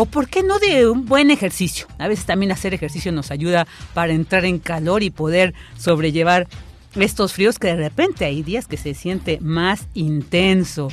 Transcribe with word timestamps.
o 0.01 0.07
por 0.07 0.31
qué 0.31 0.43
no 0.43 0.59
de 0.59 0.89
un 0.89 1.05
buen 1.05 1.31
ejercicio. 1.31 1.87
A 1.99 2.09
veces 2.09 2.25
también 2.25 2.53
hacer 2.53 2.73
ejercicio 2.73 3.13
nos 3.13 3.31
ayuda 3.31 3.67
para 3.93 4.15
entrar 4.15 4.47
en 4.47 4.59
calor 4.59 5.03
y 5.03 5.11
poder 5.11 5.53
sobrellevar 5.77 6.49
estos 6.95 7.35
fríos 7.35 7.59
que 7.59 7.69
de 7.69 7.77
repente 7.77 8.25
hay 8.25 8.43
días 8.43 8.67
que 8.67 8.79
se 8.79 8.95
siente 8.95 9.39
más 9.43 9.89
intenso. 9.93 10.89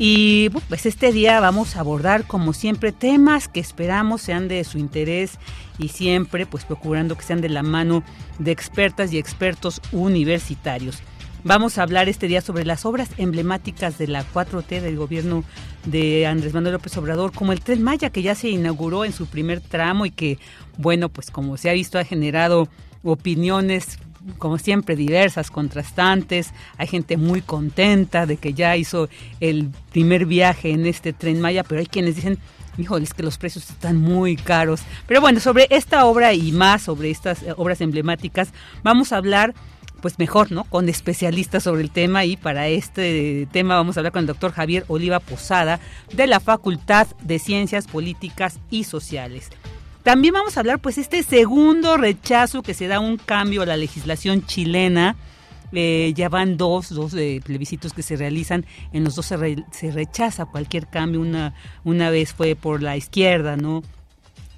Y 0.00 0.50
pues 0.68 0.86
este 0.86 1.12
día 1.12 1.38
vamos 1.38 1.76
a 1.76 1.80
abordar 1.80 2.24
como 2.24 2.52
siempre 2.52 2.90
temas 2.90 3.46
que 3.46 3.60
esperamos 3.60 4.22
sean 4.22 4.48
de 4.48 4.64
su 4.64 4.78
interés 4.78 5.38
y 5.78 5.88
siempre 5.88 6.44
pues 6.44 6.64
procurando 6.64 7.16
que 7.16 7.22
sean 7.22 7.40
de 7.40 7.50
la 7.50 7.62
mano 7.62 8.02
de 8.40 8.50
expertas 8.50 9.12
y 9.12 9.18
expertos 9.18 9.80
universitarios. 9.92 11.00
Vamos 11.44 11.78
a 11.78 11.84
hablar 11.84 12.08
este 12.08 12.26
día 12.26 12.40
sobre 12.40 12.64
las 12.64 12.84
obras 12.84 13.10
emblemáticas 13.16 13.96
de 13.96 14.08
la 14.08 14.24
4T 14.24 14.80
del 14.80 14.96
gobierno 14.96 15.44
de 15.84 16.26
Andrés 16.26 16.52
Manuel 16.52 16.72
López 16.72 16.96
Obrador, 16.96 17.32
como 17.32 17.52
el 17.52 17.60
Tren 17.60 17.82
Maya, 17.82 18.10
que 18.10 18.22
ya 18.22 18.34
se 18.34 18.48
inauguró 18.48 19.04
en 19.04 19.12
su 19.12 19.26
primer 19.26 19.60
tramo 19.60 20.04
y 20.04 20.10
que, 20.10 20.38
bueno, 20.78 21.08
pues 21.08 21.30
como 21.30 21.56
se 21.56 21.70
ha 21.70 21.74
visto, 21.74 21.98
ha 21.98 22.04
generado 22.04 22.68
opiniones 23.04 23.98
como 24.36 24.58
siempre, 24.58 24.96
diversas, 24.96 25.50
contrastantes. 25.50 26.52
Hay 26.76 26.88
gente 26.88 27.16
muy 27.16 27.40
contenta 27.40 28.26
de 28.26 28.36
que 28.36 28.52
ya 28.52 28.76
hizo 28.76 29.08
el 29.40 29.70
primer 29.92 30.26
viaje 30.26 30.70
en 30.72 30.86
este 30.86 31.12
tren 31.12 31.40
Maya, 31.40 31.62
pero 31.62 31.80
hay 31.80 31.86
quienes 31.86 32.16
dicen, 32.16 32.36
híjole, 32.76 33.04
es 33.04 33.14
que 33.14 33.22
los 33.22 33.38
precios 33.38 33.70
están 33.70 33.96
muy 33.96 34.36
caros. 34.36 34.82
Pero 35.06 35.20
bueno, 35.20 35.38
sobre 35.40 35.68
esta 35.70 36.04
obra 36.04 36.34
y 36.34 36.52
más, 36.52 36.82
sobre 36.82 37.10
estas 37.10 37.42
eh, 37.42 37.54
obras 37.56 37.80
emblemáticas, 37.80 38.52
vamos 38.82 39.12
a 39.12 39.16
hablar 39.16 39.54
pues 40.00 40.18
mejor, 40.18 40.52
¿no? 40.52 40.64
Con 40.64 40.88
especialistas 40.88 41.64
sobre 41.64 41.82
el 41.82 41.90
tema 41.90 42.24
y 42.24 42.36
para 42.36 42.68
este 42.68 43.48
tema 43.52 43.76
vamos 43.76 43.96
a 43.96 44.00
hablar 44.00 44.12
con 44.12 44.20
el 44.20 44.26
doctor 44.26 44.52
Javier 44.52 44.84
Oliva 44.88 45.20
Posada 45.20 45.80
de 46.12 46.26
la 46.26 46.40
Facultad 46.40 47.06
de 47.22 47.38
Ciencias 47.38 47.86
Políticas 47.86 48.58
y 48.70 48.84
Sociales. 48.84 49.50
También 50.02 50.34
vamos 50.34 50.56
a 50.56 50.60
hablar 50.60 50.78
pues 50.78 50.96
este 50.98 51.22
segundo 51.22 51.96
rechazo 51.96 52.62
que 52.62 52.74
se 52.74 52.86
da 52.86 53.00
un 53.00 53.16
cambio 53.18 53.62
a 53.62 53.66
la 53.66 53.76
legislación 53.76 54.46
chilena. 54.46 55.16
Eh, 55.72 56.14
ya 56.16 56.30
van 56.30 56.56
dos, 56.56 56.88
dos 56.88 57.12
eh, 57.12 57.42
plebiscitos 57.44 57.92
que 57.92 58.02
se 58.02 58.16
realizan, 58.16 58.64
en 58.94 59.04
los 59.04 59.16
dos 59.16 59.26
se, 59.26 59.64
se 59.70 59.90
rechaza 59.90 60.46
cualquier 60.46 60.86
cambio, 60.86 61.20
una, 61.20 61.52
una 61.84 62.08
vez 62.08 62.32
fue 62.32 62.56
por 62.56 62.82
la 62.82 62.96
izquierda, 62.96 63.58
¿no? 63.58 63.82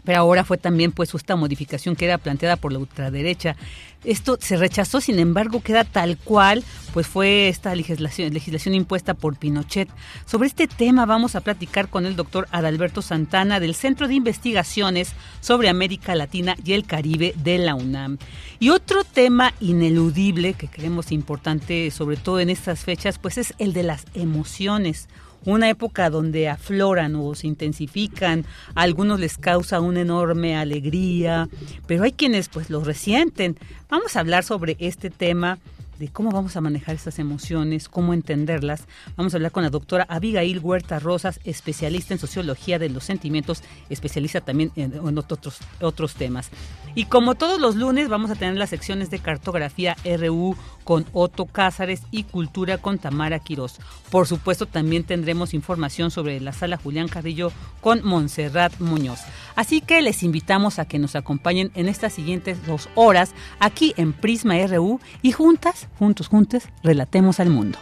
Pero 0.04 0.20
ahora 0.20 0.44
fue 0.44 0.58
también 0.58 0.92
pues 0.92 1.14
esta 1.14 1.36
modificación 1.36 1.96
que 1.96 2.04
era 2.06 2.18
planteada 2.18 2.56
por 2.56 2.72
la 2.72 2.78
ultraderecha. 2.78 3.56
Esto 4.02 4.38
se 4.40 4.56
rechazó, 4.56 5.02
sin 5.02 5.18
embargo, 5.18 5.60
queda 5.60 5.84
tal 5.84 6.16
cual, 6.16 6.64
pues 6.94 7.06
fue 7.06 7.48
esta 7.48 7.74
legislación, 7.74 8.32
legislación 8.32 8.74
impuesta 8.74 9.12
por 9.12 9.36
Pinochet. 9.36 9.90
Sobre 10.24 10.48
este 10.48 10.66
tema 10.66 11.04
vamos 11.04 11.36
a 11.36 11.42
platicar 11.42 11.88
con 11.88 12.06
el 12.06 12.16
doctor 12.16 12.48
Adalberto 12.50 13.02
Santana 13.02 13.60
del 13.60 13.74
Centro 13.74 14.08
de 14.08 14.14
Investigaciones 14.14 15.12
sobre 15.40 15.68
América 15.68 16.14
Latina 16.14 16.56
y 16.64 16.72
el 16.72 16.86
Caribe 16.86 17.34
de 17.36 17.58
la 17.58 17.74
UNAM. 17.74 18.16
Y 18.58 18.70
otro 18.70 19.04
tema 19.04 19.52
ineludible 19.60 20.54
que 20.54 20.68
creemos 20.68 21.12
importante, 21.12 21.90
sobre 21.90 22.16
todo 22.16 22.40
en 22.40 22.48
estas 22.48 22.80
fechas, 22.84 23.18
pues 23.18 23.36
es 23.36 23.52
el 23.58 23.74
de 23.74 23.82
las 23.82 24.06
emociones 24.14 25.08
una 25.44 25.68
época 25.68 26.10
donde 26.10 26.48
afloran 26.48 27.14
o 27.16 27.34
se 27.34 27.46
intensifican, 27.46 28.44
a 28.74 28.82
algunos 28.82 29.20
les 29.20 29.38
causa 29.38 29.80
una 29.80 30.00
enorme 30.00 30.56
alegría, 30.56 31.48
pero 31.86 32.04
hay 32.04 32.12
quienes 32.12 32.48
pues 32.48 32.70
lo 32.70 32.82
resienten. 32.84 33.58
Vamos 33.88 34.16
a 34.16 34.20
hablar 34.20 34.44
sobre 34.44 34.76
este 34.78 35.10
tema 35.10 35.58
de 36.00 36.08
cómo 36.08 36.30
vamos 36.30 36.56
a 36.56 36.62
manejar 36.62 36.94
estas 36.94 37.18
emociones, 37.18 37.90
cómo 37.90 38.14
entenderlas. 38.14 38.84
Vamos 39.16 39.34
a 39.34 39.36
hablar 39.36 39.52
con 39.52 39.62
la 39.62 39.68
doctora 39.68 40.06
Abigail 40.08 40.58
Huerta 40.58 40.98
Rosas, 40.98 41.40
especialista 41.44 42.14
en 42.14 42.18
sociología 42.18 42.78
de 42.78 42.88
los 42.88 43.04
sentimientos, 43.04 43.62
especialista 43.90 44.40
también 44.40 44.72
en, 44.76 45.18
otros, 45.18 45.58
otros 45.78 46.14
temas. 46.14 46.48
Y 46.94 47.04
como 47.04 47.34
todos 47.34 47.60
los 47.60 47.76
lunes, 47.76 48.08
vamos 48.08 48.30
a 48.30 48.34
tener 48.34 48.56
las 48.56 48.70
secciones 48.70 49.10
de 49.10 49.18
cartografía 49.18 49.94
RU 50.18 50.56
con 50.90 51.06
Otto 51.12 51.46
Cázares 51.46 52.02
y 52.10 52.24
cultura 52.24 52.76
con 52.76 52.98
Tamara 52.98 53.38
Quirós. 53.38 53.78
Por 54.10 54.26
supuesto, 54.26 54.66
también 54.66 55.04
tendremos 55.04 55.54
información 55.54 56.10
sobre 56.10 56.40
la 56.40 56.52
sala 56.52 56.78
Julián 56.78 57.06
Carrillo 57.06 57.52
con 57.80 58.04
Montserrat 58.04 58.76
Muñoz. 58.80 59.20
Así 59.54 59.82
que 59.82 60.02
les 60.02 60.24
invitamos 60.24 60.80
a 60.80 60.86
que 60.86 60.98
nos 60.98 61.14
acompañen 61.14 61.70
en 61.76 61.88
estas 61.88 62.12
siguientes 62.12 62.66
dos 62.66 62.88
horas 62.96 63.34
aquí 63.60 63.94
en 63.98 64.12
Prisma 64.12 64.56
RU 64.66 64.98
y 65.22 65.30
juntas 65.30 65.86
juntos, 65.96 66.26
juntos, 66.26 66.64
relatemos 66.82 67.38
al 67.38 67.50
mundo. 67.50 67.78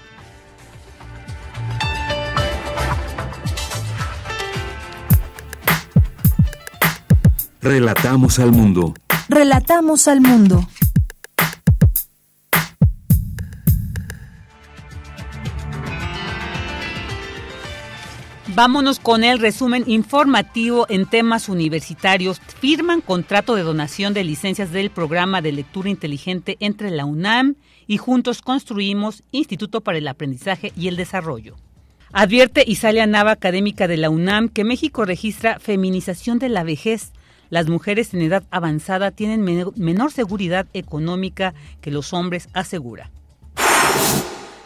Relatamos 7.63 8.39
al 8.39 8.53
mundo. 8.53 8.93
Relatamos 9.31 10.09
al 10.09 10.21
mundo. 10.21 10.69
Vámonos 18.59 18.99
con 18.99 19.23
el 19.23 19.39
resumen 19.39 19.85
informativo 19.87 20.85
en 20.89 21.07
temas 21.07 21.49
universitarios. 21.49 22.41
Firman 22.59 23.03
contrato 23.03 23.55
de 23.55 23.63
donación 23.63 24.15
de 24.15 24.25
licencias 24.25 24.73
del 24.73 24.91
programa 24.91 25.41
de 25.41 25.53
lectura 25.53 25.91
inteligente 25.91 26.57
entre 26.59 26.91
la 26.91 27.05
UNAM 27.05 27.55
y 27.87 27.99
juntos 27.99 28.43
construimos 28.43 29.23
Instituto 29.31 29.83
para 29.83 29.99
el 29.99 30.09
Aprendizaje 30.09 30.73
y 30.77 30.89
el 30.89 30.97
Desarrollo. 30.97 31.55
Advierte 32.11 32.65
Isalia 32.67 33.07
Nava, 33.07 33.31
académica 33.31 33.87
de 33.87 33.97
la 33.97 34.11
UNAM, 34.11 34.49
que 34.49 34.65
México 34.65 35.05
registra 35.05 35.61
feminización 35.61 36.41
de 36.41 36.49
la 36.49 36.65
vejez. 36.65 37.13
Las 37.51 37.69
mujeres 37.69 38.13
en 38.13 38.23
edad 38.23 38.43
avanzada 38.51 39.13
tienen 39.13 39.45
menor 39.77 40.11
seguridad 40.11 40.67
económica 40.73 41.55
que 41.81 41.93
los 41.93 42.13
hombres, 42.13 42.49
asegura. 42.55 43.13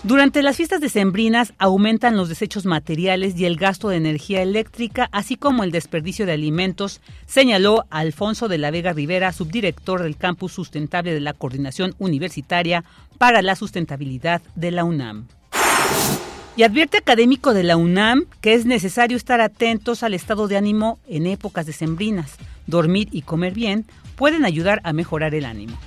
Durante 0.05 0.43
las 0.43 0.57
fiestas 0.57 0.81
decembrinas 0.81 1.53
aumentan 1.59 2.17
los 2.17 2.29
desechos 2.29 2.67
materiales 2.67 3.39
y 3.39 3.45
el 3.45 3.55
gasto 3.55 3.89
de 3.89 3.99
energía 3.99 4.43
eléctrica, 4.43 5.09
así 5.13 5.37
como 5.37 5.63
el 5.63 5.71
desperdicio 5.71 6.27
de 6.27 6.33
alimentos, 6.33 7.01
señaló 7.25 7.85
Alfonso 7.89 8.49
de 8.49 8.59
la 8.59 8.73
Vega 8.73 8.93
Rivera, 8.93 9.33
subdirector 9.33 10.03
del 10.03 10.17
Campus 10.17 10.55
Sustentable 10.55 11.15
de 11.15 11.21
la 11.21 11.35
Coordinación 11.35 11.95
Universitaria 12.01 12.83
para 13.17 13.43
la 13.43 13.55
Sustentabilidad 13.55 14.43
de 14.57 14.73
la 14.73 14.83
UNAM. 14.83 15.29
Y 16.57 16.65
advierte 16.65 16.99
académico 16.99 17.55
de 17.55 17.63
la 17.63 17.77
UNAM 17.77 18.25
que 18.41 18.55
es 18.55 18.67
necesario 18.67 19.17
estar 19.17 19.41
atentos 19.41 20.03
al 20.03 20.15
estado 20.15 20.49
de 20.49 20.57
ánimo 20.57 20.99
en 21.07 21.29
épocas 21.29 21.65
decembrinas. 21.65 22.39
Dormir 22.67 23.09
y 23.13 23.23
comer 23.23 23.55
bien 23.55 23.87
pueden 24.17 24.45
ayudar 24.45 24.81
a 24.83 24.93
mejorar 24.93 25.33
el 25.37 25.45
ánimo. 25.45 25.79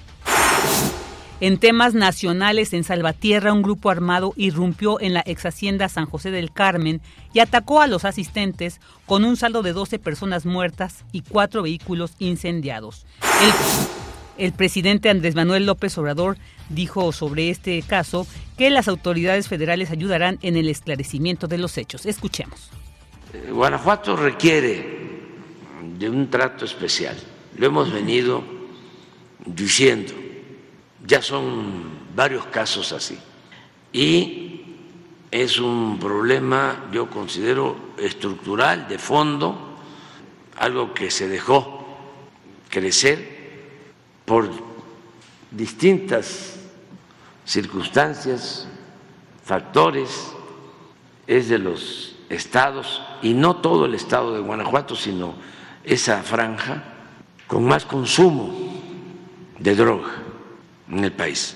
En 1.41 1.57
temas 1.57 1.93
nacionales, 1.93 2.71
en 2.73 2.85
Salvatierra, 2.85 3.51
un 3.51 3.61
grupo 3.61 3.89
armado 3.89 4.33
irrumpió 4.37 5.01
en 5.01 5.13
la 5.13 5.21
ex 5.25 5.45
hacienda 5.45 5.89
San 5.89 6.05
José 6.05 6.31
del 6.31 6.53
Carmen 6.53 7.01
y 7.33 7.39
atacó 7.39 7.81
a 7.81 7.87
los 7.87 8.05
asistentes 8.05 8.79
con 9.05 9.25
un 9.25 9.35
saldo 9.35 9.61
de 9.61 9.73
12 9.73 9.99
personas 9.99 10.45
muertas 10.45 11.03
y 11.11 11.21
cuatro 11.21 11.63
vehículos 11.63 12.13
incendiados. 12.19 13.05
El, 14.37 14.45
el 14.45 14.53
presidente 14.53 15.09
Andrés 15.09 15.35
Manuel 15.35 15.65
López 15.65 15.97
Obrador 15.97 16.37
dijo 16.69 17.11
sobre 17.11 17.49
este 17.49 17.81
caso 17.81 18.25
que 18.57 18.69
las 18.69 18.87
autoridades 18.87 19.49
federales 19.49 19.91
ayudarán 19.91 20.39
en 20.41 20.55
el 20.55 20.69
esclarecimiento 20.69 21.47
de 21.47 21.57
los 21.57 21.77
hechos. 21.77 22.05
Escuchemos. 22.05 22.69
Eh, 23.33 23.51
Guanajuato 23.51 24.15
requiere 24.15 24.99
de 25.99 26.09
un 26.09 26.29
trato 26.29 26.63
especial. 26.63 27.17
Lo 27.57 27.67
hemos 27.67 27.91
venido 27.91 28.41
diciendo 29.45 30.13
ya 31.07 31.21
son 31.21 31.83
varios 32.15 32.45
casos 32.47 32.91
así. 32.91 33.17
Y 33.93 34.61
es 35.31 35.59
un 35.59 35.99
problema, 35.99 36.85
yo 36.91 37.09
considero, 37.09 37.75
estructural, 37.97 38.87
de 38.87 38.97
fondo, 38.97 39.77
algo 40.57 40.93
que 40.93 41.11
se 41.11 41.27
dejó 41.27 41.85
crecer 42.69 43.35
por 44.25 44.49
distintas 45.51 46.59
circunstancias, 47.45 48.67
factores, 49.43 50.31
es 51.27 51.49
de 51.49 51.59
los 51.59 52.15
estados, 52.29 53.01
y 53.21 53.33
no 53.33 53.57
todo 53.57 53.85
el 53.85 53.93
estado 53.93 54.33
de 54.33 54.41
Guanajuato, 54.41 54.95
sino 54.95 55.35
esa 55.83 56.23
franja 56.23 56.83
con 57.47 57.63
más 57.65 57.85
consumo 57.85 58.51
de 59.59 59.75
droga 59.75 60.24
en 60.89 61.03
el 61.03 61.11
país. 61.11 61.55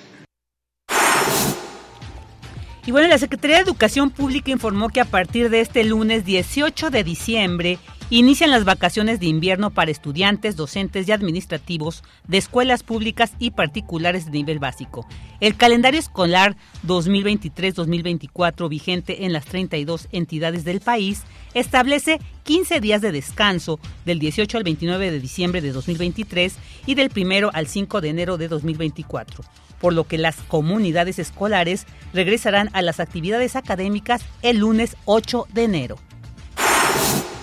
Y 2.85 2.91
bueno, 2.91 3.07
la 3.07 3.19
Secretaría 3.19 3.57
de 3.57 3.63
Educación 3.63 4.09
Pública 4.09 4.49
informó 4.49 4.89
que 4.89 4.99
a 4.99 5.05
partir 5.05 5.49
de 5.49 5.61
este 5.61 5.83
lunes 5.83 6.25
18 6.25 6.89
de 6.89 7.03
diciembre 7.03 7.77
inician 8.09 8.49
las 8.49 8.65
vacaciones 8.65 9.19
de 9.19 9.27
invierno 9.27 9.69
para 9.69 9.91
estudiantes, 9.91 10.55
docentes 10.55 11.07
y 11.07 11.11
administrativos 11.11 12.03
de 12.27 12.37
escuelas 12.37 12.81
públicas 12.81 13.33
y 13.37 13.51
particulares 13.51 14.25
de 14.25 14.31
nivel 14.31 14.57
básico. 14.57 15.05
El 15.39 15.55
calendario 15.55 15.99
escolar 15.99 16.57
2023-2024 16.87 18.67
vigente 18.67 19.25
en 19.25 19.33
las 19.33 19.45
32 19.45 20.07
entidades 20.11 20.63
del 20.65 20.79
país 20.81 21.21
establece 21.53 22.19
15 22.43 22.79
días 22.79 23.01
de 23.01 23.11
descanso 23.11 23.79
del 24.05 24.17
18 24.17 24.57
al 24.57 24.63
29 24.63 25.11
de 25.11 25.19
diciembre 25.19 25.61
de 25.61 25.71
2023 25.71 26.55
y 26.87 26.95
del 26.95 27.11
1 27.15 27.51
al 27.53 27.67
5 27.67 28.01
de 28.01 28.09
enero 28.09 28.37
de 28.37 28.47
2024 28.47 29.43
por 29.79 29.93
lo 29.93 30.03
que 30.05 30.17
las 30.17 30.35
comunidades 30.41 31.19
escolares 31.19 31.85
regresarán 32.13 32.69
a 32.73 32.81
las 32.81 32.99
actividades 32.99 33.55
académicas 33.55 34.25
el 34.41 34.57
lunes 34.57 34.97
8 35.05 35.47
de 35.53 35.63
enero. 35.63 36.08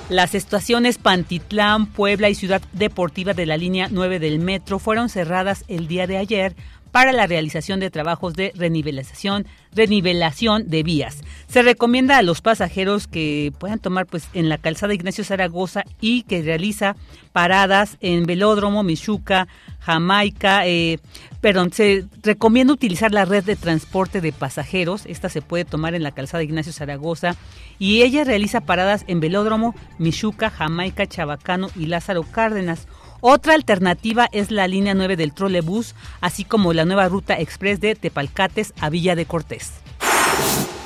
Las 0.09 0.37
estaciones 0.37 0.99
Pantitlán, 0.99 1.87
Puebla 1.87 2.31
y 2.31 2.37
Ciudad 2.37 2.63
Deportiva 2.73 3.35
de 3.35 3.45
la 3.45 3.57
línea 3.57 3.89
9 3.91 4.21
del 4.21 4.39
metro 4.39 4.79
fueron 4.79 5.09
cerradas 5.09 5.65
el 5.67 5.89
día 5.89 6.07
de 6.07 6.17
ayer 6.17 6.55
para 6.97 7.13
la 7.13 7.27
realización 7.27 7.79
de 7.79 7.91
trabajos 7.91 8.33
de 8.33 8.55
renivelación, 8.57 9.47
renivelación 9.75 10.71
de 10.71 10.83
vías. 10.83 11.19
Se 11.47 11.61
recomienda 11.61 12.17
a 12.17 12.23
los 12.23 12.41
pasajeros 12.41 13.07
que 13.07 13.53
puedan 13.59 13.81
tomar 13.81 14.07
pues 14.07 14.31
en 14.33 14.49
la 14.49 14.57
calzada 14.57 14.95
Ignacio 14.95 15.23
Zaragoza 15.23 15.85
y 16.01 16.23
que 16.23 16.41
realiza 16.41 16.97
paradas 17.33 17.99
en 18.01 18.25
Velódromo, 18.25 18.83
Michuca, 18.83 19.47
Jamaica, 19.79 20.67
eh, 20.67 20.99
perdón, 21.43 21.71
se 21.71 22.07
recomienda 22.23 22.73
utilizar 22.73 23.13
la 23.13 23.27
red 23.27 23.45
de 23.45 23.57
transporte 23.57 24.23
de 24.23 24.33
pasajeros. 24.33 25.05
Esta 25.05 25.29
se 25.29 25.43
puede 25.43 25.67
tomar 25.67 25.95
en 25.95 26.03
la 26.03 26.13
calzada 26.13 26.45
Ignacio 26.45 26.73
Zaragoza 26.73 27.37
y 27.79 28.01
ella 28.01 28.25
realiza 28.25 28.63
paradas 28.63 29.05
en 29.07 29.21
Velódromo, 29.21 29.75
Michuca, 29.99 30.49
Jamaica, 30.49 31.07
Chabacano 31.07 31.69
y 31.77 31.87
Lázaro 31.87 32.23
Cárdenas. 32.23 32.89
Otra 33.21 33.55
alternativa 33.55 34.29
es 34.33 34.51
la 34.51 34.69
línea 34.69 34.95
9 34.95 35.17
del 35.17 35.33
trolebús, 35.33 35.95
así 36.21 36.45
como 36.45 36.73
la 36.73 36.85
nueva 36.85 37.09
ruta 37.09 37.39
express 37.39 37.81
de 37.81 37.95
Tepalcates 37.95 38.73
a 38.81 38.91
Villa 38.91 39.15
de 39.15 39.27
Cortés. 39.27 39.73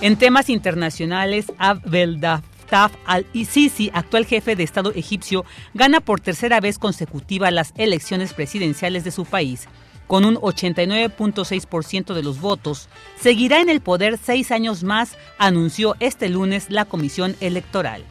En 0.00 0.16
temas 0.16 0.48
internacionales, 0.48 1.52
Abdel 1.58 2.20
Fattah 2.20 2.98
al-Sisi, 3.04 3.90
actual 3.92 4.24
jefe 4.24 4.56
de 4.56 4.62
Estado 4.62 4.92
egipcio, 4.94 5.44
gana 5.74 6.00
por 6.00 6.20
tercera 6.20 6.60
vez 6.60 6.78
consecutiva 6.78 7.50
las 7.50 7.72
elecciones 7.76 8.32
presidenciales 8.32 9.04
de 9.04 9.10
su 9.10 9.24
país 9.24 9.68
con 10.06 10.24
un 10.24 10.34
89.6% 10.34 12.14
de 12.14 12.22
los 12.24 12.40
votos, 12.40 12.88
seguirá 13.20 13.60
en 13.60 13.68
el 13.68 13.80
poder 13.80 14.18
seis 14.18 14.50
años 14.50 14.82
más, 14.82 15.16
anunció 15.38 15.94
este 16.00 16.28
lunes 16.28 16.68
la 16.68 16.84
Comisión 16.84 17.36
Electoral. 17.38 18.02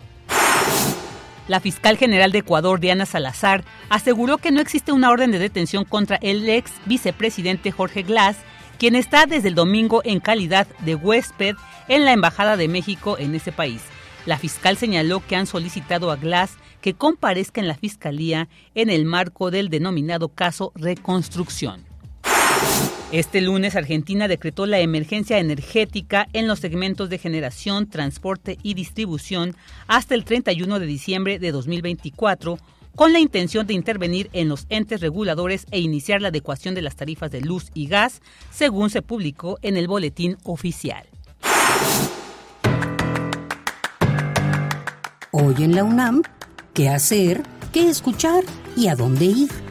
La 1.50 1.60
fiscal 1.60 1.98
general 1.98 2.32
de 2.32 2.38
Ecuador, 2.38 2.80
Diana 2.80 3.08
Salazar, 3.08 3.64
aseguró 3.90 4.38
que 4.38 4.52
no 4.52 4.62
existe 4.62 4.92
una 4.92 5.10
orden 5.10 5.32
de 5.32 5.40
detención 5.40 5.84
contra 5.84 6.18
el 6.18 6.48
ex 6.48 6.72
vicepresidente 6.86 7.72
Jorge 7.72 8.04
Glass, 8.04 8.38
quien 8.78 8.96
está 8.96 9.26
desde 9.26 9.48
el 9.48 9.56
domingo 9.56 10.02
en 10.06 10.20
calidad 10.20 10.68
de 10.82 10.94
huésped 10.94 11.56
en 11.88 12.06
la 12.06 12.14
Embajada 12.14 12.56
de 12.56 12.68
México 12.68 13.18
en 13.18 13.34
ese 13.34 13.52
país. 13.52 13.82
La 14.28 14.38
fiscal 14.38 14.78
señaló 14.78 15.26
que 15.26 15.36
han 15.36 15.48
solicitado 15.48 16.12
a 16.12 16.18
Glass 16.18 16.52
que 16.82 16.94
comparezca 16.94 17.60
en 17.60 17.68
la 17.68 17.74
fiscalía 17.74 18.48
en 18.76 18.92
el 18.92 19.06
marco 19.06 19.50
del 19.50 19.70
denominado 19.70 20.30
caso 20.30 20.72
Reconstrucción. 20.76 21.84
Este 23.12 23.42
lunes 23.42 23.76
Argentina 23.76 24.28
decretó 24.28 24.68
la 24.68 24.80
emergencia 24.82 25.40
energética 25.40 26.28
en 26.34 26.48
los 26.48 26.60
segmentos 26.60 27.10
de 27.10 27.18
generación, 27.18 27.90
transporte 27.90 28.60
y 28.62 28.76
distribución 28.76 29.56
hasta 29.88 30.14
el 30.14 30.24
31 30.24 30.78
de 30.78 30.86
diciembre 30.86 31.40
de 31.40 31.52
2024 31.52 32.60
con 32.96 33.12
la 33.12 33.20
intención 33.20 33.66
de 33.66 33.74
intervenir 33.74 34.30
en 34.34 34.48
los 34.48 34.68
entes 34.70 35.02
reguladores 35.02 35.66
e 35.72 35.80
iniciar 35.80 36.22
la 36.22 36.28
adecuación 36.28 36.76
de 36.76 36.84
las 36.84 36.98
tarifas 36.98 37.32
de 37.32 37.42
luz 37.42 37.72
y 37.74 37.88
gas, 37.88 38.22
según 38.52 38.92
se 38.92 39.02
publicó 39.02 39.58
en 39.64 39.78
el 39.78 39.88
boletín 39.88 40.38
oficial. 40.44 41.08
Hoy 45.32 45.56
en 45.64 45.74
la 45.74 45.84
UNAM, 45.84 46.22
¿qué 46.76 46.90
hacer? 46.90 47.42
¿Qué 47.74 47.90
escuchar? 47.90 48.44
¿Y 48.76 48.88
a 48.88 48.96
dónde 48.96 49.26
ir? 49.26 49.69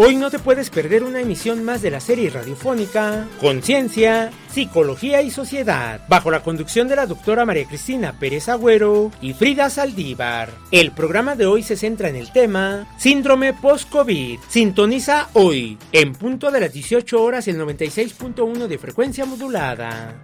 Hoy 0.00 0.14
no 0.14 0.30
te 0.30 0.38
puedes 0.38 0.70
perder 0.70 1.02
una 1.02 1.20
emisión 1.20 1.64
más 1.64 1.82
de 1.82 1.90
la 1.90 1.98
serie 1.98 2.30
radiofónica 2.30 3.26
Conciencia, 3.40 4.30
Psicología 4.48 5.22
y 5.22 5.32
Sociedad, 5.32 6.02
bajo 6.08 6.30
la 6.30 6.44
conducción 6.44 6.86
de 6.86 6.94
la 6.94 7.06
doctora 7.06 7.44
María 7.44 7.66
Cristina 7.66 8.12
Pérez 8.16 8.48
Agüero 8.48 9.10
y 9.20 9.32
Frida 9.32 9.68
Saldívar. 9.70 10.50
El 10.70 10.92
programa 10.92 11.34
de 11.34 11.46
hoy 11.46 11.64
se 11.64 11.76
centra 11.76 12.08
en 12.08 12.14
el 12.14 12.30
tema 12.30 12.86
Síndrome 12.96 13.54
Post-COVID. 13.54 14.38
Sintoniza 14.48 15.30
hoy, 15.32 15.76
en 15.90 16.12
punto 16.12 16.52
de 16.52 16.60
las 16.60 16.72
18 16.72 17.20
horas, 17.20 17.48
el 17.48 17.58
96.1 17.58 18.68
de 18.68 18.78
frecuencia 18.78 19.24
modulada. 19.24 20.14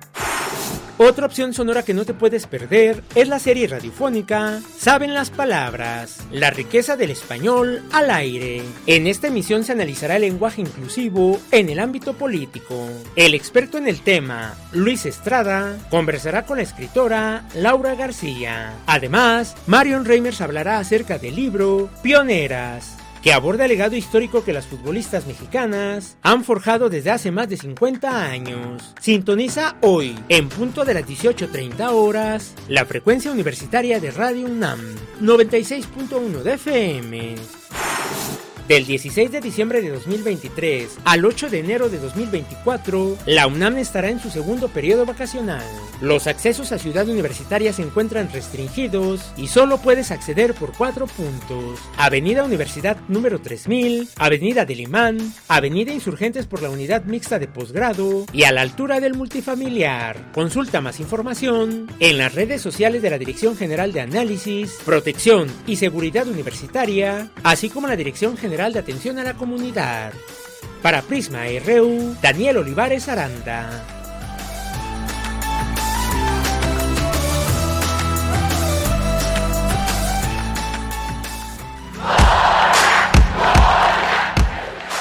Otra 0.96 1.26
opción 1.26 1.52
sonora 1.52 1.82
que 1.82 1.92
no 1.92 2.04
te 2.04 2.14
puedes 2.14 2.46
perder 2.46 3.02
es 3.16 3.26
la 3.26 3.40
serie 3.40 3.66
radiofónica 3.66 4.60
Saben 4.78 5.12
las 5.12 5.30
Palabras, 5.30 6.20
la 6.30 6.50
riqueza 6.50 6.96
del 6.96 7.10
español 7.10 7.82
al 7.90 8.10
aire. 8.10 8.62
En 8.86 9.08
esta 9.08 9.26
emisión 9.26 9.64
se 9.64 9.72
analizará 9.72 10.16
el 10.16 10.22
lenguaje 10.22 10.60
inclusivo 10.60 11.40
en 11.50 11.68
el 11.68 11.80
ámbito 11.80 12.14
político. 12.14 12.88
El 13.16 13.34
experto 13.34 13.76
en 13.76 13.88
el 13.88 14.02
tema, 14.02 14.54
Luis 14.72 15.04
Estrada, 15.04 15.76
conversará 15.90 16.46
con 16.46 16.58
la 16.58 16.62
escritora 16.62 17.44
Laura 17.54 17.96
García. 17.96 18.74
Además, 18.86 19.56
Marion 19.66 20.04
Reimers 20.04 20.40
hablará 20.40 20.78
acerca 20.78 21.18
del 21.18 21.34
libro 21.34 21.90
Pioneras 22.02 22.93
que 23.24 23.32
aborda 23.32 23.64
el 23.64 23.70
legado 23.70 23.96
histórico 23.96 24.44
que 24.44 24.52
las 24.52 24.66
futbolistas 24.66 25.26
mexicanas 25.26 26.18
han 26.20 26.44
forjado 26.44 26.90
desde 26.90 27.10
hace 27.10 27.30
más 27.30 27.48
de 27.48 27.56
50 27.56 28.22
años. 28.22 28.94
Sintoniza 29.00 29.76
hoy, 29.80 30.14
en 30.28 30.50
punto 30.50 30.84
de 30.84 30.92
las 30.92 31.06
18.30 31.06 31.90
horas, 31.92 32.54
la 32.68 32.84
frecuencia 32.84 33.32
universitaria 33.32 33.98
de 33.98 34.10
Radio 34.10 34.44
UNAM, 34.44 34.78
96.1 35.22 36.42
de 36.42 36.52
FM. 36.52 37.34
Del 38.68 38.86
16 38.86 39.30
de 39.30 39.42
diciembre 39.42 39.82
de 39.82 39.90
2023 39.90 40.98
al 41.04 41.26
8 41.26 41.50
de 41.50 41.58
enero 41.58 41.90
de 41.90 41.98
2024, 41.98 43.18
la 43.26 43.46
UNAM 43.46 43.76
estará 43.76 44.08
en 44.08 44.20
su 44.20 44.30
segundo 44.30 44.68
periodo 44.68 45.04
vacacional. 45.04 45.62
Los 46.00 46.26
accesos 46.26 46.72
a 46.72 46.78
Ciudad 46.78 47.06
Universitaria 47.06 47.74
se 47.74 47.82
encuentran 47.82 48.30
restringidos 48.32 49.32
y 49.36 49.48
solo 49.48 49.78
puedes 49.78 50.10
acceder 50.10 50.54
por 50.54 50.72
cuatro 50.72 51.06
puntos. 51.06 51.78
Avenida 51.98 52.42
Universidad 52.42 52.96
número 53.06 53.38
3000, 53.38 54.08
Avenida 54.16 54.64
del 54.64 54.80
Imán, 54.80 55.18
Avenida 55.46 55.92
Insurgentes 55.92 56.46
por 56.46 56.62
la 56.62 56.70
Unidad 56.70 57.04
Mixta 57.04 57.38
de 57.38 57.48
Posgrado 57.48 58.24
y 58.32 58.44
a 58.44 58.52
la 58.52 58.62
altura 58.62 58.98
del 58.98 59.12
multifamiliar. 59.12 60.32
Consulta 60.32 60.80
más 60.80 61.00
información 61.00 61.86
en 62.00 62.16
las 62.16 62.34
redes 62.34 62.62
sociales 62.62 63.02
de 63.02 63.10
la 63.10 63.18
Dirección 63.18 63.58
General 63.58 63.92
de 63.92 64.00
Análisis, 64.00 64.78
Protección 64.86 65.48
y 65.66 65.76
Seguridad 65.76 66.26
Universitaria, 66.26 67.30
así 67.42 67.68
como 67.68 67.88
la 67.88 67.96
Dirección 67.96 68.38
General 68.38 68.53
de 68.56 68.78
Atención 68.78 69.18
a 69.18 69.24
la 69.24 69.34
Comunidad. 69.34 70.12
Para 70.80 71.02
Prisma 71.02 71.40
RU, 71.66 72.16
Daniel 72.22 72.58
Olivares 72.58 73.08
Aranda. 73.08 73.68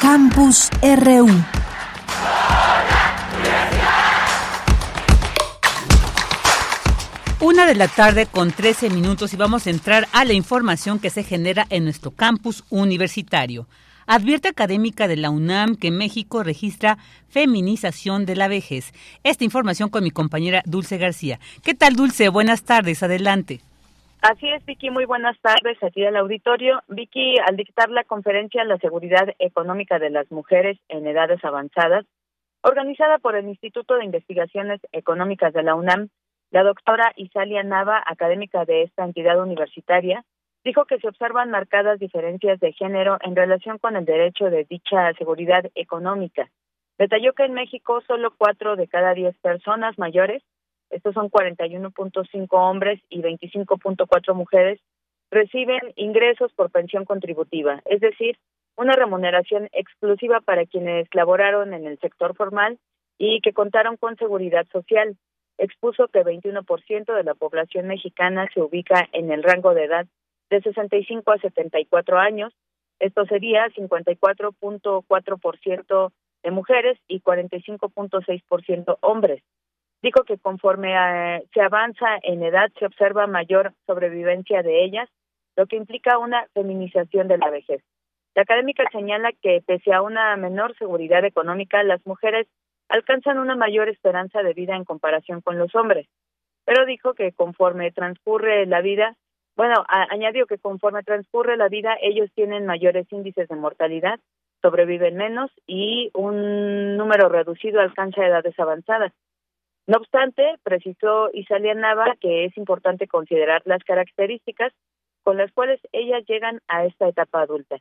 Campus 0.01 0.69
RU. 0.81 1.62
Una 7.43 7.65
de 7.65 7.75
la 7.75 7.89
tarde 7.89 8.25
con 8.25 8.51
13 8.51 8.89
minutos 8.89 9.33
y 9.33 9.37
vamos 9.37 9.67
a 9.67 9.69
entrar 9.69 10.05
a 10.13 10.23
la 10.23 10.31
información 10.31 10.97
que 10.97 11.09
se 11.09 11.23
genera 11.23 11.65
en 11.69 11.83
nuestro 11.83 12.11
campus 12.11 12.63
universitario. 12.69 13.67
Advierte 14.07 14.47
académica 14.47 15.09
de 15.09 15.17
la 15.17 15.29
UNAM 15.29 15.75
que 15.75 15.91
México 15.91 16.41
registra 16.41 16.95
feminización 17.27 18.25
de 18.25 18.37
la 18.37 18.47
vejez. 18.47 18.93
Esta 19.25 19.43
información 19.43 19.89
con 19.89 20.05
mi 20.05 20.11
compañera 20.11 20.61
Dulce 20.65 20.97
García. 20.97 21.39
¿Qué 21.65 21.73
tal, 21.73 21.97
Dulce? 21.97 22.29
Buenas 22.29 22.63
tardes, 22.63 23.03
adelante. 23.03 23.59
Así 24.21 24.47
es, 24.47 24.63
Vicky, 24.65 24.89
muy 24.89 25.03
buenas 25.03 25.37
tardes 25.41 25.77
aquí 25.83 26.05
al 26.05 26.15
auditorio. 26.15 26.79
Vicky, 26.87 27.35
al 27.45 27.57
dictar 27.57 27.89
la 27.89 28.05
conferencia 28.05 28.63
La 28.63 28.77
seguridad 28.77 29.27
económica 29.39 29.99
de 29.99 30.11
las 30.11 30.31
mujeres 30.31 30.79
en 30.87 31.05
edades 31.05 31.43
avanzadas, 31.43 32.05
organizada 32.61 33.17
por 33.17 33.35
el 33.35 33.49
Instituto 33.49 33.95
de 33.95 34.05
Investigaciones 34.05 34.79
Económicas 34.93 35.51
de 35.51 35.63
la 35.63 35.75
UNAM, 35.75 36.07
la 36.53 36.61
doctora 36.61 37.13
Isalia 37.15 37.63
Nava, 37.63 38.03
académica 38.05 38.63
de 38.63 38.83
esta 38.83 39.03
entidad 39.03 39.41
universitaria, 39.41 40.23
dijo 40.63 40.85
que 40.85 40.99
se 40.99 41.07
observan 41.07 41.49
marcadas 41.49 41.99
diferencias 41.99 42.59
de 42.59 42.73
género 42.73 43.17
en 43.21 43.35
relación 43.35 43.79
con 43.79 43.95
el 43.95 44.05
derecho 44.05 44.45
de 44.45 44.63
dicha 44.63 45.11
seguridad 45.17 45.65
económica. 45.73 46.51
Detalló 46.99 47.33
que 47.33 47.45
en 47.45 47.55
México 47.55 48.01
solo 48.05 48.35
cuatro 48.37 48.75
de 48.75 48.87
cada 48.87 49.15
diez 49.15 49.35
personas 49.39 49.97
mayores, 49.97 50.43
estos 50.91 51.15
son 51.15 51.31
41.5 51.31 52.47
hombres 52.51 53.01
y 53.09 53.23
25.4 53.23 54.35
mujeres, 54.35 54.79
reciben 55.31 55.81
ingresos 55.95 56.53
por 56.53 56.69
pensión 56.69 57.03
contributiva, 57.03 57.81
es 57.85 57.99
decir, 57.99 58.37
una 58.77 58.93
remuneración 58.93 59.69
exclusiva 59.71 60.39
para 60.39 60.67
quienes 60.67 61.07
laboraron 61.15 61.73
en 61.73 61.87
el 61.87 61.97
sector 61.97 62.35
formal 62.35 62.77
y 63.17 63.41
que 63.41 63.53
contaron 63.53 63.97
con 63.97 64.17
seguridad 64.17 64.67
social 64.71 65.17
expuso 65.57 66.07
que 66.07 66.23
21% 66.23 67.13
de 67.13 67.23
la 67.23 67.35
población 67.35 67.87
mexicana 67.87 68.47
se 68.53 68.61
ubica 68.61 69.09
en 69.11 69.29
el 69.31 69.43
rango 69.43 69.73
de 69.73 69.83
edad 69.85 70.05
de 70.49 70.61
65 70.61 71.31
a 71.31 71.37
74 71.37 72.17
años. 72.17 72.53
Esto 72.99 73.25
sería 73.25 73.67
54.4% 73.69 76.11
de 76.43 76.51
mujeres 76.51 76.99
y 77.07 77.21
45.6% 77.21 78.97
hombres. 79.01 79.41
Dijo 80.01 80.23
que 80.25 80.37
conforme 80.37 80.93
eh, 80.93 81.43
se 81.53 81.61
avanza 81.61 82.17
en 82.23 82.43
edad 82.43 82.69
se 82.77 82.85
observa 82.85 83.25
mayor 83.25 83.73
sobrevivencia 83.87 84.61
de 84.61 84.83
ellas, 84.83 85.09
lo 85.55 85.65
que 85.65 85.77
implica 85.77 86.17
una 86.17 86.45
feminización 86.53 87.27
de 87.27 87.37
la 87.37 87.49
vejez. 87.49 87.81
La 88.35 88.41
académica 88.41 88.83
señala 88.91 89.31
que 89.41 89.61
pese 89.65 89.93
a 89.93 90.01
una 90.01 90.35
menor 90.35 90.75
seguridad 90.77 91.23
económica, 91.23 91.83
las 91.83 92.05
mujeres 92.05 92.47
alcanzan 92.89 93.39
una 93.39 93.55
mayor 93.55 93.89
esperanza 93.89 94.43
de 94.43 94.53
vida 94.53 94.75
en 94.75 94.85
comparación 94.85 95.41
con 95.41 95.57
los 95.57 95.73
hombres. 95.75 96.07
Pero 96.65 96.85
dijo 96.85 97.13
que 97.13 97.31
conforme 97.31 97.91
transcurre 97.91 98.65
la 98.65 98.81
vida, 98.81 99.15
bueno, 99.55 99.83
añadió 99.87 100.47
que 100.47 100.57
conforme 100.57 101.03
transcurre 101.03 101.57
la 101.57 101.67
vida, 101.67 101.95
ellos 102.01 102.29
tienen 102.33 102.65
mayores 102.65 103.11
índices 103.11 103.47
de 103.47 103.55
mortalidad, 103.55 104.19
sobreviven 104.61 105.15
menos 105.15 105.51
y 105.67 106.09
un 106.13 106.97
número 106.97 107.29
reducido 107.29 107.81
alcanza 107.81 108.25
edades 108.25 108.57
avanzadas. 108.59 109.11
No 109.85 109.97
obstante, 109.97 110.55
precisó 110.63 111.29
Isalia 111.33 111.73
Nava 111.73 112.15
que 112.21 112.45
es 112.45 112.57
importante 112.57 113.07
considerar 113.07 113.61
las 113.65 113.83
características 113.83 114.71
con 115.23 115.37
las 115.37 115.51
cuales 115.51 115.81
ellas 115.91 116.23
llegan 116.25 116.61
a 116.67 116.85
esta 116.85 117.07
etapa 117.09 117.41
adulta 117.41 117.77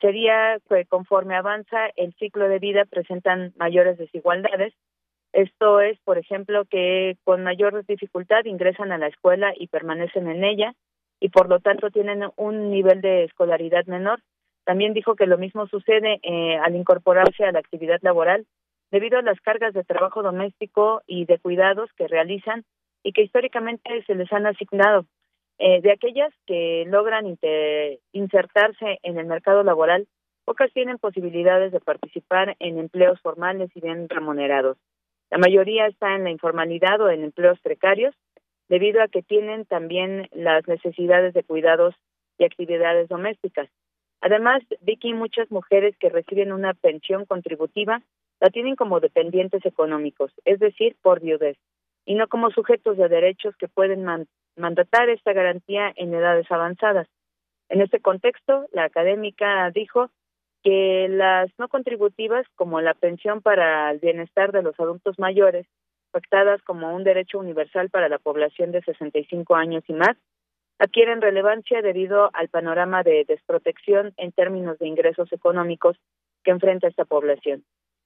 sería 0.00 0.58
que 0.68 0.84
conforme 0.86 1.36
avanza 1.36 1.88
el 1.96 2.14
ciclo 2.14 2.48
de 2.48 2.58
vida 2.58 2.84
presentan 2.84 3.52
mayores 3.56 3.98
desigualdades. 3.98 4.74
Esto 5.32 5.80
es, 5.80 5.98
por 6.04 6.18
ejemplo, 6.18 6.64
que 6.64 7.16
con 7.24 7.42
mayor 7.42 7.84
dificultad 7.86 8.44
ingresan 8.44 8.92
a 8.92 8.98
la 8.98 9.08
escuela 9.08 9.52
y 9.56 9.66
permanecen 9.66 10.28
en 10.28 10.44
ella 10.44 10.74
y 11.20 11.30
por 11.30 11.48
lo 11.48 11.60
tanto 11.60 11.90
tienen 11.90 12.22
un 12.36 12.70
nivel 12.70 13.00
de 13.00 13.24
escolaridad 13.24 13.86
menor. 13.86 14.20
También 14.64 14.94
dijo 14.94 15.16
que 15.16 15.26
lo 15.26 15.38
mismo 15.38 15.66
sucede 15.66 16.20
eh, 16.22 16.56
al 16.56 16.74
incorporarse 16.76 17.44
a 17.44 17.52
la 17.52 17.58
actividad 17.58 17.98
laboral 18.02 18.46
debido 18.90 19.18
a 19.18 19.22
las 19.22 19.40
cargas 19.40 19.74
de 19.74 19.84
trabajo 19.84 20.22
doméstico 20.22 21.02
y 21.06 21.24
de 21.24 21.38
cuidados 21.38 21.90
que 21.96 22.08
realizan 22.08 22.64
y 23.02 23.12
que 23.12 23.22
históricamente 23.22 24.02
se 24.06 24.14
les 24.14 24.32
han 24.32 24.46
asignado. 24.46 25.06
Eh, 25.58 25.80
de 25.82 25.92
aquellas 25.92 26.32
que 26.46 26.84
logran 26.88 27.38
insertarse 28.12 28.98
en 29.02 29.18
el 29.18 29.26
mercado 29.26 29.62
laboral, 29.62 30.08
pocas 30.44 30.72
tienen 30.72 30.98
posibilidades 30.98 31.72
de 31.72 31.80
participar 31.80 32.56
en 32.58 32.78
empleos 32.78 33.20
formales 33.20 33.70
y 33.74 33.80
bien 33.80 34.08
remunerados. 34.08 34.76
La 35.30 35.38
mayoría 35.38 35.86
está 35.86 36.14
en 36.14 36.24
la 36.24 36.30
informalidad 36.30 37.00
o 37.00 37.10
en 37.10 37.24
empleos 37.24 37.58
precarios, 37.60 38.14
debido 38.68 39.02
a 39.02 39.08
que 39.08 39.22
tienen 39.22 39.64
también 39.64 40.28
las 40.32 40.66
necesidades 40.66 41.34
de 41.34 41.44
cuidados 41.44 41.94
y 42.38 42.44
actividades 42.44 43.08
domésticas. 43.08 43.68
Además, 44.20 44.62
Vicky, 44.80 45.12
muchas 45.12 45.50
mujeres 45.50 45.96
que 45.98 46.08
reciben 46.08 46.52
una 46.52 46.74
pensión 46.74 47.26
contributiva 47.26 48.02
la 48.40 48.50
tienen 48.50 48.74
como 48.74 49.00
dependientes 49.00 49.64
económicos, 49.64 50.32
es 50.44 50.58
decir, 50.58 50.96
por 51.02 51.20
viudez, 51.20 51.56
y 52.04 52.14
no 52.14 52.26
como 52.28 52.50
sujetos 52.50 52.96
de 52.96 53.08
derechos 53.08 53.54
que 53.56 53.68
pueden 53.68 54.04
mandatar 54.56 55.08
esta 55.08 55.32
garantía 55.32 55.92
en 55.96 56.14
edades 56.14 56.50
avanzadas. 56.50 57.08
En 57.68 57.80
este 57.80 58.00
contexto, 58.00 58.66
la 58.72 58.84
académica 58.84 59.70
dijo 59.70 60.10
que 60.62 61.08
las 61.10 61.50
no 61.58 61.68
contributivas, 61.68 62.46
como 62.54 62.80
la 62.80 62.94
pensión 62.94 63.42
para 63.42 63.90
el 63.90 63.98
bienestar 63.98 64.52
de 64.52 64.62
los 64.62 64.78
adultos 64.80 65.18
mayores, 65.18 65.66
pactadas 66.10 66.62
como 66.62 66.94
un 66.94 67.04
derecho 67.04 67.38
universal 67.38 67.90
para 67.90 68.08
la 68.08 68.18
población 68.18 68.72
de 68.72 68.82
65 68.82 69.56
años 69.56 69.84
y 69.88 69.92
más, 69.92 70.16
adquieren 70.78 71.20
relevancia 71.20 71.82
debido 71.82 72.30
al 72.34 72.48
panorama 72.48 73.02
de 73.02 73.24
desprotección 73.26 74.12
en 74.16 74.32
términos 74.32 74.78
de 74.78 74.88
ingresos 74.88 75.32
económicos 75.32 75.96
que 76.42 76.50
enfrenta 76.50 76.88
esta 76.88 77.04
población. 77.04 77.64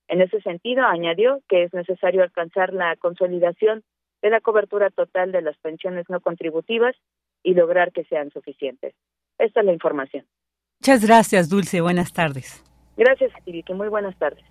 En 0.09 0.23
ese 0.23 0.40
sentido, 0.40 0.85
añadió 0.85 1.40
que 1.49 1.64
es 1.64 1.75
necesario 1.75 2.23
alcanzar 2.23 2.73
la 2.73 2.97
consolidación 2.97 3.83
de 4.22 4.30
la 4.30 4.40
cobertura 4.40 4.90
total 4.90 5.32
de 5.32 5.42
las 5.42 5.56
pensiones 5.58 6.06
no 6.08 6.20
contributivas 6.20 6.94
y 7.42 7.54
lograr 7.54 7.92
que 7.92 8.04
sean 8.04 8.30
suficientes. 8.30 8.94
Esta 9.38 9.60
es 9.60 9.66
la 9.66 9.72
información. 9.72 10.26
Muchas 10.80 11.04
gracias, 11.06 11.48
Dulce. 11.48 11.80
Buenas 11.80 12.12
tardes. 12.12 12.62
Gracias, 12.96 13.32
Vicky. 13.46 13.75
Muy 13.75 13.88
buenas 13.88 14.16
tardes. 14.18 14.44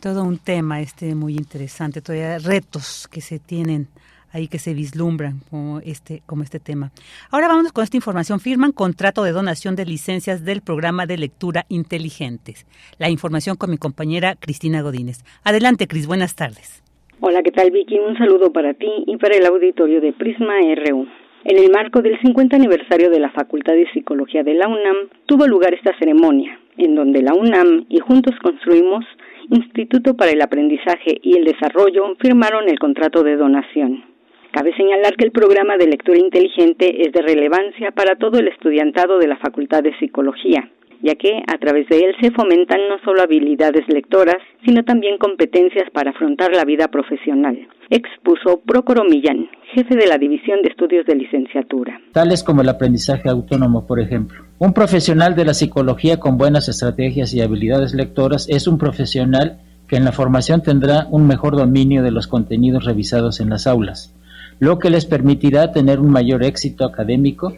Todo 0.00 0.24
un 0.24 0.38
tema 0.38 0.80
este 0.80 1.14
muy 1.14 1.34
interesante, 1.34 2.02
todavía 2.02 2.38
retos 2.38 3.08
que 3.08 3.20
se 3.20 3.38
tienen 3.38 3.88
ahí 4.34 4.48
que 4.48 4.58
se 4.58 4.74
vislumbran 4.74 5.40
como 5.48 5.78
este, 5.80 6.22
como 6.26 6.42
este 6.42 6.58
tema. 6.58 6.90
Ahora 7.30 7.48
vamos 7.48 7.72
con 7.72 7.84
esta 7.84 7.96
información. 7.96 8.40
Firman 8.40 8.72
contrato 8.72 9.22
de 9.22 9.30
donación 9.30 9.76
de 9.76 9.86
licencias 9.86 10.44
del 10.44 10.60
programa 10.60 11.06
de 11.06 11.16
lectura 11.16 11.64
inteligentes. 11.68 12.66
La 12.98 13.08
información 13.08 13.56
con 13.56 13.70
mi 13.70 13.78
compañera 13.78 14.34
Cristina 14.34 14.82
Godínez. 14.82 15.24
Adelante, 15.44 15.86
Cris. 15.86 16.08
Buenas 16.08 16.34
tardes. 16.34 16.83
Hola, 17.26 17.42
¿qué 17.42 17.52
tal 17.52 17.70
Vicky? 17.70 17.98
Un 17.98 18.18
saludo 18.18 18.52
para 18.52 18.74
ti 18.74 18.86
y 19.06 19.16
para 19.16 19.34
el 19.34 19.46
auditorio 19.46 20.02
de 20.02 20.12
Prisma 20.12 20.56
RU. 20.60 21.06
En 21.44 21.56
el 21.56 21.70
marco 21.72 22.02
del 22.02 22.20
50 22.20 22.54
aniversario 22.54 23.08
de 23.08 23.18
la 23.18 23.30
Facultad 23.30 23.72
de 23.72 23.90
Psicología 23.94 24.42
de 24.42 24.52
la 24.52 24.68
UNAM, 24.68 25.08
tuvo 25.24 25.46
lugar 25.46 25.72
esta 25.72 25.96
ceremonia, 25.98 26.60
en 26.76 26.94
donde 26.94 27.22
la 27.22 27.32
UNAM 27.32 27.86
y 27.88 27.98
Juntos 28.00 28.34
Construimos, 28.42 29.06
Instituto 29.48 30.14
para 30.18 30.32
el 30.32 30.42
Aprendizaje 30.42 31.16
y 31.22 31.38
el 31.38 31.46
Desarrollo, 31.46 32.14
firmaron 32.20 32.68
el 32.68 32.78
contrato 32.78 33.22
de 33.22 33.36
donación. 33.36 34.04
Cabe 34.50 34.76
señalar 34.76 35.16
que 35.16 35.24
el 35.24 35.32
programa 35.32 35.78
de 35.78 35.86
lectura 35.86 36.18
inteligente 36.18 37.06
es 37.06 37.12
de 37.14 37.22
relevancia 37.22 37.90
para 37.92 38.16
todo 38.16 38.38
el 38.38 38.48
estudiantado 38.48 39.18
de 39.18 39.28
la 39.28 39.38
Facultad 39.38 39.82
de 39.82 39.96
Psicología, 39.98 40.68
ya 41.04 41.16
que 41.16 41.42
a 41.46 41.58
través 41.58 41.86
de 41.88 41.98
él 41.98 42.14
se 42.18 42.30
fomentan 42.30 42.80
no 42.88 42.98
solo 43.04 43.22
habilidades 43.22 43.84
lectoras, 43.88 44.38
sino 44.64 44.84
también 44.84 45.18
competencias 45.18 45.90
para 45.92 46.10
afrontar 46.12 46.52
la 46.56 46.64
vida 46.64 46.88
profesional, 46.88 47.68
expuso 47.90 48.62
Procoro 48.66 49.04
Millán, 49.04 49.50
jefe 49.74 49.96
de 49.96 50.06
la 50.06 50.16
División 50.16 50.62
de 50.62 50.70
Estudios 50.70 51.04
de 51.04 51.16
Licenciatura. 51.16 52.00
Tales 52.12 52.42
como 52.42 52.62
el 52.62 52.70
aprendizaje 52.70 53.28
autónomo, 53.28 53.86
por 53.86 54.00
ejemplo. 54.00 54.44
Un 54.58 54.72
profesional 54.72 55.34
de 55.34 55.44
la 55.44 55.52
psicología 55.52 56.18
con 56.18 56.38
buenas 56.38 56.70
estrategias 56.70 57.34
y 57.34 57.42
habilidades 57.42 57.92
lectoras 57.92 58.48
es 58.48 58.66
un 58.66 58.78
profesional 58.78 59.58
que 59.86 59.96
en 59.96 60.06
la 60.06 60.12
formación 60.12 60.62
tendrá 60.62 61.06
un 61.10 61.26
mejor 61.26 61.54
dominio 61.54 62.02
de 62.02 62.12
los 62.12 62.26
contenidos 62.28 62.86
revisados 62.86 63.40
en 63.40 63.50
las 63.50 63.66
aulas, 63.66 64.14
lo 64.58 64.78
que 64.78 64.88
les 64.88 65.04
permitirá 65.04 65.70
tener 65.72 66.00
un 66.00 66.10
mayor 66.10 66.44
éxito 66.44 66.86
académico 66.86 67.52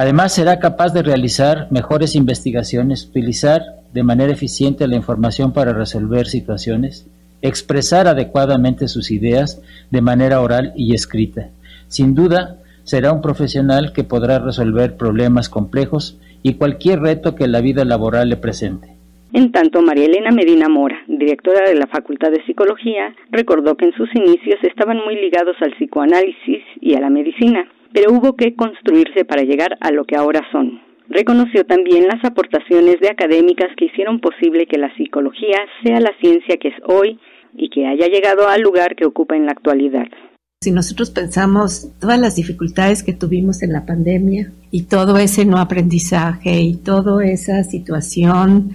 Además, 0.00 0.32
será 0.32 0.60
capaz 0.60 0.94
de 0.94 1.02
realizar 1.02 1.66
mejores 1.72 2.14
investigaciones, 2.14 3.04
utilizar 3.04 3.62
de 3.92 4.04
manera 4.04 4.32
eficiente 4.32 4.86
la 4.86 4.94
información 4.94 5.52
para 5.52 5.72
resolver 5.72 6.26
situaciones, 6.26 7.10
expresar 7.42 8.06
adecuadamente 8.06 8.86
sus 8.86 9.10
ideas 9.10 9.60
de 9.90 10.00
manera 10.00 10.40
oral 10.40 10.72
y 10.76 10.94
escrita. 10.94 11.50
Sin 11.88 12.14
duda, 12.14 12.58
será 12.84 13.12
un 13.12 13.20
profesional 13.20 13.92
que 13.92 14.04
podrá 14.04 14.38
resolver 14.38 14.96
problemas 14.96 15.48
complejos 15.48 16.16
y 16.44 16.54
cualquier 16.54 17.00
reto 17.00 17.34
que 17.34 17.48
la 17.48 17.60
vida 17.60 17.84
laboral 17.84 18.28
le 18.28 18.36
presente. 18.36 18.90
En 19.32 19.50
tanto, 19.50 19.82
María 19.82 20.04
Elena 20.04 20.30
Medina 20.30 20.68
Mora, 20.68 21.02
directora 21.08 21.68
de 21.68 21.74
la 21.74 21.88
Facultad 21.88 22.30
de 22.30 22.44
Psicología, 22.46 23.16
recordó 23.32 23.76
que 23.76 23.86
en 23.86 23.94
sus 23.94 24.14
inicios 24.14 24.62
estaban 24.62 24.98
muy 24.98 25.16
ligados 25.16 25.56
al 25.60 25.72
psicoanálisis 25.72 26.62
y 26.80 26.94
a 26.94 27.00
la 27.00 27.10
medicina 27.10 27.66
pero 27.92 28.12
hubo 28.12 28.36
que 28.36 28.54
construirse 28.54 29.24
para 29.24 29.42
llegar 29.42 29.76
a 29.80 29.90
lo 29.90 30.04
que 30.04 30.16
ahora 30.16 30.42
son. 30.52 30.80
Reconoció 31.08 31.64
también 31.64 32.06
las 32.06 32.22
aportaciones 32.24 33.00
de 33.00 33.08
académicas 33.08 33.68
que 33.76 33.86
hicieron 33.86 34.20
posible 34.20 34.66
que 34.66 34.76
la 34.76 34.94
psicología 34.96 35.56
sea 35.82 36.00
la 36.00 36.12
ciencia 36.20 36.58
que 36.60 36.68
es 36.68 36.74
hoy 36.86 37.18
y 37.56 37.70
que 37.70 37.86
haya 37.86 38.08
llegado 38.08 38.46
al 38.48 38.60
lugar 38.60 38.94
que 38.94 39.06
ocupa 39.06 39.34
en 39.34 39.46
la 39.46 39.52
actualidad. 39.52 40.06
Si 40.60 40.70
nosotros 40.70 41.10
pensamos 41.10 41.92
todas 42.00 42.18
las 42.18 42.36
dificultades 42.36 43.02
que 43.02 43.12
tuvimos 43.12 43.62
en 43.62 43.72
la 43.72 43.86
pandemia 43.86 44.52
y 44.70 44.82
todo 44.82 45.16
ese 45.16 45.44
no 45.46 45.58
aprendizaje 45.58 46.60
y 46.60 46.76
toda 46.76 47.24
esa 47.24 47.62
situación, 47.62 48.74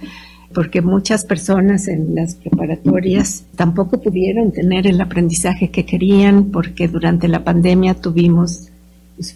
porque 0.54 0.80
muchas 0.80 1.24
personas 1.24 1.86
en 1.88 2.14
las 2.14 2.36
preparatorias 2.36 3.46
tampoco 3.54 4.00
pudieron 4.00 4.50
tener 4.50 4.86
el 4.86 5.00
aprendizaje 5.00 5.70
que 5.70 5.84
querían 5.84 6.50
porque 6.50 6.88
durante 6.88 7.28
la 7.28 7.44
pandemia 7.44 7.94
tuvimos 7.94 8.70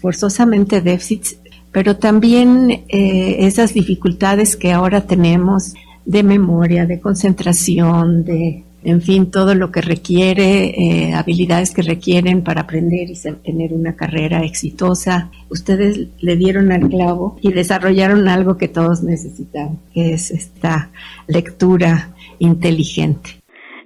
forzosamente 0.01 0.81
déficits, 0.81 1.39
pero 1.71 1.97
también 1.97 2.83
eh, 2.89 3.37
esas 3.39 3.73
dificultades 3.73 4.55
que 4.55 4.71
ahora 4.71 5.01
tenemos 5.01 5.73
de 6.05 6.23
memoria, 6.23 6.85
de 6.85 6.99
concentración, 6.99 8.23
de, 8.25 8.63
en 8.83 9.01
fin, 9.01 9.29
todo 9.29 9.55
lo 9.55 9.71
que 9.71 9.81
requiere, 9.81 10.69
eh, 10.69 11.13
habilidades 11.13 11.73
que 11.73 11.81
requieren 11.81 12.43
para 12.43 12.61
aprender 12.61 13.09
y 13.09 13.15
tener 13.43 13.73
una 13.73 13.95
carrera 13.95 14.43
exitosa. 14.43 15.29
Ustedes 15.49 16.07
le 16.19 16.35
dieron 16.37 16.71
al 16.71 16.89
clavo 16.89 17.37
y 17.41 17.51
desarrollaron 17.51 18.27
algo 18.27 18.57
que 18.57 18.67
todos 18.67 19.03
necesitamos, 19.03 19.77
que 19.93 20.13
es 20.13 20.31
esta 20.31 20.89
lectura 21.27 22.15
inteligente. 22.39 23.31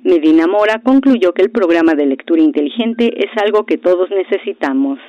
Medina 0.04 0.48
Mora 0.48 0.82
concluyó 0.84 1.34
que 1.34 1.42
el 1.42 1.52
programa 1.52 1.96
de 1.96 2.06
lectura 2.06 2.42
inteligente 2.42 3.12
es 3.18 3.32
algo 3.42 3.66
que 3.66 3.78
todos 3.78 4.10
necesitamos. 4.12 5.00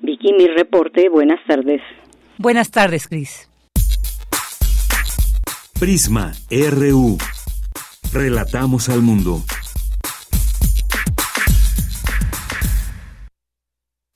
Vicky, 0.00 0.32
mi 0.32 0.46
reporte. 0.46 1.08
Buenas 1.08 1.40
tardes. 1.46 1.80
Buenas 2.38 2.70
tardes, 2.70 3.08
Cris. 3.08 3.50
Prisma 5.78 6.32
RU. 6.50 7.18
Relatamos 8.12 8.88
al 8.88 9.02
mundo. 9.02 9.42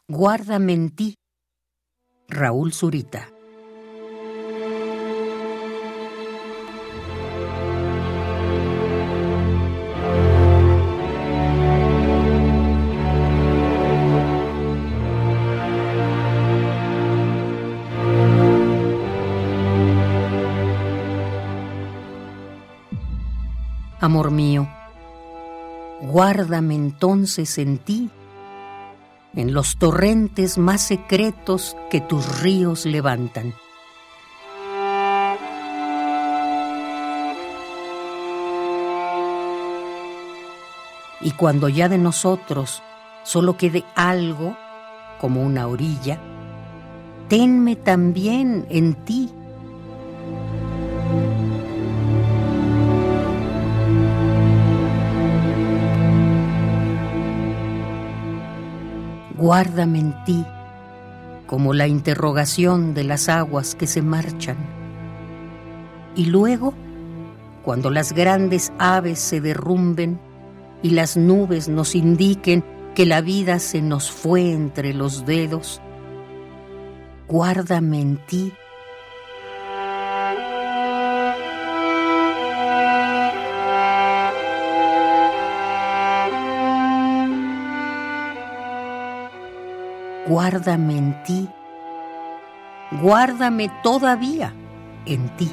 Guárdame 0.09 0.73
en 0.73 0.91
ti. 0.91 1.15
Raúl 2.29 2.73
Zurita. 2.73 3.32
Amor 24.03 24.33
mío, 24.33 24.69
guárdame 26.01 26.75
entonces 26.75 27.57
en 27.59 27.79
ti, 27.79 28.11
en 29.37 29.55
los 29.55 29.77
torrentes 29.77 30.59
más 30.59 30.83
secretos 30.83 31.77
que 31.89 32.01
tus 32.01 32.41
ríos 32.41 32.85
levantan. 32.85 33.55
Y 41.21 41.31
cuando 41.37 41.69
ya 41.69 41.89
de 41.89 41.99
nosotros 41.99 42.83
solo 43.23 43.57
quede 43.57 43.85
algo, 43.95 44.57
como 45.21 45.45
una 45.45 45.69
orilla, 45.69 46.19
tenme 47.29 47.77
también 47.77 48.67
en 48.69 48.95
ti 49.05 49.31
guárdame 59.43 59.99
en 59.99 60.25
ti, 60.25 60.47
como 61.49 61.75
la 61.75 61.89
interrogación 61.89 62.95
de 62.95 63.03
las 63.03 63.29
aguas 63.29 63.75
que 63.75 63.89
se 63.89 64.01
marchan. 64.01 64.57
Y 66.15 66.27
luego, 66.27 66.75
cuando 67.65 67.91
las 67.91 68.13
grandes 68.13 68.73
aves 68.79 69.19
se 69.19 69.41
derrumben 69.41 70.21
y 70.81 70.91
las 70.91 71.17
nubes 71.17 71.69
nos 71.69 71.97
indiquen 71.97 72.63
que 72.95 73.05
la 73.05 73.21
vida 73.21 73.59
se 73.59 73.83
nos 73.83 74.13
fue 74.13 74.53
entre 74.53 74.95
los 74.95 75.27
dedos, 75.27 75.83
guárdame 77.27 78.01
en 78.01 78.25
ti 78.29 78.53
guárdame 90.33 90.97
en 90.97 91.23
ti, 91.25 91.47
guárdame 93.03 93.71
todavía 93.83 94.55
en 95.05 95.29
ti. 95.37 95.53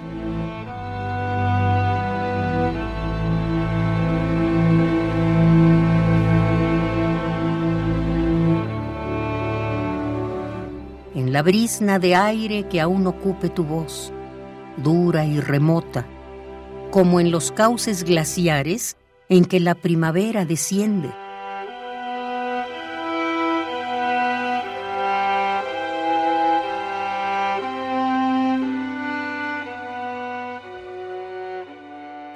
En 11.13 11.33
la 11.33 11.41
brisna 11.41 11.99
de 11.99 12.15
aire 12.15 12.63
que 12.69 12.79
aún 12.79 13.05
ocupe 13.05 13.49
tu 13.49 13.65
voz, 13.65 14.13
dura 14.77 15.25
y 15.25 15.41
remota, 15.41 16.05
como 16.89 17.19
en 17.19 17.31
los 17.31 17.51
cauces 17.51 18.05
glaciares 18.05 18.95
en 19.27 19.43
que 19.43 19.59
la 19.59 19.75
primavera 19.75 20.45
desciende 20.45 21.09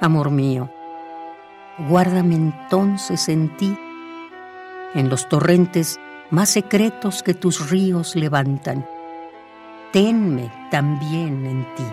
Amor 0.04 0.30
mío, 0.30 0.68
guárdame 1.88 2.34
entonces 2.34 3.26
en 3.30 3.56
ti, 3.56 3.74
en 4.94 5.08
los 5.08 5.26
torrentes 5.30 5.98
más 6.28 6.50
secretos 6.50 7.22
que 7.22 7.32
tus 7.32 7.70
ríos 7.70 8.14
levantan. 8.14 8.86
Tenme 9.94 10.52
también 10.70 11.46
en 11.46 11.66
ti. 11.74 11.84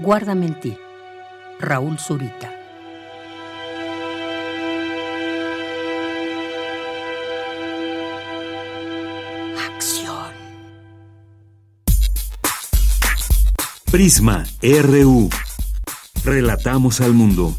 Guárdame 0.00 0.46
en 0.46 0.58
ti, 0.58 0.76
Raúl 1.60 2.00
Zurita. 2.00 2.53
Prisma 13.94 14.42
RU. 14.60 15.30
Relatamos 16.24 17.00
al 17.00 17.12
mundo. 17.12 17.54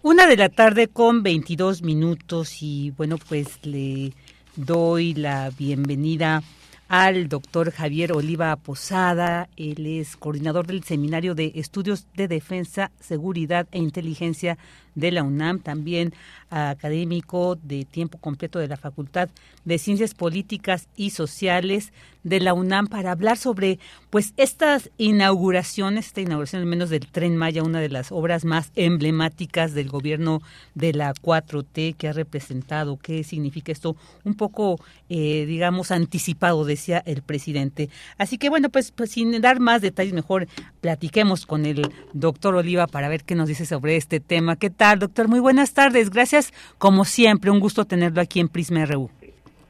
una 0.00 0.26
de 0.26 0.38
la 0.38 0.48
tarde 0.48 0.88
con 0.88 1.22
22 1.22 1.82
minutos 1.82 2.62
y 2.62 2.92
bueno, 2.92 3.18
pues 3.18 3.58
le 3.62 4.14
doy 4.56 5.12
la 5.12 5.50
bienvenida 5.50 6.42
al 6.88 7.28
doctor 7.28 7.72
Javier 7.72 8.12
Oliva 8.12 8.56
Posada. 8.56 9.50
Él 9.58 9.86
es 9.86 10.16
coordinador 10.16 10.66
del 10.66 10.82
Seminario 10.82 11.34
de 11.34 11.52
Estudios 11.56 12.06
de 12.14 12.26
Defensa, 12.26 12.90
Seguridad 13.00 13.68
e 13.70 13.80
Inteligencia 13.80 14.56
de 14.94 15.12
la 15.12 15.22
UNAM, 15.22 15.60
también 15.60 16.12
académico 16.50 17.56
de 17.62 17.84
tiempo 17.84 18.18
completo 18.18 18.58
de 18.58 18.68
la 18.68 18.76
Facultad 18.76 19.28
de 19.64 19.78
Ciencias 19.78 20.14
Políticas 20.14 20.88
y 20.96 21.10
Sociales 21.10 21.92
de 22.24 22.40
la 22.40 22.54
UNAM 22.54 22.88
para 22.88 23.12
hablar 23.12 23.38
sobre 23.38 23.78
pues 24.10 24.34
estas 24.36 24.90
inauguraciones, 24.98 26.06
esta 26.06 26.20
inauguración 26.20 26.62
al 26.62 26.68
menos 26.68 26.90
del 26.90 27.06
Tren 27.06 27.36
Maya, 27.36 27.62
una 27.62 27.80
de 27.80 27.88
las 27.88 28.12
obras 28.12 28.44
más 28.44 28.72
emblemáticas 28.74 29.72
del 29.74 29.88
gobierno 29.88 30.42
de 30.74 30.92
la 30.92 31.14
4T 31.14 31.94
que 31.96 32.08
ha 32.08 32.12
representado, 32.12 32.98
qué 32.98 33.24
significa 33.24 33.72
esto, 33.72 33.96
un 34.24 34.34
poco 34.34 34.80
eh, 35.08 35.46
digamos 35.46 35.90
anticipado, 35.90 36.64
decía 36.64 37.02
el 37.06 37.22
presidente. 37.22 37.88
Así 38.18 38.38
que 38.38 38.48
bueno, 38.48 38.68
pues, 38.70 38.90
pues 38.90 39.12
sin 39.12 39.40
dar 39.40 39.60
más 39.60 39.80
detalles, 39.82 40.12
mejor 40.12 40.46
platiquemos 40.80 41.46
con 41.46 41.64
el 41.64 41.90
doctor 42.12 42.54
Oliva 42.54 42.86
para 42.86 43.08
ver 43.08 43.24
qué 43.24 43.34
nos 43.34 43.48
dice 43.48 43.66
sobre 43.66 43.96
este 43.96 44.20
tema. 44.20 44.56
¿Qué 44.56 44.70
doctor? 44.80 45.28
Muy 45.28 45.40
buenas 45.40 45.74
tardes. 45.74 46.10
Gracias, 46.10 46.52
como 46.78 47.04
siempre. 47.04 47.50
Un 47.50 47.60
gusto 47.60 47.84
tenerlo 47.84 48.20
aquí 48.20 48.40
en 48.40 48.48
Prisma 48.48 48.84
RU. 48.86 49.10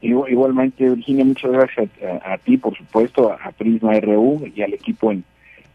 Igualmente, 0.01 0.89
Virginia, 0.89 1.25
muchas 1.25 1.51
gracias 1.51 1.89
a, 2.25 2.37
ti, 2.39 2.57
por 2.57 2.75
supuesto, 2.75 3.31
a, 3.31 3.51
Prisma 3.51 3.99
RU 3.99 4.49
y 4.55 4.61
al 4.61 4.73
equipo 4.73 5.11
en, 5.11 5.23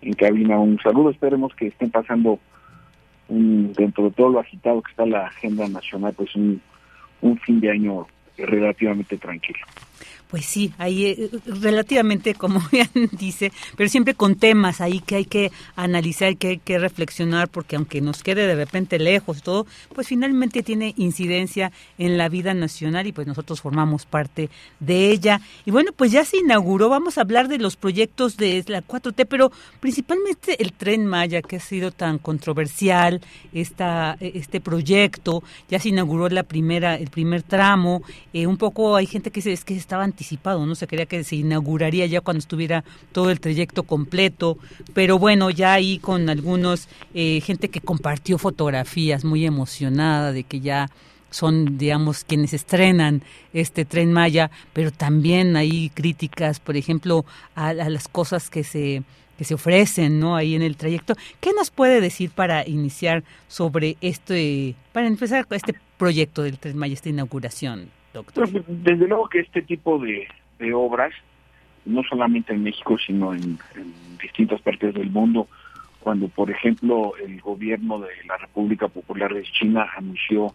en 0.00 0.14
cabina. 0.14 0.58
Un 0.58 0.78
saludo. 0.80 1.10
Esperemos 1.10 1.54
que 1.54 1.68
estén 1.68 1.90
pasando 1.90 2.40
dentro 3.28 4.04
de 4.04 4.10
todo 4.12 4.30
lo 4.30 4.40
agitado 4.40 4.82
que 4.82 4.90
está 4.90 5.04
la 5.04 5.26
agenda 5.26 5.68
nacional, 5.68 6.14
pues 6.16 6.34
un, 6.34 6.60
un 7.20 7.38
fin 7.38 7.60
de 7.60 7.70
año 7.70 8.06
relativamente 8.38 9.16
tranquilo. 9.18 9.60
Pues 10.28 10.44
sí, 10.44 10.72
ahí 10.78 11.06
eh, 11.06 11.30
relativamente, 11.46 12.34
como 12.34 12.60
bien 12.72 12.90
dice, 13.12 13.52
pero 13.76 13.88
siempre 13.88 14.14
con 14.14 14.34
temas 14.34 14.80
ahí 14.80 15.00
que 15.00 15.16
hay 15.16 15.24
que 15.24 15.52
analizar, 15.76 16.36
que 16.36 16.48
hay 16.48 16.58
que 16.58 16.78
reflexionar, 16.78 17.48
porque 17.48 17.76
aunque 17.76 18.00
nos 18.00 18.22
quede 18.22 18.46
de 18.46 18.56
repente 18.56 18.98
lejos 18.98 19.42
todo, 19.42 19.66
pues 19.94 20.08
finalmente 20.08 20.62
tiene 20.62 20.94
incidencia 20.96 21.70
en 21.98 22.18
la 22.18 22.28
vida 22.28 22.54
nacional 22.54 23.06
y 23.06 23.12
pues 23.12 23.26
nosotros 23.26 23.60
formamos 23.60 24.04
parte 24.04 24.50
de 24.80 25.10
ella. 25.10 25.40
Y 25.64 25.70
bueno, 25.70 25.92
pues 25.94 26.10
ya 26.10 26.24
se 26.24 26.38
inauguró, 26.38 26.88
vamos 26.88 27.18
a 27.18 27.20
hablar 27.20 27.46
de 27.48 27.58
los 27.58 27.76
proyectos 27.76 28.36
de 28.36 28.64
la 28.66 28.82
4T, 28.82 29.26
pero 29.28 29.52
principalmente 29.80 30.60
el 30.60 30.72
tren 30.72 31.06
Maya, 31.06 31.40
que 31.40 31.56
ha 31.56 31.60
sido 31.60 31.92
tan 31.92 32.18
controversial, 32.18 33.20
esta, 33.52 34.16
este 34.20 34.60
proyecto, 34.60 35.44
ya 35.68 35.78
se 35.78 35.90
inauguró 35.90 36.28
la 36.28 36.42
primera, 36.42 36.96
el 36.96 37.10
primer 37.10 37.42
tramo, 37.42 38.02
eh, 38.32 38.46
un 38.46 38.56
poco 38.56 38.96
hay 38.96 39.06
gente 39.06 39.30
que 39.30 39.40
dice 39.40 39.52
es 39.52 39.64
que 39.64 39.76
estaban 39.76 40.12
¿no? 40.66 40.74
Se 40.74 40.86
quería 40.86 41.06
que 41.06 41.24
se 41.24 41.36
inauguraría 41.36 42.06
ya 42.06 42.20
cuando 42.20 42.38
estuviera 42.38 42.84
todo 43.12 43.30
el 43.30 43.40
trayecto 43.40 43.82
completo, 43.82 44.58
pero 44.94 45.18
bueno, 45.18 45.50
ya 45.50 45.74
ahí 45.74 45.98
con 45.98 46.28
algunos, 46.28 46.88
eh, 47.14 47.40
gente 47.40 47.68
que 47.68 47.80
compartió 47.80 48.38
fotografías 48.38 49.24
muy 49.24 49.46
emocionada 49.46 50.32
de 50.32 50.44
que 50.44 50.60
ya 50.60 50.90
son, 51.30 51.76
digamos, 51.78 52.24
quienes 52.24 52.54
estrenan 52.54 53.22
este 53.52 53.84
tren 53.84 54.12
Maya, 54.12 54.50
pero 54.72 54.90
también 54.90 55.56
hay 55.56 55.90
críticas, 55.90 56.60
por 56.60 56.76
ejemplo, 56.76 57.24
a, 57.54 57.74
las 57.74 58.08
cosas 58.08 58.50
que 58.50 58.64
se 58.64 59.02
que 59.36 59.44
se 59.44 59.52
ofrecen, 59.52 60.18
¿no? 60.18 60.34
Ahí 60.34 60.54
en 60.54 60.62
el 60.62 60.78
trayecto. 60.78 61.14
¿Qué 61.40 61.52
nos 61.52 61.70
puede 61.70 62.00
decir 62.00 62.30
para 62.30 62.66
iniciar 62.66 63.22
sobre 63.48 63.98
este, 64.00 64.74
para 64.92 65.06
empezar 65.06 65.46
este 65.50 65.74
proyecto 65.98 66.42
del 66.42 66.58
tren 66.58 66.78
Maya, 66.78 66.94
esta 66.94 67.10
inauguración? 67.10 67.90
Pues, 68.34 68.52
desde 68.66 69.08
luego 69.08 69.28
que 69.28 69.40
este 69.40 69.62
tipo 69.62 69.98
de, 69.98 70.26
obras, 70.72 71.12
no 71.84 72.02
solamente 72.04 72.52
en 72.52 72.62
México, 72.62 72.96
sino 72.98 73.34
en, 73.34 73.58
distintas 74.20 74.60
partes 74.62 74.94
del 74.94 75.10
mundo, 75.10 75.48
cuando, 76.00 76.28
por 76.28 76.50
ejemplo, 76.50 77.12
el 77.16 77.40
gobierno 77.40 77.98
de 77.98 78.08
la 78.26 78.36
República 78.38 78.88
Popular 78.88 79.34
de 79.34 79.42
China 79.42 79.86
anunció 79.96 80.54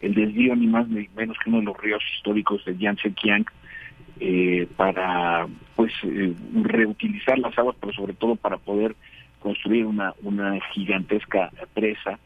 el 0.00 0.14
desvío 0.14 0.56
ni 0.56 0.66
más 0.66 0.88
ni 0.88 1.08
menos 1.16 1.36
que 1.38 1.50
uno 1.50 1.58
de 1.58 1.66
los 1.66 1.76
ríos 1.76 2.02
históricos 2.16 2.64
de 2.64 2.76
Yangtze-Kiang 2.76 3.44
eh, 4.20 4.66
para 4.76 5.46
pues 5.76 5.92
eh, 6.04 6.34
reutilizar 6.62 7.38
las 7.38 7.56
aguas, 7.58 7.76
pero 7.80 7.92
sobre 7.92 8.14
todo 8.14 8.36
para 8.36 8.56
poder 8.56 8.96
construir 9.40 9.86
una, 9.86 10.14
una 10.22 10.58
gigantesca 10.72 11.50
presa 11.74 12.18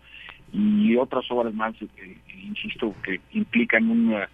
y 0.53 0.97
otras 0.97 1.25
obras 1.31 1.53
más, 1.55 1.75
eh, 1.83 2.19
insisto, 2.43 2.95
que 3.03 3.21
implican 3.33 3.91
una 3.91 4.29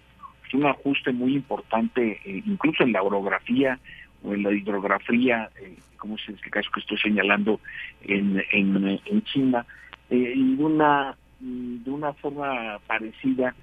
un 0.53 0.65
ajuste 0.65 1.11
muy 1.11 1.35
importante, 1.35 2.19
eh, 2.25 2.43
incluso 2.45 2.83
en 2.83 2.93
la 2.93 3.03
orografía 3.03 3.79
o 4.23 4.33
en 4.33 4.43
la 4.43 4.51
hidrografía, 4.51 5.49
eh, 5.61 5.77
como 5.97 6.15
es 6.15 6.27
el 6.27 6.39
caso 6.49 6.69
que 6.73 6.79
estoy 6.81 6.97
señalando 6.97 7.59
en, 8.01 8.43
en, 8.51 9.23
China, 9.23 9.65
eh, 10.09 10.33
y 10.35 10.55
de 10.55 10.63
una, 10.63 11.15
de 11.39 11.89
una 11.89 12.13
forma 12.13 12.79
parecida 12.87 13.55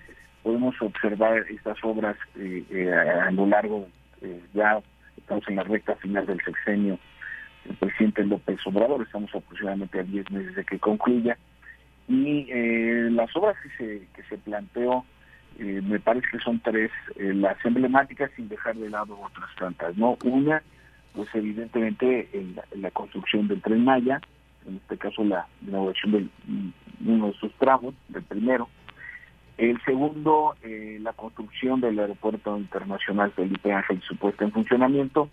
podemos 0.43 0.75
observar 0.81 1.45
estas 1.51 1.77
obras 1.83 2.17
a 2.35 3.31
lo 3.31 3.47
largo, 3.47 3.89
ya 4.55 4.81
estamos 5.19 5.47
en 5.49 5.57
la 5.57 5.65
recta 5.65 5.95
final 5.97 6.25
del 6.25 6.41
sexenio 6.43 6.99
del 7.67 7.77
presidente 7.77 8.25
López 8.25 8.59
Obrador, 8.65 9.03
estamos 9.03 9.35
aproximadamente 9.35 10.01
a 10.01 10.03
10 10.03 10.31
meses 10.31 10.55
de 10.55 10.65
que 10.65 10.79
concluya, 10.79 11.37
y 12.09 12.47
las 13.11 13.37
obras 13.37 13.55
que 13.63 13.69
se, 13.77 14.07
que 14.15 14.23
se 14.31 14.39
planteó 14.39 15.05
eh, 15.63 15.83
me 15.83 16.01
parece 16.01 16.27
que 16.33 16.39
son 16.39 16.59
tres 16.61 16.91
eh, 17.17 17.35
las 17.35 17.63
emblemáticas 17.67 18.31
sin 18.35 18.49
dejar 18.49 18.77
de 18.77 18.89
lado 18.89 19.21
otras 19.21 19.55
tantas, 19.59 19.95
¿no? 19.95 20.17
Una, 20.25 20.63
pues 21.15 21.29
evidentemente 21.35 22.31
la, 22.77 22.91
construcción 22.93 23.47
del 23.47 23.61
tren 23.61 23.85
Maya, 23.85 24.23
en 24.67 24.77
este 24.77 24.97
caso 24.97 25.23
la 25.23 25.47
inauguración 25.61 26.13
de 26.13 26.29
uno 27.05 27.27
de 27.27 27.35
sus 27.35 27.53
tramos, 27.57 27.95
del 28.09 28.23
primero. 28.23 28.71
El 29.59 29.79
segundo, 29.85 30.57
eh, 30.63 30.99
la 31.03 31.13
construcción 31.13 31.83
del 31.83 31.99
aeropuerto 31.99 32.57
internacional 32.57 33.31
Felipe 33.33 33.71
Ángel, 33.71 34.01
su 34.01 34.17
puesta 34.17 34.45
en 34.45 34.53
funcionamiento. 34.53 35.29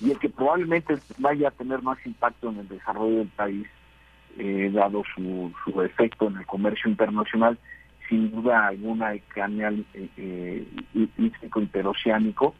Y 0.00 0.12
el 0.12 0.18
que 0.20 0.28
probablemente 0.28 0.94
vaya 1.18 1.48
a 1.48 1.50
tener 1.50 1.82
más 1.82 1.98
impacto 2.06 2.50
en 2.50 2.58
el 2.60 2.68
desarrollo 2.68 3.16
del 3.16 3.28
país, 3.28 3.66
dado 4.72 5.02
su, 5.14 5.50
su 5.64 5.82
efecto 5.82 6.28
en 6.28 6.36
el 6.36 6.46
comercio 6.46 6.90
internacional, 6.90 7.58
sin 8.08 8.30
duda 8.30 8.68
alguna 8.68 9.12
el 9.12 9.22
canal 9.34 9.84
eh, 9.94 10.08
eh 10.16 10.66
interoceánico 11.56 12.54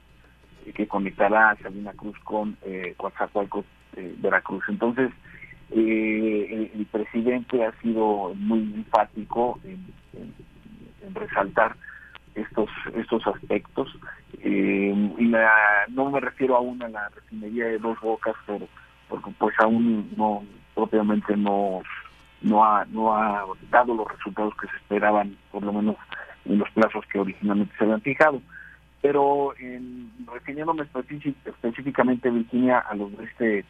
eh, 0.67 0.73
que 0.73 0.87
conectará 0.87 1.51
a 1.51 1.57
Sabina 1.57 1.93
Cruz 1.93 2.19
con 2.25 2.57
eh, 2.63 2.95
Coatzacoalcos, 2.97 3.65
eh, 3.97 4.15
Veracruz. 4.19 4.65
Entonces, 4.69 5.11
el, 5.71 6.87
presidente 6.91 7.65
ha 7.65 7.73
sido 7.81 8.33
muy 8.35 8.61
enfático 8.75 9.59
en, 9.65 9.85
resaltar 11.15 11.77
estos 12.35 12.69
estos 12.95 13.27
aspectos 13.27 13.89
y 14.43 14.93
no 15.89 16.11
me 16.11 16.21
refiero 16.21 16.57
aún 16.57 16.83
a 16.83 16.89
la 16.89 17.09
refinería 17.11 17.67
de 17.67 17.79
dos 17.79 17.99
bocas 18.01 18.35
porque 19.09 19.31
pues 19.39 19.55
aún 19.61 20.11
no 20.17 20.45
propiamente 20.75 21.37
no 21.37 21.83
no 22.47 22.65
ha, 22.65 22.85
no 22.87 23.15
ha 23.15 23.45
dado 23.71 23.95
los 23.95 24.09
resultados 24.09 24.55
que 24.57 24.69
se 24.69 24.77
esperaban, 24.77 25.37
por 25.51 25.63
lo 25.63 25.73
menos 25.73 25.97
en 26.45 26.59
los 26.59 26.71
plazos 26.71 27.05
que 27.07 27.19
originalmente 27.19 27.75
se 27.77 27.85
habían 27.85 28.01
fijado. 28.01 28.41
Pero 29.03 29.55
en, 29.59 30.11
refiriéndome 30.33 30.85
específicamente, 31.45 32.31
Virginia, 32.31 32.79
a 32.79 32.95
los 32.95 33.17
de 33.17 33.25
este 33.25 33.65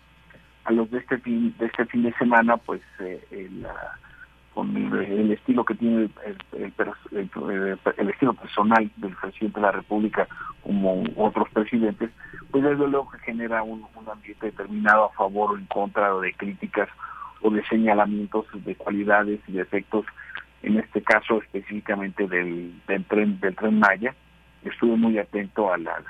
a 0.64 0.72
los 0.72 0.90
de 0.90 0.98
este 0.98 1.18
fin 1.18 1.54
de 1.58 1.66
este 1.66 1.86
fin 1.86 2.02
de 2.02 2.12
semana, 2.14 2.56
pues 2.56 2.80
eh, 3.00 3.24
el, 3.30 3.66
con 4.52 4.74
el, 4.76 5.30
estilo 5.32 5.64
que 5.64 5.74
tiene 5.74 6.08
el, 6.24 6.72
el, 7.98 8.10
estilo 8.10 8.32
personal 8.34 8.90
del 8.96 9.14
presidente 9.16 9.60
de 9.60 9.66
la 9.66 9.72
República 9.72 10.26
como 10.62 11.04
otros 11.16 11.48
presidentes, 11.50 12.10
pues 12.50 12.64
desde 12.64 12.88
luego 12.88 13.10
que 13.10 13.18
genera 13.18 13.62
un, 13.62 13.86
un 13.94 14.08
ambiente 14.10 14.46
determinado 14.46 15.04
a 15.04 15.10
favor 15.10 15.52
o 15.52 15.58
en 15.58 15.66
contra 15.66 16.12
de 16.18 16.32
críticas 16.32 16.88
de 17.50 17.64
señalamientos 17.66 18.46
de 18.52 18.74
cualidades 18.74 19.40
y 19.48 19.52
defectos, 19.52 20.06
en 20.62 20.78
este 20.78 21.02
caso 21.02 21.40
específicamente 21.42 22.26
del, 22.26 22.72
del 22.86 23.04
tren 23.04 23.40
del 23.40 23.54
tren 23.54 23.78
Maya. 23.78 24.14
Estuve 24.64 24.96
muy 24.96 25.18
atento 25.18 25.72
a 25.72 25.78
las 25.78 26.02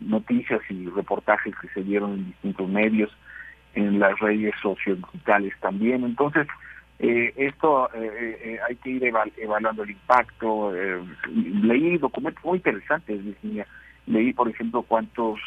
noticias 0.00 0.60
y 0.68 0.86
reportajes 0.88 1.54
que 1.60 1.68
se 1.68 1.82
dieron 1.82 2.12
en 2.14 2.26
distintos 2.26 2.68
medios, 2.68 3.10
en 3.74 3.98
las 3.98 4.18
redes 4.18 4.54
sociodigitales 4.62 5.54
también. 5.60 6.04
Entonces, 6.04 6.46
eh, 6.98 7.32
esto 7.36 7.88
eh, 7.94 8.38
eh, 8.42 8.58
hay 8.68 8.76
que 8.76 8.90
ir 8.90 9.04
evaluando 9.04 9.82
el 9.82 9.90
impacto. 9.90 10.72
leí 11.62 11.96
documentos 11.98 12.44
muy 12.44 12.58
interesantes, 12.58 13.24
Virginia. 13.24 13.66
Leí, 14.06 14.32
por 14.32 14.48
ejemplo, 14.48 14.82
cuántos, 14.82 15.38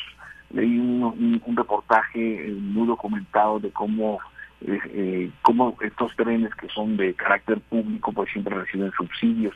leí 0.51 0.79
un 0.79 1.55
reportaje 1.55 2.53
muy 2.59 2.87
documentado 2.87 3.59
de 3.59 3.71
cómo 3.71 4.19
eh, 4.65 5.31
cómo 5.41 5.77
estos 5.81 6.15
trenes 6.15 6.53
que 6.55 6.67
son 6.69 6.97
de 6.97 7.13
carácter 7.13 7.59
público 7.61 8.11
pues 8.13 8.31
siempre 8.31 8.55
reciben 8.55 8.91
subsidios. 8.91 9.55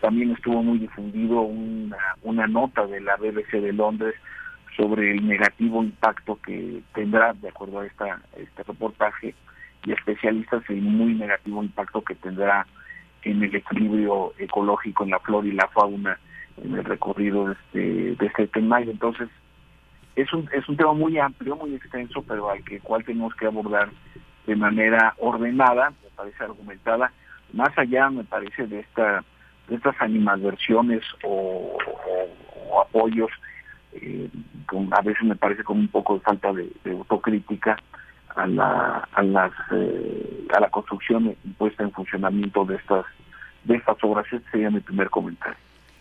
También 0.00 0.30
estuvo 0.32 0.62
muy 0.62 0.78
difundido 0.78 1.42
una, 1.42 1.98
una 2.22 2.46
nota 2.46 2.86
de 2.86 3.00
la 3.00 3.16
BBC 3.16 3.60
de 3.60 3.72
Londres 3.72 4.14
sobre 4.76 5.12
el 5.12 5.26
negativo 5.26 5.82
impacto 5.82 6.38
que 6.44 6.80
tendrá, 6.94 7.34
de 7.34 7.48
acuerdo 7.48 7.80
a 7.80 7.86
esta, 7.86 8.20
este 8.36 8.62
reportaje, 8.62 9.34
y 9.84 9.92
especialistas, 9.92 10.62
el 10.68 10.82
muy 10.82 11.14
negativo 11.14 11.62
impacto 11.62 12.02
que 12.02 12.14
tendrá 12.14 12.66
en 13.22 13.42
el 13.42 13.54
equilibrio 13.54 14.32
ecológico, 14.38 15.04
en 15.04 15.10
la 15.10 15.18
flora 15.20 15.46
y 15.46 15.52
la 15.52 15.68
fauna, 15.68 16.18
en 16.62 16.74
el 16.74 16.84
recorrido 16.84 17.46
de 17.46 17.52
este, 17.52 18.14
de 18.16 18.26
este 18.26 18.46
tema. 18.48 18.82
Y 18.82 18.90
entonces, 18.90 19.28
es 20.16 20.32
un, 20.32 20.48
es 20.52 20.68
un 20.68 20.76
tema 20.76 20.92
muy 20.92 21.18
amplio, 21.18 21.56
muy 21.56 21.74
extenso, 21.74 22.22
pero 22.26 22.50
al 22.50 22.62
que 22.64 22.80
cual 22.80 23.04
tenemos 23.04 23.34
que 23.34 23.46
abordar 23.46 23.90
de 24.46 24.56
manera 24.56 25.14
ordenada, 25.18 25.90
me 25.90 26.10
parece 26.16 26.44
argumentada, 26.44 27.12
más 27.52 27.76
allá, 27.76 28.10
me 28.10 28.24
parece, 28.24 28.66
de 28.66 28.80
esta 28.80 29.24
de 29.68 29.76
estas 29.76 29.94
animadversiones 30.00 31.02
o, 31.22 31.78
o, 32.68 32.80
apoyos, 32.82 33.30
eh, 33.92 34.28
con, 34.66 34.88
a 34.92 35.00
veces 35.00 35.22
me 35.22 35.36
parece 35.36 35.62
como 35.62 35.80
un 35.80 35.88
poco 35.88 36.14
de 36.14 36.20
falta 36.20 36.52
de, 36.52 36.70
autocrítica 36.90 37.76
a 38.34 38.46
la 38.46 39.08
a 39.12 39.22
las 39.22 39.52
eh, 39.72 40.46
a 40.54 40.60
la 40.60 40.70
construcción 40.70 41.36
y 41.44 41.48
puesta 41.50 41.84
en 41.84 41.92
funcionamiento 41.92 42.64
de 42.64 42.76
estas 42.76 43.06
de 43.64 43.76
estas 43.76 43.96
obras. 44.02 44.26
Este 44.32 44.50
sería 44.50 44.70
mi 44.70 44.80
primer 44.80 45.08
comentario. 45.08 45.56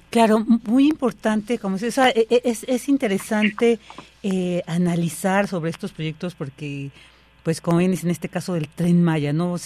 Claro, 0.09 0.39
muy 0.39 0.87
importante, 0.87 1.59
como 1.59 1.75
es, 1.75 1.97
e, 1.97 2.27
e, 2.29 2.41
es, 2.43 2.63
es 2.63 2.89
interesante 2.89 3.79
eh, 4.23 4.63
analizar 4.65 5.47
sobre 5.47 5.69
estos 5.69 5.91
proyectos 5.91 6.33
porque 6.33 6.89
pues 7.43 7.61
como 7.61 7.77
bien 7.77 7.93
en 8.01 8.09
este 8.09 8.29
caso 8.29 8.53
del 8.53 8.67
tren 8.67 9.03
Maya, 9.03 9.33
¿no? 9.33 9.53
O 9.53 9.57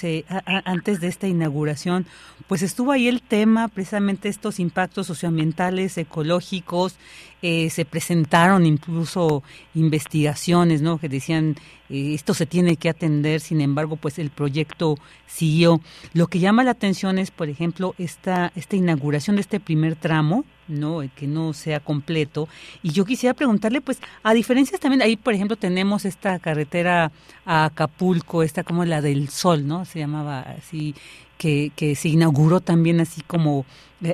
antes 0.65 0.99
de 0.99 1.07
esta 1.07 1.27
inauguración, 1.27 2.05
pues 2.47 2.61
estuvo 2.61 2.91
ahí 2.91 3.07
el 3.07 3.21
tema, 3.21 3.67
precisamente 3.67 4.29
estos 4.29 4.59
impactos 4.59 5.07
socioambientales, 5.07 5.97
ecológicos, 5.97 6.95
eh, 7.41 7.69
se 7.69 7.83
presentaron 7.83 8.65
incluso 8.65 9.43
investigaciones, 9.75 10.81
¿no? 10.81 10.97
Que 10.97 11.09
decían, 11.09 11.57
eh, 11.89 12.13
esto 12.13 12.33
se 12.33 12.45
tiene 12.45 12.77
que 12.77 12.89
atender, 12.89 13.41
sin 13.41 13.59
embargo, 13.59 13.97
pues 13.97 14.17
el 14.17 14.29
proyecto 14.29 14.97
siguió. 15.27 15.81
Lo 16.13 16.27
que 16.27 16.39
llama 16.39 16.63
la 16.63 16.71
atención 16.71 17.17
es, 17.17 17.31
por 17.31 17.49
ejemplo, 17.49 17.95
esta, 17.97 18.53
esta 18.55 18.77
inauguración 18.77 19.35
de 19.35 19.41
este 19.41 19.59
primer 19.59 19.95
tramo, 19.95 20.45
¿no? 20.67 21.01
Que 21.15 21.27
no 21.27 21.53
sea 21.53 21.79
completo. 21.79 22.47
Y 22.81 22.91
yo 22.91 23.05
quisiera 23.05 23.33
preguntarle, 23.33 23.81
pues, 23.81 23.99
a 24.23 24.33
diferencias 24.33 24.79
también, 24.79 25.01
ahí, 25.01 25.15
por 25.15 25.33
ejemplo, 25.33 25.55
tenemos 25.55 26.05
esta 26.05 26.39
carretera 26.39 27.11
a 27.45 27.65
Acapulco, 27.65 28.43
esta 28.43 28.63
como 28.63 28.85
la 28.85 29.01
del 29.01 29.29
Sol, 29.29 29.67
¿no? 29.67 29.85
Se 29.85 29.99
llamaba 29.99 30.41
así, 30.41 30.95
que, 31.37 31.71
que 31.75 31.95
se 31.95 32.09
inauguró 32.09 32.59
también 32.59 32.99
así 32.99 33.21
como 33.21 33.65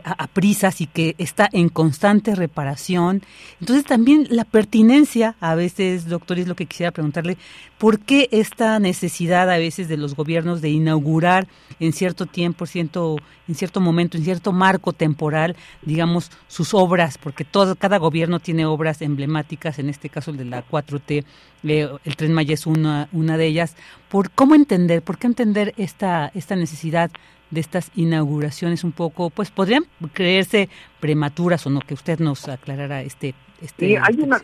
a, 0.03 0.27
prisas 0.27 0.81
y 0.81 0.87
que 0.87 1.15
está 1.17 1.49
en 1.51 1.69
constante 1.69 2.35
reparación. 2.35 3.23
Entonces 3.59 3.85
también 3.85 4.27
la 4.29 4.45
pertinencia, 4.45 5.35
a 5.39 5.55
veces, 5.55 6.07
doctor, 6.07 6.39
es 6.39 6.47
lo 6.47 6.55
que 6.55 6.65
quisiera 6.65 6.91
preguntarle, 6.91 7.37
¿por 7.77 7.99
qué 7.99 8.29
esta 8.31 8.79
necesidad 8.79 9.49
a 9.49 9.57
veces 9.57 9.87
de 9.87 9.97
los 9.97 10.15
gobiernos 10.15 10.61
de 10.61 10.69
inaugurar 10.69 11.47
en 11.79 11.93
cierto 11.93 12.25
tiempo, 12.25 12.65
cierto, 12.65 13.17
en 13.47 13.55
cierto 13.55 13.81
momento, 13.81 14.17
en 14.17 14.23
cierto 14.23 14.51
marco 14.51 14.93
temporal, 14.93 15.55
digamos, 15.81 16.31
sus 16.47 16.73
obras? 16.73 17.17
Porque 17.17 17.45
todo, 17.45 17.75
cada 17.75 17.97
gobierno 17.97 18.39
tiene 18.39 18.65
obras 18.65 19.01
emblemáticas, 19.01 19.79
en 19.79 19.89
este 19.89 20.09
caso 20.09 20.31
el 20.31 20.37
de 20.37 20.45
la 20.45 20.65
4T, 20.67 21.23
eh, 21.63 21.89
el 22.03 22.15
Tren 22.15 22.33
Maya 22.33 22.53
es 22.53 22.65
una, 22.65 23.09
una 23.11 23.37
de 23.37 23.47
ellas. 23.47 23.75
¿Por 24.09 24.31
cómo 24.31 24.55
entender, 24.55 25.01
por 25.01 25.17
qué 25.17 25.27
entender 25.27 25.73
esta, 25.77 26.31
esta 26.33 26.55
necesidad 26.55 27.11
de 27.51 27.61
estas 27.61 27.91
inauguraciones 27.95 28.83
un 28.83 28.91
poco, 28.91 29.29
pues 29.29 29.51
podrían 29.51 29.83
creerse 30.13 30.69
prematuras 30.99 31.65
o 31.65 31.69
no, 31.69 31.81
que 31.81 31.93
usted 31.93 32.19
nos 32.19 32.47
aclarara 32.47 33.01
este... 33.01 33.33
este 33.61 33.87
sí, 33.87 33.95
hay 33.95 34.19
una, 34.19 34.41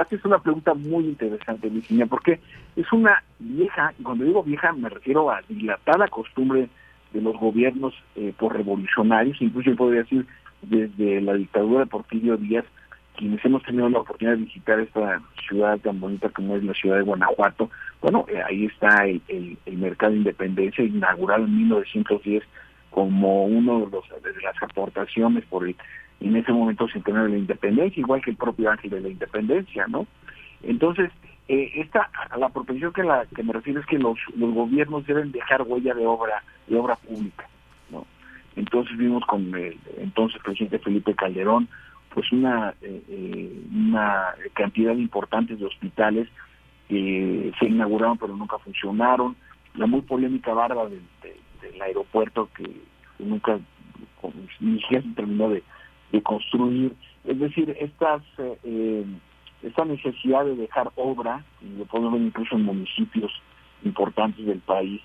haces 0.00 0.24
una 0.24 0.38
pregunta 0.38 0.74
muy 0.74 1.04
interesante, 1.04 1.68
Virginia, 1.68 2.06
porque 2.06 2.40
es 2.76 2.92
una 2.92 3.22
vieja, 3.38 3.92
y 3.98 4.02
cuando 4.02 4.24
digo 4.24 4.42
vieja 4.42 4.72
me 4.72 4.88
refiero 4.88 5.30
a 5.30 5.42
dilatada 5.48 6.08
costumbre 6.08 6.68
de 7.12 7.20
los 7.20 7.36
gobiernos 7.38 7.94
eh, 8.16 8.32
por 8.36 8.56
revolucionarios, 8.56 9.40
incluso 9.40 9.70
yo 9.70 9.76
podría 9.76 10.02
decir 10.02 10.26
desde 10.62 11.20
la 11.20 11.34
dictadura 11.34 11.80
de 11.80 11.86
Porfirio 11.86 12.36
Díaz, 12.36 12.64
quienes 13.16 13.44
hemos 13.44 13.62
tenido 13.62 13.88
la 13.88 14.00
oportunidad 14.00 14.36
de 14.36 14.44
visitar 14.44 14.80
esta 14.80 15.20
ciudad 15.46 15.78
tan 15.78 16.00
bonita 16.00 16.28
como 16.30 16.56
es 16.56 16.64
la 16.64 16.74
ciudad 16.74 16.96
de 16.96 17.02
Guanajuato, 17.02 17.70
bueno, 18.00 18.26
eh, 18.28 18.40
ahí 18.46 18.66
está 18.66 19.06
el, 19.06 19.58
mercado 19.66 20.12
de 20.12 20.18
independencia 20.18 20.84
inaugurado 20.84 21.44
en 21.44 21.56
1910 21.56 22.42
como 22.90 23.46
uno 23.46 23.80
de, 23.80 23.90
los, 23.90 24.04
de 24.22 24.42
las 24.42 24.62
aportaciones 24.62 25.44
por 25.46 25.66
el, 25.66 25.76
en 26.20 26.36
ese 26.36 26.52
momento 26.52 26.88
centenario 26.88 27.26
de 27.26 27.32
la 27.32 27.38
independencia, 27.38 28.00
igual 28.00 28.22
que 28.22 28.30
el 28.30 28.36
propio 28.36 28.70
ángel 28.70 28.90
de 28.90 29.00
la 29.00 29.08
independencia, 29.08 29.86
¿no? 29.88 30.06
Entonces, 30.62 31.10
eh, 31.48 31.72
esta, 31.76 32.08
a 32.30 32.38
la 32.38 32.48
propensión 32.48 32.92
que, 32.92 33.02
la, 33.02 33.26
que 33.26 33.42
me 33.42 33.52
refiero 33.52 33.80
es 33.80 33.86
que 33.86 33.98
los, 33.98 34.18
los 34.36 34.54
gobiernos 34.54 35.06
deben 35.06 35.32
dejar 35.32 35.62
huella 35.62 35.94
de 35.94 36.06
obra, 36.06 36.42
de 36.66 36.76
obra 36.76 36.96
pública, 36.96 37.46
¿no? 37.90 38.06
Entonces 38.56 38.96
vimos 38.96 39.24
con 39.26 39.54
el 39.54 39.76
entonces 39.98 40.40
presidente 40.42 40.78
Felipe 40.78 41.14
Calderón, 41.14 41.68
pues 42.14 42.30
una, 42.30 42.74
eh, 42.80 43.02
eh, 43.08 43.62
una 43.74 44.36
cantidad 44.52 44.94
importante 44.94 45.56
de 45.56 45.66
hospitales 45.66 46.28
que 46.88 47.52
se 47.58 47.66
inauguraron 47.66 48.16
pero 48.18 48.36
nunca 48.36 48.56
funcionaron, 48.58 49.36
la 49.74 49.86
muy 49.86 50.02
polémica 50.02 50.54
barba 50.54 50.88
del, 50.88 51.02
aeropuerto 51.82 52.48
que, 52.56 52.70
nunca 53.18 53.58
ni 54.60 54.80
siquiera 54.80 55.02
se 55.02 55.14
terminó 55.14 55.48
de, 55.50 55.62
construir, 56.22 56.94
es 57.24 57.38
decir, 57.40 57.76
estas 57.80 58.22
eh, 58.38 59.04
esta 59.62 59.84
necesidad 59.84 60.44
de 60.44 60.54
dejar 60.54 60.92
obra, 60.94 61.42
y 61.60 61.76
lo 61.76 61.84
podemos 61.86 62.12
ver 62.12 62.22
incluso 62.22 62.54
en 62.54 62.62
municipios 62.62 63.32
importantes 63.82 64.46
del 64.46 64.60
país, 64.60 65.02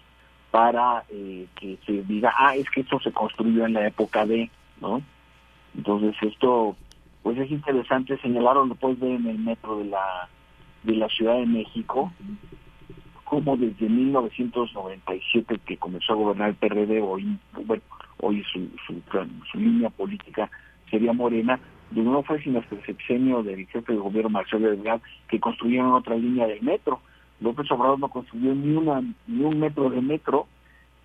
para 0.52 1.04
que 1.08 1.80
se 1.86 2.04
diga, 2.04 2.32
ah, 2.38 2.56
es 2.56 2.70
que 2.70 2.82
esto 2.82 3.00
se 3.00 3.12
construyó 3.12 3.66
en 3.66 3.74
la 3.74 3.88
época 3.88 4.26
de, 4.26 4.52
¿no? 4.82 5.02
Entonces 5.76 6.16
esto 6.22 6.76
pues 7.30 7.42
es 7.42 7.52
interesante 7.52 8.18
señalarlo, 8.22 8.66
lo 8.66 8.74
puedes 8.74 9.00
ver 9.00 9.12
en 9.12 9.28
el 9.28 9.38
metro 9.38 9.78
de 9.78 9.86
la, 9.86 10.28
de 10.82 10.96
la 10.96 11.08
Ciudad 11.10 11.36
de 11.36 11.46
México, 11.46 12.12
como 13.24 13.56
desde 13.56 13.88
1997 13.88 15.60
que 15.64 15.78
comenzó 15.78 16.14
a 16.14 16.16
gobernar 16.16 16.50
el 16.50 16.56
PRD, 16.56 17.00
hoy, 17.04 17.38
bueno, 17.68 17.84
hoy 18.20 18.44
su, 18.52 18.68
su, 18.88 19.00
su 19.52 19.60
línea 19.60 19.92
política 19.92 20.50
sería 20.90 21.14
morena, 21.14 21.60
de 21.92 22.02
nuevo 22.02 22.24
fue 22.24 22.42
sin 22.42 22.58
hasta 22.58 22.74
el 22.74 22.84
sexenio 22.84 23.44
del 23.44 23.68
jefe 23.68 23.94
de 23.94 24.00
gobierno 24.00 24.32
Marcelo 24.32 24.74
Ebrard 24.74 25.02
que 25.28 25.40
construyeron 25.40 25.92
otra 25.92 26.16
línea 26.16 26.48
del 26.48 26.64
metro. 26.64 27.00
López 27.42 27.70
Obrador 27.70 28.00
no 28.00 28.10
construyó 28.10 28.56
ni 28.56 28.76
una 28.76 29.04
ni 29.28 29.44
un 29.44 29.60
metro 29.60 29.92
de 29.92 30.02
metro 30.02 30.48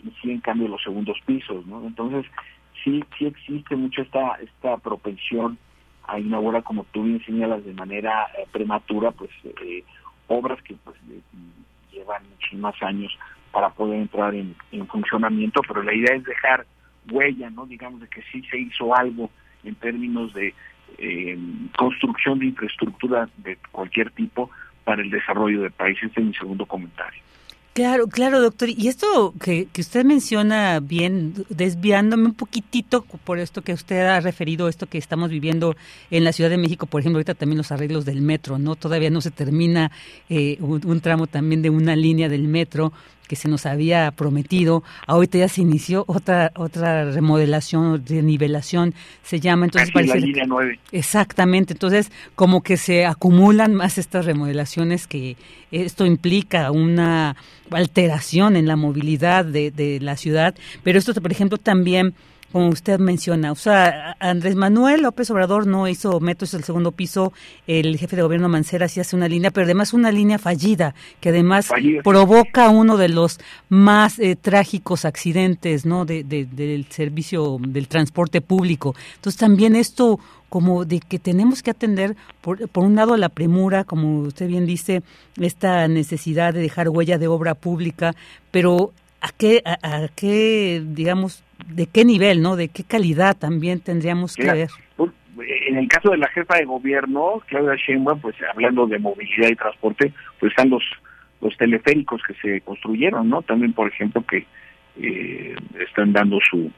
y 0.02 0.08
sí 0.22 0.30
en 0.30 0.40
cambio 0.40 0.68
los 0.68 0.82
segundos 0.82 1.18
pisos, 1.26 1.66
¿no? 1.66 1.86
Entonces 1.86 2.24
sí 2.82 3.04
sí 3.18 3.26
existe 3.26 3.76
mucho 3.76 4.00
esta 4.00 4.36
esta 4.36 4.78
propensión 4.78 5.58
a 6.06 6.18
inaugurar, 6.18 6.62
como 6.62 6.84
tú 6.92 7.04
bien 7.04 7.24
señalas, 7.24 7.64
de 7.64 7.72
manera 7.72 8.26
eh, 8.38 8.46
prematura, 8.52 9.10
pues 9.10 9.30
eh, 9.44 9.84
obras 10.28 10.60
que 10.62 10.74
pues 10.84 10.96
llevan 11.92 12.22
muchos 12.28 12.58
más 12.58 12.82
años 12.82 13.16
para 13.52 13.70
poder 13.70 14.00
entrar 14.00 14.34
en, 14.34 14.56
funcionamiento, 14.88 15.60
pero 15.66 15.82
la 15.82 15.94
idea 15.94 16.16
es 16.16 16.24
dejar 16.24 16.66
huella, 17.10 17.50
¿no? 17.50 17.66
Digamos 17.66 18.00
de 18.00 18.08
que 18.08 18.22
sí 18.32 18.42
se 18.50 18.58
hizo 18.58 18.94
algo 18.94 19.30
en 19.62 19.74
términos 19.76 20.34
de 20.34 20.54
eh, 20.98 21.38
construcción 21.76 22.38
de 22.38 22.46
infraestructura 22.46 23.28
de 23.38 23.56
cualquier 23.70 24.10
tipo 24.10 24.50
para 24.84 25.02
el 25.02 25.10
desarrollo 25.10 25.62
del 25.62 25.70
país. 25.70 25.96
Este 26.02 26.20
es 26.20 26.26
mi 26.26 26.34
segundo 26.34 26.66
comentario. 26.66 27.22
Claro, 27.74 28.06
claro, 28.06 28.40
doctor. 28.40 28.68
Y 28.68 28.86
esto 28.86 29.34
que, 29.40 29.66
que, 29.72 29.80
usted 29.80 30.04
menciona 30.04 30.78
bien, 30.78 31.34
desviándome 31.48 32.26
un 32.26 32.34
poquitito 32.34 33.02
por 33.02 33.40
esto 33.40 33.62
que 33.62 33.72
usted 33.72 34.06
ha 34.06 34.20
referido, 34.20 34.68
esto 34.68 34.86
que 34.86 34.96
estamos 34.96 35.28
viviendo 35.28 35.74
en 36.12 36.22
la 36.22 36.32
Ciudad 36.32 36.50
de 36.50 36.56
México, 36.56 36.86
por 36.86 37.00
ejemplo, 37.00 37.16
ahorita 37.16 37.34
también 37.34 37.58
los 37.58 37.72
arreglos 37.72 38.04
del 38.04 38.22
metro, 38.22 38.60
¿no? 38.60 38.76
Todavía 38.76 39.10
no 39.10 39.20
se 39.20 39.32
termina 39.32 39.90
eh, 40.28 40.56
un, 40.60 41.00
tramo 41.00 41.26
también 41.26 41.62
de 41.62 41.70
una 41.70 41.96
línea 41.96 42.28
del 42.28 42.46
metro 42.46 42.92
que 43.26 43.36
se 43.36 43.48
nos 43.48 43.66
había 43.66 44.10
prometido. 44.10 44.82
Ahorita 45.06 45.38
ya 45.38 45.48
se 45.48 45.62
inició 45.62 46.04
otra 46.06 46.52
otra 46.56 47.10
remodelación, 47.10 48.04
nivelación, 48.08 48.94
se 49.22 49.40
llama. 49.40 49.66
Entonces 49.66 49.90
parece 49.92 50.20
la 50.20 50.26
línea 50.26 50.44
9. 50.46 50.78
Exactamente. 50.92 51.72
Entonces, 51.74 52.10
como 52.34 52.62
que 52.62 52.76
se 52.76 53.06
acumulan 53.06 53.74
más 53.74 53.98
estas 53.98 54.24
remodelaciones 54.24 55.06
que 55.06 55.36
esto 55.70 56.06
implica 56.06 56.70
una 56.70 57.36
alteración 57.70 58.56
en 58.56 58.66
la 58.66 58.76
movilidad 58.76 59.44
de, 59.44 59.70
de 59.70 60.00
la 60.00 60.16
ciudad. 60.16 60.54
Pero 60.82 60.98
esto, 60.98 61.14
por 61.14 61.32
ejemplo, 61.32 61.58
también 61.58 62.14
como 62.54 62.68
usted 62.68 63.00
menciona. 63.00 63.50
O 63.50 63.56
sea, 63.56 64.16
Andrés 64.20 64.54
Manuel 64.54 65.02
López 65.02 65.28
Obrador 65.32 65.66
no 65.66 65.88
hizo 65.88 66.20
metros 66.20 66.54
el 66.54 66.62
segundo 66.62 66.92
piso, 66.92 67.32
el 67.66 67.98
jefe 67.98 68.14
de 68.14 68.22
gobierno 68.22 68.48
Mancera 68.48 68.86
sí 68.86 69.00
hace 69.00 69.16
una 69.16 69.26
línea, 69.26 69.50
pero 69.50 69.64
además 69.64 69.92
una 69.92 70.12
línea 70.12 70.38
fallida, 70.38 70.94
que 71.18 71.30
además 71.30 71.68
provoca 72.04 72.68
uno 72.68 72.96
de 72.96 73.08
los 73.08 73.40
más 73.70 74.20
eh, 74.20 74.36
trágicos 74.36 75.04
accidentes 75.04 75.84
¿no? 75.84 76.04
De, 76.04 76.22
del 76.22 76.86
servicio 76.90 77.58
del 77.58 77.88
transporte 77.88 78.40
público. 78.40 78.94
Entonces 79.16 79.40
también 79.40 79.74
esto 79.74 80.20
como 80.48 80.84
de 80.84 81.00
que 81.00 81.18
tenemos 81.18 81.60
que 81.60 81.72
atender, 81.72 82.14
por, 82.40 82.68
por 82.68 82.84
un 82.84 82.94
lado, 82.94 83.16
la 83.16 83.30
premura, 83.30 83.82
como 83.82 84.20
usted 84.20 84.46
bien 84.46 84.64
dice, 84.64 85.02
esta 85.40 85.88
necesidad 85.88 86.54
de 86.54 86.60
dejar 86.60 86.88
huella 86.88 87.18
de 87.18 87.26
obra 87.26 87.56
pública, 87.56 88.14
pero 88.52 88.92
a 89.24 89.32
qué, 89.32 89.62
a, 89.64 90.08
qué 90.14 90.84
digamos, 90.86 91.43
de 91.66 91.86
qué 91.86 92.04
nivel, 92.04 92.42
¿no? 92.42 92.56
De 92.56 92.68
qué 92.68 92.84
calidad 92.84 93.36
también 93.36 93.80
tendríamos 93.80 94.36
que 94.36 94.44
ver. 94.44 94.68
En 95.36 95.76
el 95.76 95.88
caso 95.88 96.10
de 96.10 96.18
la 96.18 96.28
jefa 96.28 96.56
de 96.56 96.64
gobierno, 96.64 97.42
Claudia 97.46 97.74
Sheinbaum, 97.74 98.20
pues 98.20 98.36
hablando 98.52 98.86
de 98.86 98.98
movilidad 98.98 99.48
y 99.48 99.56
transporte, 99.56 100.12
pues 100.38 100.50
están 100.50 100.70
los 100.70 100.82
los 101.40 101.56
teleféricos 101.58 102.22
que 102.26 102.34
se 102.34 102.60
construyeron, 102.62 103.28
¿no? 103.28 103.42
También, 103.42 103.74
por 103.74 103.88
ejemplo, 103.88 104.24
que 104.24 104.46
eh, 104.96 105.54
están 105.86 106.12
dando 106.12 106.38
su 106.48 106.70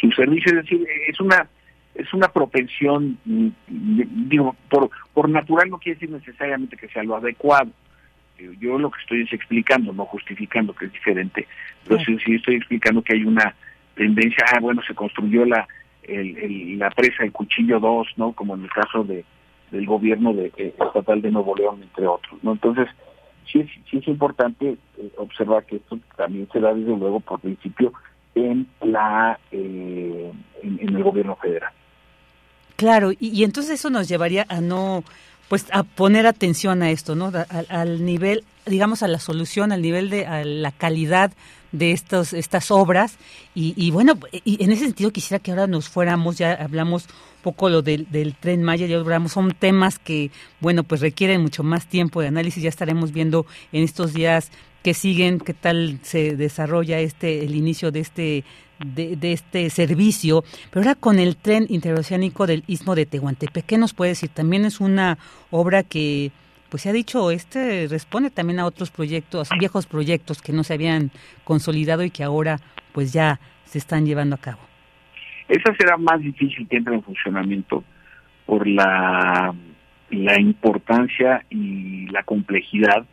su 0.00 0.10
servicio, 0.12 0.52
es 0.52 0.64
decir, 0.64 0.86
es 1.08 1.20
una 1.20 1.48
es 1.94 2.12
una 2.14 2.28
propensión, 2.28 3.18
mm, 3.24 3.48
digo, 4.28 4.54
por 4.70 4.90
por 5.12 5.28
natural 5.28 5.68
no 5.68 5.78
quiere 5.78 5.98
decir 5.98 6.10
necesariamente 6.10 6.76
que 6.76 6.88
sea 6.88 7.02
lo 7.02 7.16
adecuado. 7.16 7.70
Yo 8.60 8.78
lo 8.78 8.90
que 8.90 9.00
estoy 9.00 9.22
es 9.22 9.32
explicando, 9.32 9.94
no 9.94 10.04
justificando, 10.04 10.74
que 10.74 10.86
es 10.86 10.92
diferente, 10.92 11.46
pero 11.88 11.98
sí, 12.00 12.18
sí 12.24 12.34
estoy 12.34 12.56
explicando 12.56 13.00
que 13.02 13.14
hay 13.14 13.24
una 13.24 13.54
tendencia, 13.96 14.44
ah, 14.52 14.60
bueno, 14.60 14.82
se 14.86 14.94
construyó 14.94 15.44
la 15.44 15.66
el, 16.02 16.78
la 16.78 16.90
presa 16.90 17.24
el 17.24 17.32
Cuchillo 17.32 17.80
2, 17.80 18.06
¿no? 18.16 18.32
Como 18.32 18.54
en 18.54 18.62
el 18.62 18.70
caso 18.70 19.02
de 19.02 19.24
del 19.70 19.86
gobierno 19.86 20.32
de 20.32 20.52
eh, 20.56 20.74
estatal 20.78 21.20
de 21.20 21.30
Nuevo 21.30 21.56
León, 21.56 21.82
entre 21.82 22.06
otros, 22.06 22.38
¿no? 22.42 22.52
Entonces, 22.52 22.86
sí 23.50 23.60
es, 23.60 23.70
sí 23.90 23.98
es 23.98 24.08
importante 24.08 24.76
eh, 24.98 25.12
observar 25.16 25.64
que 25.64 25.76
esto 25.76 25.98
también 26.16 26.48
se 26.52 26.60
da 26.60 26.72
desde 26.72 26.96
luego 26.96 27.20
por 27.20 27.40
principio 27.40 27.92
en 28.34 28.68
la 28.80 29.38
eh, 29.50 30.32
en, 30.62 30.96
el 30.96 31.02
gobierno 31.02 31.36
federal. 31.36 31.72
Claro, 32.76 33.10
y, 33.18 33.42
entonces 33.42 33.72
eso 33.72 33.90
nos 33.90 34.08
llevaría 34.08 34.46
a 34.48 34.60
no 34.60 35.02
pues 35.48 35.66
a 35.72 35.84
poner 35.84 36.26
atención 36.26 36.82
a 36.82 36.90
esto, 36.90 37.14
¿no? 37.14 37.32
al 37.68 38.04
nivel, 38.04 38.42
digamos, 38.66 39.04
a 39.04 39.08
la 39.08 39.20
solución, 39.20 39.70
al 39.70 39.80
nivel 39.80 40.10
de 40.10 40.26
a 40.26 40.44
la 40.44 40.72
calidad 40.72 41.32
de 41.78 41.92
estos, 41.92 42.32
estas 42.32 42.70
obras. 42.70 43.16
Y, 43.54 43.90
bueno, 43.90 44.18
y 44.44 44.62
en 44.62 44.70
ese 44.70 44.84
sentido 44.84 45.10
quisiera 45.10 45.42
que 45.42 45.50
ahora 45.50 45.66
nos 45.66 45.88
fuéramos, 45.88 46.36
ya 46.36 46.52
hablamos 46.52 47.04
un 47.04 47.42
poco 47.42 47.70
lo 47.70 47.80
del, 47.80 48.06
del 48.10 48.34
tren 48.34 48.62
Maya, 48.62 48.86
ya 48.86 48.98
hablamos, 48.98 49.32
son 49.32 49.52
temas 49.52 49.98
que, 49.98 50.30
bueno, 50.60 50.84
pues 50.84 51.00
requieren 51.00 51.40
mucho 51.40 51.62
más 51.62 51.86
tiempo 51.86 52.20
de 52.20 52.28
análisis, 52.28 52.62
ya 52.62 52.68
estaremos 52.68 53.12
viendo 53.12 53.46
en 53.72 53.82
estos 53.82 54.12
días 54.12 54.50
que 54.82 54.92
siguen, 54.94 55.40
qué 55.40 55.54
tal 55.54 55.98
se 56.02 56.36
desarrolla 56.36 57.00
este, 57.00 57.44
el 57.44 57.54
inicio 57.54 57.90
de 57.90 58.00
este 58.00 58.44
de, 58.78 59.16
de, 59.16 59.32
este 59.32 59.70
servicio, 59.70 60.44
pero 60.70 60.82
ahora 60.82 60.94
con 60.94 61.18
el 61.18 61.36
tren 61.36 61.66
interoceánico 61.70 62.46
del 62.46 62.62
Istmo 62.66 62.94
de 62.94 63.06
Tehuantepec, 63.06 63.64
¿qué 63.64 63.78
nos 63.78 63.94
puede 63.94 64.10
decir? 64.10 64.28
También 64.28 64.66
es 64.66 64.80
una 64.80 65.16
obra 65.50 65.82
que 65.82 66.30
pues 66.68 66.82
se 66.82 66.90
ha 66.90 66.92
dicho, 66.92 67.30
este 67.30 67.86
responde 67.88 68.30
también 68.30 68.60
a 68.60 68.66
otros 68.66 68.90
proyectos, 68.90 69.48
viejos 69.58 69.86
proyectos 69.86 70.42
que 70.42 70.52
no 70.52 70.64
se 70.64 70.74
habían 70.74 71.10
consolidado 71.44 72.02
y 72.02 72.10
que 72.10 72.24
ahora 72.24 72.58
pues 72.92 73.12
ya 73.12 73.40
se 73.64 73.78
están 73.78 74.06
llevando 74.06 74.34
a 74.34 74.38
cabo. 74.38 74.60
Esa 75.48 75.74
será 75.76 75.96
más 75.96 76.20
difícil 76.20 76.66
que 76.68 76.76
entre 76.76 76.94
en 76.94 77.02
funcionamiento 77.02 77.84
por 78.46 78.66
la, 78.66 79.54
la 80.10 80.40
importancia 80.40 81.44
y 81.50 82.06
la 82.08 82.22
complejidad, 82.22 83.04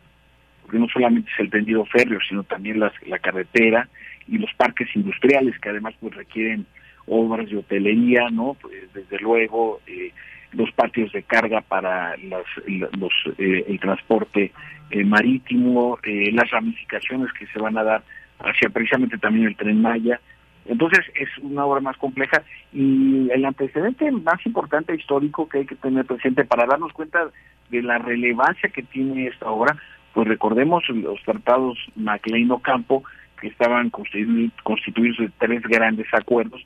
porque 0.62 0.78
no 0.78 0.88
solamente 0.88 1.30
es 1.32 1.40
el 1.40 1.50
tendido 1.50 1.84
férreo, 1.84 2.18
sino 2.28 2.42
también 2.44 2.80
las, 2.80 2.92
la 3.06 3.18
carretera 3.18 3.88
y 4.26 4.38
los 4.38 4.52
parques 4.54 4.88
industriales 4.94 5.58
que 5.60 5.68
además 5.68 5.94
pues 6.00 6.14
requieren 6.14 6.66
obras 7.06 7.48
de 7.48 7.58
hotelería, 7.58 8.30
¿no? 8.30 8.56
Pues 8.60 8.92
desde 8.94 9.18
luego 9.18 9.80
eh, 9.86 10.12
los 10.54 10.70
patios 10.72 11.12
de 11.12 11.22
carga 11.22 11.60
para 11.60 12.16
las, 12.18 12.44
los, 12.66 13.12
eh, 13.38 13.64
el 13.68 13.78
transporte 13.80 14.52
eh, 14.90 15.04
marítimo, 15.04 15.98
eh, 16.02 16.30
las 16.32 16.50
ramificaciones 16.50 17.32
que 17.32 17.46
se 17.46 17.58
van 17.58 17.76
a 17.78 17.84
dar 17.84 18.02
hacia 18.40 18.68
precisamente 18.70 19.18
también 19.18 19.46
el 19.46 19.56
tren 19.56 19.80
Maya. 19.80 20.20
Entonces 20.66 21.04
es 21.14 21.28
una 21.42 21.66
obra 21.66 21.80
más 21.80 21.96
compleja 21.98 22.42
y 22.72 23.28
el 23.30 23.44
antecedente 23.44 24.10
más 24.10 24.44
importante 24.46 24.94
histórico 24.94 25.48
que 25.48 25.58
hay 25.58 25.66
que 25.66 25.74
tener 25.76 26.06
presente 26.06 26.44
para 26.44 26.66
darnos 26.66 26.92
cuenta 26.92 27.28
de 27.70 27.82
la 27.82 27.98
relevancia 27.98 28.70
que 28.70 28.82
tiene 28.82 29.26
esta 29.26 29.50
obra, 29.50 29.76
pues 30.14 30.26
recordemos 30.26 30.84
los 30.88 31.20
tratados 31.22 31.78
Maclean-Ocampo 31.96 33.04
que 33.40 33.48
estaban 33.48 33.90
constituidos 33.90 35.18
de 35.18 35.30
tres 35.38 35.62
grandes 35.62 36.06
acuerdos 36.14 36.64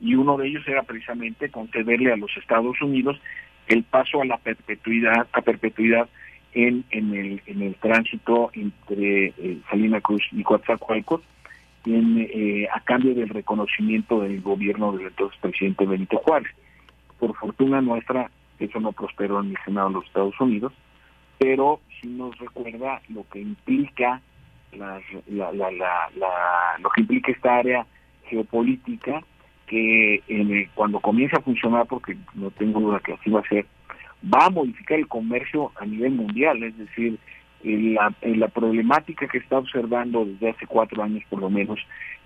y 0.00 0.14
uno 0.14 0.36
de 0.36 0.48
ellos 0.48 0.66
era 0.66 0.82
precisamente 0.82 1.50
concederle 1.50 2.12
a 2.12 2.16
los 2.16 2.36
Estados 2.36 2.80
Unidos 2.80 3.20
el 3.66 3.82
paso 3.84 4.22
a 4.22 4.24
la 4.24 4.38
perpetuidad 4.38 5.26
a 5.32 5.42
perpetuidad 5.42 6.08
en, 6.52 6.84
en 6.90 7.14
el 7.14 7.42
en 7.46 7.62
el 7.62 7.74
tránsito 7.76 8.50
entre 8.54 9.26
eh, 9.26 9.58
Salina 9.68 10.00
Cruz 10.00 10.22
y 10.32 10.42
Coatzacoalcos 10.42 11.22
en, 11.84 12.18
eh, 12.18 12.68
a 12.72 12.80
cambio 12.80 13.14
del 13.14 13.28
reconocimiento 13.28 14.20
del 14.20 14.40
gobierno 14.40 14.92
del 14.92 15.08
entonces 15.08 15.38
presidente 15.40 15.86
Benito 15.86 16.18
Juárez. 16.18 16.52
Por 17.18 17.34
fortuna 17.36 17.80
nuestra, 17.80 18.30
eso 18.58 18.80
no 18.80 18.92
prosperó 18.92 19.40
en 19.40 19.50
el 19.50 19.58
Senado 19.64 19.88
de 19.88 19.94
los 19.94 20.06
Estados 20.06 20.40
Unidos, 20.40 20.72
pero 21.38 21.80
sí 22.00 22.08
nos 22.08 22.36
recuerda 22.38 23.00
lo 23.08 23.26
que 23.28 23.40
implica 23.40 24.20
la, 24.72 25.00
la, 25.28 25.52
la, 25.52 25.70
la, 25.70 26.78
lo 26.80 26.90
que 26.90 27.00
implica 27.00 27.32
esta 27.32 27.56
área 27.56 27.86
geopolítica 28.26 29.22
que 29.68 30.68
cuando 30.74 31.00
comience 31.00 31.36
a 31.36 31.40
funcionar, 31.40 31.86
porque 31.86 32.16
no 32.34 32.50
tengo 32.50 32.80
duda 32.80 33.00
que 33.00 33.12
así 33.12 33.30
va 33.30 33.40
a 33.40 33.48
ser, 33.48 33.66
va 34.24 34.46
a 34.46 34.50
modificar 34.50 34.98
el 34.98 35.06
comercio 35.06 35.70
a 35.80 35.86
nivel 35.86 36.12
mundial, 36.12 36.62
es 36.62 36.76
decir, 36.76 37.18
la, 37.62 38.12
la 38.22 38.48
problemática 38.48 39.26
que 39.26 39.38
está 39.38 39.58
observando 39.58 40.24
desde 40.24 40.50
hace 40.50 40.66
cuatro 40.66 41.02
años 41.02 41.24
por 41.28 41.40
lo 41.40 41.50
menos 41.50 41.78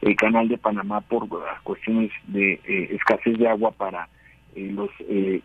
el 0.03 0.15
canal 0.17 0.49
de 0.49 0.59
Panamá 0.59 1.01
por 1.01 1.27
cuestiones 1.63 2.11
de 2.27 2.61
eh, 2.65 2.89
escasez 2.95 3.39
de 3.39 3.49
agua 3.49 3.71
para 3.71 4.09
eh, 4.55 4.71
los 4.73 4.91
eh, 5.01 5.41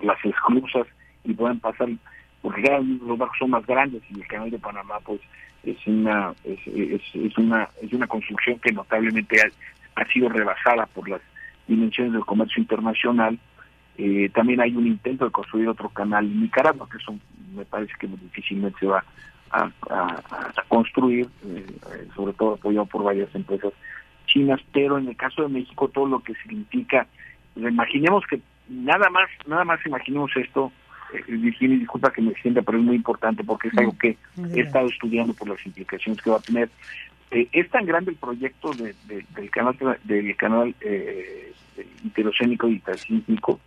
las 0.00 0.24
esclusas 0.24 0.86
y 1.24 1.34
puedan 1.34 1.58
pasar 1.58 1.88
porque 2.40 2.62
cada 2.62 2.78
vez 2.78 2.88
los 3.02 3.18
barcos 3.18 3.38
son 3.38 3.50
más 3.50 3.66
grandes 3.66 4.02
y 4.10 4.20
el 4.20 4.26
canal 4.28 4.50
de 4.50 4.58
Panamá 4.58 5.00
pues 5.04 5.20
es 5.64 5.84
una 5.86 6.32
es, 6.44 6.58
es 6.68 7.38
una 7.38 7.68
es 7.82 7.92
una 7.92 8.06
construcción 8.06 8.60
que 8.60 8.70
notablemente 8.70 9.40
ha 9.98 10.12
sido 10.12 10.28
rebasada 10.28 10.86
por 10.86 11.08
las 11.08 11.20
dimensiones 11.66 12.12
del 12.12 12.24
comercio 12.24 12.60
internacional. 12.60 13.38
Eh, 13.96 14.30
también 14.34 14.60
hay 14.60 14.74
un 14.74 14.86
intento 14.86 15.24
de 15.24 15.30
construir 15.30 15.68
otro 15.68 15.88
canal 15.88 16.24
en 16.24 16.42
Nicaragua, 16.42 16.88
que 16.90 16.98
eso 16.98 17.14
me 17.54 17.64
parece 17.64 17.92
que 17.98 18.06
difícilmente 18.06 18.78
se 18.80 18.86
va 18.86 19.04
a, 19.50 19.70
construir, 20.68 21.26
eh, 21.46 21.66
sobre 22.14 22.32
todo 22.34 22.54
apoyado 22.54 22.86
por 22.86 23.02
varias 23.02 23.34
empresas 23.34 23.72
chinas, 24.26 24.60
pero 24.72 24.98
en 24.98 25.08
el 25.08 25.16
caso 25.16 25.42
de 25.42 25.48
México 25.48 25.88
todo 25.88 26.06
lo 26.06 26.20
que 26.20 26.34
significa, 26.34 27.06
imaginemos 27.56 28.24
que 28.26 28.40
nada 28.68 29.08
más, 29.10 29.28
nada 29.46 29.64
más 29.64 29.84
imaginemos 29.86 30.30
esto, 30.36 30.70
eh, 31.12 31.22
Virginia, 31.26 31.78
disculpa 31.78 32.12
que 32.12 32.22
me 32.22 32.34
sienta, 32.34 32.62
pero 32.62 32.78
es 32.78 32.84
muy 32.84 32.96
importante 32.96 33.42
porque 33.42 33.68
es 33.68 33.78
algo 33.78 33.96
que 33.98 34.16
he 34.54 34.60
estado 34.60 34.88
estudiando 34.88 35.32
por 35.34 35.48
las 35.48 35.64
implicaciones 35.64 36.22
que 36.22 36.30
va 36.30 36.36
a 36.36 36.40
tener. 36.40 36.68
Eh, 37.30 37.48
es 37.52 37.68
tan 37.70 37.84
grande 37.84 38.12
el 38.12 38.16
proyecto 38.16 38.72
de, 38.72 38.94
del 39.06 39.50
canal 39.50 39.76
del 40.04 40.36
canal 40.36 40.74
eh, 40.80 41.52
interocénico 42.02 42.68
y 42.68 42.78
transísmico 42.78 43.60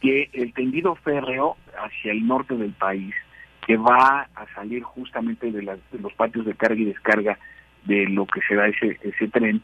que 0.00 0.30
el 0.32 0.54
tendido 0.54 0.94
férreo 0.94 1.56
hacia 1.76 2.12
el 2.12 2.26
norte 2.26 2.56
del 2.56 2.72
país 2.72 3.14
que 3.66 3.76
va 3.76 4.28
a 4.34 4.46
salir 4.54 4.82
justamente 4.82 5.52
de, 5.52 5.62
los 5.62 6.14
patios 6.14 6.46
de 6.46 6.54
carga 6.54 6.80
y 6.80 6.86
descarga 6.86 7.38
de 7.84 8.06
lo 8.06 8.24
que 8.24 8.40
será 8.48 8.68
ese 8.68 8.98
ese 9.02 9.28
tren 9.28 9.60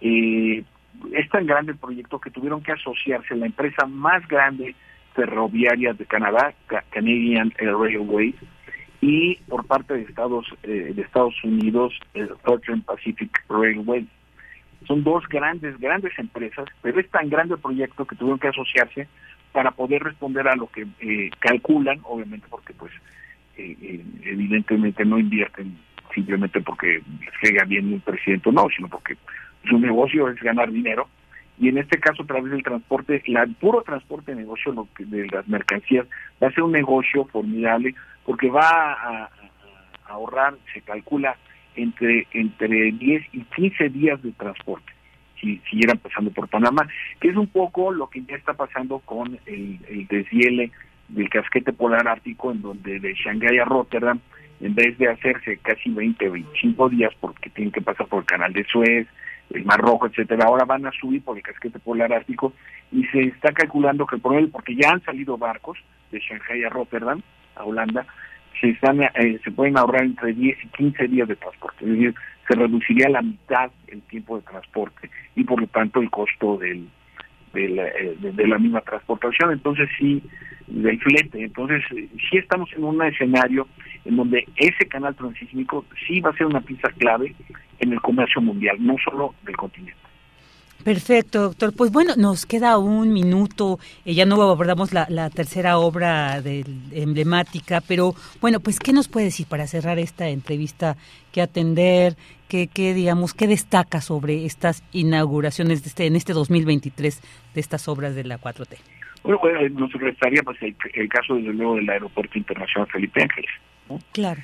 eh, 0.00 0.64
es 1.12 1.28
tan 1.28 1.46
grande 1.46 1.72
el 1.72 1.78
proyecto 1.78 2.18
que 2.18 2.30
tuvieron 2.30 2.62
que 2.62 2.72
asociarse 2.72 3.36
la 3.36 3.46
empresa 3.46 3.84
más 3.84 4.26
grande 4.26 4.74
ferroviaria 5.14 5.92
de 5.92 6.06
Canadá 6.06 6.54
Canadian 6.90 7.52
Railways 7.58 8.36
y 9.04 9.36
por 9.48 9.66
parte 9.66 9.92
de 9.92 10.02
Estados 10.02 10.46
eh, 10.62 10.92
de 10.94 11.02
Estados 11.02 11.34
Unidos 11.44 11.92
el 12.14 12.30
Southern 12.42 12.80
Pacific 12.80 13.30
Railway. 13.50 14.06
Son 14.86 15.04
dos 15.04 15.24
grandes, 15.28 15.78
grandes 15.78 16.18
empresas, 16.18 16.64
pero 16.80 16.98
es 16.98 17.10
tan 17.10 17.28
grande 17.28 17.54
el 17.54 17.60
proyecto 17.60 18.06
que 18.06 18.16
tuvieron 18.16 18.38
que 18.38 18.48
asociarse 18.48 19.06
para 19.52 19.72
poder 19.72 20.02
responder 20.02 20.48
a 20.48 20.56
lo 20.56 20.68
que 20.68 20.86
eh, 21.00 21.30
calculan, 21.38 22.00
obviamente 22.04 22.46
porque 22.48 22.72
pues 22.72 22.92
eh, 23.58 24.02
evidentemente 24.22 25.04
no 25.04 25.18
invierten 25.18 25.76
simplemente 26.14 26.62
porque 26.62 27.02
les 27.20 27.38
caiga 27.42 27.64
bien 27.64 27.92
un 27.92 28.00
presidente 28.00 28.48
o 28.48 28.52
no, 28.52 28.68
sino 28.74 28.88
porque 28.88 29.18
su 29.68 29.78
negocio 29.78 30.30
es 30.30 30.40
ganar 30.40 30.72
dinero 30.72 31.08
y 31.58 31.68
en 31.68 31.76
este 31.76 32.00
caso 32.00 32.22
a 32.22 32.26
través 32.26 32.50
del 32.50 32.62
transporte, 32.62 33.22
el 33.24 33.54
puro 33.56 33.82
transporte 33.82 34.34
de 34.34 34.40
negocio 34.40 34.74
de 34.98 35.26
las 35.28 35.46
mercancías 35.46 36.06
va 36.42 36.48
a 36.48 36.52
ser 36.52 36.64
un 36.64 36.72
negocio 36.72 37.26
formidable 37.26 37.94
porque 38.24 38.50
va 38.50 38.92
a, 38.92 39.30
ahorrar, 40.06 40.54
se 40.72 40.80
calcula, 40.82 41.36
entre, 41.76 42.26
entre 42.32 42.92
10 42.92 43.22
y 43.32 43.40
15 43.40 43.88
días 43.88 44.22
de 44.22 44.32
transporte 44.32 44.92
si 45.40 45.58
siguieran 45.68 45.98
pasando 45.98 46.30
por 46.30 46.48
Panamá, 46.48 46.88
que 47.20 47.28
es 47.28 47.36
un 47.36 47.48
poco 47.48 47.90
lo 47.90 48.08
que 48.08 48.22
ya 48.22 48.36
está 48.36 48.54
pasando 48.54 49.00
con 49.00 49.38
el, 49.46 49.78
el 49.88 50.06
deshiele 50.06 50.70
del 51.08 51.28
casquete 51.28 51.72
polar 51.72 52.08
ártico, 52.08 52.52
en 52.52 52.62
donde 52.62 53.00
de 53.00 53.14
Shanghái 53.14 53.58
a 53.58 53.64
Rotterdam, 53.64 54.20
en 54.60 54.74
vez 54.74 54.96
de 54.98 55.08
hacerse 55.08 55.58
casi 55.58 55.90
20, 55.90 56.28
25 56.28 56.88
días, 56.88 57.12
porque 57.20 57.50
tienen 57.50 57.72
que 57.72 57.82
pasar 57.82 58.06
por 58.06 58.20
el 58.20 58.26
canal 58.26 58.52
de 58.52 58.64
Suez, 58.64 59.06
el 59.50 59.64
Mar 59.64 59.80
Rojo, 59.80 60.06
etcétera, 60.06 60.46
ahora 60.46 60.64
van 60.64 60.86
a 60.86 60.92
subir 60.92 61.22
por 61.22 61.36
el 61.36 61.42
casquete 61.42 61.78
polar 61.78 62.12
ártico 62.12 62.52
y 62.90 63.04
se 63.06 63.20
está 63.20 63.52
calculando 63.52 64.06
que 64.06 64.16
el 64.16 64.48
porque 64.48 64.74
ya 64.74 64.90
han 64.90 65.02
salido 65.02 65.36
barcos 65.36 65.78
de 66.10 66.20
Shanghái 66.20 66.64
a 66.64 66.70
Rotterdam, 66.70 67.20
a 67.56 67.64
Holanda, 67.64 68.06
se 68.60 68.70
están 68.70 69.02
eh, 69.02 69.40
se 69.42 69.50
pueden 69.50 69.76
ahorrar 69.76 70.04
entre 70.04 70.32
10 70.32 70.64
y 70.64 70.68
15 70.68 71.08
días 71.08 71.28
de 71.28 71.36
transporte, 71.36 71.84
es 71.84 71.90
decir, 71.90 72.14
se 72.48 72.54
reduciría 72.54 73.06
a 73.06 73.10
la 73.10 73.22
mitad 73.22 73.70
el 73.88 74.02
tiempo 74.02 74.36
de 74.36 74.42
transporte 74.42 75.10
y 75.34 75.44
por 75.44 75.60
lo 75.60 75.66
tanto 75.66 76.00
el 76.00 76.10
costo 76.10 76.58
del, 76.58 76.88
de 77.52 77.68
la, 77.68 77.88
eh, 77.88 78.16
de 78.20 78.46
la 78.46 78.58
misma 78.58 78.80
transportación, 78.82 79.52
entonces 79.52 79.88
sí, 79.98 80.22
del 80.66 81.00
flete. 81.00 81.42
Entonces 81.42 81.82
sí 81.90 82.36
estamos 82.36 82.70
en 82.76 82.84
un 82.84 83.02
escenario 83.02 83.66
en 84.04 84.16
donde 84.16 84.46
ese 84.56 84.86
canal 84.86 85.14
transísmico 85.14 85.84
sí 86.06 86.20
va 86.20 86.30
a 86.30 86.36
ser 86.36 86.46
una 86.46 86.60
pieza 86.60 86.88
clave 86.98 87.34
en 87.80 87.92
el 87.92 88.00
comercio 88.00 88.40
mundial, 88.40 88.76
no 88.80 88.96
solo 89.02 89.34
del 89.44 89.56
continente. 89.56 90.03
Perfecto, 90.82 91.42
doctor. 91.42 91.72
Pues 91.74 91.90
bueno, 91.92 92.14
nos 92.16 92.44
queda 92.44 92.76
un 92.78 93.12
minuto. 93.12 93.78
Eh, 94.04 94.14
ya 94.14 94.26
no 94.26 94.40
abordamos 94.42 94.92
la, 94.92 95.06
la, 95.08 95.30
tercera 95.30 95.78
obra 95.78 96.42
de, 96.42 96.64
emblemática, 96.92 97.80
pero 97.86 98.14
bueno, 98.40 98.60
pues 98.60 98.78
¿qué 98.78 98.92
nos 98.92 99.08
puede 99.08 99.26
decir 99.26 99.46
para 99.46 99.66
cerrar 99.66 99.98
esta 99.98 100.28
entrevista? 100.28 100.96
¿Qué 101.32 101.40
atender? 101.40 102.16
¿Qué, 102.48 102.68
qué 102.68 102.92
digamos, 102.92 103.32
qué 103.32 103.46
destaca 103.46 104.02
sobre 104.02 104.44
estas 104.44 104.84
inauguraciones 104.92 105.82
de 105.82 105.88
este, 105.88 106.06
en 106.06 106.16
este 106.16 106.34
2023 106.34 107.20
de 107.54 107.60
estas 107.60 107.88
obras 107.88 108.14
de 108.14 108.24
la 108.24 108.38
4T? 108.38 108.76
Bueno, 109.24 109.40
nos 109.70 109.92
restaría 109.94 110.42
pues, 110.42 110.58
el, 110.60 111.08
caso, 111.08 111.36
desde 111.36 111.54
luego, 111.54 111.76
del 111.76 111.88
Aeropuerto 111.88 112.36
Internacional 112.36 112.88
Felipe 112.90 113.22
Ángeles. 113.22 113.50
Claro. 114.12 114.42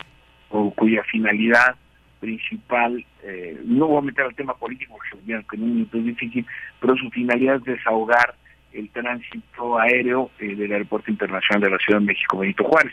O 0.49 0.71
cuya 0.71 1.03
finalidad 1.05 1.77
principal, 2.19 3.05
eh, 3.25 3.61
no 3.65 3.89
voy 3.89 3.99
a 3.99 4.07
meter 4.07 4.25
al 4.25 4.35
tema 4.35 4.55
político 4.55 4.97
porque 5.11 5.45
que 5.49 5.57
en 5.57 5.63
un 5.63 5.75
minuto 5.75 5.99
es 5.99 6.05
difícil, 6.05 6.47
pero 6.81 6.97
su 6.97 7.11
finalidad 7.11 7.57
es 7.57 7.65
desahogar 7.65 8.35
el 8.73 8.89
tránsito 8.91 9.79
aéreo 9.79 10.31
eh, 10.39 10.55
del 10.55 10.73
Aeropuerto 10.73 11.11
Internacional 11.11 11.63
de 11.63 11.71
la 11.71 11.79
Ciudad 11.79 12.01
de 12.01 12.07
México, 12.07 12.39
Benito 12.39 12.65
Juárez. 12.65 12.93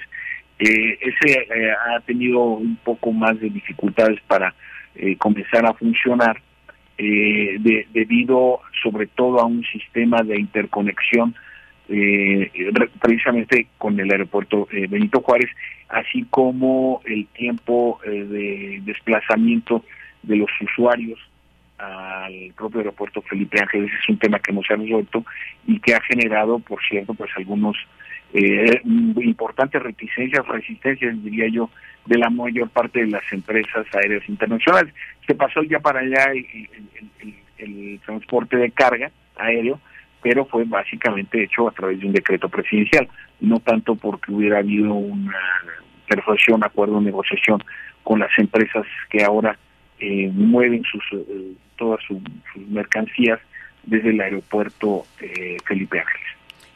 Eh, 0.60 0.98
ese 1.02 1.48
ha 1.96 2.00
tenido 2.02 2.40
un 2.40 2.78
poco 2.78 3.12
más 3.12 3.40
de 3.40 3.50
dificultades 3.50 4.20
para 4.28 4.54
comenzar 5.20 5.64
a 5.64 5.74
funcionar 5.76 6.42
debido 6.98 8.60
sobre 8.82 9.06
todo 9.06 9.40
a 9.40 9.46
un 9.46 9.64
sistema 9.66 10.24
de 10.24 10.40
interconexión 10.40 11.36
eh, 11.90 12.52
precisamente 13.00 13.68
con 13.78 13.98
el 13.98 14.12
aeropuerto 14.12 14.68
eh, 14.74 14.88
Benito 14.88 15.22
Juárez, 15.22 15.50
así 15.88 16.26
como 16.30 17.02
el 17.06 17.28
tiempo 17.28 18.02
eh, 18.04 18.10
de 18.10 18.82
desplazamiento 18.84 19.86
de 20.28 20.36
los 20.38 20.50
usuarios 20.62 21.20
al 21.78 22.54
propio 22.56 22.80
aeropuerto 22.80 23.22
Felipe 23.22 23.60
Ángeles 23.62 23.92
es 23.92 24.10
un 24.10 24.18
tema 24.18 24.40
que 24.40 24.52
no 24.52 24.62
se 24.64 24.74
ha 24.74 24.78
resuelto 24.78 25.24
y 25.68 25.80
que 25.80 25.94
ha 25.94 26.02
generado, 26.02 26.60
por 26.60 26.80
cierto, 26.88 27.14
pues 27.14 27.30
algunos 27.36 27.78
eh, 28.34 28.82
importantes 28.84 29.82
reticencias, 29.82 30.46
resistencias, 30.48 31.24
diría 31.24 31.48
yo, 31.50 31.70
de 32.06 32.18
la 32.18 32.30
mayor 32.30 32.70
parte 32.70 33.02
de 33.02 33.08
las 33.08 33.24
empresas 33.32 33.86
aéreas 33.94 34.28
internacionales. 34.28 34.94
Se 35.26 35.36
pasó 35.36 35.62
ya 35.64 35.80
para 35.80 36.00
allá 36.00 36.32
el 37.58 38.00
transporte 38.06 38.58
de 38.58 38.72
carga 38.72 39.12
aéreo, 39.38 39.80
pero 40.22 40.46
fue 40.46 40.64
básicamente 40.66 41.44
hecho 41.44 41.68
a 41.68 41.72
través 41.72 42.00
de 42.00 42.08
un 42.08 42.14
decreto 42.14 42.50
presidencial, 42.50 43.08
no 43.40 43.60
tanto 43.60 43.96
porque 43.96 44.32
hubiera 44.32 44.60
habido 44.60 44.94
una 44.94 45.40
persuasión, 46.08 46.64
acuerdo, 46.64 47.00
negociación 47.02 47.64
con 48.04 48.20
las 48.20 48.32
empresas 48.38 48.86
que 49.10 49.24
ahora 49.24 49.58
eh, 50.00 50.30
mueven 50.34 50.84
sus 50.84 51.04
eh, 51.12 51.54
todas 51.78 52.00
sus 52.08 52.20
mercancías 52.68 53.40
desde 53.84 54.10
el 54.10 54.22
aeropuerto 54.22 55.06
eh, 55.22 55.58
Felipe 55.66 56.00
Ángeles. 56.00 56.28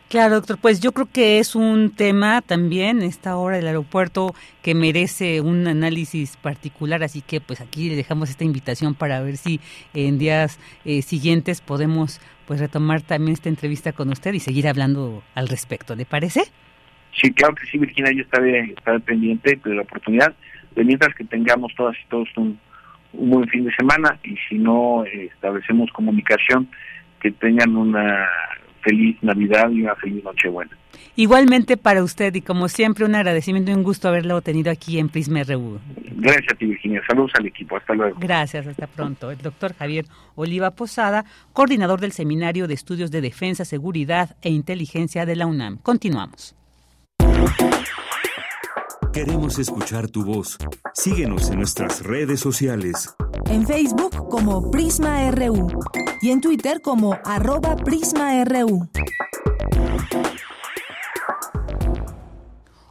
Claro, 0.10 0.36
doctor, 0.36 0.58
pues 0.62 0.82
yo 0.82 0.92
creo 0.92 1.08
que 1.12 1.40
es 1.40 1.56
un 1.56 1.96
tema 1.96 2.42
también 2.42 3.02
esta 3.02 3.38
hora 3.38 3.56
del 3.56 3.68
aeropuerto 3.68 4.36
que 4.62 4.76
merece 4.76 5.40
un 5.40 5.68
análisis 5.68 6.36
particular, 6.36 7.02
así 7.02 7.22
que 7.22 7.40
pues 7.40 7.62
aquí 7.62 7.90
le 7.90 7.96
dejamos 7.96 8.30
esta 8.30 8.44
invitación 8.44 8.94
para 8.94 9.22
ver 9.22 9.38
si 9.38 9.62
en 9.94 10.20
días 10.20 10.60
siguientes 10.84 11.62
podemos 11.62 12.20
pues 12.46 12.60
retomar 12.60 13.02
también 13.02 13.34
esta 13.34 13.48
entrevista 13.48 13.94
con 13.94 14.10
usted 14.10 14.34
y 14.34 14.42
seguir 14.42 14.68
hablando 14.68 15.24
al 15.34 15.48
respecto. 15.48 15.96
¿Le 15.96 16.06
parece? 16.06 16.42
Sí, 17.14 17.32
claro 17.34 17.56
que 17.56 17.66
sí, 17.68 17.78
Virginia, 17.78 18.12
yo 18.12 18.24
estaré, 18.24 18.74
pendiente 19.06 19.60
de 19.64 19.76
la 19.76 19.82
oportunidad, 19.82 20.34
de 20.76 20.84
mientras 20.84 21.14
que 21.16 21.24
tengamos 21.24 21.74
todas 21.76 21.96
y 21.98 22.10
todos 22.10 22.30
un, 22.38 22.60
buen 23.14 23.47
fin 23.49 23.66
de 23.66 23.76
semana 23.76 24.20
y 24.24 24.36
si 24.47 24.57
no 24.57 25.05
eh, 25.05 25.30
establecemos 25.34 25.91
comunicación, 25.91 26.70
que 27.22 27.32
tengan 27.32 27.76
una 27.76 28.28
feliz 28.82 29.18
Navidad 29.22 29.70
y 29.70 29.84
una 29.84 29.95
feliz 29.95 30.24
Nochebuena. 30.24 30.72
Igualmente 31.16 31.78
para 31.78 32.03
usted 32.03 32.34
y 32.36 32.41
como 32.41 32.68
siempre 32.68 33.05
un 33.05 33.16
agradecimiento 33.16 33.72
y 33.72 33.74
un 33.74 33.84
gusto 33.84 34.07
haberlo 34.07 34.41
tenido 34.41 34.72
aquí 34.72 34.97
en 34.97 35.09
Prisma 35.09 35.43
RU. 35.43 35.80
Gracias 36.16 36.53
a 36.53 36.55
ti 36.55 36.66
Virginia, 36.66 37.01
saludos 37.07 37.32
al 37.38 37.47
equipo, 37.47 37.78
hasta 37.78 37.93
luego. 37.93 38.18
Gracias, 38.20 38.66
hasta 38.66 38.88
pronto. 38.88 39.30
El 39.30 39.39
doctor 39.39 39.76
Javier 39.76 40.05
Oliva 40.36 40.72
Posada, 40.72 41.26
coordinador 41.53 41.99
del 41.99 42.12
Seminario 42.12 42.68
de 42.68 42.76
Estudios 42.76 43.12
de 43.12 43.22
Defensa, 43.22 43.66
Seguridad 43.66 44.38
e 44.41 44.49
Inteligencia 44.49 45.26
de 45.26 45.36
la 45.36 45.47
UNAM. 45.47 45.80
Continuamos. 45.80 46.55
Queremos 49.14 49.59
escuchar 49.59 50.07
tu 50.07 50.24
voz. 50.24 50.57
Síguenos 50.93 51.49
en 51.49 51.57
nuestras 51.57 52.01
redes 52.01 52.39
sociales. 52.39 53.14
En 53.47 53.68
Facebook 53.68 54.30
como 54.30 54.72
Prisma 54.72 55.30
RU 55.32 55.68
y 56.22 56.30
en 56.30 56.39
Twitter 56.39 56.82
como 56.82 57.18
arroba 57.26 57.76
PrismaRU. 57.76 58.88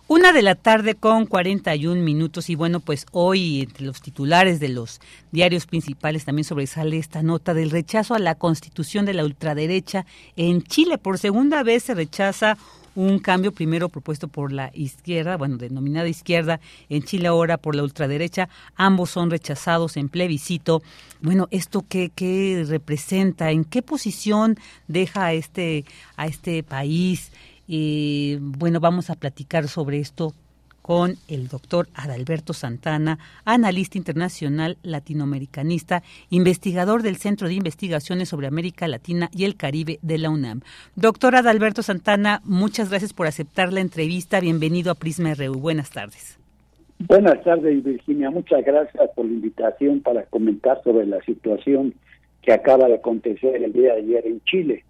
Una 0.08 0.32
de 0.32 0.42
la 0.42 0.56
tarde 0.56 0.96
con 0.96 1.24
41 1.24 2.02
minutos 2.02 2.50
y 2.50 2.54
bueno, 2.54 2.80
pues 2.80 3.06
hoy 3.12 3.62
entre 3.62 3.86
los 3.86 4.02
titulares 4.02 4.60
de 4.60 4.68
los 4.68 5.00
diarios 5.30 5.66
principales 5.66 6.26
también 6.26 6.44
sobresale 6.44 6.98
esta 6.98 7.22
nota 7.22 7.54
del 7.54 7.70
rechazo 7.70 8.14
a 8.14 8.18
la 8.18 8.34
constitución 8.34 9.06
de 9.06 9.14
la 9.14 9.24
ultraderecha 9.24 10.04
en 10.36 10.62
Chile. 10.62 10.98
Por 10.98 11.16
segunda 11.16 11.62
vez 11.62 11.84
se 11.84 11.94
rechaza 11.94 12.58
un 12.94 13.18
cambio 13.18 13.52
primero 13.52 13.88
propuesto 13.88 14.28
por 14.28 14.52
la 14.52 14.70
izquierda, 14.74 15.36
bueno, 15.36 15.56
denominada 15.56 16.08
izquierda, 16.08 16.60
en 16.88 17.02
Chile 17.02 17.28
ahora 17.28 17.58
por 17.58 17.74
la 17.74 17.82
ultraderecha, 17.82 18.48
ambos 18.76 19.10
son 19.10 19.30
rechazados 19.30 19.96
en 19.96 20.08
plebiscito. 20.08 20.82
Bueno, 21.20 21.48
¿esto 21.50 21.84
qué, 21.88 22.10
qué 22.14 22.64
representa? 22.66 23.50
¿En 23.50 23.64
qué 23.64 23.82
posición 23.82 24.56
deja 24.88 25.26
a 25.26 25.32
este, 25.32 25.84
a 26.16 26.26
este 26.26 26.62
país? 26.62 27.32
Y 27.66 28.36
bueno, 28.40 28.80
vamos 28.80 29.10
a 29.10 29.14
platicar 29.14 29.68
sobre 29.68 30.00
esto 30.00 30.34
con 30.90 31.14
el 31.28 31.46
doctor 31.46 31.86
Adalberto 31.94 32.52
Santana, 32.52 33.20
analista 33.44 33.96
internacional 33.96 34.76
latinoamericanista, 34.82 36.02
investigador 36.30 37.04
del 37.04 37.14
Centro 37.14 37.46
de 37.46 37.54
Investigaciones 37.54 38.28
sobre 38.28 38.48
América 38.48 38.88
Latina 38.88 39.28
y 39.32 39.44
el 39.44 39.54
Caribe 39.54 40.00
de 40.02 40.18
la 40.18 40.30
UNAM. 40.30 40.62
Doctor 40.96 41.36
Adalberto 41.36 41.84
Santana, 41.84 42.40
muchas 42.42 42.90
gracias 42.90 43.12
por 43.12 43.28
aceptar 43.28 43.72
la 43.72 43.78
entrevista. 43.78 44.40
Bienvenido 44.40 44.90
a 44.90 44.96
Prisma 44.96 45.32
RU. 45.32 45.60
Buenas 45.60 45.92
tardes. 45.92 46.40
Buenas 46.98 47.40
tardes, 47.44 47.84
Virginia. 47.84 48.28
Muchas 48.32 48.64
gracias 48.64 49.10
por 49.14 49.26
la 49.26 49.32
invitación 49.32 50.00
para 50.00 50.24
comentar 50.24 50.82
sobre 50.82 51.06
la 51.06 51.22
situación 51.22 51.94
que 52.42 52.52
acaba 52.52 52.88
de 52.88 52.96
acontecer 52.96 53.62
el 53.62 53.72
día 53.72 53.92
de 53.92 54.00
ayer 54.00 54.26
en 54.26 54.40
Chile. 54.40 54.82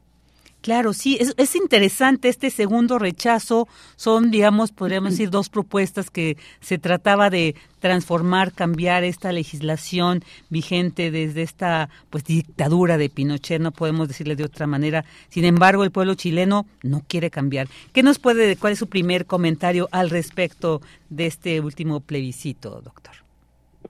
Claro, 0.63 0.93
sí, 0.93 1.17
es, 1.19 1.35
es, 1.39 1.57
interesante 1.57 2.29
este 2.29 2.51
segundo 2.51 2.99
rechazo. 2.99 3.67
Son, 3.97 4.31
digamos, 4.31 4.73
podríamos 4.73 5.13
decir, 5.13 5.31
dos 5.31 5.49
propuestas 5.49 6.11
que 6.11 6.37
se 6.61 6.77
trataba 6.79 7.31
de 7.31 7.55
transformar, 7.81 8.53
cambiar 8.53 9.03
esta 9.05 9.33
legislación 9.33 10.23
vigente 10.51 11.11
desde 11.11 11.43
esta 11.43 11.89
pues 12.11 12.25
dictadura 12.25 12.99
de 12.99 13.09
Pinochet, 13.09 13.61
no 13.61 13.73
podemos 13.73 14.07
decirle 14.07 14.37
de 14.37 14.45
otra 14.45 14.67
manera. 14.67 15.05
Sin 15.31 15.45
embargo, 15.45 15.83
el 15.83 15.91
pueblo 15.91 16.15
chileno 16.15 16.67
no 16.83 17.03
quiere 17.09 17.31
cambiar. 17.31 17.69
¿Qué 17.93 18.03
nos 18.03 18.19
puede, 18.19 18.57
cuál 18.57 18.75
es 18.75 18.79
su 18.79 18.87
primer 18.87 19.27
comentario 19.27 19.89
al 19.93 20.11
respecto 20.11 20.83
de 21.09 21.27
este 21.27 21.61
último 21.61 22.01
plebiscito, 22.01 22.83
doctor? 22.83 23.20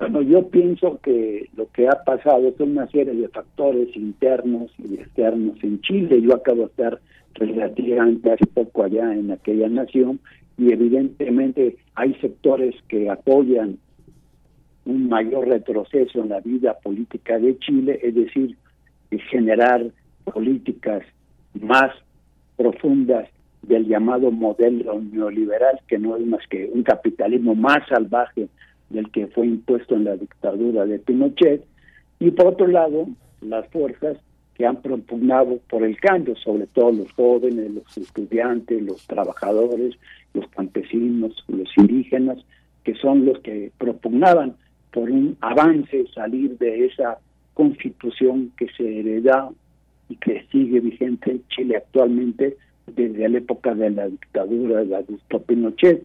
Bueno, 0.01 0.23
yo 0.23 0.49
pienso 0.49 0.99
que 1.03 1.51
lo 1.55 1.71
que 1.73 1.87
ha 1.87 2.03
pasado 2.05 2.55
son 2.57 2.71
una 2.71 2.87
serie 2.87 3.13
de 3.13 3.29
factores 3.29 3.95
internos 3.95 4.73
y 4.79 4.95
externos 4.95 5.63
en 5.63 5.79
Chile. 5.83 6.23
Yo 6.23 6.35
acabo 6.35 6.63
de 6.63 6.69
estar 6.69 6.99
relativamente 7.35 8.33
hace 8.33 8.47
poco 8.47 8.83
allá 8.83 9.13
en 9.13 9.31
aquella 9.31 9.69
nación 9.69 10.19
y 10.57 10.73
evidentemente 10.73 11.77
hay 11.97 12.15
sectores 12.15 12.75
que 12.89 13.11
apoyan 13.11 13.77
un 14.87 15.11
mayor 15.11 15.47
retroceso 15.47 16.23
en 16.23 16.31
la 16.31 16.41
vida 16.41 16.79
política 16.83 17.39
de 17.39 17.59
Chile, 17.59 18.01
es 18.03 18.15
decir, 18.15 18.57
generar 19.31 19.85
políticas 20.25 21.03
más 21.61 21.93
profundas 22.57 23.29
del 23.61 23.87
llamado 23.87 24.31
modelo 24.31 24.99
neoliberal, 24.99 25.79
que 25.87 25.99
no 25.99 26.17
es 26.17 26.25
más 26.25 26.47
que 26.49 26.71
un 26.73 26.85
capitalismo 26.85 27.55
más 27.55 27.87
salvaje 27.87 28.49
del 28.91 29.11
que 29.11 29.29
fue 29.29 29.47
impuesto 29.47 29.95
en 29.95 30.05
la 30.05 30.17
dictadura 30.17 30.85
de 30.85 30.99
Pinochet, 30.99 31.65
y 32.19 32.31
por 32.33 32.49
otro 32.49 32.67
lado, 32.67 33.09
las 33.41 33.67
fuerzas 33.69 34.19
que 34.55 34.67
han 34.67 34.83
propugnado 34.83 35.59
por 35.71 35.83
el 35.85 35.99
cambio, 35.99 36.37
sobre 36.37 36.67
todo 36.67 36.93
los 36.93 37.11
jóvenes, 37.13 37.71
los 37.71 37.97
estudiantes, 37.97 38.83
los 38.83 39.07
trabajadores, 39.07 39.95
los 40.35 40.47
campesinos, 40.49 41.33
los 41.49 41.69
indígenas, 41.79 42.39
que 42.85 42.95
son 42.97 43.25
los 43.25 43.39
que 43.41 43.73
propugnaban 43.79 44.57
por 44.93 45.11
un 45.11 45.37
avance, 45.41 46.05
salir 46.15 46.59
de 46.59 46.87
esa 46.87 47.19
constitución 47.55 48.53
que 48.59 48.67
se 48.77 49.01
hereda 49.01 49.51
y 50.09 50.17
que 50.17 50.45
sigue 50.51 50.81
vigente 50.81 51.31
en 51.31 51.49
Chile 51.49 51.77
actualmente 51.77 52.57
desde 52.87 53.29
la 53.29 53.39
época 53.39 53.75
de 53.75 53.91
la 53.91 54.09
dictadura 54.09 54.85
de 54.85 54.97
Augusto 54.97 55.41
Pinochet. 55.43 56.05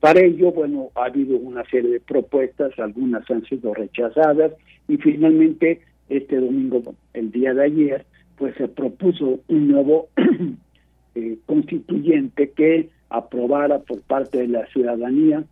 Para 0.00 0.20
ello, 0.20 0.50
bueno, 0.52 0.90
ha 0.94 1.04
habido 1.04 1.36
una 1.36 1.62
serie 1.64 1.92
de 1.92 2.00
propuestas, 2.00 2.78
algunas 2.78 3.30
han 3.30 3.44
sido 3.44 3.74
rechazadas 3.74 4.52
y 4.88 4.96
finalmente 4.96 5.82
este 6.08 6.36
domingo, 6.36 6.94
el 7.12 7.30
día 7.30 7.52
de 7.54 7.64
ayer, 7.64 8.06
pues 8.36 8.54
se 8.56 8.66
propuso 8.68 9.40
un 9.48 9.68
nuevo 9.68 10.08
eh, 11.14 11.36
constituyente 11.46 12.50
que 12.50 12.88
aprobara 13.10 13.80
por 13.80 14.00
parte 14.02 14.38
de 14.38 14.48
la 14.48 14.66
ciudadanía 14.68 15.44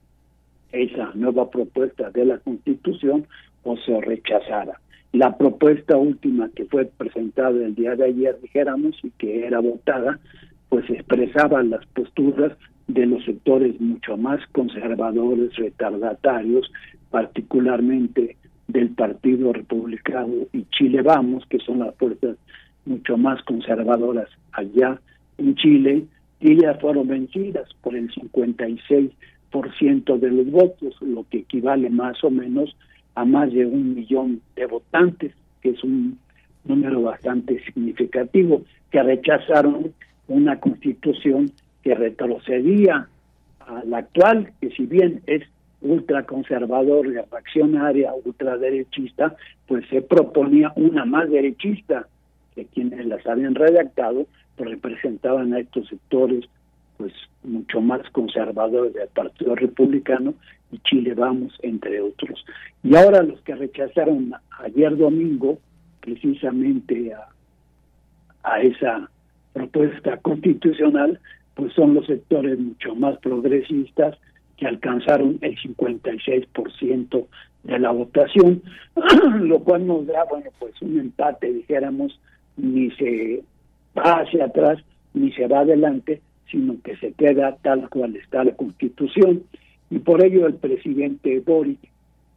esa 0.73 1.13
nueva 1.15 1.51
propuesta 1.51 2.11
de 2.11 2.25
la 2.25 2.39
Constitución 2.39 3.27
o 3.65 3.77
se 3.77 4.01
rechazara. 4.01 4.81
La 5.13 5.37
propuesta 5.37 5.97
última 5.97 6.51
que 6.55 6.67
fue 6.67 6.85
presentada 6.87 7.51
el 7.51 7.75
día 7.75 7.97
de 7.97 8.05
ayer, 8.05 8.39
dijéramos, 8.41 8.99
y 9.03 9.11
que 9.13 9.47
era 9.47 9.61
votada, 9.61 10.19
pues 10.69 10.89
expresaba 10.91 11.63
las 11.63 11.85
posturas 11.87 12.53
de 12.87 13.07
los 13.07 13.25
sectores 13.25 13.81
mucho 13.81 14.17
más 14.17 14.41
conservadores, 14.53 15.55
retardatarios, 15.57 16.71
particularmente 17.11 18.37
del 18.67 18.91
Partido 18.91 19.53
Republicano 19.53 20.35
y 20.53 20.65
Chile 20.71 21.03
Vamos, 21.03 21.45
que 21.47 21.59
son 21.59 21.81
las 21.81 21.95
fuerzas 21.97 22.37
mucho 22.85 23.17
más 23.17 23.43
conservadoras 23.45 24.29
allá 24.53 25.01
en 25.39 25.55
Chile, 25.55 26.05
y 26.41 26.53
ellas 26.53 26.79
fueron 26.81 27.09
vencidas 27.09 27.69
por 27.83 27.97
el 27.97 28.11
56 28.13 29.11
por 29.51 29.75
ciento 29.77 30.19
de 30.19 30.31
los 30.31 30.51
votos, 30.51 30.95
lo 31.01 31.25
que 31.29 31.39
equivale 31.39 31.91
más 31.91 32.23
o 32.23 32.31
menos 32.31 32.77
a 33.15 33.25
más 33.25 33.53
de 33.53 33.67
un 33.67 33.95
millón 33.95 34.41
de 34.55 34.67
votantes, 34.67 35.33
que 35.63 35.71
es 35.71 35.83
un 35.83 36.19
número 36.65 37.03
bastante 37.03 37.63
significativo, 37.65 38.63
que 38.91 39.03
rechazaron 39.03 39.93
una 40.29 40.61
constitución 40.61 41.51
que 41.83 41.95
retrocedía 41.95 43.09
a 43.61 43.85
la 43.85 43.99
actual, 43.99 44.53
que 44.61 44.71
si 44.71 44.87
bien 44.87 45.23
es 45.27 45.43
ultraconservador, 45.81 47.07
reaccionaria, 47.07 48.13
ultraderechista, 48.25 49.37
pues 49.67 49.87
se 49.89 50.03
proponía 50.03 50.73
una 50.77 51.05
más 51.05 51.31
derechista, 51.31 52.07
que 52.55 52.67
quienes 52.67 53.07
las 53.07 53.25
habían 53.27 53.55
redactado 53.55 54.27
pues 54.57 54.71
representaban 54.71 55.55
a 55.55 55.61
estos 55.61 55.89
sectores 55.89 56.45
pues 56.97 57.13
mucho 57.45 57.81
más 57.81 58.01
conservadores 58.11 58.93
del 58.93 59.09
Partido 59.09 59.55
Republicano 59.55 60.35
y 60.73 60.79
Chile 60.81 61.15
Vamos, 61.15 61.57
entre 61.63 62.01
otros. 62.01 62.45
Y 62.83 62.97
ahora 62.97 63.23
los 63.23 63.41
que 63.43 63.55
rechazaron 63.55 64.35
ayer 64.59 64.97
domingo 64.97 65.59
precisamente 66.01 67.15
a, 67.15 67.29
a 68.43 68.61
esa 68.61 69.09
propuesta 69.53 70.17
constitucional, 70.19 71.19
pues 71.55 71.73
son 71.73 71.95
los 71.95 72.07
sectores 72.07 72.59
mucho 72.59 72.95
más 72.95 73.19
progresistas 73.19 74.17
que 74.57 74.67
alcanzaron 74.67 75.39
el 75.41 75.57
56% 75.57 77.27
de 77.65 77.79
la 77.79 77.91
votación, 77.91 78.63
lo 79.41 79.61
cual 79.61 79.87
nos 79.87 80.07
da, 80.07 80.25
bueno, 80.25 80.51
pues 80.59 80.81
un 80.83 80.99
empate, 80.99 81.53
dijéramos, 81.53 82.19
ni 82.57 82.91
se 82.93 83.43
va 83.97 84.21
hacia 84.21 84.47
atrás 84.47 84.79
ni 85.15 85.33
se 85.33 85.47
va 85.47 85.61
adelante, 85.61 86.21
sino 86.51 86.77
que 86.83 86.97
se 86.97 87.13
queda 87.13 87.57
tal 87.63 87.89
cual 87.89 88.17
está 88.17 88.45
la 88.45 88.53
Constitución. 88.53 89.43
Y 89.91 89.99
por 89.99 90.25
ello 90.25 90.47
el 90.47 90.55
presidente 90.55 91.41
Boric, 91.41 91.79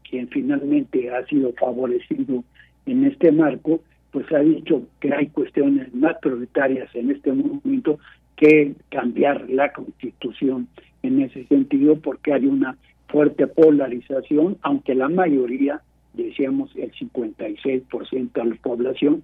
quien 0.09 0.27
finalmente 0.29 1.09
ha 1.11 1.25
sido 1.27 1.53
favorecido 1.53 2.43
en 2.85 3.05
este 3.05 3.31
marco, 3.31 3.81
pues 4.11 4.31
ha 4.31 4.39
dicho 4.39 4.83
que 4.99 5.13
hay 5.13 5.27
cuestiones 5.27 5.93
más 5.93 6.17
prioritarias 6.21 6.93
en 6.95 7.11
este 7.11 7.31
momento 7.31 7.99
que 8.35 8.73
cambiar 8.89 9.49
la 9.49 9.71
Constitución 9.71 10.67
en 11.03 11.21
ese 11.21 11.45
sentido, 11.45 11.95
porque 11.97 12.33
hay 12.33 12.45
una 12.45 12.77
fuerte 13.07 13.47
polarización, 13.47 14.57
aunque 14.61 14.95
la 14.95 15.09
mayoría, 15.09 15.81
decíamos 16.13 16.75
el 16.75 16.91
56% 16.91 18.31
de 18.33 18.45
la 18.45 18.55
población, 18.55 19.23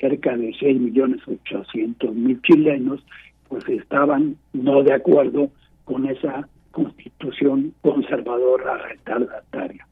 cerca 0.00 0.36
de 0.36 0.54
6 0.58 0.80
millones 0.80 1.20
800 1.26 2.14
mil 2.14 2.40
chilenos, 2.42 3.04
pues 3.48 3.68
estaban 3.68 4.36
no 4.52 4.82
de 4.82 4.92
acuerdo 4.92 5.50
con 5.84 6.06
esa 6.06 6.48
constitución 6.70 7.74
conservadora 7.80 8.78
retardataria. 8.88 9.86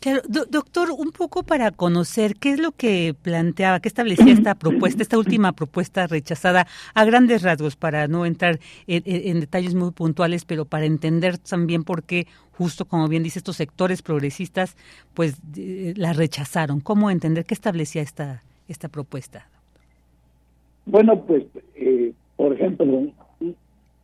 Claro, 0.00 0.22
doctor, 0.28 0.90
un 0.96 1.10
poco 1.10 1.42
para 1.42 1.72
conocer 1.72 2.36
qué 2.36 2.52
es 2.52 2.60
lo 2.60 2.70
que 2.70 3.16
planteaba, 3.20 3.80
qué 3.80 3.88
establecía 3.88 4.32
esta 4.32 4.54
propuesta, 4.58 5.02
esta 5.02 5.18
última 5.18 5.52
propuesta 5.52 6.06
rechazada 6.06 6.66
a 6.94 7.04
grandes 7.04 7.42
rasgos, 7.42 7.74
para 7.74 8.06
no 8.06 8.24
entrar 8.24 8.60
en, 8.86 9.40
detalles 9.40 9.74
muy 9.74 9.90
puntuales, 9.90 10.44
pero 10.44 10.64
para 10.64 10.84
entender 10.84 11.38
también 11.38 11.82
por 11.82 12.04
qué, 12.04 12.26
justo 12.52 12.84
como 12.84 13.08
bien 13.08 13.24
dice, 13.24 13.40
estos 13.40 13.56
sectores 13.56 14.02
progresistas, 14.02 14.76
pues 15.14 15.36
la 15.54 16.12
rechazaron. 16.12 16.80
¿Cómo 16.80 17.10
entender 17.10 17.44
qué 17.44 17.54
establecía 17.54 18.02
esta, 18.02 18.42
esta 18.68 18.88
propuesta? 18.88 19.48
Bueno, 20.86 21.20
pues, 21.22 21.44
eh, 21.74 22.12
por 22.36 22.52
ejemplo, 22.52 23.08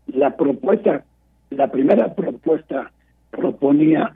la 0.09 0.37
propuesta, 0.37 1.05
la 1.51 1.71
primera 1.71 2.15
propuesta 2.15 2.91
proponía 3.37 4.13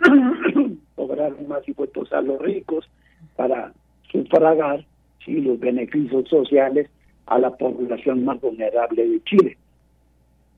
cobrar 0.95 1.33
más 1.47 1.67
impuestos 1.69 2.13
a 2.13 2.21
los 2.21 2.41
ricos 2.41 2.89
para 3.37 3.73
sufragar 4.11 4.85
sí, 5.25 5.41
los 5.41 5.59
beneficios 5.59 6.29
sociales 6.29 6.89
a 7.27 7.39
la 7.39 7.51
población 7.57 8.25
más 8.25 8.41
vulnerable 8.41 9.07
de 9.07 9.23
Chile. 9.25 9.57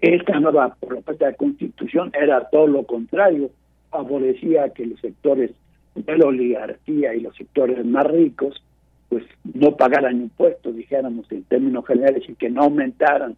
Esta 0.01 0.41
nueva 0.41 0.75
propuesta 0.81 1.27
de 1.27 1.35
constitución 1.35 2.11
era 2.19 2.49
todo 2.49 2.67
lo 2.67 2.85
contrario, 2.85 3.51
favorecía 3.91 4.71
que 4.71 4.87
los 4.87 5.01
sectores 5.01 5.51
de 5.95 6.17
la 6.17 6.27
oligarquía 6.27 7.15
y 7.15 7.21
los 7.21 7.37
sectores 7.37 7.85
más 7.85 8.07
ricos 8.07 8.63
pues 9.09 9.25
no 9.43 9.77
pagaran 9.77 10.23
impuestos, 10.23 10.77
dijéramos 10.77 11.31
en 11.33 11.43
términos 11.45 11.85
generales, 11.85 12.23
y 12.29 12.35
que 12.37 12.49
no 12.49 12.63
aumentaran 12.63 13.37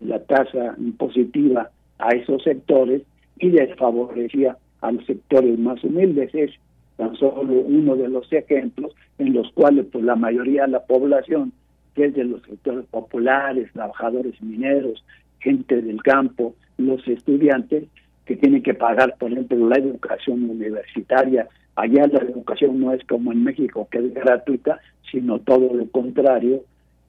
la 0.00 0.22
tasa 0.22 0.74
impositiva 0.78 1.70
a 1.98 2.08
esos 2.10 2.42
sectores 2.42 3.02
y 3.38 3.50
desfavorecía 3.50 4.56
a 4.80 4.92
los 4.92 5.04
sectores 5.06 5.58
más 5.58 5.82
humildes. 5.84 6.34
Es 6.34 6.52
tan 6.96 7.14
solo 7.16 7.52
uno 7.52 7.96
de 7.96 8.08
los 8.08 8.32
ejemplos 8.32 8.94
en 9.18 9.34
los 9.34 9.50
cuales 9.52 9.86
pues 9.92 10.04
la 10.04 10.16
mayoría 10.16 10.62
de 10.62 10.72
la 10.72 10.84
población, 10.84 11.52
que 11.94 12.06
es 12.06 12.14
de 12.14 12.24
los 12.24 12.42
sectores 12.42 12.86
populares, 12.86 13.72
trabajadores 13.72 14.40
mineros, 14.42 15.04
gente 15.40 15.80
del 15.80 16.02
campo, 16.02 16.54
los 16.78 17.06
estudiantes, 17.06 17.84
que 18.24 18.36
tienen 18.36 18.62
que 18.62 18.74
pagar, 18.74 19.14
por 19.18 19.30
ejemplo, 19.30 19.68
la 19.68 19.76
educación 19.76 20.50
universitaria. 20.50 21.48
Allá 21.76 22.06
la 22.08 22.18
educación 22.18 22.80
no 22.80 22.92
es 22.92 23.04
como 23.06 23.32
en 23.32 23.44
México, 23.44 23.86
que 23.90 23.98
es 23.98 24.14
gratuita, 24.14 24.80
sino 25.10 25.38
todo 25.38 25.72
lo 25.72 25.86
contrario, 25.90 26.64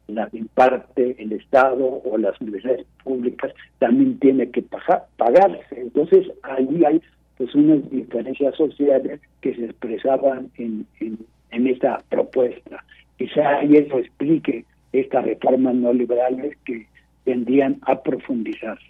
la 0.08 0.30
imparte 0.32 1.22
el 1.22 1.34
Estado 1.34 2.02
o 2.04 2.18
las 2.18 2.40
universidades 2.40 2.86
públicas 3.04 3.52
también 3.80 4.18
tiene 4.20 4.50
que 4.52 4.62
pagarse. 4.62 5.77
Entonces, 5.98 6.32
ahí 6.44 6.86
hay 6.86 7.02
pues 7.38 7.54
unas 7.56 7.90
diferencias 7.90 8.56
sociales 8.56 9.20
que 9.42 9.56
se 9.56 9.66
expresaban 9.66 10.52
en, 10.58 10.86
en, 11.00 11.68
esta 11.68 12.04
propuesta. 12.10 12.84
Quizá 13.18 13.60
ahí 13.60 13.78
eso 13.78 13.98
explique 13.98 14.64
estas 14.92 15.26
reformas 15.26 15.76
neoliberales 15.76 16.56
que 16.66 16.88
tendrían 17.24 17.78
a 17.82 18.02
profundizarse. 18.02 18.86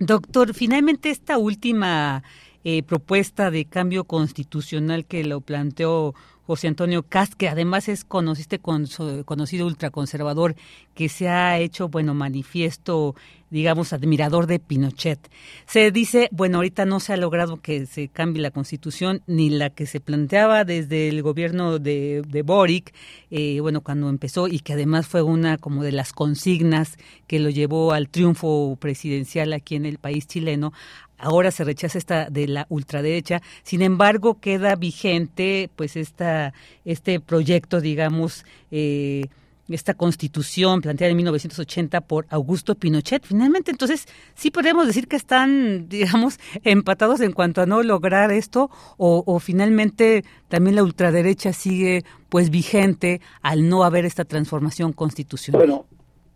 Doctor, 0.00 0.54
finalmente 0.54 1.10
esta 1.10 1.38
última 1.38 2.22
eh, 2.64 2.82
propuesta 2.82 3.50
de 3.52 3.64
cambio 3.64 4.04
constitucional 4.04 5.04
que 5.04 5.24
lo 5.24 5.40
planteó 5.40 6.14
José 6.48 6.66
Antonio 6.66 7.02
Cast, 7.02 7.34
que 7.34 7.46
además 7.46 7.90
es 7.90 8.04
conociste, 8.04 8.58
conocido 8.58 9.66
ultraconservador, 9.66 10.56
que 10.94 11.10
se 11.10 11.28
ha 11.28 11.58
hecho, 11.58 11.90
bueno, 11.90 12.14
manifiesto, 12.14 13.14
digamos, 13.50 13.92
admirador 13.92 14.46
de 14.46 14.58
Pinochet. 14.58 15.18
Se 15.66 15.90
dice, 15.90 16.30
bueno, 16.32 16.56
ahorita 16.56 16.86
no 16.86 17.00
se 17.00 17.12
ha 17.12 17.18
logrado 17.18 17.60
que 17.60 17.84
se 17.84 18.08
cambie 18.08 18.40
la 18.40 18.50
constitución, 18.50 19.20
ni 19.26 19.50
la 19.50 19.68
que 19.68 19.84
se 19.84 20.00
planteaba 20.00 20.64
desde 20.64 21.10
el 21.10 21.20
gobierno 21.20 21.78
de, 21.78 22.22
de 22.26 22.40
Boric, 22.40 22.94
eh, 23.30 23.60
bueno, 23.60 23.82
cuando 23.82 24.08
empezó, 24.08 24.48
y 24.48 24.60
que 24.60 24.72
además 24.72 25.06
fue 25.06 25.20
una 25.20 25.58
como 25.58 25.82
de 25.82 25.92
las 25.92 26.14
consignas 26.14 26.96
que 27.26 27.40
lo 27.40 27.50
llevó 27.50 27.92
al 27.92 28.08
triunfo 28.08 28.78
presidencial 28.80 29.52
aquí 29.52 29.76
en 29.76 29.84
el 29.84 29.98
país 29.98 30.26
chileno 30.26 30.72
ahora 31.18 31.50
se 31.50 31.64
rechaza 31.64 31.98
esta 31.98 32.30
de 32.30 32.48
la 32.48 32.66
ultraderecha, 32.68 33.42
sin 33.62 33.82
embargo 33.82 34.40
queda 34.40 34.76
vigente 34.76 35.70
pues 35.76 35.96
esta 35.96 36.54
este 36.84 37.20
proyecto, 37.20 37.80
digamos, 37.80 38.44
eh, 38.70 39.26
esta 39.68 39.94
constitución 39.94 40.80
planteada 40.80 41.10
en 41.10 41.16
1980 41.18 42.00
por 42.02 42.26
Augusto 42.30 42.74
Pinochet. 42.74 43.24
Finalmente, 43.26 43.70
entonces, 43.70 44.06
sí 44.34 44.50
podemos 44.50 44.86
decir 44.86 45.08
que 45.08 45.16
están, 45.16 45.88
digamos, 45.90 46.38
empatados 46.64 47.20
en 47.20 47.32
cuanto 47.32 47.60
a 47.60 47.66
no 47.66 47.82
lograr 47.82 48.32
esto, 48.32 48.70
o, 48.96 49.22
o 49.26 49.38
finalmente 49.38 50.24
también 50.48 50.76
la 50.76 50.82
ultraderecha 50.82 51.52
sigue, 51.52 52.04
pues, 52.28 52.50
vigente 52.50 53.20
al 53.42 53.68
no 53.68 53.84
haber 53.84 54.04
esta 54.04 54.24
transformación 54.24 54.92
constitucional. 54.92 55.60
Bueno, 55.60 55.86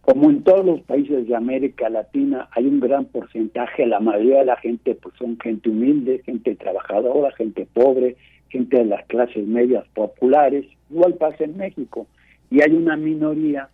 como 0.02 0.30
en 0.30 0.42
todos 0.42 0.66
los 0.66 0.80
países 0.82 1.28
de 1.28 1.34
América 1.34 1.88
Latina 1.88 2.48
hay 2.50 2.66
un 2.66 2.80
gran 2.80 3.04
porcentaje, 3.06 3.86
la 3.86 4.00
mayoría 4.00 4.40
de 4.40 4.46
la 4.46 4.56
gente 4.56 4.96
pues 4.96 5.14
son 5.16 5.38
gente 5.38 5.70
humilde, 5.70 6.22
gente 6.26 6.56
trabajadora, 6.56 7.30
gente 7.32 7.66
pobre, 7.72 8.16
gente 8.48 8.78
de 8.78 8.84
las 8.84 9.06
clases 9.06 9.46
medias 9.46 9.86
populares, 9.94 10.66
igual 10.90 11.14
pasa 11.14 11.44
en 11.44 11.56
México, 11.56 12.08
y 12.50 12.60
hay 12.62 12.72
una 12.72 12.96
minoría 12.96 13.68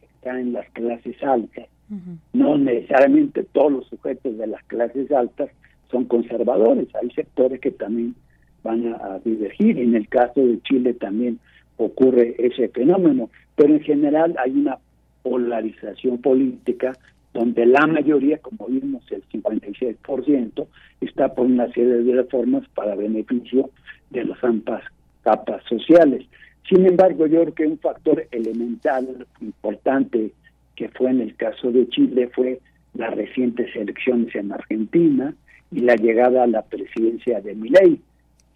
que 0.00 0.06
está 0.06 0.40
en 0.40 0.54
las 0.54 0.68
clases 0.70 1.22
altas. 1.22 1.66
No 2.32 2.56
necesariamente 2.56 3.42
todos 3.42 3.72
los 3.72 3.86
sujetos 3.88 4.38
de 4.38 4.46
las 4.46 4.62
clases 4.64 5.10
altas 5.12 5.50
son 5.90 6.04
conservadores, 6.04 6.88
hay 6.94 7.10
sectores 7.10 7.60
que 7.60 7.72
también 7.72 8.14
van 8.62 8.94
a, 8.94 9.18
divergir, 9.24 9.78
en 9.78 9.94
el 9.94 10.08
caso 10.08 10.40
de 10.40 10.60
Chile 10.62 10.94
también 10.94 11.38
ocurre 11.76 12.36
ese 12.38 12.68
fenómeno, 12.68 13.28
pero 13.56 13.74
en 13.74 13.80
general 13.80 14.36
hay 14.38 14.52
una 14.52 14.78
polarización 15.22 16.18
política 16.18 16.92
donde 17.32 17.64
la 17.64 17.86
mayoría, 17.86 18.38
como 18.38 18.66
vimos 18.66 19.04
el 19.10 19.22
56%, 19.28 20.66
está 21.00 21.32
por 21.34 21.46
una 21.46 21.72
serie 21.72 21.98
de 21.98 22.14
reformas 22.14 22.68
para 22.74 22.96
beneficio 22.96 23.70
de 24.10 24.24
las 24.24 24.42
ambas 24.42 24.82
capas 25.22 25.62
sociales. 25.68 26.26
Sin 26.68 26.86
embargo, 26.86 27.26
yo 27.26 27.42
creo 27.42 27.54
que 27.54 27.66
un 27.66 27.78
factor 27.78 28.26
elemental 28.30 29.26
importante 29.40 30.32
que 30.74 30.88
fue 30.88 31.10
en 31.10 31.20
el 31.20 31.36
caso 31.36 31.70
de 31.70 31.88
Chile 31.88 32.30
fue 32.34 32.60
las 32.94 33.14
recientes 33.14 33.74
elecciones 33.76 34.34
en 34.34 34.52
Argentina 34.52 35.34
y 35.70 35.80
la 35.80 35.94
llegada 35.94 36.44
a 36.44 36.46
la 36.46 36.62
presidencia 36.62 37.40
de 37.40 37.54
Milei, 37.54 38.00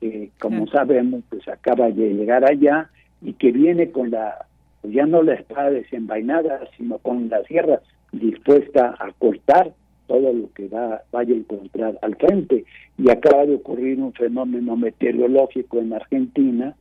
que 0.01 0.31
como 0.41 0.67
sabemos 0.67 1.23
pues 1.29 1.47
acaba 1.49 1.91
de 1.91 2.15
llegar 2.15 2.45
allá 2.45 2.91
y 3.23 3.35
que 3.35 3.53
viene 3.53 3.91
con 3.91 4.11
la 4.11 4.47
pues 4.85 4.97
ya 4.97 5.07
no 5.07 5.23
la 5.23 5.33
espada 5.33 5.71
desenvainada, 5.71 6.61
sino 6.77 6.99
con 6.99 7.31
la 7.31 7.43
sierra 7.45 7.81
dispuesta 8.13 8.95
a 8.99 9.13
cortar 9.13 9.73
todo 10.07 10.31
lo 10.31 10.53
que 10.53 10.69
va, 10.69 11.01
vaya 11.11 11.33
a 11.33 11.39
encontrar 11.39 11.99
al 12.03 12.15
frente. 12.17 12.67
Y 12.99 13.11
acaba 13.11 13.47
de 13.47 13.55
ocurrir 13.55 13.99
un 13.99 14.13
fenómeno 14.13 14.77
meteorológico 14.77 15.79
en 15.79 15.95
Argentina 15.95 16.77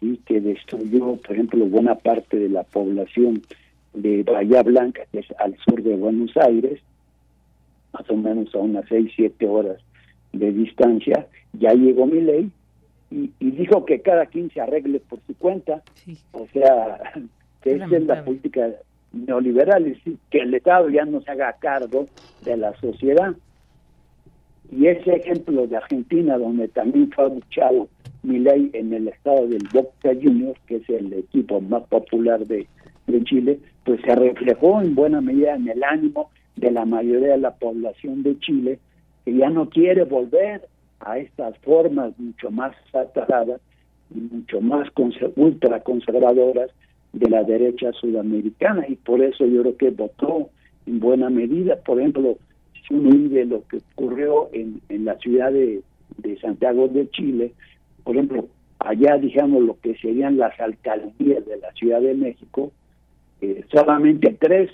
y 0.00 0.16
que 0.16 0.40
destruyó, 0.40 1.14
por 1.14 1.30
ejemplo, 1.30 1.64
buena 1.66 1.94
parte 1.94 2.38
de 2.38 2.48
la 2.48 2.64
población 2.64 3.40
de 3.92 4.24
Bahía 4.24 4.64
Blanca, 4.64 5.02
que 5.12 5.20
es 5.20 5.26
al 5.38 5.56
sur 5.58 5.80
de 5.80 5.94
Buenos 5.94 6.36
Aires, 6.36 6.80
más 7.92 8.10
o 8.10 8.16
menos 8.16 8.52
a 8.52 8.58
unas 8.58 8.84
seis, 8.88 9.12
siete 9.14 9.46
horas 9.46 9.78
de 10.32 10.50
distancia. 10.50 11.28
Ya 11.52 11.72
llegó 11.72 12.04
mi 12.06 12.20
ley 12.20 12.50
y, 13.12 13.30
dijo 13.38 13.84
que 13.84 14.00
cada 14.00 14.26
quien 14.26 14.50
se 14.50 14.60
arregle 14.60 14.98
por 14.98 15.20
su 15.24 15.36
cuenta. 15.36 15.84
O 16.32 16.48
sea, 16.52 16.98
que 17.64 17.76
esa 17.76 17.86
es 17.96 18.04
la 18.04 18.22
política 18.22 18.68
neoliberal, 19.12 19.86
es 19.86 19.96
decir, 19.96 20.18
que 20.30 20.40
el 20.40 20.52
Estado 20.52 20.90
ya 20.90 21.06
no 21.06 21.22
se 21.22 21.30
haga 21.30 21.54
cargo 21.54 22.06
de 22.44 22.58
la 22.58 22.76
sociedad. 22.78 23.34
Y 24.70 24.86
ese 24.86 25.14
ejemplo 25.14 25.66
de 25.66 25.78
Argentina, 25.78 26.36
donde 26.36 26.68
también 26.68 27.10
fue 27.10 27.30
luchado 27.30 27.88
mi 28.22 28.38
ley 28.38 28.70
en 28.74 28.92
el 28.92 29.08
estado 29.08 29.46
del 29.46 29.66
Boca 29.72 30.10
Juniors, 30.14 30.60
que 30.66 30.76
es 30.76 30.88
el 30.90 31.12
equipo 31.14 31.60
más 31.62 31.84
popular 31.84 32.46
de, 32.46 32.66
de 33.06 33.24
Chile, 33.24 33.60
pues 33.84 34.00
se 34.02 34.14
reflejó 34.14 34.82
en 34.82 34.94
buena 34.94 35.22
medida 35.22 35.54
en 35.54 35.68
el 35.68 35.82
ánimo 35.84 36.30
de 36.56 36.70
la 36.70 36.84
mayoría 36.84 37.32
de 37.32 37.38
la 37.38 37.54
población 37.54 38.22
de 38.22 38.38
Chile, 38.40 38.78
que 39.24 39.34
ya 39.34 39.48
no 39.48 39.70
quiere 39.70 40.04
volver 40.04 40.68
a 41.00 41.18
estas 41.18 41.56
formas 41.58 42.18
mucho 42.18 42.50
más 42.50 42.76
saturadas 42.92 43.60
y 44.14 44.18
mucho 44.18 44.60
más 44.60 44.88
ultra 45.36 45.80
conservadoras 45.80 46.70
de 47.14 47.30
la 47.30 47.44
derecha 47.44 47.92
sudamericana 47.92 48.84
y 48.88 48.96
por 48.96 49.22
eso 49.22 49.46
yo 49.46 49.62
creo 49.62 49.76
que 49.76 49.90
votó 49.90 50.50
en 50.86 51.00
buena 51.00 51.30
medida. 51.30 51.76
Por 51.76 52.00
ejemplo, 52.00 52.36
si 52.86 52.94
uno 52.94 53.10
vive 53.10 53.44
lo 53.44 53.62
que 53.68 53.78
ocurrió 53.94 54.50
en, 54.52 54.80
en 54.88 55.04
la 55.04 55.16
ciudad 55.18 55.52
de, 55.52 55.82
de 56.18 56.38
Santiago 56.40 56.88
de 56.88 57.08
Chile, 57.10 57.52
por 58.02 58.16
ejemplo, 58.16 58.48
allá 58.80 59.16
digamos 59.16 59.62
lo 59.62 59.78
que 59.80 59.94
serían 59.96 60.36
las 60.36 60.58
alcaldías 60.60 61.46
de 61.46 61.56
la 61.58 61.72
Ciudad 61.72 62.00
de 62.00 62.14
México, 62.14 62.72
eh, 63.40 63.64
solamente 63.72 64.36
tres 64.38 64.70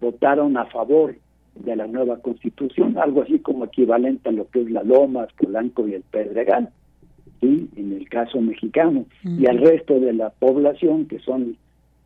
votaron 0.00 0.56
a 0.56 0.66
favor 0.66 1.16
de 1.54 1.74
la 1.74 1.86
nueva 1.86 2.18
constitución, 2.18 2.98
algo 2.98 3.22
así 3.22 3.38
como 3.38 3.64
equivalente 3.64 4.28
a 4.28 4.32
lo 4.32 4.48
que 4.50 4.60
es 4.60 4.70
la 4.70 4.82
Lomas, 4.82 5.28
Polanco 5.38 5.88
y 5.88 5.94
el 5.94 6.02
Pedregal 6.02 6.70
en 7.42 7.92
el 7.92 8.08
caso 8.08 8.40
mexicano, 8.40 9.06
y 9.24 9.46
al 9.46 9.58
resto 9.58 10.00
de 10.00 10.12
la 10.12 10.30
población, 10.30 11.06
que 11.06 11.18
son 11.20 11.56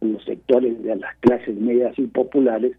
los 0.00 0.24
sectores 0.24 0.82
de 0.82 0.96
las 0.96 1.16
clases 1.18 1.56
medias 1.56 1.98
y 1.98 2.06
populares, 2.06 2.72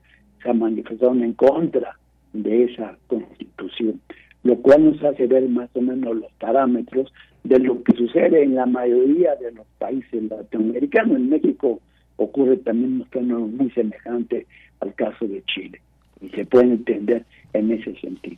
se 0.44 0.54
manifestaron 0.54 1.24
en 1.24 1.34
contra 1.34 1.98
de 2.34 2.64
esa 2.64 2.98
constitución, 3.08 4.00
lo 4.44 4.56
cual 4.58 4.86
nos 4.86 5.04
hace 5.04 5.28
ver 5.28 5.48
más 5.50 5.70
o 5.74 5.82
menos 5.82 6.16
los 6.16 6.32
parámetros 6.40 7.14
de 7.44 7.60
lo 7.60 7.84
que 7.84 7.96
sucede 7.96 8.44
en 8.44 8.56
la 8.56 8.66
mayoría 8.66 9.36
de 9.36 9.52
los 9.52 9.68
países 9.78 10.24
latinoamericanos. 10.24 11.18
En 11.18 11.30
México 11.30 11.80
ocurre 12.18 12.58
también 12.58 13.02
un 13.02 13.06
fenómeno 13.08 13.48
muy 13.48 13.70
semejante 13.72 14.46
al 14.80 14.94
caso 14.96 15.28
de 15.28 15.44
Chile, 15.44 15.80
y 16.22 16.30
se 16.30 16.46
puede 16.46 16.66
entender 16.66 17.24
en 17.54 17.72
ese 17.72 17.96
sentido. 18.00 18.38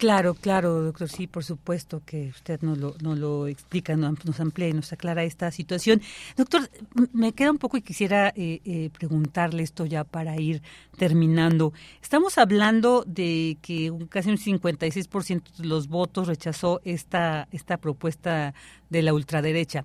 Claro, 0.00 0.32
claro, 0.32 0.80
doctor, 0.80 1.10
sí, 1.10 1.26
por 1.26 1.44
supuesto 1.44 2.00
que 2.06 2.28
usted 2.28 2.62
nos 2.62 2.78
lo, 2.78 2.94
nos 3.02 3.18
lo 3.18 3.46
explica, 3.46 3.94
nos 3.96 4.40
amplía 4.40 4.68
y 4.68 4.72
nos 4.72 4.94
aclara 4.94 5.24
esta 5.24 5.50
situación. 5.50 6.00
Doctor, 6.38 6.70
me 7.12 7.34
queda 7.34 7.50
un 7.50 7.58
poco 7.58 7.76
y 7.76 7.82
quisiera 7.82 8.28
eh, 8.34 8.62
eh, 8.64 8.88
preguntarle 8.98 9.62
esto 9.62 9.84
ya 9.84 10.04
para 10.04 10.40
ir 10.40 10.62
terminando. 10.96 11.74
Estamos 12.00 12.38
hablando 12.38 13.04
de 13.06 13.58
que 13.60 13.92
casi 14.08 14.30
un 14.30 14.38
56% 14.38 15.56
de 15.58 15.66
los 15.66 15.86
votos 15.86 16.28
rechazó 16.28 16.80
esta, 16.82 17.46
esta 17.52 17.76
propuesta 17.76 18.54
de 18.88 19.02
la 19.02 19.12
ultraderecha. 19.12 19.84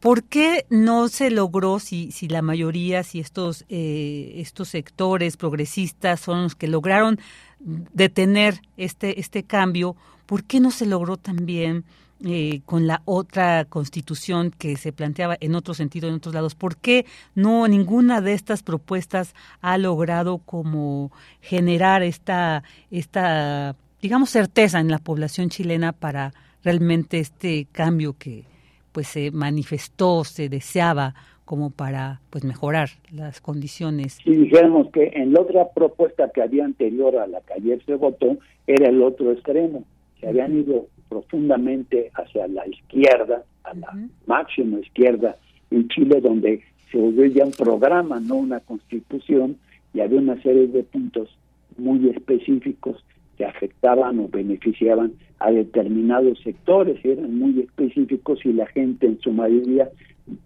¿Por 0.00 0.22
qué 0.24 0.64
no 0.70 1.08
se 1.08 1.30
logró, 1.30 1.80
si, 1.80 2.12
si 2.12 2.28
la 2.28 2.40
mayoría, 2.40 3.02
si 3.02 3.18
estos, 3.18 3.64
eh, 3.68 4.34
estos 4.36 4.68
sectores 4.68 5.36
progresistas 5.36 6.20
son 6.20 6.44
los 6.44 6.54
que 6.54 6.68
lograron 6.68 7.18
detener 7.58 8.60
este, 8.76 9.18
este 9.18 9.42
cambio, 9.42 9.96
¿por 10.26 10.44
qué 10.44 10.60
no 10.60 10.70
se 10.70 10.86
logró 10.86 11.16
también 11.16 11.84
eh, 12.24 12.60
con 12.64 12.86
la 12.86 13.02
otra 13.06 13.64
constitución 13.64 14.52
que 14.56 14.76
se 14.76 14.92
planteaba 14.92 15.36
en 15.40 15.56
otro 15.56 15.74
sentido 15.74 16.08
en 16.08 16.14
otros 16.14 16.34
lados? 16.34 16.54
¿Por 16.54 16.76
qué 16.76 17.04
no 17.34 17.66
ninguna 17.66 18.20
de 18.20 18.34
estas 18.34 18.62
propuestas 18.62 19.34
ha 19.60 19.78
logrado 19.78 20.38
como 20.38 21.10
generar 21.40 22.04
esta, 22.04 22.62
esta 22.92 23.74
digamos, 24.00 24.30
certeza 24.30 24.78
en 24.78 24.92
la 24.92 24.98
población 24.98 25.48
chilena 25.48 25.92
para 25.92 26.32
realmente 26.62 27.18
este 27.18 27.66
cambio 27.72 28.16
que 28.16 28.44
pues 28.92 29.08
se 29.08 29.30
manifestó, 29.30 30.24
se 30.24 30.48
deseaba 30.48 31.14
como 31.44 31.70
para 31.70 32.20
pues 32.30 32.44
mejorar 32.44 32.90
las 33.10 33.40
condiciones. 33.40 34.18
Si 34.22 34.30
dijéramos 34.30 34.90
que 34.90 35.12
en 35.14 35.32
la 35.32 35.40
otra 35.40 35.68
propuesta 35.70 36.30
que 36.34 36.42
había 36.42 36.64
anterior 36.64 37.16
a 37.16 37.26
la 37.26 37.40
que 37.40 37.54
ayer 37.54 37.82
se 37.86 37.94
votó 37.94 38.36
era 38.66 38.88
el 38.90 39.02
otro 39.02 39.32
extremo, 39.32 39.84
se 40.20 40.28
habían 40.28 40.58
ido 40.58 40.88
profundamente 41.08 42.10
hacia 42.14 42.46
la 42.48 42.66
izquierda, 42.68 43.44
a 43.64 43.74
la 43.74 43.96
máxima 44.26 44.80
izquierda 44.80 45.36
en 45.70 45.88
Chile, 45.88 46.20
donde 46.20 46.62
se 46.90 46.98
volvió 46.98 47.24
ya 47.26 47.44
un 47.44 47.52
programa, 47.52 48.20
no 48.20 48.36
una 48.36 48.60
constitución, 48.60 49.56
y 49.94 50.00
había 50.00 50.18
una 50.18 50.40
serie 50.42 50.66
de 50.66 50.82
puntos 50.82 51.30
muy 51.78 52.10
específicos 52.10 53.02
que 53.38 53.46
afectaban 53.46 54.18
o 54.18 54.28
beneficiaban 54.28 55.12
a 55.38 55.52
determinados 55.52 56.40
sectores, 56.40 57.02
eran 57.04 57.38
muy 57.38 57.60
específicos 57.60 58.44
y 58.44 58.52
la 58.52 58.66
gente 58.66 59.06
en 59.06 59.20
su 59.20 59.32
mayoría 59.32 59.88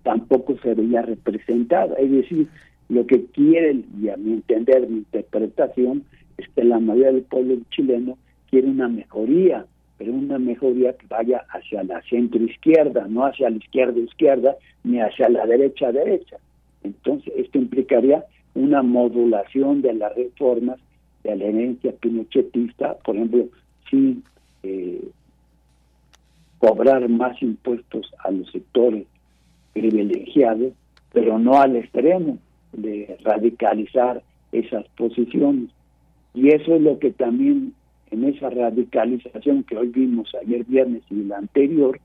tampoco 0.03 0.57
se 0.62 0.74
veía 0.74 1.01
representada. 1.01 1.95
Es 1.97 2.11
decir, 2.11 2.49
lo 2.90 3.07
que 3.07 3.24
quieren, 3.26 3.86
y 4.01 4.11
a 4.11 4.16
mi 4.18 4.34
entender, 4.34 4.86
mi 4.86 4.99
interpretación, 4.99 6.05
es 6.36 6.47
que 6.51 6.64
la 6.64 6.78
mayoría 6.78 7.12
del 7.12 7.22
pueblo 7.22 7.57
chileno 7.70 8.18
quiere 8.51 8.68
una 8.68 8.88
mejoría, 8.88 9.64
pero 9.97 10.12
una 10.12 10.38
mejoría 10.38 10.93
que 10.93 11.07
vaya 11.07 11.47
hacia 11.49 11.82
la 11.84 12.03
centro 12.03 12.45
izquierda, 12.45 13.07
no 13.09 13.24
hacia 13.24 13.49
la 13.49 13.57
izquierda 13.57 13.99
izquierda, 13.99 14.57
ni 14.84 15.01
hacia 15.01 15.30
la 15.30 15.47
derecha 15.47 15.90
derecha. 15.90 16.36
Entonces, 16.82 17.32
esto 17.36 17.57
implicaría 17.57 18.24
una 18.55 18.82
modulación 18.82 19.80
de 19.80 19.95
las 19.95 20.14
reformas 20.14 20.78
de 21.24 21.36
la 21.36 21.44
herencia 21.44 21.92
pinochetista, 21.92 22.94
por 23.04 23.16
ejemplo, 23.16 23.46
sin 23.90 24.22
eh, 24.62 25.02
cobrar 26.58 27.08
más 27.08 27.40
impuestos 27.42 28.12
a 28.24 28.30
los 28.30 28.50
sectores 28.50 29.06
privilegiados, 29.72 30.72
pero 31.12 31.38
no 31.38 31.60
al 31.60 31.76
extremo 31.76 32.38
de 32.72 33.16
radicalizar 33.22 34.22
esas 34.52 34.86
posiciones. 34.96 35.70
Y 36.34 36.48
eso 36.48 36.76
es 36.76 36.82
lo 36.82 36.98
que 36.98 37.10
también 37.10 37.74
en 38.10 38.24
esa 38.24 38.50
radicalización 38.50 39.64
que 39.64 39.76
hoy 39.76 39.88
vimos 39.88 40.30
ayer 40.40 40.64
viernes 40.64 41.02
y 41.10 41.24
la 41.24 41.38
anterior, 41.38 41.98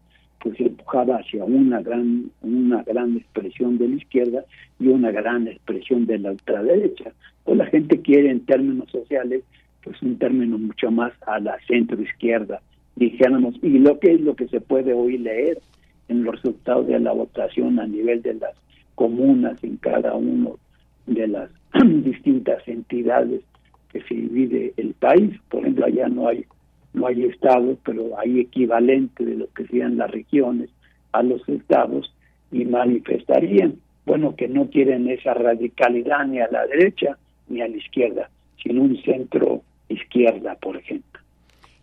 pues 0.48 0.62
empujaba 0.62 1.18
hacia 1.18 1.44
una 1.44 1.82
gran 1.82 2.32
una 2.42 2.82
gran 2.84 3.18
expresión 3.18 3.78
de 3.78 3.90
la 3.90 3.96
izquierda 3.96 4.46
y 4.80 4.88
una 4.88 5.12
gran 5.12 5.48
expresión 5.48 6.06
de 6.06 6.20
la 6.20 6.32
ultraderecha. 6.32 7.12
Pues 7.44 7.58
la 7.58 7.66
gente 7.66 8.02
quiere 8.02 8.32
en 8.32 8.46
términos 8.46 8.90
sociales 8.90 9.44
pues 9.84 10.02
un 10.02 10.18
término 10.18 10.58
mucho 10.58 10.90
más 10.90 11.12
a 11.26 11.40
la 11.40 11.58
centro 11.68 12.02
izquierda, 12.02 12.62
dijéramos, 12.96 13.56
y 13.62 13.80
lo 13.80 14.00
que 14.00 14.14
es 14.14 14.22
lo 14.22 14.36
que 14.36 14.48
se 14.48 14.62
puede 14.62 14.94
hoy 14.94 15.18
leer 15.18 15.60
en 16.08 16.24
los 16.24 16.36
resultados 16.36 16.88
de 16.88 17.00
la 17.00 17.12
votación 17.12 17.80
a 17.80 17.88
nivel 17.88 18.22
de 18.22 18.36
las 18.36 18.54
comunas 18.96 19.62
en 19.64 19.78
cada 19.78 20.14
uno 20.16 20.58
de 21.06 21.28
las 21.28 21.50
distintas 22.04 22.66
entidades 22.68 23.42
que 23.92 24.02
se 24.02 24.16
divide 24.16 24.74
el 24.78 24.94
país. 24.94 25.38
Por 25.50 25.62
ejemplo, 25.62 25.86
allá 25.86 26.08
no 26.08 26.28
hay 26.28 26.46
no 26.94 27.08
hay 27.08 27.24
estados, 27.26 27.78
pero 27.86 28.18
hay 28.20 28.40
equivalente 28.40 29.26
de 29.26 29.36
lo 29.36 29.48
que 29.54 29.68
sean 29.68 29.98
las 29.98 30.12
regiones 30.12 30.70
a 31.12 31.24
los 31.24 31.48
estados 31.48 32.14
y 32.52 32.66
manifestarían, 32.66 33.76
bueno, 34.06 34.36
que 34.36 34.48
no 34.48 34.70
quieren 34.70 35.10
esa 35.10 35.34
radicalidad 35.34 36.26
ni 36.26 36.40
a 36.40 36.48
la 36.50 36.66
derecha 36.68 37.18
ni 37.50 37.62
a 37.62 37.68
la 37.68 37.78
izquierda, 37.78 38.30
sino 38.62 38.82
un 38.84 39.02
centro 39.04 39.62
izquierda, 39.90 40.56
por 40.56 40.78
ejemplo. 40.78 41.22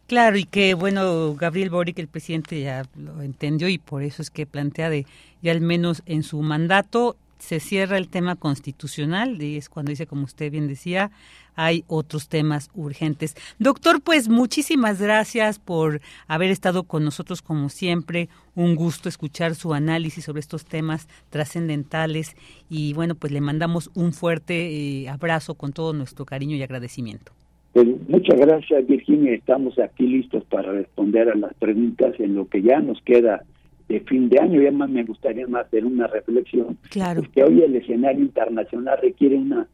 Claro, 0.06 0.36
y 0.36 0.44
que 0.44 0.74
bueno, 0.74 1.34
Gabriel 1.34 1.70
Boric, 1.70 1.98
el 1.98 2.08
presidente, 2.08 2.60
ya 2.60 2.84
lo 2.96 3.22
entendió 3.22 3.68
y 3.68 3.78
por 3.78 4.02
eso 4.02 4.20
es 4.20 4.30
que 4.30 4.44
plantea 4.44 4.90
de, 4.90 5.06
ya 5.40 5.52
al 5.52 5.62
menos 5.62 6.02
en 6.04 6.22
su 6.22 6.42
mandato, 6.42 7.16
se 7.38 7.60
cierra 7.60 7.98
el 7.98 8.08
tema 8.08 8.36
constitucional, 8.36 9.40
y 9.42 9.56
es 9.56 9.68
cuando 9.68 9.90
dice, 9.90 10.06
como 10.06 10.24
usted 10.24 10.50
bien 10.50 10.66
decía, 10.66 11.10
hay 11.56 11.84
otros 11.86 12.28
temas 12.28 12.70
urgentes. 12.74 13.36
Doctor, 13.58 14.00
pues 14.02 14.28
muchísimas 14.28 15.00
gracias 15.00 15.58
por 15.58 16.00
haber 16.26 16.50
estado 16.50 16.84
con 16.84 17.04
nosotros 17.04 17.42
como 17.42 17.68
siempre. 17.68 18.28
Un 18.54 18.76
gusto 18.76 19.08
escuchar 19.08 19.54
su 19.54 19.74
análisis 19.74 20.24
sobre 20.24 20.40
estos 20.40 20.64
temas 20.64 21.08
trascendentales 21.30 22.36
y 22.68 22.92
bueno, 22.94 23.14
pues 23.14 23.32
le 23.32 23.40
mandamos 23.40 23.90
un 23.94 24.12
fuerte 24.12 25.02
eh, 25.02 25.08
abrazo 25.08 25.54
con 25.54 25.72
todo 25.72 25.92
nuestro 25.92 26.24
cariño 26.24 26.56
y 26.56 26.62
agradecimiento. 26.62 27.32
Pues 27.72 27.86
muchas 28.08 28.38
gracias 28.38 28.86
Virginia, 28.86 29.32
estamos 29.32 29.76
aquí 29.80 30.06
listos 30.06 30.44
para 30.44 30.70
responder 30.70 31.28
a 31.28 31.34
las 31.34 31.54
preguntas 31.54 32.14
en 32.20 32.36
lo 32.36 32.48
que 32.48 32.62
ya 32.62 32.78
nos 32.78 33.02
queda 33.02 33.42
de 33.88 34.00
fin 34.00 34.28
de 34.28 34.38
año. 34.40 34.60
Y 34.60 34.66
además 34.66 34.90
me 34.90 35.04
gustaría 35.04 35.46
más 35.46 35.66
hacer 35.66 35.84
una 35.84 36.06
reflexión. 36.06 36.78
Claro. 36.90 37.22
que 37.32 37.42
hoy 37.42 37.62
el 37.62 37.74
escenario 37.74 38.22
internacional 38.22 38.98
requiere 39.02 39.36
una 39.36 39.66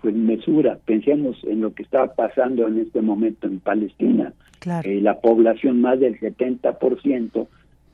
pues, 0.00 0.14
mesura. 0.14 0.78
Pensemos 0.84 1.36
en 1.44 1.60
lo 1.60 1.74
que 1.74 1.82
está 1.82 2.14
pasando 2.14 2.66
en 2.68 2.78
este 2.78 3.02
momento 3.02 3.46
en 3.46 3.60
Palestina. 3.60 4.32
Claro. 4.60 4.88
Eh, 4.88 5.00
la 5.00 5.20
población, 5.20 5.80
más 5.80 6.00
del 6.00 6.18
70% 6.18 7.46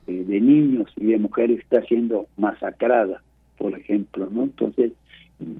eh, 0.07 0.23
de 0.27 0.41
niños 0.41 0.91
y 0.95 1.07
de 1.07 1.17
mujeres 1.17 1.59
está 1.59 1.81
siendo 1.83 2.27
masacrada, 2.37 3.21
por 3.57 3.77
ejemplo. 3.77 4.29
¿no? 4.31 4.43
Entonces, 4.43 4.91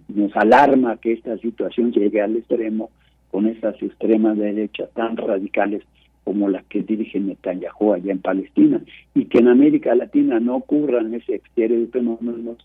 nos 0.07 0.35
alarma 0.35 0.97
que 0.97 1.13
esta 1.13 1.37
situación 1.37 1.91
llegue 1.91 2.21
al 2.21 2.37
extremo 2.37 2.89
con 3.31 3.47
esas 3.47 3.81
extremas 3.81 4.37
derechas 4.37 4.89
tan 4.93 5.17
radicales 5.17 5.83
como 6.23 6.49
las 6.49 6.63
que 6.65 6.83
dirige 6.83 7.19
Netanyahu 7.19 7.93
allá 7.93 8.11
en 8.11 8.19
Palestina, 8.19 8.81
y 9.13 9.25
que 9.25 9.39
en 9.39 9.49
América 9.49 9.93
Latina 9.93 10.39
no 10.39 10.55
ocurran 10.55 11.13
ese 11.13 11.35
exterior 11.35 11.81
de 11.81 11.87
fenómenos 11.87 12.57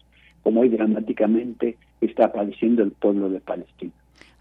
como 0.42 0.60
hoy 0.60 0.68
dramáticamente 0.68 1.76
está 2.00 2.32
padeciendo 2.32 2.82
el 2.82 2.92
pueblo 2.92 3.28
de 3.28 3.40
Palestina. 3.40 3.92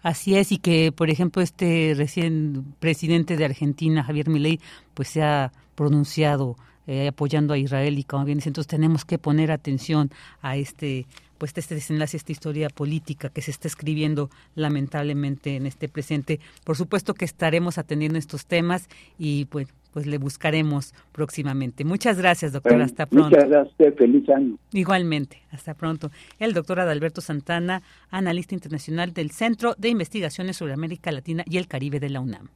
Así 0.02 0.36
es, 0.36 0.52
y 0.52 0.58
que, 0.58 0.92
por 0.92 1.10
ejemplo, 1.10 1.42
este 1.42 1.94
recién 1.96 2.64
presidente 2.78 3.36
de 3.36 3.44
Argentina, 3.44 4.04
Javier 4.04 4.28
Milei, 4.28 4.60
pues 4.94 5.08
se 5.08 5.22
ha 5.22 5.52
pronunciado 5.74 6.56
eh, 6.88 7.06
apoyando 7.06 7.54
a 7.54 7.58
Israel 7.58 7.98
y 7.98 8.02
como 8.02 8.24
bien 8.24 8.38
dice, 8.38 8.48
entonces 8.48 8.68
tenemos 8.68 9.04
que 9.04 9.18
poner 9.18 9.52
atención 9.52 10.10
a 10.42 10.56
este 10.56 11.06
pues 11.38 11.56
este 11.56 11.76
desenlace, 11.76 12.16
esta 12.16 12.32
historia 12.32 12.68
política 12.68 13.28
que 13.28 13.42
se 13.42 13.52
está 13.52 13.68
escribiendo 13.68 14.28
lamentablemente 14.56 15.54
en 15.54 15.66
este 15.66 15.88
presente. 15.88 16.40
Por 16.64 16.76
supuesto 16.76 17.14
que 17.14 17.24
estaremos 17.24 17.78
atendiendo 17.78 18.18
estos 18.18 18.46
temas 18.46 18.88
y 19.18 19.44
pues, 19.44 19.68
pues 19.92 20.06
le 20.06 20.18
buscaremos 20.18 20.94
próximamente. 21.12 21.84
Muchas 21.84 22.18
gracias, 22.18 22.52
doctor. 22.52 22.82
hasta 22.82 23.06
pronto. 23.06 23.36
Muchas 23.36 23.48
gracias. 23.48 23.94
Feliz 23.96 24.28
año. 24.30 24.58
Igualmente. 24.72 25.42
Hasta 25.52 25.74
pronto. 25.74 26.10
El 26.40 26.54
doctor 26.54 26.80
Adalberto 26.80 27.20
Santana, 27.20 27.82
analista 28.10 28.54
internacional 28.54 29.12
del 29.12 29.30
Centro 29.30 29.74
de 29.78 29.90
Investigaciones 29.90 30.56
sobre 30.56 30.72
América 30.72 31.12
Latina 31.12 31.44
y 31.46 31.58
el 31.58 31.68
Caribe 31.68 32.00
de 32.00 32.10
la 32.10 32.20
UNAM. 32.20 32.48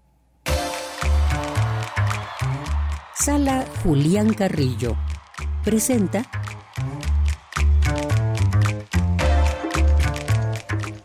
Sala 3.24 3.64
Julián 3.84 4.34
Carrillo 4.34 4.96
presenta 5.62 6.24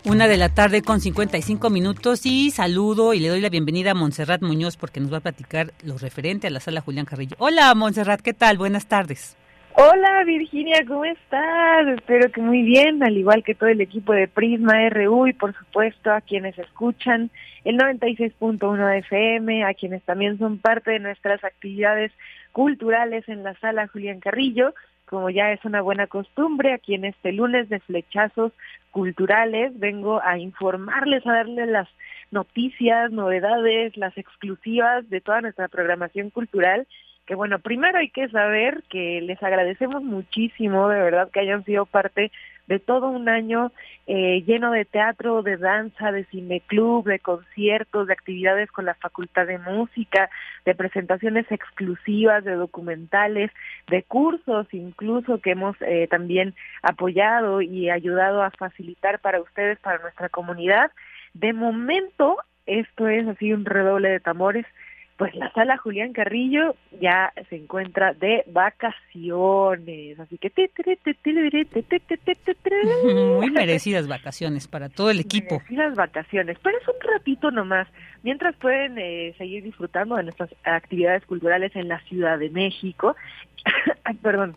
Una 0.03 0.27
de 0.27 0.37
la 0.37 0.49
tarde 0.49 0.81
con 0.81 0.99
55 0.99 1.69
minutos 1.69 2.25
y 2.25 2.49
saludo 2.49 3.13
y 3.13 3.19
le 3.19 3.27
doy 3.27 3.39
la 3.39 3.49
bienvenida 3.49 3.91
a 3.91 3.93
Montserrat 3.93 4.41
Muñoz 4.41 4.77
porque 4.77 4.99
nos 4.99 5.13
va 5.13 5.17
a 5.17 5.21
platicar 5.21 5.75
lo 5.83 5.99
referente 5.99 6.47
a 6.47 6.49
la 6.49 6.59
sala 6.59 6.81
Julián 6.81 7.05
Carrillo. 7.05 7.35
Hola 7.37 7.75
Montserrat, 7.75 8.21
¿qué 8.21 8.33
tal? 8.33 8.57
Buenas 8.57 8.87
tardes. 8.87 9.37
Hola 9.79 10.23
Virginia, 10.25 10.83
¿cómo 10.87 11.05
estás? 11.05 11.87
Espero 11.89 12.31
que 12.31 12.41
muy 12.41 12.63
bien, 12.63 13.03
al 13.03 13.15
igual 13.15 13.43
que 13.43 13.53
todo 13.53 13.69
el 13.69 13.79
equipo 13.79 14.11
de 14.11 14.27
Prisma 14.27 14.89
RU 14.89 15.27
y 15.27 15.33
por 15.33 15.55
supuesto 15.55 16.11
a 16.11 16.21
quienes 16.21 16.57
escuchan 16.57 17.29
el 17.63 17.77
96.1 17.77 18.97
FM, 18.97 19.63
a 19.63 19.75
quienes 19.75 20.01
también 20.01 20.39
son 20.39 20.57
parte 20.57 20.89
de 20.89 20.99
nuestras 20.99 21.43
actividades 21.43 22.11
culturales 22.53 23.29
en 23.29 23.43
la 23.43 23.53
sala 23.59 23.87
Julián 23.87 24.19
Carrillo 24.19 24.73
como 25.07 25.29
ya 25.29 25.51
es 25.51 25.63
una 25.63 25.81
buena 25.81 26.07
costumbre, 26.07 26.73
aquí 26.73 26.93
en 26.93 27.05
este 27.05 27.31
lunes 27.31 27.69
de 27.69 27.79
flechazos 27.79 28.51
culturales 28.91 29.77
vengo 29.79 30.21
a 30.21 30.37
informarles, 30.37 31.25
a 31.25 31.33
darles 31.33 31.69
las 31.69 31.87
noticias, 32.31 33.11
novedades, 33.11 33.95
las 33.95 34.17
exclusivas 34.17 35.09
de 35.09 35.21
toda 35.21 35.41
nuestra 35.41 35.69
programación 35.69 36.29
cultural 36.29 36.87
que 37.27 37.35
bueno, 37.35 37.59
primero 37.59 37.99
hay 37.99 38.09
que 38.09 38.29
saber 38.29 38.83
que 38.89 39.19
les 39.21 39.41
agradecemos 39.43 40.01
muchísimo, 40.01 40.87
de 40.87 41.01
verdad, 41.01 41.29
que 41.29 41.41
hayan 41.41 41.65
sido 41.65 41.85
parte 41.85 42.31
de 42.67 42.79
todo 42.79 43.09
un 43.09 43.27
año 43.27 43.73
eh, 44.07 44.43
lleno 44.45 44.71
de 44.71 44.85
teatro, 44.85 45.43
de 45.43 45.57
danza, 45.57 46.13
de 46.13 46.23
cineclub, 46.25 47.05
de 47.05 47.19
conciertos, 47.19 48.07
de 48.07 48.13
actividades 48.13 48.71
con 48.71 48.85
la 48.85 48.93
Facultad 48.93 49.45
de 49.45 49.59
Música, 49.59 50.29
de 50.65 50.73
presentaciones 50.73 51.45
exclusivas, 51.51 52.45
de 52.45 52.55
documentales, 52.55 53.51
de 53.87 54.03
cursos 54.03 54.65
incluso 54.71 55.41
que 55.41 55.51
hemos 55.51 55.75
eh, 55.81 56.07
también 56.09 56.55
apoyado 56.81 57.61
y 57.61 57.89
ayudado 57.89 58.41
a 58.41 58.51
facilitar 58.51 59.19
para 59.19 59.41
ustedes, 59.41 59.79
para 59.79 59.99
nuestra 59.99 60.29
comunidad. 60.29 60.91
De 61.33 61.51
momento, 61.51 62.37
esto 62.65 63.07
es 63.09 63.27
así 63.27 63.51
un 63.51 63.65
redoble 63.65 64.09
de 64.09 64.19
tambores 64.21 64.65
pues 65.17 65.33
la 65.33 65.51
sala 65.53 65.77
Julián 65.77 66.13
Carrillo 66.13 66.75
ya 67.01 67.33
se 67.49 67.55
encuentra 67.55 68.13
de 68.13 68.43
vacaciones, 68.45 70.19
así 70.19 70.37
que 70.37 70.51
muy 73.03 73.49
merecidas 73.49 74.07
vacaciones 74.07 74.67
para 74.67 74.89
todo 74.89 75.09
el 75.09 75.19
equipo. 75.19 75.55
Merecidas 75.55 75.95
vacaciones, 75.95 76.57
pero 76.61 76.77
es 76.77 76.87
un 76.87 77.11
ratito 77.15 77.49
nomás, 77.49 77.87
mientras 78.21 78.55
pueden 78.57 78.99
eh, 78.99 79.33
seguir 79.39 79.63
disfrutando 79.63 80.15
de 80.17 80.23
nuestras 80.23 80.53
actividades 80.63 81.25
culturales 81.25 81.75
en 81.75 81.87
la 81.87 81.99
Ciudad 82.01 82.37
de 82.37 82.51
México, 82.51 83.15
perdón, 84.21 84.55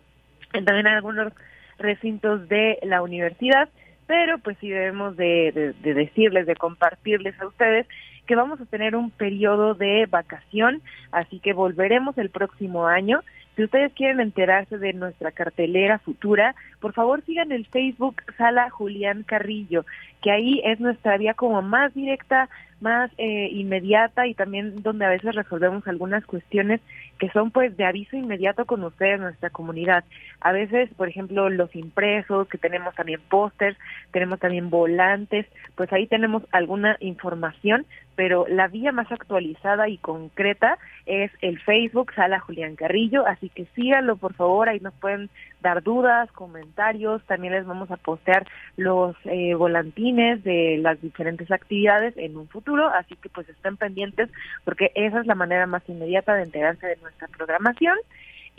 también 0.53 0.87
en 0.87 0.89
algunos 0.89 1.33
recintos 1.79 2.47
de 2.51 2.79
la 2.83 3.01
universidad, 3.01 3.71
pero 4.07 4.37
pues 4.39 4.59
sí 4.61 4.69
debemos 4.69 5.17
de, 5.17 5.75
de 5.81 5.95
decirles, 5.95 6.47
de 6.47 6.57
compartirles 6.57 7.41
a 7.41 7.47
ustedes 7.47 7.87
que 8.27 8.37
vamos 8.37 8.61
a 8.61 8.67
tener 8.67 8.97
un 8.97 9.11
periodo 9.11 9.75
de 9.75 10.07
vacación, 10.07 10.83
así 11.13 11.39
que 11.41 11.53
volveremos 11.53 12.17
el 12.19 12.31
próximo 12.31 12.87
año. 12.87 13.21
Si 13.57 13.65
ustedes 13.65 13.93
quieren 13.93 14.21
enterarse 14.21 14.79
de 14.79 14.93
nuestra 14.93 15.33
cartelera 15.33 15.99
futura, 15.99 16.55
por 16.81 16.93
favor 16.93 17.23
sigan 17.25 17.53
el 17.53 17.67
Facebook 17.67 18.23
Sala 18.39 18.71
Julián 18.71 19.23
Carrillo, 19.23 19.85
que 20.23 20.31
ahí 20.31 20.61
es 20.65 20.81
nuestra 20.81 21.19
vía 21.19 21.35
como 21.35 21.61
más 21.61 21.93
directa, 21.93 22.49
más 22.81 23.11
eh, 23.19 23.49
inmediata 23.53 24.27
y 24.27 24.35
también 24.35 24.83
donde 24.83 25.05
a 25.05 25.11
veces 25.11 25.35
resolvemos 25.35 25.87
algunas 25.87 26.25
cuestiones 26.25 26.81
que 27.19 27.31
son 27.31 27.51
pues 27.51 27.77
de 27.77 27.85
aviso 27.85 28.17
inmediato 28.17 28.65
con 28.65 28.83
ustedes, 28.83 29.21
nuestra 29.21 29.51
comunidad. 29.51 30.05
A 30.41 30.53
veces, 30.53 30.89
por 30.97 31.09
ejemplo, 31.09 31.51
los 31.51 31.75
impresos, 31.77 32.49
que 32.49 32.57
tenemos 32.57 32.95
también 32.95 33.21
pósters, 33.29 33.77
tenemos 34.11 34.41
también 34.41 34.71
volantes, 34.71 35.47
pues 35.75 35.93
ahí 35.93 36.07
tenemos 36.07 36.43
alguna 36.51 36.97
información, 37.01 37.85
pero 38.21 38.45
la 38.47 38.69
vía 38.69 38.93
más 38.93 39.11
actualizada 39.11 39.89
y 39.89 39.97
concreta 39.97 40.77
es 41.07 41.31
el 41.41 41.59
Facebook 41.59 42.13
Sala 42.13 42.39
Julián 42.39 42.77
Carrillo, 42.77 43.27
así 43.27 43.49
que 43.49 43.65
síganlo 43.75 44.17
por 44.17 44.35
favor, 44.35 44.69
ahí 44.69 44.79
nos 44.79 44.93
pueden 44.93 45.31
dar 45.63 45.83
dudas, 45.83 46.31
comentarios, 46.33 47.25
también 47.25 47.55
les 47.55 47.65
vamos 47.65 47.91
a 47.91 47.97
postear 47.97 48.47
los 48.77 49.17
eh, 49.25 49.55
volantines 49.55 50.45
de 50.45 50.77
las 50.83 51.01
diferentes 51.01 51.51
actividades 51.51 52.15
en 52.19 52.37
un 52.37 52.47
futuro, 52.47 52.91
así 52.91 53.17
que 53.17 53.31
pues 53.31 53.49
estén 53.49 53.79
pendientes 53.79 54.29
porque 54.67 54.93
esa 54.95 55.21
es 55.21 55.27
la 55.27 55.35
manera 55.35 55.67
más 55.67 55.83
inmediata 55.89 56.35
de 56.35 56.43
enterarse 56.43 56.89
de 56.89 56.97
nuestra 56.97 57.27
programación. 57.29 57.97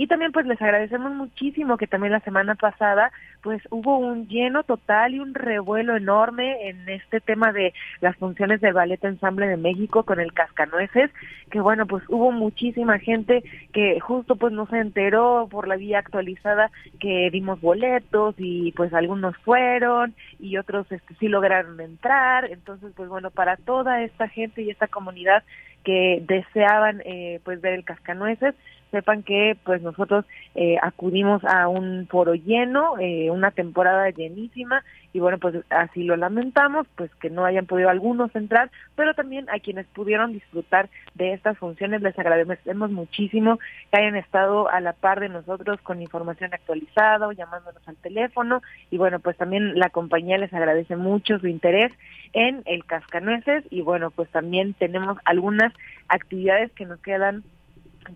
Y 0.01 0.07
también 0.07 0.31
pues 0.31 0.47
les 0.47 0.59
agradecemos 0.59 1.13
muchísimo 1.13 1.77
que 1.77 1.85
también 1.85 2.11
la 2.11 2.21
semana 2.21 2.55
pasada 2.55 3.11
pues 3.43 3.61
hubo 3.69 3.99
un 3.99 4.27
lleno 4.27 4.63
total 4.63 5.13
y 5.13 5.19
un 5.19 5.35
revuelo 5.35 5.95
enorme 5.95 6.69
en 6.69 6.89
este 6.89 7.19
tema 7.19 7.51
de 7.51 7.71
las 7.99 8.15
funciones 8.15 8.61
del 8.61 8.73
Ballet 8.73 9.03
Ensamble 9.03 9.45
de 9.45 9.57
México 9.57 10.01
con 10.01 10.19
el 10.19 10.33
Cascanueces, 10.33 11.11
que 11.51 11.59
bueno 11.59 11.85
pues 11.85 12.03
hubo 12.09 12.31
muchísima 12.31 12.97
gente 12.97 13.43
que 13.73 13.99
justo 13.99 14.37
pues 14.37 14.51
no 14.51 14.65
se 14.65 14.79
enteró 14.79 15.47
por 15.51 15.67
la 15.67 15.75
vía 15.75 15.99
actualizada 15.99 16.71
que 16.99 17.29
dimos 17.31 17.61
boletos 17.61 18.33
y 18.39 18.71
pues 18.71 18.95
algunos 18.95 19.37
fueron 19.37 20.15
y 20.39 20.57
otros 20.57 20.91
este, 20.91 21.13
sí 21.19 21.27
lograron 21.27 21.79
entrar, 21.79 22.45
entonces 22.49 22.91
pues 22.95 23.07
bueno 23.07 23.29
para 23.29 23.55
toda 23.55 24.01
esta 24.01 24.27
gente 24.27 24.63
y 24.63 24.71
esta 24.71 24.87
comunidad 24.87 25.43
que 25.83 26.23
deseaban 26.27 27.03
eh, 27.05 27.39
pues 27.43 27.61
ver 27.61 27.73
el 27.73 27.83
Cascanueces 27.83 28.55
sepan 28.91 29.23
que 29.23 29.57
pues 29.63 29.81
nosotros 29.81 30.25
eh, 30.53 30.77
acudimos 30.81 31.43
a 31.45 31.67
un 31.67 32.07
foro 32.07 32.35
lleno, 32.35 32.99
eh, 32.99 33.31
una 33.31 33.51
temporada 33.51 34.09
llenísima 34.09 34.83
y 35.13 35.19
bueno 35.19 35.37
pues 35.39 35.55
así 35.69 36.03
lo 36.03 36.15
lamentamos 36.15 36.87
pues 36.95 37.09
que 37.15 37.29
no 37.29 37.45
hayan 37.45 37.65
podido 37.65 37.89
algunos 37.89 38.35
entrar, 38.35 38.69
pero 38.95 39.13
también 39.13 39.49
a 39.49 39.59
quienes 39.59 39.87
pudieron 39.87 40.33
disfrutar 40.33 40.89
de 41.15 41.33
estas 41.33 41.57
funciones 41.57 42.01
les 42.01 42.17
agradecemos 42.19 42.91
muchísimo 42.91 43.59
que 43.91 43.99
hayan 43.99 44.15
estado 44.15 44.69
a 44.69 44.79
la 44.79 44.93
par 44.93 45.19
de 45.19 45.29
nosotros 45.29 45.79
con 45.81 46.01
información 46.01 46.53
actualizada 46.53 47.31
llamándonos 47.33 47.87
al 47.87 47.95
teléfono 47.97 48.61
y 48.89 48.97
bueno 48.97 49.19
pues 49.19 49.37
también 49.37 49.79
la 49.79 49.89
compañía 49.89 50.37
les 50.37 50.53
agradece 50.53 50.95
mucho 50.95 51.39
su 51.39 51.47
interés 51.47 51.91
en 52.33 52.61
el 52.65 52.85
Cascanueces 52.85 53.63
y 53.69 53.81
bueno 53.81 54.11
pues 54.11 54.29
también 54.29 54.73
tenemos 54.73 55.17
algunas 55.25 55.73
actividades 56.07 56.71
que 56.73 56.85
nos 56.85 56.99
quedan 56.99 57.43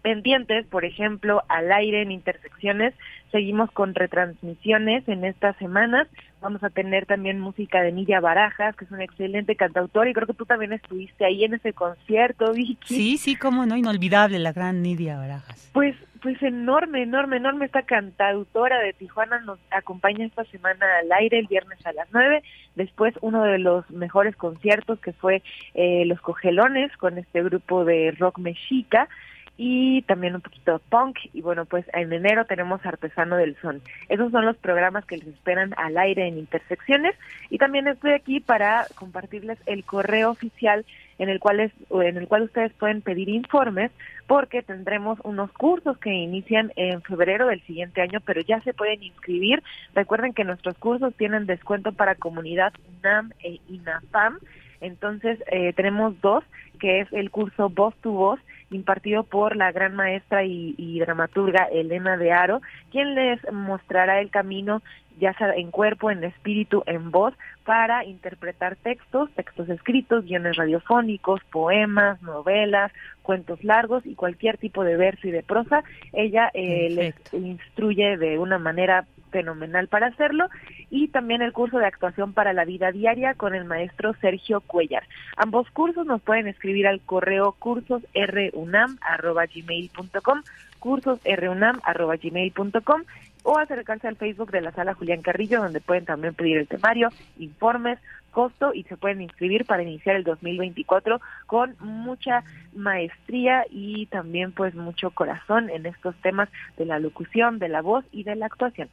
pendientes, 0.01 0.65
por 0.67 0.86
ejemplo, 0.86 1.43
al 1.47 1.71
aire 1.71 2.01
en 2.01 2.11
intersecciones. 2.11 2.93
Seguimos 3.31 3.71
con 3.71 3.95
retransmisiones 3.95 5.07
en 5.07 5.25
estas 5.25 5.55
semanas. 5.57 6.07
Vamos 6.41 6.63
a 6.63 6.69
tener 6.69 7.05
también 7.05 7.39
música 7.39 7.81
de 7.81 7.91
Nidia 7.91 8.19
Barajas, 8.19 8.75
que 8.75 8.86
es 8.86 8.91
una 8.91 9.03
excelente 9.03 9.55
cantautora, 9.55 10.09
y 10.09 10.13
creo 10.13 10.27
que 10.27 10.33
tú 10.33 10.45
también 10.45 10.73
estuviste 10.73 11.25
ahí 11.25 11.43
en 11.43 11.55
ese 11.55 11.73
concierto, 11.73 12.53
Vicky. 12.53 12.93
Sí, 12.93 13.17
sí, 13.17 13.36
cómo 13.36 13.65
no, 13.65 13.75
inolvidable 13.75 14.38
la 14.39 14.53
gran 14.53 14.81
Nidia 14.81 15.17
Barajas. 15.17 15.69
Pues, 15.73 15.95
pues 16.21 16.41
enorme, 16.43 17.01
enorme, 17.01 17.38
enorme 17.38 17.65
esta 17.65 17.81
cantautora 17.81 18.79
de 18.79 18.93
Tijuana 18.93 19.39
nos 19.39 19.59
acompaña 19.71 20.25
esta 20.25 20.45
semana 20.45 20.86
al 21.01 21.11
aire 21.11 21.39
el 21.39 21.47
viernes 21.47 21.83
a 21.86 21.93
las 21.93 22.07
nueve. 22.13 22.43
Después 22.75 23.15
uno 23.21 23.43
de 23.43 23.57
los 23.57 23.89
mejores 23.89 24.36
conciertos 24.36 24.99
que 24.99 25.13
fue 25.13 25.41
eh, 25.73 26.03
Los 26.05 26.21
Cogelones 26.21 26.95
con 26.97 27.17
este 27.17 27.43
grupo 27.43 27.86
de 27.86 28.11
rock 28.11 28.38
mexica 28.39 29.09
y 29.58 30.01
también 30.03 30.36
un 30.36 30.41
poquito 30.41 30.74
de 30.74 30.80
punk 30.89 31.18
y 31.34 31.41
bueno 31.41 31.66
pues 31.66 31.86
en 31.93 32.12
enero 32.12 32.45
tenemos 32.45 32.86
Artesano 32.86 33.38
del 33.38 33.56
Son. 33.62 33.82
Esos 34.10 34.32
son 34.32 34.45
los 34.45 34.58
programas 34.58 35.06
que 35.06 35.18
les 35.18 35.28
esperan 35.28 35.74
al 35.78 35.97
aire 35.97 36.28
en 36.28 36.38
Intersecciones 36.38 37.16
y 37.49 37.58
también 37.58 37.88
estoy 37.88 38.12
aquí 38.12 38.39
para 38.39 38.86
compartirles 38.95 39.58
el 39.66 39.84
correo 39.86 40.32
oficial 40.32 40.86
en 41.18 41.30
el 41.30 41.39
cual 41.39 41.62
es, 41.62 41.72
en 41.89 42.18
el 42.18 42.28
cual 42.28 42.43
ustedes 42.43 42.74
pueden 42.74 43.01
pedir 43.01 43.30
informes 43.30 43.91
porque 44.28 44.62
tendremos 44.62 45.20
unos 45.24 45.51
cursos 45.51 45.97
que 45.97 46.12
inician 46.12 46.72
en 46.76 47.01
febrero 47.01 47.47
del 47.47 47.62
siguiente 47.62 48.01
año, 48.01 48.20
pero 48.26 48.41
ya 48.41 48.60
se 48.62 48.74
pueden 48.74 49.03
inscribir. 49.03 49.64
Recuerden 49.93 50.34
que 50.34 50.43
nuestros 50.43 50.78
cursos 50.78 51.14
tienen 51.16 51.45
descuento 51.45 51.93
para 51.93 52.16
comunidad 52.16 52.74
UNAM 52.99 53.32
e 53.43 53.60
INAPAM. 53.70 54.39
Entonces, 54.82 55.41
eh, 55.51 55.74
tenemos 55.74 56.20
dos, 56.22 56.43
que 56.80 56.99
es 57.01 57.14
el 57.14 57.32
curso 57.32 57.70
Voz 57.70 57.95
tu 58.01 58.12
Voz 58.12 58.39
impartido 58.72 59.24
por 59.24 59.55
la 59.55 59.72
gran 59.72 59.95
maestra 59.95 60.43
y, 60.43 60.99
dramaturga 60.99 61.66
Elena 61.66 62.18
de 62.18 62.32
Aro, 62.32 62.61
quien 62.91 63.16
les 63.16 63.39
mostrará 63.51 64.20
el 64.20 64.30
camino 64.30 64.82
ya 65.20 65.34
sea 65.34 65.53
en 65.55 65.72
cuerpo, 65.72 66.11
en 66.11 66.24
espíritu, 66.24 66.84
en 66.86 67.11
voz, 67.11 67.34
para 67.63 68.05
interpretar 68.05 68.76
textos, 68.76 69.32
textos 69.32 69.70
escritos, 69.70 70.26
guiones 70.26 70.55
radiofónicos, 70.55 71.41
poemas, 71.51 72.22
novelas, 72.22 72.91
cuentos 73.22 73.63
largos 73.63 74.05
y 74.05 74.16
cualquier 74.16 74.57
tipo 74.57 74.84
de 74.84 74.97
verso 74.97 75.28
y 75.28 75.32
de 75.32 75.43
prosa. 75.43 75.84
Ella 76.13 76.51
eh, 76.53 76.89
les 76.91 77.16
instruye 77.34 78.18
de 78.18 78.38
una 78.38 78.59
manera 78.59 79.05
fenomenal 79.32 79.88
para 79.89 80.07
hacerlo 80.07 80.47
y 80.89 81.09
también 81.09 81.41
el 81.41 81.51
curso 81.51 81.78
de 81.78 81.86
actuación 81.86 82.32
para 82.32 82.53
la 82.53 82.63
vida 82.63 82.91
diaria 82.91 83.34
con 83.34 83.53
el 83.53 83.66
maestro 83.66 84.13
Sergio 84.22 84.61
Cuellar. 84.61 85.03
Ambos 85.36 85.70
cursos 85.72 86.05
nos 86.05 86.22
pueden 86.22 86.47
escribir 86.47 86.88
al 86.88 87.01
correo 87.01 87.53
cursosrunam@gmail.com, 87.59 90.43
cursosrunam@gmail.com 90.80 93.01
o 93.45 93.57
acercarse 93.57 94.07
al 94.07 94.17
Facebook 94.17 94.51
de 94.51 94.61
la 94.61 94.71
Sala 94.71 94.95
Julián 94.95 95.21
Carrillo 95.21 95.61
donde 95.61 95.79
pueden 95.79 96.03
también 96.03 96.33
pedir 96.33 96.57
el 96.57 96.67
temario, 96.67 97.09
informes, 97.37 97.99
costo 98.31 98.73
y 98.73 98.83
se 98.83 98.97
pueden 98.97 99.21
inscribir 99.21 99.65
para 99.65 99.83
iniciar 99.83 100.17
el 100.17 100.23
2024 100.23 101.21
con 101.45 101.75
mucha 101.79 102.43
maestría 102.75 103.63
y 103.71 104.07
también 104.07 104.51
pues 104.51 104.75
mucho 104.75 105.11
corazón 105.11 105.69
en 105.69 105.85
estos 105.85 106.15
temas 106.21 106.49
de 106.77 106.85
la 106.85 106.99
locución, 106.99 107.59
de 107.59 107.69
la 107.69 107.81
voz 107.81 108.03
y 108.11 108.23
de 108.23 108.35
la 108.35 108.47
actuación. 108.47 108.89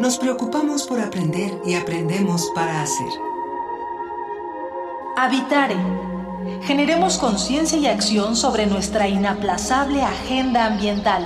Nos 0.00 0.16
preocupamos 0.16 0.86
por 0.86 0.98
aprender 0.98 1.60
y 1.64 1.74
aprendemos 1.74 2.50
para 2.54 2.80
hacer. 2.80 3.08
Habitare 5.16 5.76
generemos 6.62 7.18
conciencia 7.18 7.78
y 7.78 7.86
acción 7.86 8.34
sobre 8.34 8.66
nuestra 8.66 9.08
inaplazable 9.08 10.02
agenda 10.02 10.66
ambiental. 10.66 11.24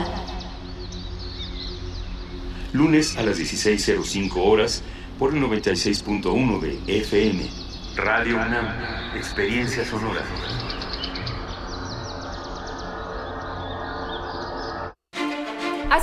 Lunes 2.72 3.16
a 3.16 3.22
las 3.22 3.38
16.05 3.38 4.32
horas 4.36 4.82
por 5.20 5.32
el 5.32 5.40
96.1 5.40 6.60
de 6.60 6.98
FM. 6.98 7.48
Radio 7.94 8.36
UNAM, 8.36 9.16
Experiencia 9.16 9.84
Sonora. 9.84 10.24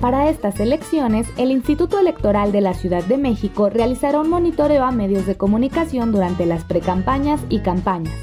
Para 0.00 0.30
estas 0.30 0.58
elecciones, 0.60 1.28
el 1.36 1.50
Instituto 1.50 1.98
Electoral 1.98 2.52
de 2.52 2.62
la 2.62 2.72
Ciudad 2.72 3.04
de 3.04 3.18
México 3.18 3.68
realizará 3.68 4.20
un 4.20 4.30
monitoreo 4.30 4.82
a 4.84 4.92
medios 4.92 5.26
de 5.26 5.36
comunicación 5.36 6.10
durante 6.10 6.46
las 6.46 6.64
precampañas 6.64 7.42
y 7.50 7.60
campañas. 7.60 8.14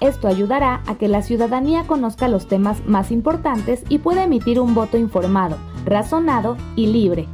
Esto 0.00 0.26
ayudará 0.26 0.82
a 0.86 0.96
que 0.96 1.06
la 1.06 1.22
ciudadanía 1.22 1.84
conozca 1.86 2.26
los 2.26 2.48
temas 2.48 2.84
más 2.86 3.12
importantes 3.12 3.84
y 3.88 3.98
pueda 3.98 4.24
emitir 4.24 4.58
un 4.58 4.74
voto 4.74 4.98
informado, 4.98 5.58
razonado 5.84 6.56
y 6.74 6.88
libre. 6.88 7.28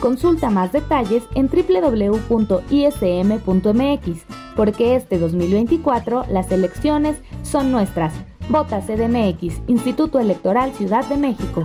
Consulta 0.00 0.50
más 0.50 0.72
detalles 0.72 1.22
en 1.36 1.48
www.ism.mx, 1.48 2.30
porque 4.56 4.96
este 4.96 5.18
2024 5.20 6.24
las 6.28 6.50
elecciones 6.50 7.18
son 7.44 7.70
nuestras. 7.70 8.14
Vota 8.48 8.80
CDMX, 8.80 9.60
Instituto 9.68 10.18
Electoral 10.18 10.72
Ciudad 10.72 11.04
de 11.04 11.16
México. 11.18 11.64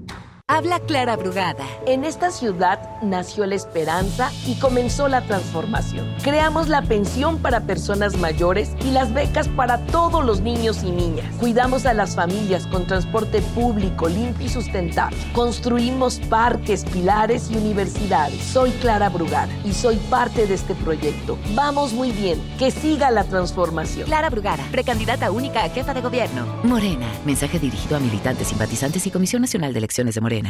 Habla 0.53 0.81
Clara 0.81 1.15
Brugada. 1.15 1.65
En 1.87 2.03
esta 2.03 2.29
ciudad 2.29 2.77
nació 3.01 3.45
la 3.45 3.55
esperanza 3.55 4.33
y 4.45 4.55
comenzó 4.55 5.07
la 5.07 5.21
transformación. 5.21 6.13
Creamos 6.23 6.67
la 6.67 6.81
pensión 6.81 7.37
para 7.37 7.61
personas 7.61 8.17
mayores 8.17 8.71
y 8.83 8.91
las 8.91 9.13
becas 9.13 9.47
para 9.47 9.77
todos 9.85 10.25
los 10.25 10.41
niños 10.41 10.83
y 10.83 10.91
niñas. 10.91 11.33
Cuidamos 11.39 11.85
a 11.85 11.93
las 11.93 12.17
familias 12.17 12.67
con 12.67 12.85
transporte 12.85 13.41
público 13.55 14.09
limpio 14.09 14.47
y 14.47 14.49
sustentable. 14.49 15.15
Construimos 15.31 16.19
parques, 16.19 16.83
pilares 16.83 17.49
y 17.49 17.55
universidades. 17.55 18.43
Soy 18.43 18.71
Clara 18.71 19.07
Brugada 19.07 19.53
y 19.63 19.71
soy 19.71 19.95
parte 20.09 20.47
de 20.47 20.55
este 20.55 20.75
proyecto. 20.75 21.37
Vamos 21.55 21.93
muy 21.93 22.11
bien. 22.11 22.41
Que 22.59 22.71
siga 22.71 23.09
la 23.09 23.23
transformación. 23.23 24.05
Clara 24.05 24.29
Brugada, 24.29 24.65
precandidata 24.69 25.31
única 25.31 25.63
a 25.63 25.69
jefa 25.69 25.93
de 25.93 26.01
gobierno. 26.01 26.45
Morena. 26.63 27.07
Mensaje 27.23 27.57
dirigido 27.57 27.95
a 27.95 28.01
militantes, 28.01 28.49
simpatizantes 28.49 29.07
y 29.07 29.11
Comisión 29.11 29.43
Nacional 29.43 29.71
de 29.71 29.79
Elecciones 29.79 30.15
de 30.15 30.19
Morena. 30.19 30.40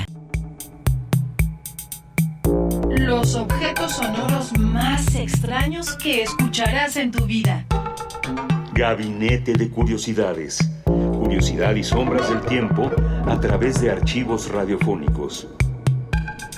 Los 2.90 3.36
objetos 3.36 3.94
sonoros 3.94 4.58
más 4.58 5.16
extraños 5.16 5.96
que 5.96 6.24
escucharás 6.24 6.98
en 6.98 7.12
tu 7.12 7.26
vida. 7.26 7.66
Gabinete 8.74 9.54
de 9.54 9.70
Curiosidades. 9.70 10.60
Curiosidad 10.86 11.76
y 11.76 11.84
sombras 11.84 12.30
del 12.30 12.42
tiempo 12.42 12.92
a 13.26 13.40
través 13.40 13.80
de 13.82 13.92
archivos 13.92 14.50
radiofónicos. 14.50 15.48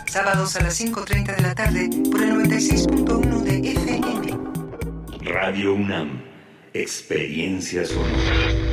Sábados 0.08 0.56
a 0.56 0.64
las 0.64 0.80
5.30 0.80 1.36
de 1.36 1.42
la 1.42 1.56
tarde 1.56 1.90
por 2.12 2.22
el 2.22 2.34
96.1 2.34 3.42
de 3.42 3.72
FM. 3.72 4.38
Radio 5.22 5.74
UNAM. 5.74 6.22
Experiencia 6.74 7.86
sonora. 7.86 8.73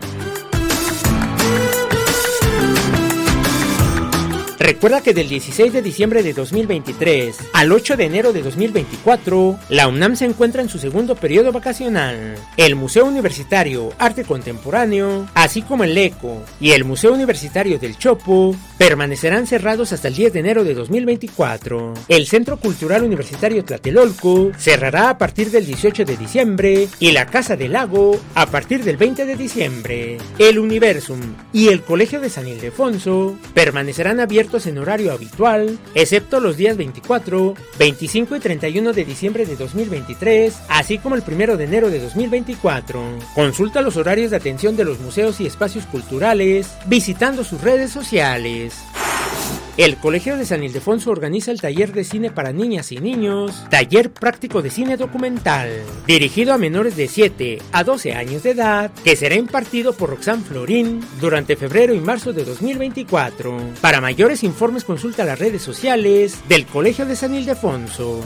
Recuerda 4.71 5.01
que 5.01 5.13
del 5.13 5.27
16 5.27 5.73
de 5.73 5.81
diciembre 5.81 6.23
de 6.23 6.31
2023 6.31 7.49
al 7.51 7.73
8 7.73 7.97
de 7.97 8.05
enero 8.05 8.31
de 8.31 8.41
2024, 8.41 9.59
la 9.67 9.89
UNAM 9.89 10.15
se 10.15 10.23
encuentra 10.23 10.61
en 10.61 10.69
su 10.69 10.79
segundo 10.79 11.15
periodo 11.15 11.51
vacacional. 11.51 12.35
El 12.55 12.77
Museo 12.77 13.05
Universitario 13.05 13.91
Arte 13.99 14.23
Contemporáneo, 14.23 15.27
así 15.33 15.61
como 15.61 15.83
el 15.83 15.97
ECO 15.97 16.41
y 16.61 16.71
el 16.71 16.85
Museo 16.85 17.13
Universitario 17.13 17.79
del 17.79 17.97
Chopo, 17.97 18.55
permanecerán 18.81 19.45
cerrados 19.45 19.93
hasta 19.93 20.07
el 20.07 20.15
10 20.15 20.33
de 20.33 20.39
enero 20.39 20.63
de 20.63 20.73
2024. 20.73 21.93
El 22.07 22.25
Centro 22.25 22.57
Cultural 22.57 23.03
Universitario 23.03 23.63
Tlatelolco 23.63 24.53
cerrará 24.57 25.11
a 25.11 25.19
partir 25.19 25.51
del 25.51 25.67
18 25.67 26.03
de 26.03 26.17
diciembre 26.17 26.87
y 26.99 27.11
la 27.11 27.27
Casa 27.27 27.55
del 27.55 27.73
Lago 27.73 28.19
a 28.33 28.47
partir 28.47 28.83
del 28.83 28.97
20 28.97 29.27
de 29.27 29.35
diciembre. 29.35 30.17
El 30.39 30.57
Universum 30.57 31.19
y 31.53 31.67
el 31.67 31.83
Colegio 31.83 32.19
de 32.21 32.31
San 32.31 32.47
Ildefonso 32.47 33.37
permanecerán 33.53 34.19
abiertos 34.19 34.65
en 34.65 34.79
horario 34.79 35.11
habitual, 35.11 35.77
excepto 35.93 36.39
los 36.39 36.57
días 36.57 36.75
24, 36.75 37.53
25 37.77 38.35
y 38.35 38.39
31 38.39 38.93
de 38.93 39.05
diciembre 39.05 39.45
de 39.45 39.57
2023, 39.57 40.55
así 40.69 40.97
como 40.97 41.13
el 41.13 41.23
1 41.27 41.55
de 41.55 41.65
enero 41.65 41.91
de 41.91 41.99
2024. 41.99 42.99
Consulta 43.35 43.83
los 43.83 43.95
horarios 43.97 44.31
de 44.31 44.37
atención 44.37 44.75
de 44.75 44.85
los 44.85 44.99
museos 44.99 45.39
y 45.39 45.45
espacios 45.45 45.85
culturales 45.85 46.71
visitando 46.87 47.43
sus 47.43 47.61
redes 47.61 47.91
sociales. 47.91 48.70
El 49.77 49.97
Colegio 49.97 50.35
de 50.35 50.45
San 50.45 50.63
Ildefonso 50.63 51.11
organiza 51.11 51.49
el 51.49 51.61
taller 51.61 51.93
de 51.93 52.03
cine 52.03 52.29
para 52.29 52.51
niñas 52.51 52.91
y 52.91 52.97
niños, 52.97 53.63
taller 53.69 54.11
práctico 54.11 54.61
de 54.61 54.69
cine 54.69 54.97
documental, 54.97 55.69
dirigido 56.05 56.53
a 56.53 56.57
menores 56.57 56.97
de 56.97 57.07
7 57.07 57.59
a 57.71 57.83
12 57.83 58.13
años 58.13 58.43
de 58.43 58.51
edad, 58.51 58.91
que 59.03 59.15
será 59.15 59.35
impartido 59.35 59.93
por 59.93 60.09
Roxanne 60.09 60.43
Florín 60.43 60.99
durante 61.21 61.55
febrero 61.55 61.93
y 61.93 61.99
marzo 62.01 62.33
de 62.33 62.43
2024. 62.43 63.57
Para 63.79 64.01
mayores 64.01 64.43
informes 64.43 64.83
consulta 64.83 65.23
las 65.23 65.39
redes 65.39 65.61
sociales 65.61 66.41
del 66.49 66.65
Colegio 66.65 67.05
de 67.05 67.15
San 67.15 67.33
Ildefonso. 67.33 68.21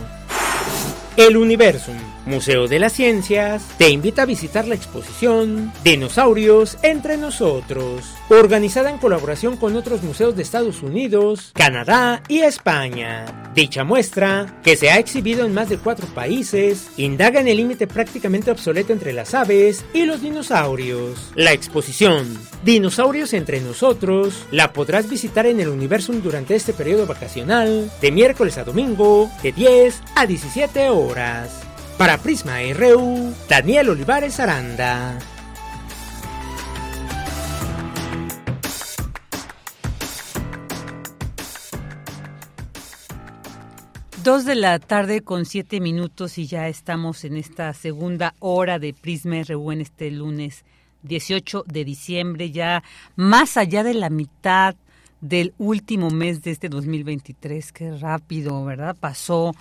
El 1.15 1.37
Universum, 1.37 1.95
Museo 2.25 2.67
de 2.67 2.79
las 2.79 2.93
Ciencias, 2.93 3.63
te 3.77 3.89
invita 3.89 4.23
a 4.23 4.25
visitar 4.25 4.67
la 4.67 4.75
exposición 4.75 5.71
Dinosaurios 5.83 6.77
entre 6.81 7.17
nosotros, 7.17 8.03
organizada 8.29 8.89
en 8.89 8.97
colaboración 8.97 9.57
con 9.57 9.75
otros 9.75 10.03
museos 10.03 10.35
de 10.35 10.41
Estados 10.41 10.81
Unidos, 10.81 11.51
Canadá 11.53 12.23
y 12.27 12.39
España. 12.39 13.51
Dicha 13.53 13.83
muestra, 13.83 14.59
que 14.63 14.75
se 14.75 14.89
ha 14.89 14.97
exhibido 14.97 15.45
en 15.45 15.53
más 15.53 15.69
de 15.69 15.77
cuatro 15.77 16.07
países, 16.07 16.89
indaga 16.97 17.39
en 17.39 17.47
el 17.47 17.57
límite 17.57 17.87
prácticamente 17.87 18.51
obsoleto 18.51 18.91
entre 18.91 19.13
las 19.13 19.33
aves 19.33 19.85
y 19.93 20.05
los 20.05 20.21
dinosaurios. 20.21 21.31
La 21.35 21.53
exposición 21.53 22.37
Dinosaurios 22.63 23.33
entre 23.33 23.61
nosotros 23.61 24.45
la 24.49 24.73
podrás 24.73 25.07
visitar 25.07 25.45
en 25.45 25.59
el 25.59 25.69
Universum 25.69 26.21
durante 26.21 26.55
este 26.55 26.73
periodo 26.73 27.05
vacacional, 27.05 27.91
de 28.01 28.11
miércoles 28.11 28.57
a 28.57 28.63
domingo, 28.63 29.29
de 29.43 29.51
10 29.51 30.01
a 30.15 30.25
17 30.25 30.89
horas. 30.89 31.64
Para 31.97 32.17
Prisma 32.17 32.57
RU, 32.73 33.33
Daniel 33.47 33.91
Olivares 33.91 34.41
Aranda. 34.41 35.17
Dos 44.21 44.43
de 44.43 44.55
la 44.55 44.77
tarde 44.79 45.21
con 45.21 45.45
siete 45.45 45.79
minutos 45.79 46.37
y 46.37 46.47
ya 46.47 46.67
estamos 46.67 47.23
en 47.23 47.37
esta 47.37 47.73
segunda 47.73 48.35
hora 48.39 48.77
de 48.77 48.93
Prisma 48.93 49.41
RU 49.47 49.71
en 49.71 49.79
este 49.79 50.11
lunes 50.11 50.65
18 51.03 51.63
de 51.65 51.85
diciembre, 51.85 52.51
ya 52.51 52.83
más 53.15 53.55
allá 53.55 53.83
de 53.83 53.93
la 53.93 54.09
mitad 54.09 54.75
del 55.21 55.53
último 55.57 56.09
mes 56.09 56.41
de 56.41 56.51
este 56.51 56.67
2023. 56.67 57.71
Qué 57.71 57.91
rápido, 57.91 58.65
¿verdad? 58.65 58.97
Pasó 58.99 59.55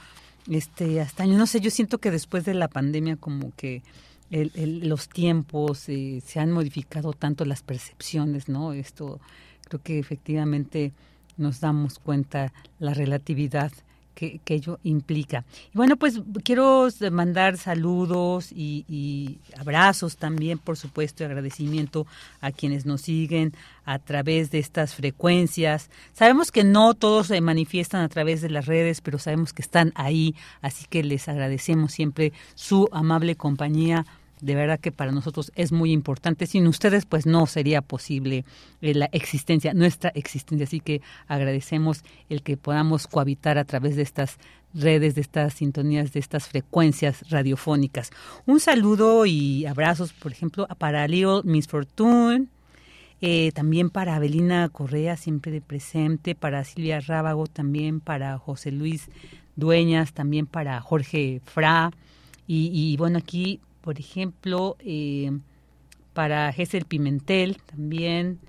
este 0.48 1.00
hasta 1.00 1.22
año. 1.22 1.36
No 1.36 1.46
sé, 1.46 1.60
yo 1.60 1.70
siento 1.70 1.98
que 1.98 2.10
después 2.10 2.44
de 2.44 2.54
la 2.54 2.68
pandemia 2.68 3.16
como 3.16 3.52
que 3.56 3.82
los 4.30 5.08
tiempos 5.08 5.88
eh, 5.88 6.20
se 6.24 6.40
han 6.40 6.50
modificado 6.50 7.12
tanto 7.12 7.44
las 7.44 7.62
percepciones, 7.62 8.48
¿no? 8.48 8.72
Esto 8.72 9.20
creo 9.68 9.82
que 9.82 9.98
efectivamente 9.98 10.92
nos 11.36 11.60
damos 11.60 11.98
cuenta 11.98 12.52
la 12.78 12.94
relatividad 12.94 13.72
que, 14.14 14.40
ello 14.46 14.78
implica. 14.84 15.44
Y 15.72 15.76
bueno, 15.76 15.96
pues 15.96 16.20
quiero 16.42 16.88
mandar 17.10 17.58
saludos 17.58 18.50
y, 18.52 19.38
abrazos 19.58 20.16
también, 20.16 20.58
por 20.58 20.76
supuesto, 20.76 21.22
y 21.22 21.26
agradecimiento 21.26 22.06
a 22.40 22.52
quienes 22.52 22.86
nos 22.86 23.02
siguen 23.02 23.52
a 23.84 23.98
través 23.98 24.50
de 24.50 24.58
estas 24.58 24.94
frecuencias. 24.94 25.90
Sabemos 26.12 26.50
que 26.50 26.64
no 26.64 26.94
todos 26.94 27.28
se 27.28 27.40
manifiestan 27.40 28.02
a 28.02 28.08
través 28.08 28.40
de 28.40 28.50
las 28.50 28.66
redes, 28.66 29.00
pero 29.00 29.18
sabemos 29.18 29.52
que 29.52 29.62
están 29.62 29.92
ahí, 29.94 30.34
así 30.62 30.86
que 30.88 31.02
les 31.02 31.28
agradecemos 31.28 31.92
siempre 31.92 32.32
su 32.54 32.88
amable 32.92 33.36
compañía 33.36 34.06
de 34.44 34.54
verdad 34.54 34.78
que 34.78 34.92
para 34.92 35.10
nosotros 35.10 35.50
es 35.54 35.72
muy 35.72 35.90
importante. 35.90 36.46
Sin 36.46 36.66
ustedes, 36.66 37.06
pues 37.06 37.24
no 37.24 37.46
sería 37.46 37.80
posible 37.80 38.44
eh, 38.82 38.94
la 38.94 39.06
existencia, 39.06 39.72
nuestra 39.72 40.10
existencia. 40.14 40.66
Así 40.66 40.80
que 40.80 41.00
agradecemos 41.26 42.04
el 42.28 42.42
que 42.42 42.58
podamos 42.58 43.06
cohabitar 43.06 43.56
a 43.56 43.64
través 43.64 43.96
de 43.96 44.02
estas 44.02 44.38
redes, 44.74 45.14
de 45.14 45.22
estas 45.22 45.54
sintonías, 45.54 46.12
de 46.12 46.20
estas 46.20 46.46
frecuencias 46.46 47.28
radiofónicas. 47.30 48.10
Un 48.44 48.60
saludo 48.60 49.24
y 49.24 49.64
abrazos, 49.64 50.12
por 50.12 50.32
ejemplo, 50.32 50.66
para 50.78 51.08
Leo 51.08 51.42
Miss 51.44 51.66
Fortune, 51.66 52.46
eh, 53.22 53.50
también 53.52 53.88
para 53.88 54.16
Abelina 54.16 54.68
Correa, 54.68 55.16
siempre 55.16 55.52
de 55.52 55.62
presente, 55.62 56.34
para 56.34 56.64
Silvia 56.64 57.00
Rábago, 57.00 57.46
también 57.46 58.00
para 58.00 58.36
José 58.36 58.72
Luis 58.72 59.08
Dueñas, 59.56 60.12
también 60.12 60.46
para 60.46 60.78
Jorge 60.82 61.40
Fra. 61.46 61.92
Y, 62.46 62.70
y 62.74 62.98
bueno, 62.98 63.16
aquí 63.16 63.60
por 63.84 64.00
ejemplo, 64.00 64.78
eh, 64.80 65.30
para 66.14 66.50
Gesell 66.54 66.86
Pimentel 66.86 67.58
también, 67.66 68.40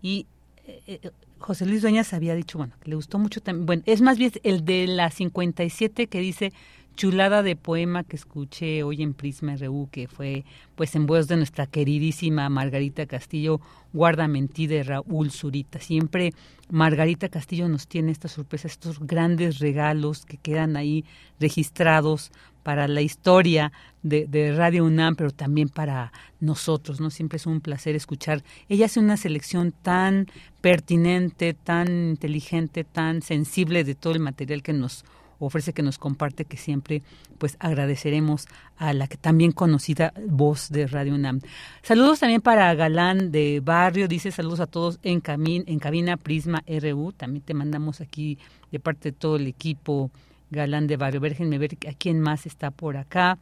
y 0.00 0.26
eh, 0.66 0.80
eh, 0.86 1.10
José 1.38 1.66
Luis 1.66 1.82
Dueñas 1.82 2.14
había 2.14 2.34
dicho, 2.34 2.56
bueno, 2.56 2.72
que 2.80 2.88
le 2.88 2.96
gustó 2.96 3.18
mucho 3.18 3.42
también, 3.42 3.66
bueno, 3.66 3.82
es 3.84 4.00
más 4.00 4.16
bien 4.16 4.32
el 4.44 4.64
de 4.64 4.86
la 4.86 5.10
57 5.10 6.06
que 6.06 6.20
dice 6.20 6.54
chulada 6.98 7.44
de 7.44 7.54
poema 7.54 8.02
que 8.02 8.16
escuché 8.16 8.82
hoy 8.82 9.04
en 9.04 9.14
Prisma 9.14 9.54
RU, 9.54 9.88
que 9.92 10.08
fue 10.08 10.44
pues 10.74 10.96
en 10.96 11.06
voz 11.06 11.28
de 11.28 11.36
nuestra 11.36 11.68
queridísima 11.68 12.48
Margarita 12.48 13.06
Castillo, 13.06 13.60
guarda 13.92 14.26
mentí 14.26 14.66
de 14.66 14.82
Raúl 14.82 15.30
Zurita. 15.30 15.78
Siempre 15.78 16.34
Margarita 16.70 17.28
Castillo 17.28 17.68
nos 17.68 17.86
tiene 17.86 18.10
estas 18.10 18.32
sorpresas, 18.32 18.72
estos 18.72 18.98
grandes 18.98 19.60
regalos 19.60 20.26
que 20.26 20.38
quedan 20.38 20.76
ahí 20.76 21.04
registrados 21.38 22.32
para 22.64 22.88
la 22.88 23.00
historia 23.00 23.70
de, 24.02 24.52
Radio 24.56 24.84
UNAM, 24.84 25.14
pero 25.14 25.30
también 25.30 25.68
para 25.68 26.12
nosotros, 26.40 27.00
¿no? 27.00 27.10
Siempre 27.10 27.36
es 27.36 27.46
un 27.46 27.60
placer 27.60 27.94
escuchar. 27.94 28.42
Ella 28.68 28.86
hace 28.86 28.98
una 28.98 29.16
selección 29.16 29.72
tan 29.82 30.26
pertinente, 30.60 31.54
tan 31.54 32.10
inteligente, 32.10 32.82
tan 32.82 33.22
sensible 33.22 33.84
de 33.84 33.94
todo 33.94 34.14
el 34.14 34.20
material 34.20 34.64
que 34.64 34.72
nos 34.72 35.04
ofrece, 35.38 35.72
que 35.72 35.82
nos 35.82 35.98
comparte, 35.98 36.44
que 36.44 36.56
siempre 36.56 37.02
pues 37.38 37.56
agradeceremos 37.60 38.46
a 38.76 38.92
la 38.92 39.06
que 39.06 39.16
también 39.16 39.52
conocida 39.52 40.12
voz 40.26 40.70
de 40.70 40.86
Radio 40.86 41.14
UNAM. 41.14 41.40
Saludos 41.82 42.20
también 42.20 42.40
para 42.40 42.74
Galán 42.74 43.30
de 43.30 43.60
Barrio, 43.64 44.08
dice 44.08 44.30
saludos 44.32 44.60
a 44.60 44.66
todos 44.66 44.98
en, 45.02 45.22
en 45.66 45.78
cabina 45.78 46.16
Prisma 46.16 46.64
RU, 46.66 47.12
también 47.12 47.42
te 47.42 47.54
mandamos 47.54 48.00
aquí 48.00 48.38
de 48.72 48.80
parte 48.80 49.12
de 49.12 49.16
todo 49.16 49.36
el 49.36 49.46
equipo 49.46 50.10
Galán 50.50 50.86
de 50.86 50.96
Barrio. 50.96 51.20
Déjenme 51.20 51.58
ver 51.58 51.76
a 51.88 51.92
quién 51.92 52.20
más 52.20 52.46
está 52.46 52.70
por 52.70 52.96
acá. 52.96 53.38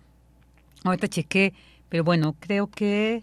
Ahorita 0.85 1.09
chequé, 1.09 1.53
pero 1.89 2.05
bueno, 2.05 2.37
creo 2.39 2.69
que, 2.69 3.23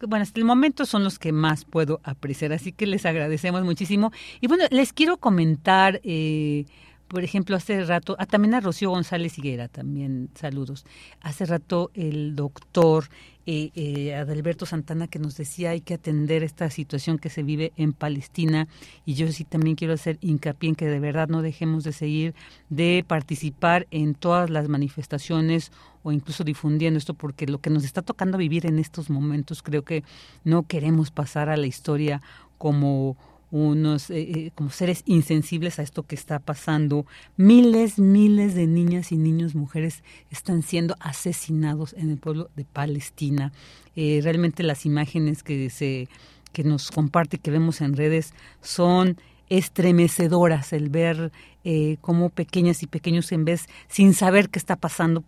bueno, 0.00 0.22
hasta 0.22 0.40
el 0.40 0.46
momento 0.46 0.86
son 0.86 1.04
los 1.04 1.18
que 1.18 1.32
más 1.32 1.64
puedo 1.64 2.00
apreciar, 2.04 2.52
así 2.52 2.72
que 2.72 2.86
les 2.86 3.04
agradecemos 3.06 3.62
muchísimo. 3.64 4.12
Y 4.40 4.46
bueno, 4.46 4.64
les 4.70 4.92
quiero 4.92 5.16
comentar, 5.18 6.00
eh, 6.04 6.64
por 7.12 7.24
ejemplo, 7.24 7.54
hace 7.56 7.84
rato, 7.84 8.16
ah, 8.18 8.24
también 8.24 8.54
a 8.54 8.60
Rocío 8.60 8.88
González 8.88 9.36
Higuera, 9.36 9.68
también 9.68 10.30
saludos. 10.34 10.86
Hace 11.20 11.44
rato 11.44 11.90
el 11.92 12.34
doctor 12.34 13.04
eh, 13.44 13.70
eh, 13.74 14.14
Adalberto 14.14 14.64
Santana 14.64 15.08
que 15.08 15.18
nos 15.18 15.36
decía 15.36 15.70
hay 15.70 15.82
que 15.82 15.92
atender 15.92 16.42
esta 16.42 16.70
situación 16.70 17.18
que 17.18 17.28
se 17.28 17.42
vive 17.42 17.72
en 17.76 17.92
Palestina 17.92 18.66
y 19.04 19.12
yo 19.12 19.30
sí 19.30 19.44
también 19.44 19.76
quiero 19.76 19.92
hacer 19.92 20.16
hincapié 20.22 20.70
en 20.70 20.74
que 20.74 20.86
de 20.86 21.00
verdad 21.00 21.28
no 21.28 21.42
dejemos 21.42 21.84
de 21.84 21.92
seguir 21.92 22.34
de 22.70 23.04
participar 23.06 23.86
en 23.90 24.14
todas 24.14 24.48
las 24.48 24.68
manifestaciones 24.68 25.70
o 26.04 26.12
incluso 26.12 26.44
difundiendo 26.44 26.98
esto 26.98 27.14
porque 27.14 27.46
lo 27.46 27.58
que 27.58 27.68
nos 27.68 27.84
está 27.84 28.00
tocando 28.00 28.38
vivir 28.38 28.64
en 28.64 28.78
estos 28.78 29.10
momentos 29.10 29.62
creo 29.62 29.82
que 29.82 30.02
no 30.44 30.62
queremos 30.62 31.10
pasar 31.10 31.50
a 31.50 31.56
la 31.56 31.66
historia 31.66 32.22
como 32.58 33.16
unos 33.52 34.08
eh, 34.10 34.20
eh, 34.20 34.50
como 34.54 34.70
seres 34.70 35.02
insensibles 35.04 35.78
a 35.78 35.82
esto 35.82 36.04
que 36.04 36.14
está 36.14 36.38
pasando. 36.38 37.06
Miles, 37.36 37.98
miles 37.98 38.54
de 38.54 38.66
niñas 38.66 39.12
y 39.12 39.18
niños, 39.18 39.54
mujeres 39.54 40.02
están 40.30 40.62
siendo 40.62 40.96
asesinados 41.00 41.92
en 41.92 42.10
el 42.10 42.16
pueblo 42.16 42.50
de 42.56 42.64
Palestina. 42.64 43.52
Eh, 43.94 44.20
realmente 44.22 44.62
las 44.62 44.86
imágenes 44.86 45.42
que 45.42 45.70
se 45.70 46.08
que 46.52 46.64
nos 46.64 46.90
comparte, 46.90 47.38
que 47.38 47.50
vemos 47.50 47.80
en 47.80 47.96
redes, 47.96 48.34
son 48.60 49.18
estremecedoras 49.48 50.74
el 50.74 50.90
ver 50.90 51.32
cómo 52.02 52.28
pequeñas 52.28 52.82
y 52.82 52.86
pequeños 52.86 53.32
en 53.32 53.46
vez, 53.46 53.68
sin 53.88 54.12
saber 54.12 54.50
qué 54.50 54.58
está 54.58 54.76
pasando, 54.76 55.24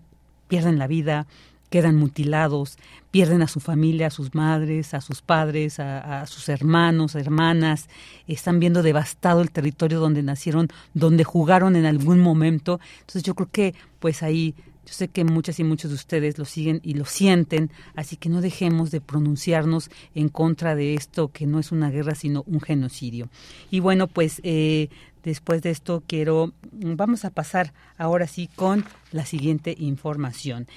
pierden 0.49 0.79
la 0.79 0.87
vida, 0.87 1.27
quedan 1.71 1.97
mutilados, 1.97 2.79
pierden 3.11 3.43
a 3.43 3.49
su 3.49 3.61
familia, 3.61 4.09
a 4.09 4.11
sus 4.11 4.35
madres, 4.35 4.95
a 4.95 5.01
sus 5.01 5.23
padres, 5.23 5.79
a, 5.81 6.27
sus 6.27 6.49
hermanos, 6.49 7.15
hermanas, 7.15 7.89
están 8.27 8.61
viendo 8.61 8.83
devastado 8.83 9.41
el 9.41 9.51
territorio 9.51 10.01
donde 10.01 10.23
nacieron, 10.23 10.69
donde 10.95 11.25
jugaron 11.25 11.77
en 11.77 11.87
algún 11.87 12.21
momento. 12.21 12.81
Entonces 13.01 13.23
yo 13.23 13.35
creo 13.35 13.49
que 13.51 13.75
pues 13.99 14.23
ahí 14.23 14.55
yo 14.87 14.93
sé 14.93 15.09
que 15.09 15.25
muchas 15.25 15.59
y 15.61 15.65
muchos 15.65 15.91
de 15.91 15.95
ustedes 15.95 16.39
lo 16.39 16.45
siguen 16.45 16.81
y 16.83 16.95
lo 16.95 17.07
sienten, 17.07 17.71
así 17.95 18.17
que 18.17 18.29
no 18.29 18.41
dejemos 18.41 18.91
de 18.91 19.01
pronunciarnos 19.01 19.91
en 20.15 20.29
contra 20.29 20.75
de 20.75 20.95
esto, 20.95 21.29
que 21.29 21.47
no 21.47 21.59
es 21.59 21.73
una 21.73 21.91
guerra, 21.91 22.15
sino 22.15 22.43
un 22.47 22.61
genocidio. 22.61 23.31
Y 23.71 23.81
bueno, 23.81 24.09
pues 24.09 24.41
eh, 24.45 24.89
después 25.23 25.63
de 25.63 25.71
esto 25.71 26.03
quiero, 26.07 26.53
vamos 26.73 27.25
a 27.25 27.31
pasar 27.31 27.73
ahora 27.97 28.27
sí 28.27 28.49
con 28.55 28.85
la 29.11 29.25
siguiente 29.25 29.75
información. 29.79 30.69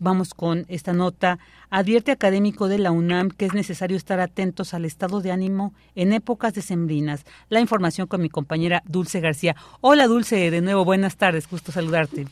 Vamos 0.00 0.32
con 0.32 0.64
esta 0.68 0.92
nota. 0.92 1.38
Advierte 1.70 2.12
académico 2.12 2.68
de 2.68 2.78
la 2.78 2.92
UNAM 2.92 3.30
que 3.30 3.46
es 3.46 3.54
necesario 3.54 3.96
estar 3.96 4.20
atentos 4.20 4.72
al 4.72 4.84
estado 4.84 5.20
de 5.20 5.32
ánimo 5.32 5.74
en 5.96 6.12
épocas 6.12 6.54
decembrinas. 6.54 7.24
La 7.48 7.60
información 7.60 8.06
con 8.06 8.22
mi 8.22 8.28
compañera 8.28 8.82
Dulce 8.86 9.20
García. 9.20 9.56
Hola 9.80 10.06
Dulce, 10.06 10.50
de 10.50 10.60
nuevo, 10.60 10.84
buenas 10.84 11.16
tardes, 11.16 11.50
gusto 11.50 11.72
saludarte. 11.72 12.26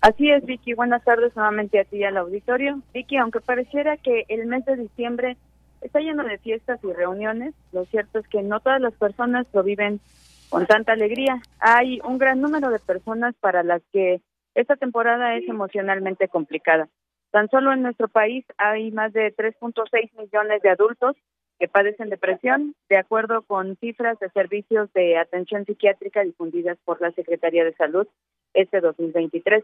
Así 0.00 0.30
es, 0.30 0.44
Vicky, 0.44 0.74
buenas 0.74 1.02
tardes 1.04 1.34
nuevamente 1.36 1.80
a 1.80 1.84
ti 1.84 1.98
y 1.98 2.04
al 2.04 2.16
auditorio. 2.16 2.80
Vicky, 2.92 3.16
aunque 3.16 3.40
pareciera 3.40 3.96
que 3.96 4.24
el 4.28 4.46
mes 4.46 4.64
de 4.64 4.76
diciembre 4.76 5.36
está 5.80 6.00
lleno 6.00 6.24
de 6.24 6.38
fiestas 6.38 6.80
y 6.82 6.92
reuniones, 6.92 7.54
lo 7.72 7.84
cierto 7.86 8.18
es 8.18 8.28
que 8.28 8.42
no 8.42 8.60
todas 8.60 8.80
las 8.80 8.94
personas 8.94 9.46
lo 9.52 9.62
viven 9.62 10.00
con 10.48 10.66
tanta 10.66 10.92
alegría. 10.92 11.40
Hay 11.58 12.00
un 12.04 12.18
gran 12.18 12.40
número 12.40 12.70
de 12.70 12.78
personas 12.78 13.34
para 13.40 13.62
las 13.62 13.82
que 13.92 14.20
esta 14.56 14.76
temporada 14.76 15.36
es 15.36 15.46
emocionalmente 15.48 16.28
complicada. 16.28 16.88
Tan 17.30 17.48
solo 17.50 17.72
en 17.72 17.82
nuestro 17.82 18.08
país 18.08 18.44
hay 18.56 18.90
más 18.90 19.12
de 19.12 19.34
3.6 19.36 20.10
millones 20.18 20.62
de 20.62 20.70
adultos 20.70 21.14
que 21.58 21.68
padecen 21.68 22.08
depresión, 22.08 22.74
de 22.88 22.96
acuerdo 22.96 23.42
con 23.42 23.76
cifras 23.76 24.18
de 24.18 24.30
servicios 24.30 24.90
de 24.94 25.18
atención 25.18 25.66
psiquiátrica 25.66 26.22
difundidas 26.22 26.78
por 26.84 27.00
la 27.02 27.12
Secretaría 27.12 27.64
de 27.64 27.74
Salud 27.74 28.06
este 28.54 28.80
2023. 28.80 29.62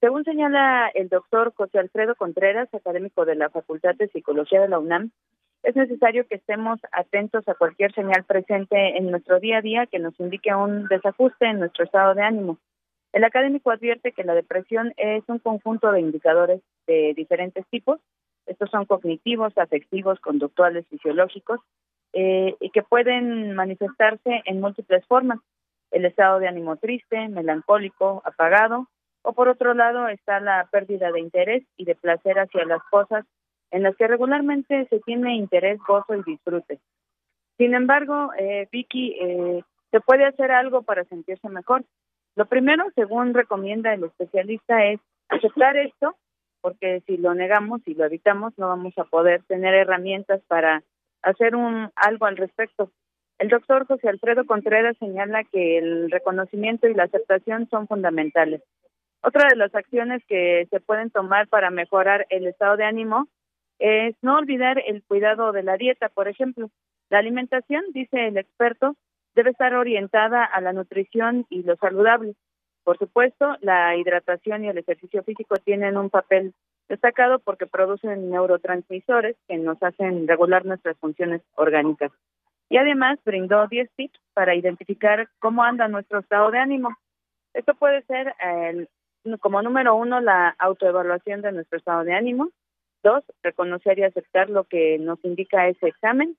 Según 0.00 0.24
señala 0.24 0.88
el 0.94 1.08
doctor 1.08 1.54
José 1.54 1.78
Alfredo 1.78 2.14
Contreras, 2.14 2.68
académico 2.74 3.24
de 3.24 3.36
la 3.36 3.48
Facultad 3.48 3.94
de 3.94 4.08
Psicología 4.08 4.60
de 4.60 4.68
la 4.68 4.78
UNAM, 4.78 5.12
es 5.62 5.74
necesario 5.74 6.26
que 6.28 6.34
estemos 6.34 6.78
atentos 6.92 7.48
a 7.48 7.54
cualquier 7.54 7.94
señal 7.94 8.24
presente 8.24 8.98
en 8.98 9.10
nuestro 9.10 9.40
día 9.40 9.58
a 9.58 9.62
día 9.62 9.86
que 9.86 9.98
nos 9.98 10.18
indique 10.20 10.54
un 10.54 10.86
desajuste 10.88 11.46
en 11.46 11.60
nuestro 11.60 11.84
estado 11.84 12.14
de 12.14 12.22
ánimo. 12.22 12.58
El 13.12 13.24
académico 13.24 13.70
advierte 13.70 14.12
que 14.12 14.24
la 14.24 14.34
depresión 14.34 14.92
es 14.96 15.24
un 15.28 15.38
conjunto 15.38 15.90
de 15.92 16.00
indicadores 16.00 16.60
de 16.86 17.14
diferentes 17.14 17.66
tipos. 17.68 18.00
Estos 18.46 18.70
son 18.70 18.84
cognitivos, 18.84 19.56
afectivos, 19.56 20.20
conductuales, 20.20 20.86
fisiológicos, 20.88 21.60
eh, 22.12 22.54
y 22.60 22.70
que 22.70 22.82
pueden 22.82 23.54
manifestarse 23.54 24.42
en 24.44 24.60
múltiples 24.60 25.04
formas. 25.06 25.38
el 25.92 26.04
estado 26.04 26.40
de 26.40 26.48
ánimo 26.48 26.76
triste, 26.76 27.28
melancólico, 27.28 28.20
apagado, 28.24 28.88
o 29.22 29.32
por 29.32 29.48
otro 29.48 29.72
lado 29.72 30.08
está 30.08 30.40
la 30.40 30.68
pérdida 30.70 31.10
de 31.12 31.20
interés 31.20 31.64
y 31.76 31.84
de 31.84 31.94
placer 31.94 32.38
hacia 32.38 32.64
las 32.64 32.82
cosas 32.90 33.24
en 33.70 33.82
las 33.82 33.96
que 33.96 34.06
regularmente 34.06 34.86
se 34.88 35.00
tiene 35.00 35.36
interés, 35.36 35.78
gozo 35.86 36.14
y 36.14 36.22
disfrute. 36.22 36.80
Sin 37.58 37.74
embargo, 37.74 38.30
eh, 38.38 38.68
Vicky, 38.70 39.16
eh, 39.20 39.62
se 39.90 40.00
puede 40.00 40.24
hacer 40.24 40.52
algo 40.52 40.82
para 40.82 41.04
sentirse 41.04 41.48
mejor. 41.48 41.84
Lo 42.36 42.44
primero, 42.44 42.84
según 42.94 43.32
recomienda 43.32 43.94
el 43.94 44.04
especialista, 44.04 44.84
es 44.84 45.00
aceptar 45.28 45.76
esto, 45.78 46.16
porque 46.60 47.02
si 47.06 47.16
lo 47.16 47.34
negamos 47.34 47.80
y 47.86 47.94
lo 47.94 48.04
evitamos, 48.04 48.52
no 48.58 48.68
vamos 48.68 48.92
a 48.98 49.04
poder 49.04 49.42
tener 49.44 49.74
herramientas 49.74 50.42
para 50.46 50.82
hacer 51.22 51.56
un 51.56 51.90
algo 51.96 52.26
al 52.26 52.36
respecto. 52.36 52.90
El 53.38 53.48
doctor 53.48 53.86
José 53.86 54.08
Alfredo 54.08 54.44
Contreras 54.44 54.96
señala 54.98 55.44
que 55.44 55.78
el 55.78 56.10
reconocimiento 56.10 56.86
y 56.86 56.94
la 56.94 57.04
aceptación 57.04 57.68
son 57.70 57.86
fundamentales. 57.86 58.62
Otra 59.22 59.48
de 59.48 59.56
las 59.56 59.74
acciones 59.74 60.22
que 60.26 60.66
se 60.70 60.80
pueden 60.80 61.10
tomar 61.10 61.48
para 61.48 61.70
mejorar 61.70 62.26
el 62.28 62.46
estado 62.46 62.76
de 62.76 62.84
ánimo 62.84 63.28
es 63.78 64.14
no 64.22 64.36
olvidar 64.36 64.82
el 64.86 65.02
cuidado 65.02 65.52
de 65.52 65.62
la 65.62 65.76
dieta, 65.76 66.10
por 66.10 66.28
ejemplo. 66.28 66.70
La 67.10 67.18
alimentación, 67.18 67.84
dice 67.92 68.28
el 68.28 68.36
experto, 68.36 68.94
debe 69.36 69.50
estar 69.50 69.74
orientada 69.74 70.44
a 70.44 70.60
la 70.60 70.72
nutrición 70.72 71.46
y 71.50 71.62
lo 71.62 71.76
saludable. 71.76 72.34
Por 72.82 72.98
supuesto, 72.98 73.56
la 73.60 73.94
hidratación 73.96 74.64
y 74.64 74.68
el 74.68 74.78
ejercicio 74.78 75.22
físico 75.22 75.56
tienen 75.56 75.96
un 75.96 76.08
papel 76.08 76.54
destacado 76.88 77.38
porque 77.40 77.66
producen 77.66 78.30
neurotransmisores 78.30 79.36
que 79.46 79.58
nos 79.58 79.80
hacen 79.82 80.26
regular 80.26 80.64
nuestras 80.64 80.96
funciones 80.98 81.42
orgánicas. 81.54 82.12
Y 82.70 82.78
además 82.78 83.18
brindó 83.24 83.66
10 83.66 83.90
tips 83.94 84.18
para 84.32 84.54
identificar 84.54 85.28
cómo 85.38 85.62
anda 85.62 85.86
nuestro 85.86 86.20
estado 86.20 86.50
de 86.50 86.58
ánimo. 86.58 86.96
Esto 87.52 87.74
puede 87.74 88.02
ser 88.02 88.34
el 88.40 88.88
como 89.40 89.60
número 89.60 89.96
uno, 89.96 90.20
la 90.20 90.54
autoevaluación 90.58 91.42
de 91.42 91.52
nuestro 91.52 91.78
estado 91.78 92.04
de 92.04 92.14
ánimo. 92.14 92.50
Dos, 93.02 93.24
reconocer 93.42 93.98
y 93.98 94.04
aceptar 94.04 94.48
lo 94.48 94.64
que 94.64 94.98
nos 94.98 95.22
indica 95.24 95.68
ese 95.68 95.88
examen. 95.88 96.36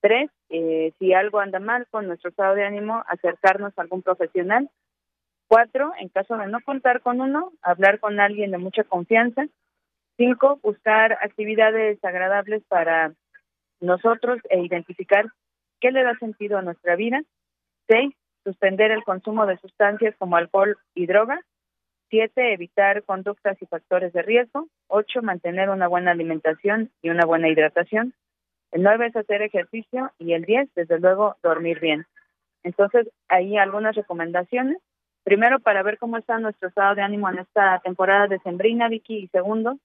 Tres, 0.00 0.30
eh, 0.48 0.92
si 0.98 1.12
algo 1.12 1.40
anda 1.40 1.60
mal 1.60 1.86
con 1.90 2.06
nuestro 2.06 2.30
estado 2.30 2.54
de 2.54 2.64
ánimo, 2.64 3.02
acercarnos 3.06 3.76
a 3.76 3.82
algún 3.82 4.02
profesional. 4.02 4.70
Cuatro, 5.46 5.92
en 5.98 6.08
caso 6.08 6.36
de 6.36 6.46
no 6.46 6.60
contar 6.60 7.02
con 7.02 7.20
uno, 7.20 7.52
hablar 7.60 8.00
con 8.00 8.18
alguien 8.18 8.50
de 8.50 8.58
mucha 8.58 8.84
confianza. 8.84 9.46
Cinco, 10.16 10.58
buscar 10.62 11.12
actividades 11.20 12.02
agradables 12.04 12.62
para 12.68 13.12
nosotros 13.80 14.38
e 14.48 14.60
identificar 14.60 15.26
qué 15.80 15.90
le 15.90 16.02
da 16.02 16.14
sentido 16.18 16.58
a 16.58 16.62
nuestra 16.62 16.96
vida. 16.96 17.22
Seis, 17.88 18.14
suspender 18.44 18.90
el 18.90 19.04
consumo 19.04 19.46
de 19.46 19.58
sustancias 19.58 20.14
como 20.18 20.36
alcohol 20.36 20.78
y 20.94 21.06
drogas. 21.06 21.40
Siete, 22.08 22.52
evitar 22.52 23.02
conductas 23.04 23.60
y 23.60 23.66
factores 23.66 24.12
de 24.12 24.22
riesgo. 24.22 24.68
Ocho, 24.88 25.22
mantener 25.22 25.68
una 25.70 25.88
buena 25.88 26.10
alimentación 26.10 26.90
y 27.02 27.10
una 27.10 27.24
buena 27.24 27.48
hidratación. 27.48 28.14
El 28.72 28.82
nueve 28.82 29.06
es 29.06 29.16
hacer 29.16 29.42
ejercicio 29.42 30.12
y 30.18 30.32
el 30.32 30.44
diez, 30.44 30.68
desde 30.74 31.00
luego, 31.00 31.36
dormir 31.42 31.80
bien. 31.80 32.06
Entonces, 32.62 33.08
hay 33.28 33.56
algunas 33.56 33.96
recomendaciones. 33.96 34.78
Primero, 35.24 35.60
para 35.60 35.82
ver 35.82 35.98
cómo 35.98 36.16
está 36.16 36.38
nuestro 36.38 36.68
estado 36.68 36.94
de 36.94 37.02
ánimo 37.02 37.28
en 37.28 37.38
esta 37.38 37.78
temporada 37.80 38.26
de 38.26 38.38
Sembrina, 38.40 38.88
Vicky. 38.88 39.18
Y 39.18 39.28
segundo, 39.28 39.78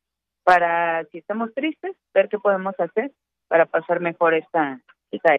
para, 0.43 1.03
si 1.05 1.17
estamos 1.17 1.53
tristes, 1.53 1.95
ver 2.13 2.29
qué 2.29 2.37
podemos 2.37 2.79
hacer 2.79 3.11
para 3.47 3.65
pasar 3.65 3.99
mejor 3.99 4.33
esta, 4.33 4.79
esta 5.11 5.37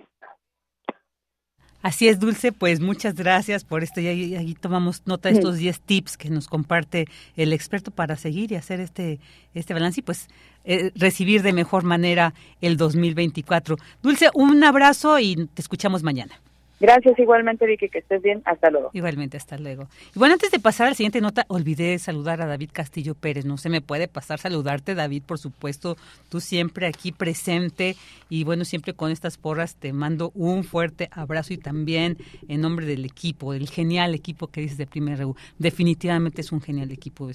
Así 1.87 2.09
es, 2.09 2.19
Dulce, 2.19 2.51
pues 2.51 2.81
muchas 2.81 3.15
gracias 3.15 3.63
por 3.63 3.85
esto. 3.85 4.01
Y 4.01 4.09
ahí, 4.09 4.57
tomamos 4.61 5.03
nota 5.05 5.29
de 5.29 5.37
estos 5.37 5.57
10 5.59 5.81
tips 5.83 6.17
que 6.17 6.31
nos 6.31 6.49
comparte 6.49 7.07
el 7.37 7.53
experto 7.53 7.93
para 7.93 8.17
seguir 8.17 8.51
y 8.51 8.57
hacer 8.57 8.81
este, 8.81 9.21
este 9.55 9.73
balance 9.73 10.01
y 10.01 10.03
pues 10.03 10.27
eh, 10.65 10.91
recibir 10.97 11.43
de 11.43 11.53
mejor 11.53 11.85
manera 11.85 12.35
el 12.61 12.77
2024. 12.77 13.77
Dulce, 14.03 14.31
un 14.35 14.65
abrazo 14.65 15.21
y 15.21 15.37
te 15.55 15.63
escuchamos 15.63 16.03
mañana. 16.03 16.41
Gracias 16.79 17.19
igualmente, 17.19 17.67
Vicky, 17.67 17.89
que 17.89 17.99
estés 17.99 18.23
bien. 18.23 18.43
Hasta 18.45 18.71
luego. 18.71 18.91
Igualmente, 18.93 19.37
hasta 19.37 19.57
luego. 19.57 19.89
Y 20.15 20.19
bueno, 20.19 20.35
antes 20.35 20.51
de 20.51 20.59
pasar 20.59 20.87
a 20.87 20.91
la 20.91 20.95
siguiente 20.95 21.21
nota, 21.21 21.47
olvidé 21.49 21.99
saludar 21.99 22.43
a 22.43 22.47
David 22.47 22.71
Castillo 22.73 23.15
Pérez. 23.15 23.47
No 23.47 23.57
se 23.57 23.71
me 23.71 23.81
puede 23.81 24.09
pasar 24.09 24.39
saludarte, 24.39 24.95
David, 24.95 25.23
por 25.25 25.39
supuesto. 25.39 25.97
Tú 26.29 26.41
siempre 26.41 26.87
aquí 26.87 27.13
presente 27.13 27.97
y 28.29 28.45
bueno, 28.45 28.65
siempre 28.65 28.93
con 28.93 29.11
estas 29.11 29.39
porras 29.39 29.77
te 29.77 29.93
mando 29.93 30.33
un 30.35 30.65
fuerte 30.65 31.09
abrazo 31.13 31.55
y 31.55 31.59
también 31.59 32.19
en 32.49 32.61
nombre 32.61 32.85
del 32.85 33.05
equipo, 33.05 33.53
del 33.53 33.71
genial 33.71 34.15
equipo 34.15 34.49
que 34.49 34.61
dices 34.61 34.77
de 34.77 34.87
Primer 34.87 35.19
Reu. 35.19 35.35
Definitivamente 35.59 36.43
es 36.43 36.53
un 36.53 36.61
genial 36.61 36.93
equipo. 36.93 37.31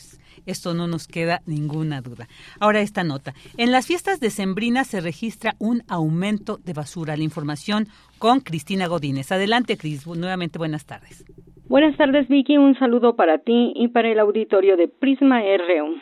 esto 0.45 0.73
no 0.73 0.87
nos 0.87 1.07
queda 1.07 1.41
ninguna 1.45 2.01
duda. 2.01 2.27
Ahora 2.59 2.81
esta 2.81 3.03
nota. 3.03 3.33
En 3.57 3.71
las 3.71 3.87
fiestas 3.87 4.19
decembrinas 4.19 4.87
se 4.87 5.01
registra 5.01 5.55
un 5.57 5.83
aumento 5.87 6.57
de 6.63 6.73
basura. 6.73 7.17
La 7.17 7.23
información 7.23 7.87
con 8.21 8.39
Cristina 8.39 8.87
Godínez. 8.87 9.31
Adelante, 9.31 9.77
Cris. 9.77 10.05
Nuevamente, 10.05 10.59
buenas 10.59 10.85
tardes. 10.85 11.25
Buenas 11.67 11.97
tardes, 11.97 12.27
Vicky. 12.27 12.55
Un 12.55 12.77
saludo 12.77 13.15
para 13.15 13.39
ti 13.39 13.73
y 13.75 13.87
para 13.87 14.09
el 14.09 14.19
auditorio 14.19 14.77
de 14.77 14.87
Prisma 14.87 15.41
RU. 15.41 15.95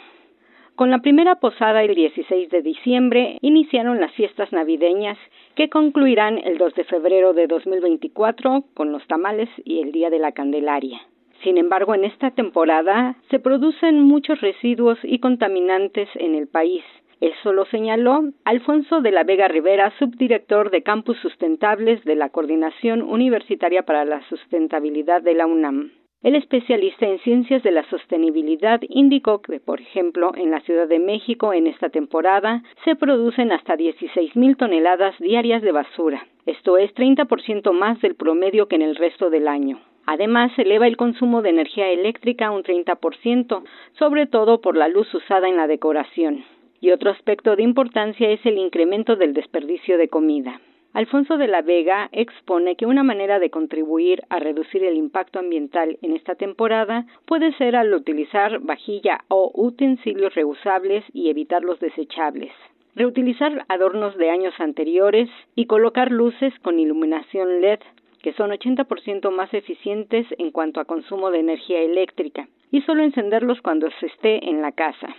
Con 0.76 0.92
la 0.92 1.00
primera 1.00 1.36
posada 1.36 1.82
el 1.82 1.96
16 1.96 2.50
de 2.50 2.62
diciembre 2.62 3.38
iniciaron 3.42 4.02
las 4.02 4.12
fiestas 4.14 4.52
navideñas 4.52 5.18
que 5.56 5.70
concluirán 5.70 6.38
el 6.40 6.58
2 6.58 6.76
de 6.76 6.84
febrero 6.84 7.34
de 7.34 7.48
2024 7.48 8.66
con 8.74 8.92
los 8.92 9.06
tamales 9.08 9.50
y 9.64 9.80
el 9.80 9.94
Día 9.94 10.10
de 10.10 10.20
la 10.20 10.34
Candelaria. 10.34 11.00
Sin 11.44 11.58
embargo, 11.58 11.96
en 11.96 12.04
esta 12.04 12.32
temporada 12.32 13.16
se 13.30 13.40
producen 13.40 14.02
muchos 14.04 14.42
residuos 14.42 15.00
y 15.04 15.20
contaminantes 15.20 16.10
en 16.16 16.36
el 16.36 16.48
país, 16.48 16.84
eso 17.22 17.52
lo 17.52 17.66
señaló 17.66 18.24
Alfonso 18.46 19.02
de 19.02 19.12
la 19.12 19.26
Vega 19.26 19.50
Rivera, 19.50 19.92
subdirector 20.00 20.72
de 20.72 20.84
Campus 20.84 21.18
Sustentables 21.18 22.04
de 22.06 22.16
la 22.16 22.30
Coordinación 22.30 23.02
Universitaria 23.02 23.84
para 23.84 24.06
la 24.06 24.22
Sustentabilidad 24.30 25.22
de 25.22 25.34
la 25.34 25.46
UNAM. 25.46 25.92
El 26.22 26.36
especialista 26.36 27.06
en 27.06 27.20
ciencias 27.20 27.64
de 27.64 27.72
la 27.72 27.84
sostenibilidad 27.90 28.82
indicó 28.88 29.42
que, 29.42 29.60
por 29.60 29.82
ejemplo, 29.82 30.32
en 30.36 30.52
la 30.52 30.62
Ciudad 30.62 30.88
de 30.88 31.00
México 31.00 31.54
en 31.54 31.68
esta 31.68 31.90
temporada 31.90 32.64
se 32.84 32.96
producen 32.96 33.52
hasta 33.52 33.76
16 33.76 34.36
mil 34.36 34.56
toneladas 34.58 35.18
diarias 35.20 35.62
de 35.62 35.72
basura. 35.72 36.26
Esto 36.46 36.78
es 36.78 36.94
30% 36.94 37.72
más 37.74 38.02
del 38.02 38.16
promedio 38.16 38.68
que 38.68 38.76
en 38.76 38.82
el 38.82 38.96
resto 38.96 39.30
del 39.30 39.48
año. 39.48 39.80
Además, 40.06 40.52
se 40.56 40.64
eleva 40.64 40.88
el 40.88 40.98
consumo 40.98 41.42
de 41.42 41.52
energía 41.52 41.90
eléctrica 41.90 42.52
un 42.52 42.64
30%, 42.64 43.64
sobre 43.98 44.26
todo 44.26 44.60
por 44.60 44.76
la 44.76 44.88
luz 44.88 45.14
usada 45.14 45.48
en 45.48 45.56
la 45.58 45.68
decoración. 45.68 46.44
Y 46.82 46.92
otro 46.92 47.12
aspecto 47.12 47.56
de 47.56 47.64
importancia 47.64 48.30
es 48.30 48.46
el 48.46 48.58
incremento 48.58 49.16
del 49.16 49.34
desperdicio 49.34 49.98
de 49.98 50.08
comida. 50.08 50.62
Alfonso 50.94 51.38
de 51.38 51.48
la 51.48 51.62
Vega 51.62 52.10
expone 52.12 52.76
que 52.76 52.88
una 52.88 53.04
manera 53.04 53.38
de 53.38 53.52
contribuir 53.52 54.24
a 54.30 54.40
reducir 54.40 54.84
el 54.84 54.96
impacto 54.96 55.38
ambiental 55.38 56.00
en 56.02 56.16
esta 56.16 56.34
temporada 56.34 57.06
puede 57.26 57.54
ser 57.54 57.76
al 57.76 57.94
utilizar 57.94 58.60
vajilla 58.60 59.20
o 59.28 59.52
utensilios 59.54 60.34
reusables 60.34 61.04
y 61.14 61.30
evitar 61.30 61.64
los 61.64 61.80
desechables. 61.80 62.52
Reutilizar 62.96 63.66
adornos 63.68 64.18
de 64.18 64.32
años 64.32 64.54
anteriores 64.60 65.30
y 65.54 65.68
colocar 65.68 66.12
luces 66.12 66.54
con 66.64 66.80
iluminación 66.80 67.62
LED 67.62 67.80
que 68.24 68.34
son 68.34 68.52
80% 68.52 69.32
más 69.32 69.54
eficientes 69.54 70.26
en 70.38 70.52
cuanto 70.52 70.82
a 70.82 70.86
consumo 70.86 71.32
de 71.32 71.40
energía 71.40 71.82
eléctrica 71.82 72.48
y 72.72 72.82
solo 72.82 73.04
encenderlos 73.04 73.62
cuando 73.62 73.90
se 74.00 74.08
esté 74.08 74.50
en 74.50 74.62
la 74.62 74.72
casa. 74.72 75.16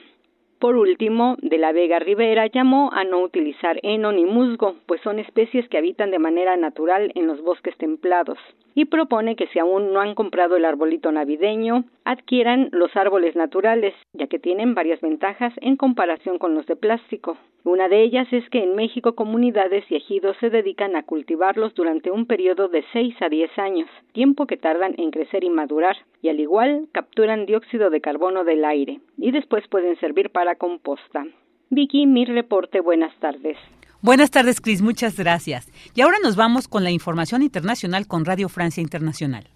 Por 0.60 0.76
último, 0.76 1.36
de 1.40 1.56
la 1.56 1.72
Vega 1.72 1.98
Rivera 1.98 2.46
llamó 2.46 2.90
a 2.92 3.02
no 3.04 3.22
utilizar 3.22 3.80
heno 3.82 4.12
ni 4.12 4.26
musgo, 4.26 4.76
pues 4.84 5.00
son 5.00 5.18
especies 5.18 5.66
que 5.70 5.78
habitan 5.78 6.10
de 6.10 6.18
manera 6.18 6.54
natural 6.58 7.12
en 7.14 7.26
los 7.26 7.40
bosques 7.40 7.74
templados, 7.78 8.38
y 8.80 8.86
propone 8.86 9.36
que 9.36 9.46
si 9.48 9.58
aún 9.58 9.92
no 9.92 10.00
han 10.00 10.14
comprado 10.14 10.56
el 10.56 10.64
arbolito 10.64 11.12
navideño, 11.12 11.84
adquieran 12.06 12.70
los 12.72 12.96
árboles 12.96 13.36
naturales, 13.36 13.92
ya 14.14 14.26
que 14.26 14.38
tienen 14.38 14.74
varias 14.74 15.02
ventajas 15.02 15.52
en 15.60 15.76
comparación 15.76 16.38
con 16.38 16.54
los 16.54 16.64
de 16.64 16.76
plástico. 16.76 17.36
Una 17.62 17.90
de 17.90 18.02
ellas 18.02 18.26
es 18.32 18.48
que 18.48 18.62
en 18.62 18.76
México 18.76 19.14
comunidades 19.14 19.84
y 19.90 19.96
ejidos 19.96 20.34
se 20.40 20.48
dedican 20.48 20.96
a 20.96 21.02
cultivarlos 21.02 21.74
durante 21.74 22.10
un 22.10 22.24
periodo 22.24 22.68
de 22.68 22.82
6 22.94 23.16
a 23.20 23.28
10 23.28 23.58
años, 23.58 23.90
tiempo 24.12 24.46
que 24.46 24.56
tardan 24.56 24.94
en 24.96 25.10
crecer 25.10 25.44
y 25.44 25.50
madurar, 25.50 25.98
y 26.22 26.30
al 26.30 26.40
igual 26.40 26.88
capturan 26.92 27.44
dióxido 27.44 27.90
de 27.90 28.00
carbono 28.00 28.44
del 28.44 28.64
aire, 28.64 29.00
y 29.18 29.30
después 29.30 29.68
pueden 29.68 30.00
servir 30.00 30.30
para 30.30 30.54
composta. 30.54 31.26
Vicky, 31.68 32.06
mi 32.06 32.24
reporte, 32.24 32.80
buenas 32.80 33.14
tardes. 33.20 33.58
Buenas 34.02 34.30
tardes, 34.30 34.62
Cris, 34.62 34.80
muchas 34.80 35.16
gracias. 35.16 35.66
Y 35.94 36.00
ahora 36.00 36.16
nos 36.22 36.34
vamos 36.34 36.68
con 36.68 36.84
la 36.84 36.90
información 36.90 37.42
internacional 37.42 38.06
con 38.06 38.24
Radio 38.24 38.48
Francia 38.48 38.80
Internacional. 38.80 39.48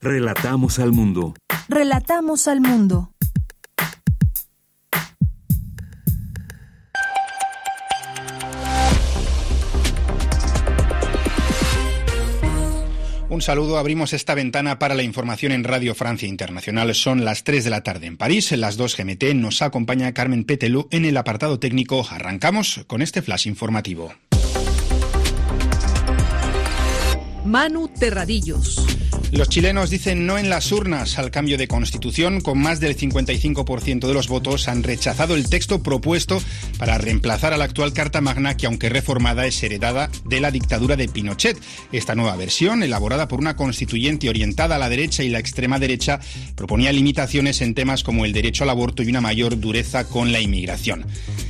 Relatamos 0.00 0.78
al 0.78 0.92
mundo. 0.92 1.34
Relatamos 1.68 2.48
al 2.48 2.60
mundo. 2.60 3.13
Un 13.34 13.42
saludo, 13.42 13.78
abrimos 13.78 14.12
esta 14.12 14.36
ventana 14.36 14.78
para 14.78 14.94
la 14.94 15.02
información 15.02 15.50
en 15.50 15.64
Radio 15.64 15.96
Francia 15.96 16.28
Internacional. 16.28 16.94
Son 16.94 17.24
las 17.24 17.42
3 17.42 17.64
de 17.64 17.70
la 17.70 17.82
tarde 17.82 18.06
en 18.06 18.16
París, 18.16 18.52
las 18.52 18.76
2 18.76 18.96
GMT. 18.96 19.24
Nos 19.34 19.60
acompaña 19.60 20.14
Carmen 20.14 20.44
Petelú 20.44 20.86
en 20.92 21.04
el 21.04 21.16
apartado 21.16 21.58
técnico. 21.58 22.06
Arrancamos 22.08 22.84
con 22.86 23.02
este 23.02 23.22
flash 23.22 23.48
informativo. 23.48 24.14
Manu 27.44 27.88
Terradillos. 27.88 29.03
Los 29.34 29.48
chilenos 29.48 29.90
dicen 29.90 30.26
no 30.26 30.38
en 30.38 30.48
las 30.48 30.70
urnas 30.70 31.18
al 31.18 31.32
cambio 31.32 31.58
de 31.58 31.66
constitución. 31.66 32.40
Con 32.40 32.56
más 32.56 32.78
del 32.78 32.96
55% 32.96 34.06
de 34.06 34.14
los 34.14 34.28
votos 34.28 34.68
han 34.68 34.84
rechazado 34.84 35.34
el 35.34 35.48
texto 35.48 35.82
propuesto 35.82 36.40
para 36.78 36.98
reemplazar 36.98 37.52
a 37.52 37.56
la 37.56 37.64
actual 37.64 37.92
Carta 37.92 38.20
Magna 38.20 38.56
que, 38.56 38.66
aunque 38.66 38.90
reformada, 38.90 39.44
es 39.44 39.60
heredada 39.60 40.08
de 40.24 40.38
la 40.38 40.52
dictadura 40.52 40.94
de 40.94 41.08
Pinochet. 41.08 41.58
Esta 41.90 42.14
nueva 42.14 42.36
versión, 42.36 42.84
elaborada 42.84 43.26
por 43.26 43.40
una 43.40 43.56
constituyente 43.56 44.28
orientada 44.28 44.76
a 44.76 44.78
la 44.78 44.88
derecha 44.88 45.24
y 45.24 45.30
la 45.30 45.40
extrema 45.40 45.80
derecha, 45.80 46.20
proponía 46.54 46.92
limitaciones 46.92 47.60
en 47.60 47.74
temas 47.74 48.04
como 48.04 48.24
el 48.24 48.32
derecho 48.32 48.62
al 48.62 48.70
aborto 48.70 49.02
y 49.02 49.08
una 49.08 49.20
mayor 49.20 49.58
dureza 49.58 50.04
con 50.04 50.30
la 50.30 50.40
inmigración. 50.40 51.06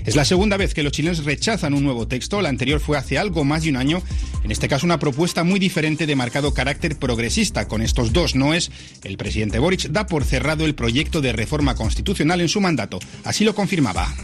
Es 0.07 0.17
la 0.17 0.25
segunda 0.25 0.57
vez 0.57 0.73
que 0.73 0.83
los 0.83 0.93
chilenos 0.93 1.27
rechazan 1.27 1.75
un 1.75 1.85
nuevo 1.85 2.09
texto. 2.09 2.41
La 2.41 2.49
anterior 2.49 2.81
fue 2.81 2.97
hace 2.97 3.19
algo 3.19 3.45
más 3.45 3.65
de 3.65 3.69
un 3.69 3.77
año. 3.77 4.03
En 4.43 4.51
este 4.51 4.69
caso, 4.69 4.87
una 4.87 4.99
propuesta 4.99 5.45
muy 5.45 5.59
diferente 5.61 6.07
de 6.07 6.17
marcado 6.17 6.55
carácter 6.55 6.97
progresista 6.97 7.69
con 7.75 7.83
estos 7.83 8.13
dos 8.13 8.37
noes, 8.37 8.71
el 9.03 9.17
presidente 9.17 9.59
Boric 9.59 9.89
da 9.89 10.07
por 10.07 10.25
cerrado 10.25 10.65
el 10.65 10.77
proyecto 10.77 11.21
de 11.21 11.33
reforma 11.33 11.75
constitucional 11.75 12.41
en 12.41 12.49
su 12.49 12.61
mandato. 12.61 13.01
Así 13.25 13.45
lo 13.45 13.53
confirmaba. 13.53 14.15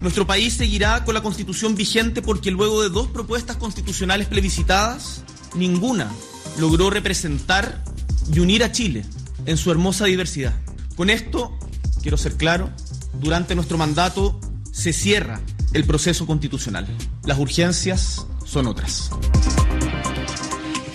Nuestro 0.00 0.26
país 0.26 0.54
seguirá 0.54 1.04
con 1.04 1.14
la 1.14 1.22
constitución 1.22 1.76
vigente 1.76 2.22
porque 2.22 2.50
luego 2.50 2.82
de 2.82 2.88
dos 2.88 3.06
propuestas 3.06 3.56
constitucionales 3.56 4.26
plebiscitadas, 4.26 5.22
ninguna 5.54 6.10
logró 6.58 6.90
representar 6.90 7.84
y 8.34 8.40
unir 8.40 8.64
a 8.64 8.72
Chile 8.72 9.04
en 9.46 9.56
su 9.56 9.70
hermosa 9.70 10.06
diversidad. 10.06 10.56
Con 10.96 11.08
esto, 11.08 11.56
quiero 12.02 12.16
ser 12.16 12.36
claro, 12.36 12.68
durante 13.12 13.54
nuestro 13.54 13.78
mandato 13.78 14.40
se 14.72 14.92
cierra 14.92 15.40
el 15.72 15.84
proceso 15.84 16.26
constitucional. 16.26 16.88
Las 17.24 17.38
urgencias 17.38 18.26
son 18.44 18.66
otras. 18.66 19.12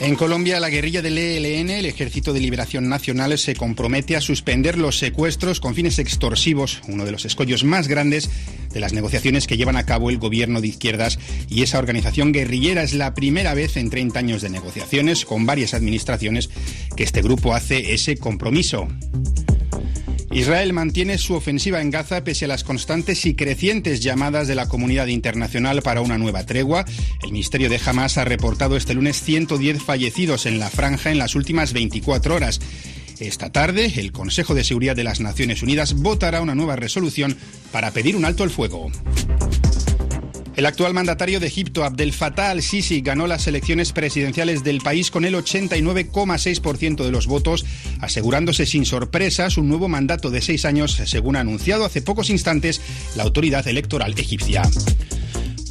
En 0.03 0.15
Colombia, 0.15 0.59
la 0.59 0.69
guerrilla 0.69 1.01
del 1.01 1.17
ELN, 1.17 1.69
el 1.69 1.85
Ejército 1.85 2.33
de 2.33 2.41
Liberación 2.41 2.89
Nacional, 2.89 3.37
se 3.37 3.55
compromete 3.55 4.17
a 4.17 4.21
suspender 4.21 4.77
los 4.77 4.99
secuestros 4.99 5.61
con 5.61 5.75
fines 5.75 5.97
extorsivos, 5.97 6.81
uno 6.89 7.05
de 7.05 7.13
los 7.13 7.23
escollos 7.23 7.63
más 7.63 7.87
grandes 7.87 8.29
de 8.73 8.81
las 8.81 8.91
negociaciones 8.91 9.47
que 9.47 9.55
llevan 9.55 9.77
a 9.77 9.85
cabo 9.85 10.09
el 10.09 10.17
gobierno 10.17 10.59
de 10.59 10.67
izquierdas 10.67 11.19
y 11.47 11.63
esa 11.63 11.79
organización 11.79 12.33
guerrillera. 12.33 12.83
Es 12.83 12.93
la 12.93 13.13
primera 13.13 13.53
vez 13.53 13.77
en 13.77 13.89
30 13.89 14.19
años 14.19 14.41
de 14.41 14.49
negociaciones 14.49 15.23
con 15.23 15.45
varias 15.45 15.73
administraciones 15.73 16.49
que 16.97 17.03
este 17.03 17.21
grupo 17.21 17.55
hace 17.55 17.93
ese 17.93 18.17
compromiso. 18.17 18.89
Israel 20.33 20.73
mantiene 20.73 21.19
su 21.19 21.35
ofensiva 21.35 21.79
en 21.79 21.91
Gaza 21.91 22.23
pese 22.23 22.45
a 22.45 22.47
las 22.47 22.63
constantes 22.63 23.25
y 23.27 23.35
crecientes 23.35 24.01
llamadas 24.01 24.47
de 24.47 24.55
la 24.55 24.67
comunidad 24.67 25.05
internacional 25.05 25.83
para 25.83 26.01
una 26.01 26.17
nueva 26.17 26.43
tregua. 26.43 26.85
El 27.21 27.31
Ministerio 27.31 27.69
de 27.69 27.79
Hamas 27.85 28.17
ha 28.17 28.25
reportado 28.25 28.75
este 28.75 28.95
lunes 28.95 29.21
110 29.21 29.83
fallecidos 29.83 30.47
en 30.47 30.57
la 30.57 30.71
franja 30.71 31.11
en 31.11 31.19
las 31.19 31.35
últimas 31.35 31.73
24 31.73 32.33
horas. 32.33 32.59
Esta 33.19 33.51
tarde, 33.51 33.93
el 33.97 34.11
Consejo 34.11 34.55
de 34.55 34.63
Seguridad 34.63 34.95
de 34.95 35.03
las 35.03 35.19
Naciones 35.19 35.61
Unidas 35.61 35.93
votará 35.93 36.41
una 36.41 36.55
nueva 36.55 36.75
resolución 36.75 37.37
para 37.71 37.91
pedir 37.91 38.15
un 38.15 38.25
alto 38.25 38.41
al 38.41 38.49
fuego. 38.49 38.91
El 40.55 40.67
actual 40.67 40.93
mandatario 40.93 41.39
de 41.39 41.47
Egipto, 41.47 41.83
Abdel 41.83 42.13
Fattah 42.13 42.51
al-Sisi, 42.51 43.01
ganó 43.01 43.25
las 43.25 43.47
elecciones 43.47 43.91
presidenciales 43.91 44.63
del 44.63 44.81
país 44.81 45.09
con 45.09 45.25
el 45.25 45.33
89,6% 45.33 47.03
de 47.03 47.11
los 47.11 47.25
votos, 47.25 47.65
asegurándose 48.01 48.67
sin 48.67 48.85
sorpresas 48.85 49.57
un 49.57 49.67
nuevo 49.67 49.87
mandato 49.87 50.29
de 50.29 50.41
seis 50.41 50.65
años, 50.65 50.93
según 51.05 51.37
ha 51.37 51.39
anunciado 51.39 51.85
hace 51.85 52.03
pocos 52.03 52.29
instantes 52.29 52.81
la 53.15 53.23
autoridad 53.23 53.67
electoral 53.67 54.13
egipcia. 54.21 54.61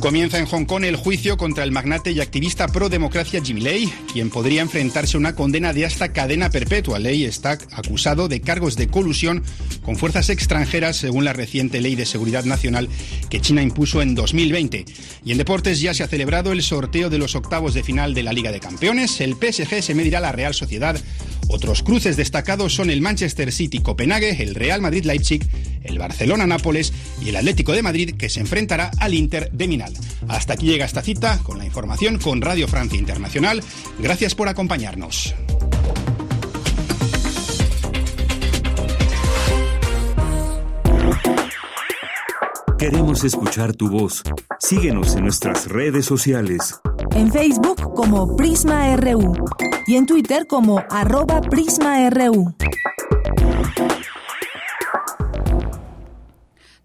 Comienza 0.03 0.41
en 0.41 0.47
Hong 0.47 0.65
Kong 0.65 0.83
el 0.83 0.97
juicio 0.97 1.37
contra 1.37 1.62
el 1.62 1.70
magnate 1.70 2.11
y 2.11 2.19
activista 2.19 2.66
pro 2.66 2.89
democracia 2.89 3.41
Jimmy 3.41 3.61
Lei, 3.61 3.93
quien 4.12 4.31
podría 4.31 4.61
enfrentarse 4.61 5.16
a 5.16 5.20
una 5.20 5.37
condena 5.37 5.73
de 5.73 5.87
hasta 5.87 6.12
cadena 6.12 6.51
perpetua. 6.51 6.99
Lei 6.99 7.23
está 7.23 7.53
acusado 7.70 8.27
de 8.27 8.41
cargos 8.41 8.74
de 8.74 8.89
colusión 8.89 9.45
con 9.85 9.95
fuerzas 9.95 10.29
extranjeras 10.29 10.97
según 10.97 11.24
la 11.24 11.33
reciente 11.33 11.81
ley 11.81 11.95
de 11.95 12.05
seguridad 12.05 12.45
nacional 12.45 12.89
que 13.31 13.41
China 13.41 13.62
impuso 13.62 14.03
en 14.03 14.16
2020. 14.16 14.87
Y 15.24 15.31
en 15.31 15.39
deportes 15.39 15.81
ya 15.81 15.95
se 15.95 16.03
ha 16.03 16.09
celebrado 16.09 16.51
el 16.51 16.65
sorteo 16.65 17.09
de 17.09 17.19
los 17.19 17.37
octavos 17.37 17.73
de 17.73 17.85
final 17.85 18.12
de 18.12 18.24
la 18.24 18.33
Liga 18.33 18.51
de 18.51 18.59
Campeones. 18.59 19.20
El 19.20 19.35
PSG 19.35 19.85
se 19.85 19.95
medirá 19.95 20.19
a 20.19 20.23
la 20.23 20.33
Real 20.33 20.53
Sociedad. 20.53 21.01
Otros 21.47 21.85
cruces 21.85 22.16
destacados 22.16 22.74
son 22.74 22.91
el 22.91 23.03
Manchester 23.03 23.53
City-Copenhague, 23.53 24.43
el 24.43 24.57
Real 24.57 24.81
Madrid-Leipzig, 24.81 25.47
el 25.85 25.99
Barcelona-Nápoles 25.99 26.93
y 27.24 27.29
el 27.29 27.37
Atlético 27.37 27.73
de 27.73 27.83
Madrid 27.83 28.15
que 28.16 28.31
se 28.31 28.41
enfrentará 28.41 28.91
al 28.99 29.15
Inter 29.15 29.51
de 29.53 29.69
Milán. 29.69 29.91
Hasta 30.28 30.55
aquí 30.55 30.66
llega 30.66 30.85
esta 30.85 31.02
cita 31.02 31.39
con 31.43 31.59
la 31.59 31.64
información 31.64 32.19
con 32.19 32.40
Radio 32.40 32.69
Francia 32.69 32.98
Internacional. 32.98 33.62
Gracias 33.98 34.35
por 34.35 34.48
acompañarnos. 34.48 35.35
Queremos 42.82 43.23
escuchar 43.23 43.74
tu 43.74 43.89
voz. 43.89 44.24
Síguenos 44.59 45.14
en 45.14 45.23
nuestras 45.23 45.69
redes 45.69 46.05
sociales. 46.05 46.81
En 47.12 47.31
Facebook 47.31 47.94
como 47.94 48.35
Prisma 48.35 48.97
RU 48.97 49.35
y 49.86 49.94
en 49.94 50.06
Twitter 50.06 50.48
como 50.48 50.82
arroba 50.90 51.40
PrismaRU. 51.43 52.55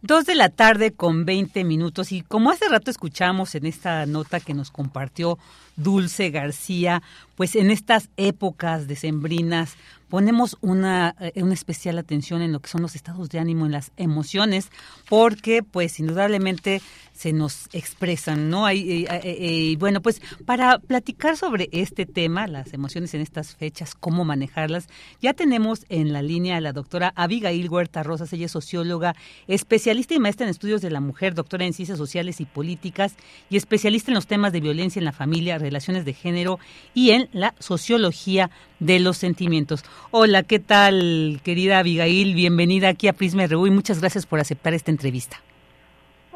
Dos 0.07 0.23
de 0.23 0.35
la 0.35 0.47
tarde 0.47 0.93
con 0.93 1.25
20 1.25 1.65
minutos 1.65 2.13
y 2.13 2.21
como 2.21 2.49
hace 2.49 2.69
rato 2.69 2.89
escuchamos 2.89 3.55
en 3.55 3.65
esta 3.65 4.05
nota 4.05 4.39
que 4.39 4.53
nos 4.53 4.71
compartió 4.71 5.37
Dulce 5.75 6.29
García, 6.29 7.03
pues 7.35 7.57
en 7.57 7.71
estas 7.71 8.07
épocas 8.15 8.87
decembrinas 8.87 9.75
ponemos 10.07 10.55
una, 10.61 11.13
eh, 11.19 11.33
una 11.43 11.53
especial 11.53 11.97
atención 11.97 12.41
en 12.41 12.53
lo 12.53 12.61
que 12.61 12.69
son 12.69 12.83
los 12.83 12.95
estados 12.95 13.27
de 13.27 13.39
ánimo, 13.39 13.65
en 13.65 13.73
las 13.73 13.91
emociones, 13.97 14.69
porque 15.09 15.61
pues 15.61 15.99
indudablemente 15.99 16.81
se 17.17 17.33
nos 17.33 17.67
expresan, 17.73 18.51
¿no? 18.51 18.67
Hay, 18.67 19.05
eh, 19.05 19.07
eh, 19.09 19.75
bueno, 19.79 20.01
pues 20.01 20.21
para 20.45 20.77
platicar 20.77 21.35
sobre 21.35 21.67
este 21.71 22.05
tema, 22.05 22.45
las 22.45 22.73
emociones 22.73 23.11
en 23.15 23.21
estas 23.21 23.55
fechas, 23.55 23.95
cómo 23.95 24.23
manejarlas, 24.23 24.87
ya 25.19 25.33
tenemos 25.33 25.87
en 25.89 26.13
la 26.13 26.21
línea 26.21 26.57
a 26.57 26.61
la 26.61 26.73
doctora 26.73 27.13
Abigail 27.15 27.69
Huerta 27.69 28.03
Rosas, 28.03 28.31
ella 28.33 28.45
es 28.45 28.51
socióloga, 28.51 29.15
especialista 29.47 30.13
y 30.13 30.19
maestra 30.19 30.45
en 30.45 30.51
estudios 30.51 30.81
de 30.81 30.91
la 30.91 30.99
mujer, 30.99 31.33
doctora 31.33 31.65
en 31.65 31.73
ciencias 31.73 31.97
sociales 31.97 32.39
y 32.39 32.45
políticas 32.45 33.15
y 33.49 33.57
especialista 33.57 34.11
en 34.11 34.15
los 34.15 34.27
temas 34.27 34.53
de 34.53 34.61
violencia 34.61 34.99
en 34.99 35.05
la 35.05 35.11
familia, 35.11 35.57
relaciones 35.57 36.05
de 36.05 36.13
género 36.13 36.59
y 36.93 37.11
en 37.11 37.29
la 37.33 37.55
sociología 37.57 38.51
de 38.79 38.99
los 38.99 39.17
sentimientos. 39.17 39.83
Hola, 40.11 40.43
¿qué 40.43 40.59
tal, 40.59 41.41
querida 41.43 41.79
Abigail? 41.79 42.35
Bienvenida 42.35 42.89
aquí 42.89 43.07
a 43.07 43.13
Prisma 43.13 43.47
RU 43.47 43.65
y 43.65 43.71
muchas 43.71 44.01
gracias 44.01 44.27
por 44.27 44.39
aceptar 44.39 44.75
esta 44.75 44.91
entrevista. 44.91 45.41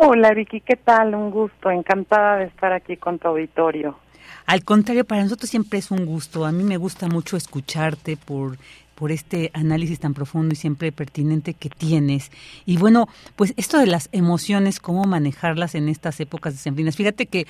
Hola 0.03 0.33
Vicky, 0.33 0.61
¿qué 0.61 0.77
tal? 0.77 1.13
Un 1.13 1.29
gusto, 1.29 1.69
encantada 1.69 2.37
de 2.37 2.45
estar 2.45 2.73
aquí 2.73 2.97
con 2.97 3.19
tu 3.19 3.27
auditorio. 3.27 3.99
Al 4.47 4.63
contrario, 4.63 5.05
para 5.05 5.21
nosotros 5.21 5.47
siempre 5.47 5.77
es 5.77 5.91
un 5.91 6.07
gusto. 6.07 6.43
A 6.43 6.51
mí 6.51 6.63
me 6.63 6.77
gusta 6.77 7.07
mucho 7.07 7.37
escucharte 7.37 8.17
por 8.17 8.57
por 8.95 9.11
este 9.11 9.49
análisis 9.55 9.99
tan 9.99 10.13
profundo 10.13 10.53
y 10.53 10.55
siempre 10.55 10.91
pertinente 10.91 11.55
que 11.55 11.69
tienes. 11.69 12.31
Y 12.67 12.77
bueno, 12.77 13.07
pues 13.35 13.55
esto 13.57 13.79
de 13.79 13.87
las 13.87 14.09
emociones, 14.11 14.79
cómo 14.79 15.05
manejarlas 15.05 15.73
en 15.73 15.89
estas 15.89 16.19
épocas 16.19 16.53
decembrinas. 16.53 16.95
Fíjate 16.95 17.25
que 17.25 17.47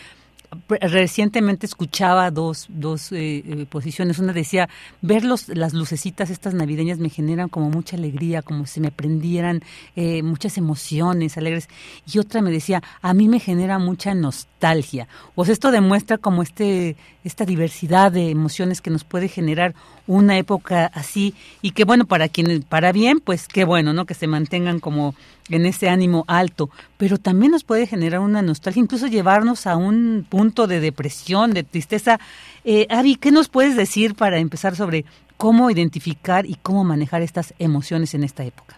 recientemente 0.68 1.65
escuchaba 1.65 2.30
dos, 2.32 2.65
dos 2.69 3.11
eh, 3.11 3.44
eh, 3.45 3.65
posiciones. 3.69 4.19
Una 4.19 4.34
decía, 4.34 4.69
ver 5.02 5.23
los, 5.23 5.48
las 5.49 5.73
lucecitas 5.73 6.30
estas 6.30 6.53
navideñas 6.53 6.99
me 6.99 7.10
generan 7.10 7.49
como 7.49 7.69
mucha 7.69 7.95
alegría, 7.95 8.41
como 8.41 8.65
si 8.65 8.82
me 8.82 8.91
prendieran 8.91 9.61
eh, 9.95 10.23
muchas 10.23 10.57
emociones 10.57 11.38
alegres. 11.38 11.69
Y 12.11 12.19
otra 12.19 12.41
me 12.41 12.52
decía, 12.52 12.84
a 13.02 13.14
mí 13.14 13.28
me 13.28 13.40
genera 13.40 13.80
mucha 13.80 14.14
nostalgia. 14.14 15.07
Pues 15.36 15.49
esto 15.49 15.72
demuestra 15.72 16.18
como 16.18 16.44
este, 16.44 16.98
esta 17.23 17.45
diversidad 17.45 18.11
de 18.11 18.30
emociones 18.30 18.82
que 18.82 18.90
nos 18.90 19.03
puede 19.03 19.28
generar 19.28 19.73
una 20.11 20.38
época 20.38 20.91
así 20.93 21.33
y 21.61 21.71
que 21.71 21.85
bueno, 21.85 22.05
para 22.05 22.27
quienes, 22.27 22.65
para 22.65 22.91
bien, 22.91 23.19
pues 23.19 23.47
qué 23.47 23.63
bueno, 23.63 23.93
¿no? 23.93 24.05
Que 24.05 24.13
se 24.13 24.27
mantengan 24.27 24.79
como 24.79 25.15
en 25.49 25.65
ese 25.65 25.89
ánimo 25.89 26.25
alto, 26.27 26.69
pero 26.97 27.17
también 27.17 27.51
nos 27.51 27.63
puede 27.63 27.88
generar 27.88 28.19
una 28.19 28.41
nostalgia, 28.41 28.81
incluso 28.81 29.07
llevarnos 29.07 29.67
a 29.67 29.77
un 29.77 30.25
punto 30.29 30.67
de 30.67 30.79
depresión, 30.79 31.53
de 31.53 31.63
tristeza. 31.63 32.19
Eh, 32.63 32.88
Ari, 32.89 33.15
¿qué 33.15 33.31
nos 33.31 33.49
puedes 33.49 33.75
decir 33.75 34.15
para 34.15 34.38
empezar 34.38 34.75
sobre 34.75 35.05
cómo 35.38 35.69
identificar 35.69 36.45
y 36.45 36.55
cómo 36.55 36.83
manejar 36.83 37.21
estas 37.21 37.53
emociones 37.57 38.13
en 38.13 38.23
esta 38.23 38.43
época? 38.43 38.75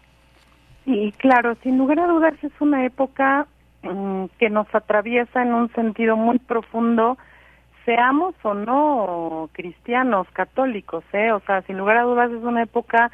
Sí, 0.86 1.14
claro, 1.18 1.56
sin 1.64 1.78
lugar 1.78 2.00
a 2.00 2.08
dudas 2.08 2.34
es 2.44 2.52
una 2.60 2.86
época 2.86 3.48
mm, 3.84 4.26
que 4.38 4.50
nos 4.50 4.68
atraviesa 4.74 5.42
en 5.42 5.54
un 5.54 5.72
sentido 5.74 6.16
muy 6.16 6.40
profundo 6.40 7.18
seamos 7.86 8.36
o 8.44 8.54
no 8.54 9.50
cristianos, 9.54 10.28
católicos, 10.34 11.04
¿eh? 11.14 11.32
O 11.32 11.40
sea, 11.42 11.62
sin 11.64 11.78
lugar 11.78 11.98
a 11.98 12.04
dudas 12.04 12.32
es 12.32 12.44
una 12.44 12.64
época 12.64 13.12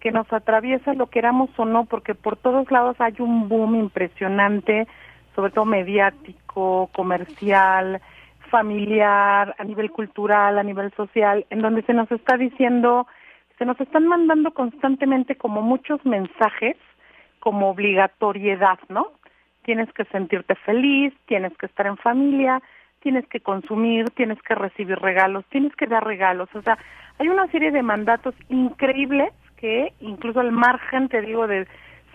que 0.00 0.12
nos 0.12 0.32
atraviesa, 0.32 0.94
lo 0.94 1.08
queramos 1.08 1.50
o 1.56 1.64
no, 1.64 1.84
porque 1.84 2.14
por 2.14 2.36
todos 2.36 2.70
lados 2.70 2.96
hay 3.00 3.14
un 3.18 3.48
boom 3.48 3.74
impresionante, 3.74 4.86
sobre 5.34 5.50
todo 5.52 5.64
mediático, 5.64 6.88
comercial, 6.94 8.00
familiar, 8.50 9.54
a 9.58 9.64
nivel 9.64 9.90
cultural, 9.90 10.58
a 10.58 10.62
nivel 10.62 10.92
social, 10.92 11.46
en 11.50 11.60
donde 11.60 11.82
se 11.82 11.94
nos 11.94 12.10
está 12.10 12.36
diciendo, 12.36 13.06
se 13.58 13.64
nos 13.64 13.80
están 13.80 14.06
mandando 14.06 14.52
constantemente 14.52 15.36
como 15.36 15.62
muchos 15.62 16.04
mensajes, 16.06 16.76
como 17.40 17.70
obligatoriedad, 17.70 18.78
¿no? 18.88 19.12
Tienes 19.62 19.92
que 19.92 20.04
sentirte 20.06 20.54
feliz, 20.54 21.12
tienes 21.26 21.56
que 21.58 21.66
estar 21.66 21.86
en 21.86 21.96
familia, 21.98 22.62
tienes 23.00 23.26
que 23.28 23.40
consumir, 23.40 24.10
tienes 24.10 24.40
que 24.42 24.54
recibir 24.54 24.98
regalos, 24.98 25.44
tienes 25.50 25.74
que 25.76 25.86
dar 25.86 26.04
regalos, 26.04 26.48
o 26.54 26.62
sea, 26.62 26.78
hay 27.18 27.28
una 27.28 27.46
serie 27.48 27.70
de 27.70 27.82
mandatos 27.82 28.34
increíbles 28.48 29.32
que 29.56 29.92
incluso 30.00 30.40
al 30.40 30.52
margen, 30.52 31.08
te 31.08 31.20
digo, 31.20 31.46
de 31.46 31.66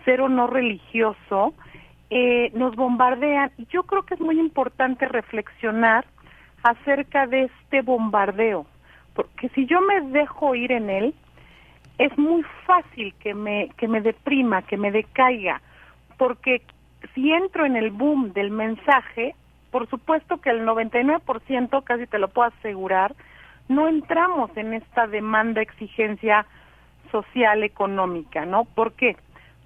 ser 0.04 0.20
o 0.20 0.28
no 0.28 0.46
religioso, 0.46 1.54
eh, 2.10 2.50
nos 2.54 2.74
bombardean. 2.74 3.50
Y 3.58 3.66
yo 3.66 3.82
creo 3.82 4.02
que 4.02 4.14
es 4.14 4.20
muy 4.20 4.38
importante 4.38 5.06
reflexionar 5.06 6.06
acerca 6.62 7.26
de 7.26 7.44
este 7.44 7.82
bombardeo, 7.82 8.66
porque 9.14 9.50
si 9.50 9.66
yo 9.66 9.80
me 9.82 10.00
dejo 10.12 10.54
ir 10.54 10.72
en 10.72 10.88
él, 10.88 11.14
es 11.98 12.16
muy 12.18 12.42
fácil 12.66 13.14
que 13.20 13.34
me, 13.34 13.68
que 13.76 13.86
me 13.86 14.00
deprima, 14.00 14.62
que 14.62 14.76
me 14.76 14.90
decaiga, 14.90 15.60
porque 16.16 16.62
si 17.14 17.30
entro 17.30 17.66
en 17.66 17.76
el 17.76 17.90
boom 17.90 18.32
del 18.32 18.50
mensaje, 18.50 19.34
por 19.74 19.90
supuesto 19.90 20.36
que 20.40 20.50
el 20.50 20.64
99%, 20.64 21.82
casi 21.82 22.06
te 22.06 22.20
lo 22.20 22.28
puedo 22.28 22.46
asegurar, 22.46 23.12
no 23.68 23.88
entramos 23.88 24.56
en 24.56 24.72
esta 24.72 25.08
demanda, 25.08 25.62
exigencia 25.62 26.46
social, 27.10 27.64
económica, 27.64 28.46
¿no? 28.46 28.66
¿Por 28.66 28.92
qué? 28.92 29.16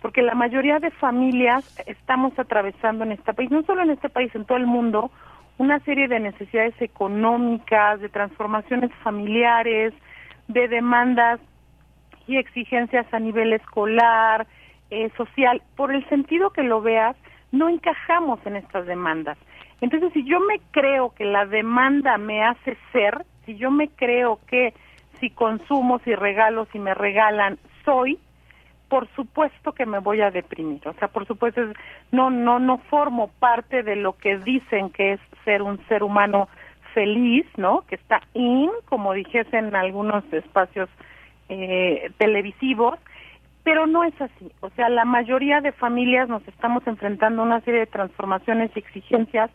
Porque 0.00 0.22
la 0.22 0.34
mayoría 0.34 0.78
de 0.78 0.90
familias 0.92 1.78
estamos 1.84 2.32
atravesando 2.38 3.04
en 3.04 3.12
este 3.12 3.34
país, 3.34 3.50
no 3.50 3.62
solo 3.64 3.82
en 3.82 3.90
este 3.90 4.08
país, 4.08 4.34
en 4.34 4.46
todo 4.46 4.56
el 4.56 4.66
mundo, 4.66 5.10
una 5.58 5.78
serie 5.80 6.08
de 6.08 6.20
necesidades 6.20 6.80
económicas, 6.80 8.00
de 8.00 8.08
transformaciones 8.08 8.90
familiares, 9.02 9.92
de 10.46 10.68
demandas 10.68 11.38
y 12.26 12.38
exigencias 12.38 13.04
a 13.12 13.18
nivel 13.18 13.52
escolar, 13.52 14.46
eh, 14.88 15.10
social. 15.18 15.60
Por 15.76 15.94
el 15.94 16.08
sentido 16.08 16.48
que 16.48 16.62
lo 16.62 16.80
veas, 16.80 17.14
no 17.52 17.68
encajamos 17.68 18.40
en 18.46 18.56
estas 18.56 18.86
demandas. 18.86 19.36
Entonces, 19.80 20.12
si 20.12 20.24
yo 20.24 20.40
me 20.40 20.60
creo 20.70 21.14
que 21.14 21.24
la 21.24 21.46
demanda 21.46 22.18
me 22.18 22.42
hace 22.44 22.76
ser, 22.92 23.24
si 23.46 23.56
yo 23.56 23.70
me 23.70 23.88
creo 23.88 24.40
que 24.46 24.74
si 25.20 25.30
consumo, 25.30 26.00
si 26.00 26.14
regalo, 26.14 26.66
si 26.72 26.78
me 26.78 26.94
regalan, 26.94 27.58
soy, 27.84 28.18
por 28.88 29.08
supuesto 29.14 29.72
que 29.72 29.86
me 29.86 29.98
voy 29.98 30.20
a 30.20 30.30
deprimir. 30.30 30.86
O 30.88 30.92
sea, 30.94 31.08
por 31.08 31.26
supuesto, 31.26 31.60
no, 32.10 32.30
no, 32.30 32.58
no 32.58 32.78
formo 32.90 33.28
parte 33.38 33.82
de 33.82 33.96
lo 33.96 34.16
que 34.16 34.38
dicen 34.38 34.90
que 34.90 35.14
es 35.14 35.20
ser 35.44 35.62
un 35.62 35.78
ser 35.86 36.02
humano 36.02 36.48
feliz, 36.94 37.46
¿no? 37.56 37.82
Que 37.82 37.96
está 37.96 38.20
in, 38.34 38.70
como 38.86 39.12
dijese 39.12 39.58
en 39.58 39.76
algunos 39.76 40.24
espacios 40.32 40.88
eh, 41.48 42.10
televisivos, 42.18 42.98
pero 43.62 43.86
no 43.86 44.04
es 44.04 44.18
así. 44.20 44.50
O 44.60 44.70
sea, 44.70 44.88
la 44.88 45.04
mayoría 45.04 45.60
de 45.60 45.72
familias 45.72 46.28
nos 46.28 46.46
estamos 46.48 46.86
enfrentando 46.86 47.42
a 47.42 47.44
una 47.44 47.60
serie 47.60 47.80
de 47.80 47.86
transformaciones 47.86 48.70
y 48.74 48.78
exigencias 48.78 49.50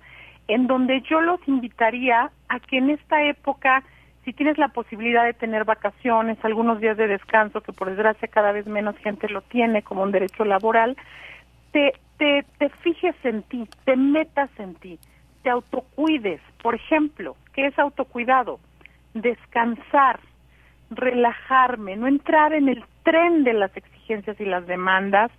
en 0.47 0.67
donde 0.67 1.01
yo 1.01 1.21
los 1.21 1.39
invitaría 1.47 2.31
a 2.49 2.59
que 2.59 2.77
en 2.77 2.89
esta 2.89 3.23
época 3.23 3.83
si 4.23 4.33
tienes 4.33 4.57
la 4.57 4.69
posibilidad 4.69 5.25
de 5.25 5.33
tener 5.33 5.65
vacaciones, 5.65 6.37
algunos 6.43 6.79
días 6.79 6.97
de 6.97 7.07
descanso, 7.07 7.61
que 7.61 7.73
por 7.73 7.89
desgracia 7.89 8.27
cada 8.27 8.51
vez 8.51 8.65
menos 8.67 8.97
gente 8.97 9.27
lo 9.27 9.41
tiene 9.41 9.81
como 9.83 10.03
un 10.03 10.11
derecho 10.11 10.45
laboral, 10.45 10.95
te, 11.71 11.93
te, 12.17 12.45
te 12.57 12.69
fijes 12.69 13.15
en 13.23 13.43
ti, 13.43 13.67
te 13.83 13.97
metas 13.97 14.49
en 14.59 14.75
ti, 14.75 14.97
te 15.41 15.49
autocuides. 15.49 16.39
Por 16.61 16.75
ejemplo, 16.75 17.35
¿qué 17.53 17.67
es 17.67 17.77
autocuidado? 17.77 18.59
Descansar, 19.13 20.19
relajarme, 20.89 21.97
no 21.97 22.07
entrar 22.07 22.53
en 22.53 22.69
el 22.69 22.83
tren 23.03 23.43
de 23.43 23.53
las 23.53 23.75
exigencias 23.75 24.39
y 24.39 24.45
las 24.45 24.65
demandas, 24.67 25.31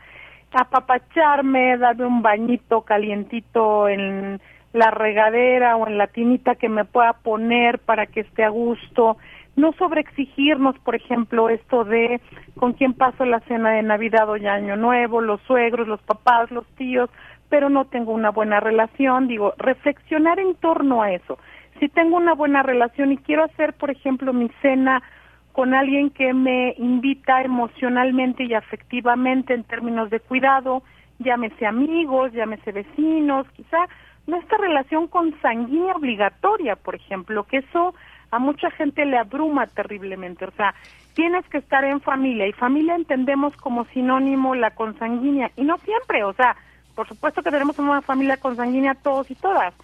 apapacharme, 0.52 1.78
darme 1.78 2.06
un 2.06 2.22
bañito 2.22 2.82
calientito 2.82 3.88
en 3.88 4.40
la 4.74 4.90
regadera 4.90 5.76
o 5.76 5.86
en 5.86 5.96
la 5.96 6.08
tinita 6.08 6.56
que 6.56 6.68
me 6.68 6.84
pueda 6.84 7.12
poner 7.12 7.78
para 7.78 8.06
que 8.06 8.20
esté 8.20 8.42
a 8.42 8.48
gusto, 8.48 9.16
no 9.54 9.72
sobreexigirnos, 9.74 10.76
por 10.80 10.96
ejemplo, 10.96 11.48
esto 11.48 11.84
de 11.84 12.20
con 12.58 12.72
quién 12.72 12.92
paso 12.92 13.24
la 13.24 13.38
cena 13.40 13.70
de 13.70 13.84
Navidad 13.84 14.28
o 14.28 14.34
Año 14.34 14.76
Nuevo, 14.76 15.20
los 15.20 15.40
suegros, 15.42 15.86
los 15.86 16.02
papás, 16.02 16.50
los 16.50 16.66
tíos, 16.74 17.08
pero 17.48 17.70
no 17.70 17.84
tengo 17.84 18.12
una 18.12 18.30
buena 18.30 18.58
relación, 18.58 19.28
digo, 19.28 19.54
reflexionar 19.58 20.40
en 20.40 20.56
torno 20.56 21.02
a 21.02 21.12
eso. 21.12 21.38
Si 21.78 21.88
tengo 21.88 22.16
una 22.16 22.34
buena 22.34 22.64
relación 22.64 23.12
y 23.12 23.18
quiero 23.18 23.44
hacer, 23.44 23.74
por 23.74 23.92
ejemplo, 23.92 24.32
mi 24.32 24.50
cena 24.60 25.04
con 25.52 25.72
alguien 25.72 26.10
que 26.10 26.34
me 26.34 26.74
invita 26.78 27.42
emocionalmente 27.42 28.42
y 28.42 28.54
afectivamente 28.54 29.54
en 29.54 29.62
términos 29.62 30.10
de 30.10 30.18
cuidado, 30.18 30.82
llámese 31.20 31.64
amigos, 31.64 32.32
llámese 32.32 32.72
vecinos, 32.72 33.46
quizá 33.52 33.86
nuestra 34.26 34.58
relación 34.58 35.06
consanguínea 35.08 35.94
obligatoria, 35.94 36.76
por 36.76 36.94
ejemplo, 36.94 37.44
que 37.44 37.58
eso 37.58 37.94
a 38.30 38.38
mucha 38.38 38.70
gente 38.72 39.04
le 39.04 39.18
abruma 39.18 39.66
terriblemente. 39.66 40.44
O 40.44 40.50
sea, 40.52 40.74
tienes 41.14 41.46
que 41.48 41.58
estar 41.58 41.84
en 41.84 42.00
familia 42.00 42.46
y 42.46 42.52
familia 42.52 42.96
entendemos 42.96 43.56
como 43.56 43.84
sinónimo 43.86 44.54
la 44.54 44.72
consanguínea 44.72 45.50
y 45.56 45.62
no 45.62 45.78
siempre, 45.78 46.24
o 46.24 46.32
sea, 46.32 46.56
por 46.94 47.08
supuesto 47.08 47.42
que 47.42 47.50
tenemos 47.50 47.78
una 47.78 48.02
familia 48.02 48.36
consanguínea 48.36 48.94
todos 48.94 49.30
y 49.30 49.34
todas, 49.34 49.74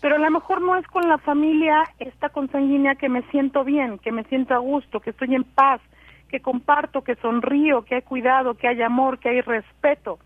pero 0.00 0.16
a 0.16 0.18
lo 0.18 0.30
mejor 0.30 0.60
no 0.60 0.76
es 0.76 0.86
con 0.88 1.08
la 1.08 1.18
familia 1.18 1.82
esta 1.98 2.28
consanguínea 2.28 2.94
que 2.94 3.08
me 3.08 3.22
siento 3.30 3.64
bien, 3.64 3.98
que 3.98 4.12
me 4.12 4.24
siento 4.24 4.54
a 4.54 4.58
gusto, 4.58 5.00
que 5.00 5.10
estoy 5.10 5.34
en 5.34 5.44
paz, 5.44 5.80
que 6.28 6.40
comparto, 6.40 7.02
que 7.02 7.14
sonrío, 7.16 7.84
que 7.84 7.94
hay 7.96 8.02
cuidado, 8.02 8.54
que 8.54 8.68
hay 8.68 8.82
amor, 8.82 9.18
que 9.18 9.30
hay 9.30 9.40
respeto. 9.40 10.18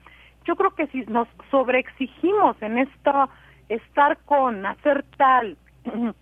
Yo 0.44 0.56
creo 0.56 0.70
que 0.70 0.86
si 0.88 1.02
nos 1.02 1.28
sobreexigimos 1.50 2.60
en 2.62 2.78
esta 2.78 3.28
estar 3.68 4.18
con, 4.24 4.64
hacer 4.66 5.04
tal, 5.16 5.56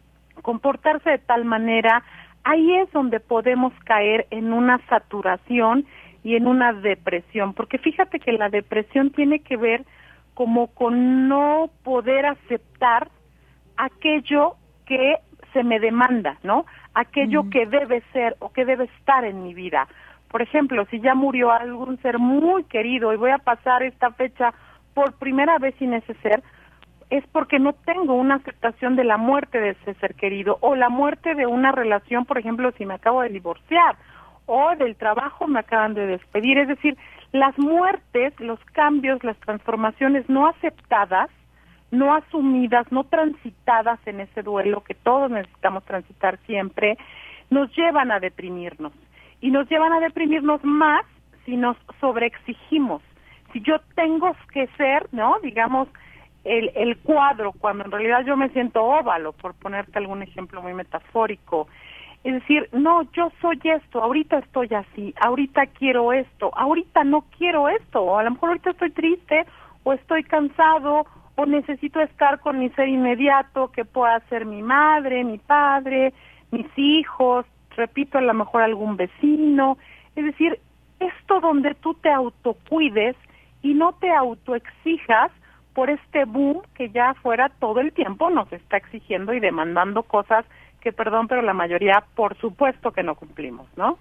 comportarse 0.42 1.10
de 1.10 1.18
tal 1.18 1.44
manera, 1.44 2.02
ahí 2.44 2.74
es 2.76 2.90
donde 2.92 3.20
podemos 3.20 3.72
caer 3.84 4.26
en 4.30 4.52
una 4.52 4.78
saturación 4.88 5.86
y 6.22 6.36
en 6.36 6.46
una 6.46 6.72
depresión, 6.72 7.54
porque 7.54 7.78
fíjate 7.78 8.18
que 8.18 8.32
la 8.32 8.48
depresión 8.48 9.10
tiene 9.10 9.40
que 9.40 9.56
ver 9.56 9.84
como 10.34 10.66
con 10.68 11.28
no 11.28 11.70
poder 11.82 12.26
aceptar 12.26 13.08
aquello 13.76 14.56
que 14.86 15.16
se 15.52 15.62
me 15.62 15.80
demanda, 15.80 16.36
¿no? 16.42 16.66
Aquello 16.94 17.48
que 17.48 17.66
debe 17.66 18.02
ser 18.12 18.36
o 18.40 18.52
que 18.52 18.64
debe 18.64 18.84
estar 18.84 19.24
en 19.24 19.42
mi 19.42 19.54
vida. 19.54 19.88
Por 20.28 20.42
ejemplo, 20.42 20.84
si 20.90 21.00
ya 21.00 21.14
murió 21.14 21.52
algún 21.52 21.98
ser 22.02 22.18
muy 22.18 22.64
querido 22.64 23.12
y 23.12 23.16
voy 23.16 23.30
a 23.30 23.38
pasar 23.38 23.82
esta 23.82 24.10
fecha 24.10 24.52
por 24.94 25.14
primera 25.14 25.58
vez 25.58 25.74
sin 25.78 25.94
ese 25.94 26.14
ser, 26.14 26.42
es 27.10 27.24
porque 27.28 27.58
no 27.58 27.72
tengo 27.72 28.14
una 28.14 28.36
aceptación 28.36 28.96
de 28.96 29.04
la 29.04 29.16
muerte 29.16 29.60
de 29.60 29.70
ese 29.70 29.94
ser 29.94 30.14
querido 30.14 30.58
o 30.60 30.74
la 30.74 30.88
muerte 30.88 31.34
de 31.34 31.46
una 31.46 31.72
relación, 31.72 32.24
por 32.24 32.38
ejemplo, 32.38 32.72
si 32.72 32.84
me 32.84 32.94
acabo 32.94 33.22
de 33.22 33.28
divorciar 33.28 33.96
o 34.46 34.74
del 34.76 34.96
trabajo 34.96 35.46
me 35.46 35.60
acaban 35.60 35.94
de 35.94 36.06
despedir. 36.06 36.58
Es 36.58 36.68
decir, 36.68 36.96
las 37.32 37.58
muertes, 37.58 38.38
los 38.40 38.58
cambios, 38.72 39.22
las 39.24 39.36
transformaciones 39.38 40.28
no 40.28 40.46
aceptadas, 40.46 41.30
no 41.90 42.14
asumidas, 42.14 42.90
no 42.90 43.04
transitadas 43.04 44.00
en 44.06 44.20
ese 44.20 44.42
duelo 44.42 44.82
que 44.82 44.94
todos 44.94 45.30
necesitamos 45.30 45.84
transitar 45.84 46.38
siempre, 46.46 46.96
nos 47.50 47.74
llevan 47.76 48.10
a 48.10 48.20
deprimirnos. 48.20 48.92
Y 49.40 49.50
nos 49.50 49.68
llevan 49.68 49.92
a 49.92 50.00
deprimirnos 50.00 50.64
más 50.64 51.04
si 51.44 51.56
nos 51.56 51.76
sobreexigimos. 52.00 53.02
Si 53.52 53.60
yo 53.60 53.76
tengo 53.94 54.34
que 54.52 54.66
ser, 54.76 55.06
¿no? 55.12 55.38
Digamos, 55.42 55.88
el, 56.46 56.70
el 56.74 56.96
cuadro, 56.98 57.52
cuando 57.52 57.84
en 57.84 57.90
realidad 57.90 58.24
yo 58.24 58.36
me 58.36 58.48
siento 58.50 58.82
óvalo, 58.84 59.32
por 59.32 59.54
ponerte 59.54 59.98
algún 59.98 60.22
ejemplo 60.22 60.62
muy 60.62 60.74
metafórico. 60.74 61.66
Es 62.24 62.34
decir, 62.34 62.68
no, 62.72 63.02
yo 63.12 63.30
soy 63.40 63.60
esto, 63.64 64.02
ahorita 64.02 64.38
estoy 64.38 64.68
así, 64.74 65.14
ahorita 65.20 65.66
quiero 65.66 66.12
esto, 66.12 66.50
ahorita 66.56 67.04
no 67.04 67.24
quiero 67.36 67.68
esto, 67.68 68.02
o 68.02 68.18
a 68.18 68.24
lo 68.24 68.32
mejor 68.32 68.50
ahorita 68.50 68.70
estoy 68.70 68.90
triste, 68.90 69.44
o 69.84 69.92
estoy 69.92 70.24
cansado, 70.24 71.06
o 71.36 71.46
necesito 71.46 72.00
estar 72.00 72.40
con 72.40 72.58
mi 72.58 72.70
ser 72.70 72.88
inmediato, 72.88 73.70
que 73.70 73.84
pueda 73.84 74.18
ser 74.28 74.46
mi 74.46 74.62
madre, 74.62 75.22
mi 75.22 75.38
padre, 75.38 76.14
mis 76.50 76.66
hijos, 76.76 77.46
repito, 77.76 78.18
a 78.18 78.22
lo 78.22 78.34
mejor 78.34 78.62
algún 78.62 78.96
vecino. 78.96 79.78
Es 80.16 80.24
decir, 80.24 80.58
esto 80.98 81.40
donde 81.40 81.74
tú 81.74 81.94
te 81.94 82.10
autocuides 82.10 83.16
y 83.62 83.74
no 83.74 83.92
te 83.92 84.10
autoexijas, 84.10 85.30
por 85.76 85.90
este 85.90 86.24
boom 86.24 86.62
que 86.74 86.88
ya 86.88 87.12
fuera 87.22 87.50
todo 87.60 87.80
el 87.80 87.92
tiempo 87.92 88.30
nos 88.30 88.50
está 88.50 88.78
exigiendo 88.78 89.34
y 89.34 89.40
demandando 89.40 90.04
cosas 90.04 90.46
que, 90.80 90.90
perdón, 90.90 91.28
pero 91.28 91.42
la 91.42 91.52
mayoría, 91.52 92.02
por 92.14 92.34
supuesto 92.38 92.92
que 92.92 93.02
no 93.02 93.14
cumplimos, 93.14 93.66
¿no? 93.76 93.98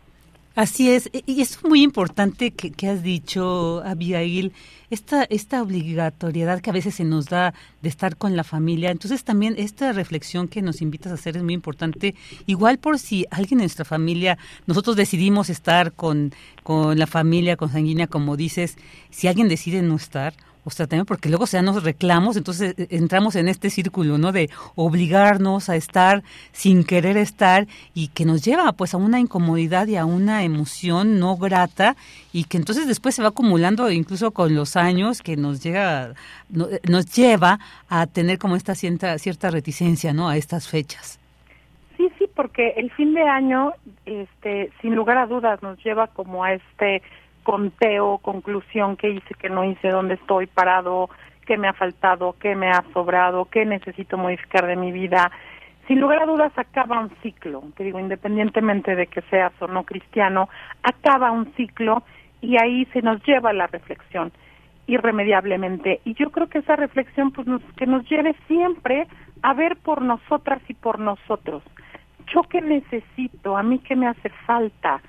Así 0.55 0.89
es, 0.89 1.09
y 1.11 1.41
es 1.41 1.61
muy 1.65 1.83
importante 1.83 2.51
que, 2.51 2.87
has 2.87 3.03
dicho, 3.03 3.83
Abigail, 3.83 4.53
esta, 4.89 5.25
esta 5.25 5.61
obligatoriedad 5.61 6.61
que 6.61 6.69
a 6.69 6.73
veces 6.73 6.95
se 6.95 7.03
nos 7.03 7.25
da 7.25 7.53
de 7.81 7.89
estar 7.89 8.15
con 8.15 8.37
la 8.37 8.45
familia. 8.45 8.89
Entonces 8.91 9.25
también 9.25 9.55
esta 9.57 9.91
reflexión 9.91 10.47
que 10.47 10.61
nos 10.61 10.81
invitas 10.81 11.11
a 11.11 11.15
hacer 11.15 11.35
es 11.35 11.43
muy 11.43 11.55
importante, 11.55 12.15
igual 12.45 12.77
por 12.77 12.99
si 12.99 13.25
alguien 13.31 13.59
en 13.59 13.65
nuestra 13.65 13.83
familia, 13.83 14.37
nosotros 14.65 14.95
decidimos 14.95 15.49
estar 15.49 15.91
con, 15.91 16.31
con 16.63 16.97
la 16.97 17.05
familia 17.05 17.57
consanguínea, 17.57 18.07
como 18.07 18.37
dices, 18.37 18.77
si 19.09 19.27
alguien 19.27 19.49
decide 19.49 19.81
no 19.81 19.97
estar, 19.97 20.35
sea, 20.71 20.87
también 20.87 21.05
porque 21.05 21.29
luego 21.29 21.45
se 21.45 21.57
dan 21.57 21.67
los 21.67 21.83
reclamos, 21.83 22.37
entonces 22.37 22.73
eh, 22.77 22.87
entramos 22.89 23.35
en 23.35 23.47
este 23.47 23.69
círculo, 23.69 24.17
¿no? 24.17 24.31
De 24.31 24.49
obligarnos 24.75 25.69
a 25.69 25.75
estar 25.75 26.23
sin 26.51 26.83
querer 26.83 27.17
estar 27.17 27.67
y 27.93 28.07
que 28.09 28.25
nos 28.25 28.43
lleva 28.43 28.71
pues 28.73 28.93
a 28.93 28.97
una 28.97 29.19
incomodidad 29.19 29.87
y 29.87 29.95
a 29.95 30.05
una 30.05 30.43
emoción 30.43 31.19
no 31.19 31.37
grata 31.37 31.95
y 32.33 32.45
que 32.45 32.57
entonces 32.57 32.87
después 32.87 33.15
se 33.15 33.21
va 33.21 33.29
acumulando 33.29 33.89
incluso 33.91 34.31
con 34.31 34.55
los 34.55 34.75
años 34.75 35.21
que 35.21 35.37
nos 35.37 35.63
llega 35.63 36.11
eh, 36.11 36.79
nos 36.87 37.05
lleva 37.13 37.59
a 37.89 38.07
tener 38.07 38.39
como 38.39 38.55
esta 38.55 38.75
cierta 38.75 39.17
cierta 39.19 39.51
reticencia, 39.51 40.13
¿no? 40.13 40.29
A 40.29 40.37
estas 40.37 40.67
fechas. 40.67 41.19
Sí, 41.97 42.09
sí, 42.17 42.25
porque 42.35 42.73
el 42.77 42.91
fin 42.91 43.13
de 43.13 43.23
año 43.23 43.71
este 44.05 44.71
sin 44.81 44.95
lugar 44.95 45.17
a 45.17 45.27
dudas 45.27 45.61
nos 45.61 45.81
lleva 45.83 46.07
como 46.07 46.43
a 46.43 46.53
este 46.53 47.01
conteo, 47.45 48.17
conclusión, 48.17 48.97
qué 48.97 49.11
hice, 49.11 49.35
qué 49.39 49.49
no 49.49 49.63
hice, 49.63 49.89
dónde 49.89 50.15
estoy 50.15 50.47
parado, 50.47 51.09
qué 51.45 51.57
me 51.57 51.67
ha 51.67 51.73
faltado, 51.73 52.35
qué 52.39 52.55
me 52.55 52.69
ha 52.69 52.83
sobrado, 52.91 53.45
qué 53.45 53.65
necesito 53.65 54.17
modificar 54.17 54.65
de 54.65 54.75
mi 54.75 54.91
vida. 54.91 55.31
Sin 55.87 56.01
lugar 56.01 56.23
a 56.23 56.25
dudas 56.25 56.51
acaba 56.57 56.99
un 56.99 57.11
ciclo, 57.21 57.63
te 57.77 57.83
digo, 57.83 57.99
independientemente 57.99 58.95
de 58.95 59.05
que 59.05 59.21
seas 59.29 59.53
o 59.61 59.67
no 59.67 59.83
cristiano, 59.83 60.49
acaba 60.81 61.31
un 61.31 61.53
ciclo 61.53 62.01
y 62.41 62.57
ahí 62.61 62.85
se 62.85 63.03
nos 63.03 63.23
lleva 63.23 63.53
la 63.53 63.67
reflexión 63.67 64.31
irremediablemente. 64.87 66.01
Y 66.03 66.15
yo 66.15 66.31
creo 66.31 66.47
que 66.47 66.59
esa 66.59 66.75
reflexión 66.75 67.31
pues 67.31 67.45
nos, 67.45 67.61
que 67.77 67.85
nos 67.85 68.07
lleve 68.09 68.35
siempre 68.47 69.07
a 69.43 69.53
ver 69.53 69.77
por 69.77 70.01
nosotras 70.01 70.61
y 70.67 70.73
por 70.73 70.99
nosotros. 70.99 71.63
Yo 72.33 72.41
qué 72.43 72.61
necesito, 72.61 73.55
a 73.55 73.61
mí 73.61 73.77
qué 73.79 73.95
me 73.95 74.07
hace 74.07 74.29
falta, 74.47 75.01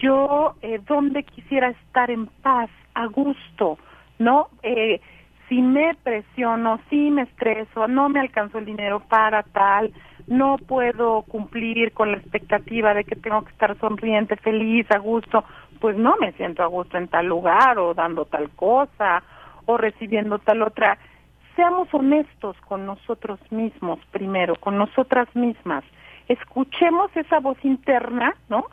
yo 0.00 0.54
eh, 0.62 0.80
donde 0.86 1.24
quisiera 1.24 1.70
estar 1.70 2.10
en 2.10 2.26
paz, 2.26 2.70
a 2.94 3.06
gusto, 3.06 3.78
¿no? 4.18 4.48
Eh, 4.62 5.00
si 5.48 5.60
me 5.60 5.94
presiono, 6.02 6.80
si 6.88 7.10
me 7.10 7.22
estreso, 7.22 7.86
no 7.86 8.08
me 8.08 8.20
alcanzó 8.20 8.58
el 8.58 8.64
dinero 8.64 9.00
para 9.00 9.42
tal, 9.42 9.92
no 10.26 10.56
puedo 10.56 11.22
cumplir 11.22 11.92
con 11.92 12.12
la 12.12 12.18
expectativa 12.18 12.94
de 12.94 13.04
que 13.04 13.16
tengo 13.16 13.42
que 13.42 13.52
estar 13.52 13.78
sonriente, 13.78 14.36
feliz, 14.36 14.90
a 14.90 14.98
gusto, 14.98 15.44
pues 15.80 15.96
no 15.96 16.16
me 16.18 16.32
siento 16.32 16.62
a 16.62 16.66
gusto 16.66 16.96
en 16.96 17.08
tal 17.08 17.26
lugar 17.26 17.78
o 17.78 17.92
dando 17.92 18.24
tal 18.24 18.48
cosa 18.50 19.22
o 19.66 19.76
recibiendo 19.76 20.38
tal 20.38 20.62
otra. 20.62 20.98
Seamos 21.56 21.92
honestos 21.92 22.56
con 22.66 22.86
nosotros 22.86 23.38
mismos 23.52 24.00
primero, 24.10 24.56
con 24.56 24.78
nosotras 24.78 25.28
mismas. 25.36 25.84
Escuchemos 26.26 27.14
esa 27.14 27.38
voz 27.38 27.62
interna, 27.64 28.34
¿no? 28.48 28.66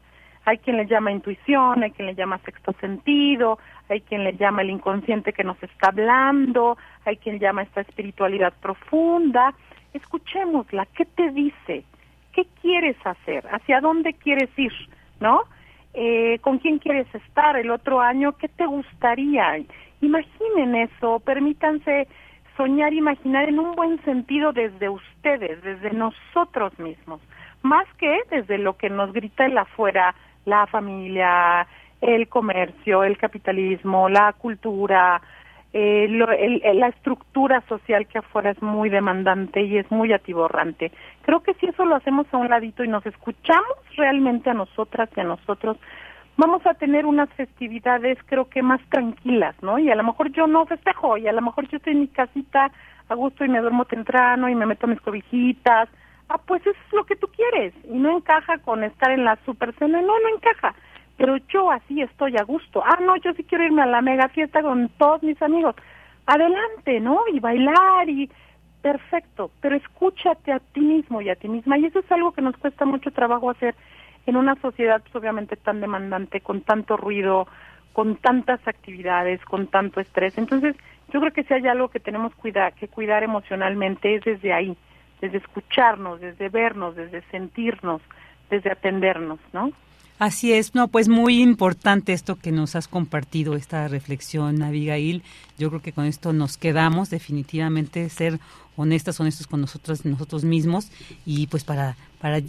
Hay 0.46 0.58
quien 0.58 0.78
le 0.78 0.88
llama 0.88 1.12
intuición, 1.12 1.84
hay 1.84 1.92
quien 1.92 2.08
le 2.08 2.16
llama 2.16 2.40
sexto 2.40 2.74
sentido, 2.80 3.60
hay 3.90 4.02
quien 4.02 4.24
le 4.24 4.34
llama 4.34 4.62
el 4.62 4.72
inconsciente 4.72 5.34
que 5.34 5.44
nos 5.44 5.62
está 5.62 5.90
hablando, 5.90 6.78
hay 7.06 7.18
quien 7.18 7.40
llama 7.40 7.64
esta 7.64 7.82
espiritualidad 7.82 8.54
profunda. 8.62 9.54
Escuchémosla, 9.94 10.88
¿qué 10.96 11.06
te 11.06 11.30
dice? 11.32 11.84
¿Qué 12.34 12.48
quieres 12.62 12.98
hacer? 13.04 13.46
¿Hacia 13.52 13.82
dónde 13.82 14.14
quieres 14.14 14.50
ir? 14.58 14.74
¿No? 15.20 15.44
Eh, 15.94 16.40
¿Con 16.40 16.60
quién 16.60 16.80
quieres 16.80 17.14
estar 17.14 17.58
el 17.58 17.70
otro 17.70 18.00
año? 18.00 18.32
¿Qué 18.34 18.48
te 18.48 18.66
gustaría? 18.66 19.60
Imaginen 20.02 20.76
eso, 20.76 21.20
permítanse 21.20 22.08
soñar, 22.58 22.94
imaginar 22.94 23.50
en 23.50 23.60
un 23.60 23.76
buen 23.76 24.02
sentido 24.04 24.54
desde 24.54 24.90
ustedes, 24.90 25.62
desde 25.64 25.92
nosotros 25.92 26.78
mismos, 26.80 27.22
más 27.62 27.86
que 27.98 28.22
desde 28.30 28.58
lo 28.58 28.78
que 28.78 28.90
nos 28.90 29.12
grita 29.14 29.46
el 29.46 29.58
afuera 29.58 30.16
la 30.46 30.68
familia, 30.68 31.68
el 32.02 32.28
comercio, 32.28 33.04
el 33.04 33.18
capitalismo, 33.18 34.10
la 34.10 34.34
cultura, 34.34 35.22
eh, 35.74 36.08
la 36.10 36.88
estructura 36.88 37.64
social 37.70 38.08
que 38.08 38.18
afuera 38.18 38.52
es 38.52 38.62
muy 38.62 38.90
demandante 38.90 39.62
y 39.62 39.78
es 39.78 39.90
muy 39.92 40.12
atiborrante. 40.12 40.92
Creo 41.22 41.42
que 41.42 41.54
si 41.56 41.68
eso 41.68 41.86
lo 41.86 41.96
hacemos 41.96 42.28
a 42.32 42.38
un 42.38 42.50
ladito 42.50 42.84
y 42.84 42.88
nos 42.88 43.06
escuchamos 43.06 43.78
realmente 43.96 44.50
a 44.50 44.54
nosotras 44.54 45.10
y 45.16 45.20
a 45.22 45.24
nosotros, 45.24 45.78
vamos 46.38 46.66
a 46.66 46.74
tener 46.74 47.06
unas 47.06 47.30
festividades 47.34 48.18
creo 48.26 48.50
que 48.50 48.64
más 48.64 48.82
tranquilas, 48.90 49.56
¿no? 49.62 49.78
Y 49.78 49.92
a 49.92 49.96
lo 49.96 50.04
mejor 50.04 50.32
yo 50.32 50.48
no 50.48 50.66
festejo 50.66 51.18
y 51.18 51.28
a 51.28 51.34
lo 51.34 51.42
mejor 51.42 51.68
yo 51.68 51.78
estoy 51.78 51.94
en 51.94 52.02
mi 52.02 52.08
casita 52.08 52.72
a 53.10 53.16
gusto 53.16 53.46
y 53.46 53.50
me 53.50 53.60
duermo 53.60 53.86
temprano 53.86 54.50
y 54.50 54.56
me 54.56 54.66
meto 54.66 54.88
mis 54.88 55.02
cobijitas 55.02 55.90
ah, 56.34 56.42
pues 56.46 56.62
eso 56.62 56.80
es 56.88 56.94
lo 56.94 57.06
que 57.06 57.16
tú 57.16 57.28
quieres 57.28 57.74
y 57.84 57.98
no 57.98 58.18
encaja 58.18 58.58
con 58.60 58.84
estar 58.84 59.12
en 59.12 59.26
la 59.26 59.38
super 59.46 59.74
cena, 59.76 60.02
no, 60.02 60.20
no 60.20 60.36
encaja. 60.36 60.74
Pero 61.18 61.38
yo 61.50 61.72
así 61.72 62.02
estoy 62.02 62.36
a 62.38 62.44
gusto. 62.44 62.82
Ah, 62.84 63.00
no, 63.02 63.16
yo 63.18 63.34
sí 63.34 63.44
quiero 63.44 63.64
irme 63.64 63.84
a 63.84 63.88
la 63.88 64.02
mega 64.02 64.30
fiesta 64.30 64.62
con 64.62 64.90
todos 64.98 65.22
mis 65.24 65.40
amigos. 65.42 65.76
Adelante, 66.26 67.00
¿no? 67.00 67.20
Y 67.32 67.40
bailar 67.40 68.10
y 68.10 68.30
perfecto, 68.82 69.52
pero 69.62 69.76
escúchate 69.76 70.52
a 70.52 70.60
ti 70.60 70.80
mismo 70.80 71.22
y 71.22 71.30
a 71.30 71.36
ti 71.36 71.48
misma. 71.48 71.78
Y 71.78 71.86
eso 71.86 72.00
es 72.00 72.12
algo 72.12 72.32
que 72.32 72.42
nos 72.42 72.58
cuesta 72.58 72.86
mucho 72.86 73.12
trabajo 73.12 73.52
hacer 73.52 73.76
en 74.26 74.36
una 74.36 74.56
sociedad 74.56 75.02
pues, 75.02 75.16
obviamente 75.16 75.56
tan 75.56 75.82
demandante, 75.82 76.42
con 76.42 76.62
tanto 76.62 76.98
ruido, 76.98 77.48
con 77.94 78.16
tantas 78.16 78.66
actividades, 78.68 79.44
con 79.46 79.68
tanto 79.68 80.00
estrés. 80.00 80.38
Entonces, 80.38 80.76
yo 81.14 81.20
creo 81.20 81.34
que 81.34 81.44
si 81.44 81.54
hay 81.54 81.68
algo 81.68 81.90
que 81.90 82.00
tenemos 82.00 82.34
que 82.80 82.88
cuidar 82.88 83.24
emocionalmente 83.24 84.16
es 84.16 84.24
desde 84.24 84.54
ahí, 84.54 84.78
desde 85.22 85.38
escucharnos, 85.38 86.20
desde 86.20 86.50
vernos, 86.50 86.96
desde 86.96 87.22
sentirnos, 87.30 88.02
desde 88.50 88.72
atendernos, 88.72 89.40
¿no? 89.54 89.72
Así 90.20 90.54
es, 90.54 90.76
no, 90.76 90.88
pues 90.88 91.10
muy 91.10 91.42
importante 91.42 92.14
esto 92.14 92.36
que 92.36 92.52
nos 92.52 92.76
has 92.76 92.88
compartido, 92.88 93.56
esta 93.56 93.88
reflexión, 93.88 94.62
Abigail. 94.62 95.24
Yo 95.58 95.70
creo 95.70 95.82
que 95.82 95.94
con 95.94 96.06
esto 96.06 96.32
nos 96.32 96.58
quedamos, 96.58 97.10
definitivamente, 97.10 98.08
ser 98.10 98.40
honestas, 98.76 99.20
honestos 99.20 99.48
con 99.48 99.62
nosotros, 99.62 100.06
nosotros 100.06 100.44
mismos, 100.44 100.92
y 101.26 101.48
pues 101.48 101.64
para, 101.64 101.96
para 102.20 102.40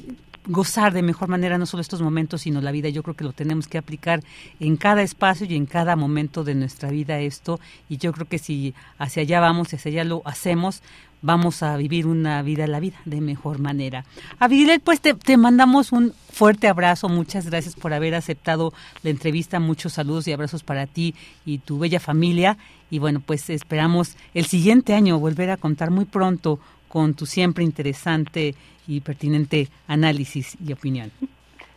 gozar 0.47 0.93
de 0.93 1.03
mejor 1.03 1.28
manera 1.28 1.57
no 1.57 1.66
solo 1.66 1.81
estos 1.81 2.03
momentos, 2.03 2.43
sino 2.43 2.61
la 2.61 2.73
vida. 2.73 2.89
Yo 2.89 3.03
creo 3.03 3.16
que 3.16 3.24
lo 3.24 3.32
tenemos 3.32 3.69
que 3.69 3.78
aplicar 3.78 4.23
en 4.61 4.77
cada 4.77 5.03
espacio 5.03 5.47
y 5.49 5.57
en 5.57 5.66
cada 5.66 5.97
momento 5.97 6.44
de 6.44 6.55
nuestra 6.55 6.90
vida 6.90 7.20
esto. 7.20 7.61
Y 7.89 7.97
yo 7.97 8.12
creo 8.12 8.27
que 8.28 8.39
si 8.39 8.74
hacia 8.99 9.23
allá 9.23 9.40
vamos, 9.40 9.73
hacia 9.73 9.90
allá 9.90 10.05
lo 10.05 10.23
hacemos, 10.24 10.82
vamos 11.23 11.62
a 11.62 11.77
vivir 11.77 12.07
una 12.07 12.43
vida 12.43 12.66
la 12.66 12.81
vida 12.81 12.99
de 13.05 13.20
mejor 13.20 13.59
manera. 13.59 14.05
Abigail, 14.39 14.81
pues 14.81 15.01
te, 15.01 15.15
te, 15.15 15.36
mandamos 15.36 15.93
un 15.93 16.12
fuerte 16.31 16.69
abrazo, 16.69 17.09
muchas 17.09 17.49
gracias 17.49 17.74
por 17.74 17.94
haber 17.94 18.15
aceptado 18.15 18.73
la 19.03 19.11
entrevista, 19.11 19.61
muchos 19.61 19.94
saludos 19.94 20.28
y 20.28 20.32
abrazos 20.32 20.62
para 20.62 20.86
ti 20.86 21.15
y 21.47 21.59
tu 21.59 21.78
bella 21.78 22.01
familia 22.01 22.59
y 22.90 22.99
bueno, 22.99 23.23
pues 23.24 23.49
esperamos 23.49 24.19
el 24.35 24.44
siguiente 24.44 24.93
año 24.94 25.19
volver 25.19 25.51
a 25.51 25.57
contar 25.57 25.90
muy 25.90 26.05
pronto 26.05 26.59
con 26.89 27.15
tu 27.15 27.24
siempre 27.24 27.65
interesante 27.65 28.55
y 28.86 29.01
pertinente 29.01 29.69
análisis 29.89 30.59
y 30.62 30.73
opinión. 30.73 31.11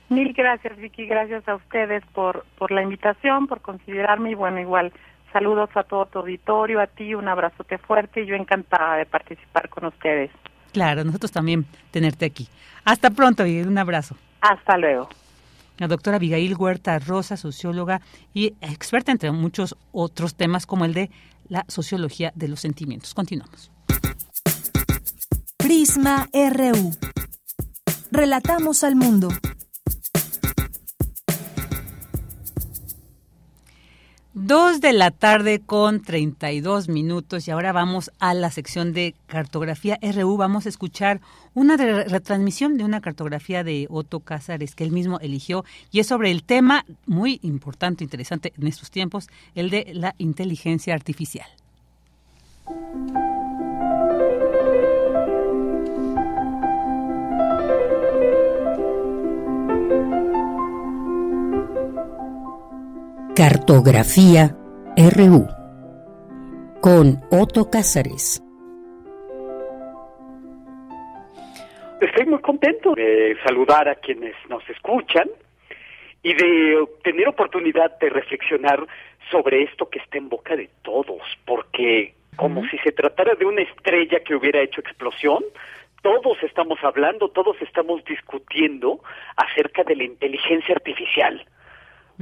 Mil 0.10 0.34
gracias, 0.34 0.78
Vicky. 0.78 1.06
Gracias 1.08 1.48
a 1.48 1.56
ustedes 1.56 2.04
por, 2.14 2.46
por 2.58 2.72
la 2.72 2.84
invitación, 2.84 3.48
por 3.48 3.62
considerarme 3.62 4.32
y 4.32 4.36
bueno, 4.36 4.60
igual 4.60 4.92
saludos 5.36 5.70
a 5.76 5.84
todo 5.84 6.06
tu 6.06 6.20
auditorio, 6.20 6.80
a 6.80 6.88
ti 6.88 7.14
un 7.14 7.28
abrazote 7.28 7.78
fuerte 7.78 8.22
y 8.22 8.26
yo 8.26 8.36
encantada 8.36 8.96
de 8.96 9.06
participar 9.06 9.68
con 9.68 9.84
ustedes. 9.84 10.32
Claro, 10.72 11.04
nosotros 11.04 11.30
también 11.30 11.66
tenerte 11.92 12.26
aquí. 12.26 12.48
Hasta 12.86 13.10
pronto 13.10 13.46
y 13.46 13.60
un 13.62 13.78
abrazo. 13.78 14.16
Hasta 14.40 14.78
luego. 14.78 15.10
La 15.78 15.90
doctora 15.90 16.16
Abigail 16.16 16.56
Huerta 16.56 16.98
Rosa, 17.00 17.36
socióloga 17.36 18.00
y 18.34 18.54
experta 18.62 19.12
entre 19.12 19.30
muchos 19.32 19.76
otros 19.92 20.36
temas 20.36 20.66
como 20.66 20.86
el 20.86 20.94
de 20.94 21.12
la 21.50 21.66
sociología 21.68 22.32
de 22.34 22.48
los 22.48 22.62
sentimientos. 22.62 23.14
Continuamos. 23.14 23.74
Prisma 25.58 26.30
RU. 26.32 26.92
Relatamos 28.10 28.86
al 28.86 28.96
mundo. 28.96 29.28
Dos 34.38 34.82
de 34.82 34.92
la 34.92 35.12
tarde 35.12 35.62
con 35.62 36.02
32 36.02 36.90
minutos 36.90 37.48
y 37.48 37.52
ahora 37.52 37.72
vamos 37.72 38.12
a 38.20 38.34
la 38.34 38.52
sección 38.52 38.92
de 38.92 39.16
cartografía 39.28 39.98
RU. 40.02 40.36
Vamos 40.36 40.66
a 40.66 40.70
escuchar 40.70 41.22
una 41.54 41.78
retransmisión 41.78 42.78
de 42.78 42.84
una 42.84 43.00
cartografía 43.00 43.64
de 43.64 43.88
Otto 43.90 44.20
Cázares 44.20 44.76
que 44.76 44.84
él 44.84 44.92
mismo 44.92 45.22
eligió 45.22 45.64
y 45.90 46.02
es 46.02 46.08
sobre 46.08 46.32
el 46.32 46.44
tema 46.44 46.86
muy 47.06 47.40
importante, 47.44 48.04
interesante 48.04 48.52
en 48.60 48.68
estos 48.68 48.92
tiempos, 48.92 49.30
el 49.56 49.70
de 49.70 49.94
la 49.94 50.16
inteligencia 50.18 50.96
artificial. 50.96 51.48
Cartografía 63.36 64.56
RU 64.96 65.46
con 66.80 67.20
Otto 67.30 67.70
Cázares. 67.70 68.42
Estoy 72.00 72.28
muy 72.28 72.40
contento 72.40 72.96
de 72.96 73.36
saludar 73.44 73.90
a 73.90 73.96
quienes 73.96 74.36
nos 74.48 74.64
escuchan 74.70 75.30
y 76.24 76.34
de 76.34 76.88
tener 77.04 77.28
oportunidad 77.28 78.00
de 78.00 78.10
reflexionar 78.10 78.88
sobre 79.30 79.64
esto 79.64 79.90
que 79.90 80.00
está 80.00 80.18
en 80.18 80.30
boca 80.30 80.56
de 80.56 80.70
todos, 80.82 81.22
porque 81.44 82.14
como 82.38 82.66
si 82.70 82.78
se 82.78 82.94
tratara 82.94 83.36
de 83.36 83.44
una 83.44 83.64
estrella 83.64 84.22
que 84.22 84.36
hubiera 84.36 84.62
hecho 84.62 84.80
explosión, 84.80 85.44
todos 86.02 86.42
estamos 86.42 86.80
hablando, 86.84 87.28
todos 87.28 87.62
estamos 87.62 88.02
discutiendo 88.06 89.02
acerca 89.36 89.84
de 89.84 89.98
la 89.98 90.06
inteligencia 90.06 90.74
artificial, 90.74 91.46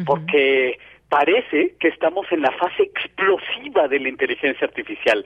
porque 0.08 0.80
parece 1.14 1.76
que 1.80 1.90
estamos 1.90 2.26
en 2.32 2.42
la 2.42 2.52
fase 2.54 2.82
explosiva 2.82 3.88
de 3.88 4.00
la 4.00 4.10
inteligencia 4.10 4.66
artificial. 4.66 5.24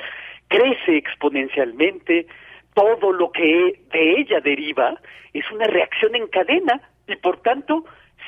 Crece 0.49 0.97
exponencialmente, 0.97 2.27
todo 2.73 3.13
lo 3.13 3.31
que 3.31 3.79
de 3.93 4.19
ella 4.19 4.41
deriva 4.41 4.99
es 5.31 5.49
una 5.49 5.65
reacción 5.65 6.13
en 6.15 6.27
cadena 6.27 6.81
y 7.07 7.15
por 7.15 7.41
tanto 7.41 7.85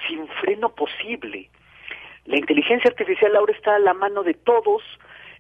sin 0.08 0.26
freno 0.42 0.70
posible. 0.70 1.50
La 2.28 2.38
inteligencia 2.38 2.92
artificial 2.92 3.36
ahora 3.36 3.52
está 3.52 3.76
a 3.76 3.80
la 3.80 3.94
mano 3.94 4.24
de 4.24 4.36
todos 4.36 4.82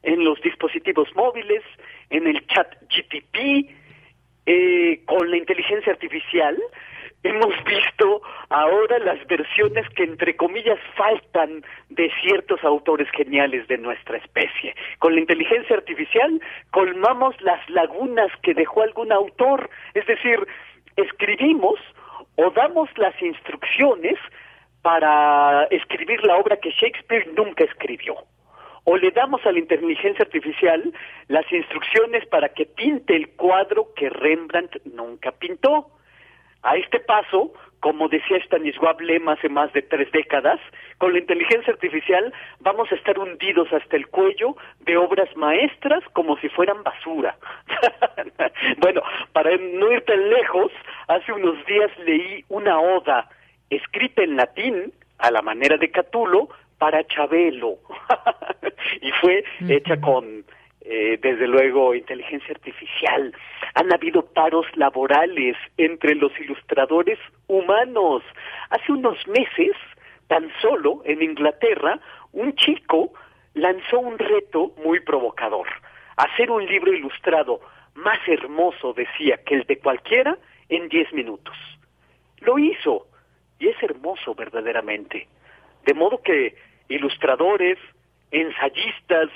en 0.03 0.25
los 0.25 0.41
dispositivos 0.41 1.07
móviles, 1.15 1.63
en 2.09 2.27
el 2.27 2.45
chat 2.47 2.67
GTP, 2.89 3.71
eh, 4.45 5.03
con 5.05 5.31
la 5.31 5.37
inteligencia 5.37 5.93
artificial 5.93 6.57
hemos 7.23 7.53
visto 7.65 8.21
ahora 8.49 8.99
las 8.99 9.25
versiones 9.27 9.87
que 9.89 10.03
entre 10.03 10.35
comillas 10.35 10.79
faltan 10.95 11.63
de 11.89 12.11
ciertos 12.21 12.63
autores 12.63 13.09
geniales 13.11 13.67
de 13.67 13.77
nuestra 13.77 14.17
especie. 14.17 14.75
Con 14.99 15.15
la 15.15 15.21
inteligencia 15.21 15.75
artificial 15.75 16.41
colmamos 16.71 17.39
las 17.41 17.67
lagunas 17.69 18.31
que 18.41 18.53
dejó 18.53 18.83
algún 18.83 19.11
autor, 19.11 19.69
es 19.93 20.05
decir, 20.05 20.39
escribimos 20.95 21.79
o 22.35 22.51
damos 22.51 22.89
las 22.97 23.19
instrucciones 23.21 24.17
para 24.81 25.65
escribir 25.65 26.23
la 26.23 26.37
obra 26.37 26.57
que 26.57 26.71
Shakespeare 26.71 27.27
nunca 27.35 27.65
escribió. 27.65 28.15
O 28.85 28.95
le 28.95 29.11
damos 29.11 29.45
a 29.45 29.51
la 29.51 29.59
inteligencia 29.59 30.23
artificial 30.23 30.93
las 31.27 31.51
instrucciones 31.51 32.25
para 32.27 32.49
que 32.49 32.65
pinte 32.65 33.15
el 33.15 33.29
cuadro 33.35 33.93
que 33.93 34.09
Rembrandt 34.09 34.77
nunca 34.85 35.31
pintó 35.33 35.91
a 36.63 36.75
este 36.75 36.99
paso, 36.99 37.53
como 37.79 38.09
decía 38.09 38.37
Stanisław 38.45 38.99
Lem 38.99 39.27
hace 39.29 39.49
más 39.49 39.71
de 39.73 39.81
tres 39.81 40.11
décadas, 40.11 40.59
con 40.97 41.13
la 41.13 41.19
inteligencia 41.19 41.73
artificial 41.73 42.33
vamos 42.59 42.91
a 42.91 42.95
estar 42.95 43.17
hundidos 43.17 43.71
hasta 43.71 43.95
el 43.95 44.07
cuello 44.07 44.55
de 44.81 44.97
obras 44.97 45.29
maestras 45.37 46.03
como 46.13 46.37
si 46.37 46.49
fueran 46.49 46.83
basura. 46.83 47.37
bueno, 48.79 49.01
para 49.31 49.55
no 49.55 49.91
ir 49.91 50.01
tan 50.01 50.29
lejos, 50.29 50.71
hace 51.07 51.31
unos 51.31 51.65
días 51.65 51.91
leí 51.99 52.43
una 52.49 52.79
oda 52.79 53.29
escrita 53.69 54.23
en 54.23 54.35
latín, 54.35 54.93
a 55.19 55.31
la 55.31 55.41
manera 55.41 55.77
de 55.77 55.91
Catulo, 55.91 56.49
para 56.77 57.05
Chabelo. 57.05 57.77
y 59.01 59.11
fue 59.21 59.43
hecha 59.67 59.99
con 59.99 60.45
eh, 60.91 61.19
desde 61.21 61.47
luego 61.47 61.93
inteligencia 61.93 62.49
artificial. 62.49 63.31
Han 63.75 63.93
habido 63.93 64.25
paros 64.25 64.65
laborales 64.75 65.55
entre 65.77 66.15
los 66.15 66.31
ilustradores 66.39 67.19
humanos. 67.45 68.23
Hace 68.71 68.93
unos 68.93 69.15
meses, 69.27 69.75
tan 70.27 70.51
solo 70.59 71.03
en 71.05 71.21
Inglaterra, 71.21 71.99
un 72.31 72.55
chico 72.55 73.13
lanzó 73.53 73.99
un 73.99 74.17
reto 74.17 74.71
muy 74.83 74.99
provocador. 75.01 75.67
Hacer 76.17 76.49
un 76.49 76.65
libro 76.65 76.91
ilustrado 76.91 77.61
más 77.93 78.17
hermoso, 78.27 78.93
decía, 78.93 79.37
que 79.45 79.53
el 79.53 79.65
de 79.65 79.77
cualquiera 79.77 80.39
en 80.69 80.89
diez 80.89 81.13
minutos. 81.13 81.55
Lo 82.39 82.57
hizo 82.57 83.05
y 83.59 83.67
es 83.67 83.83
hermoso 83.83 84.33
verdaderamente. 84.33 85.27
De 85.85 85.93
modo 85.93 86.19
que 86.23 86.55
ilustradores, 86.87 87.77
ensayistas, 88.31 89.29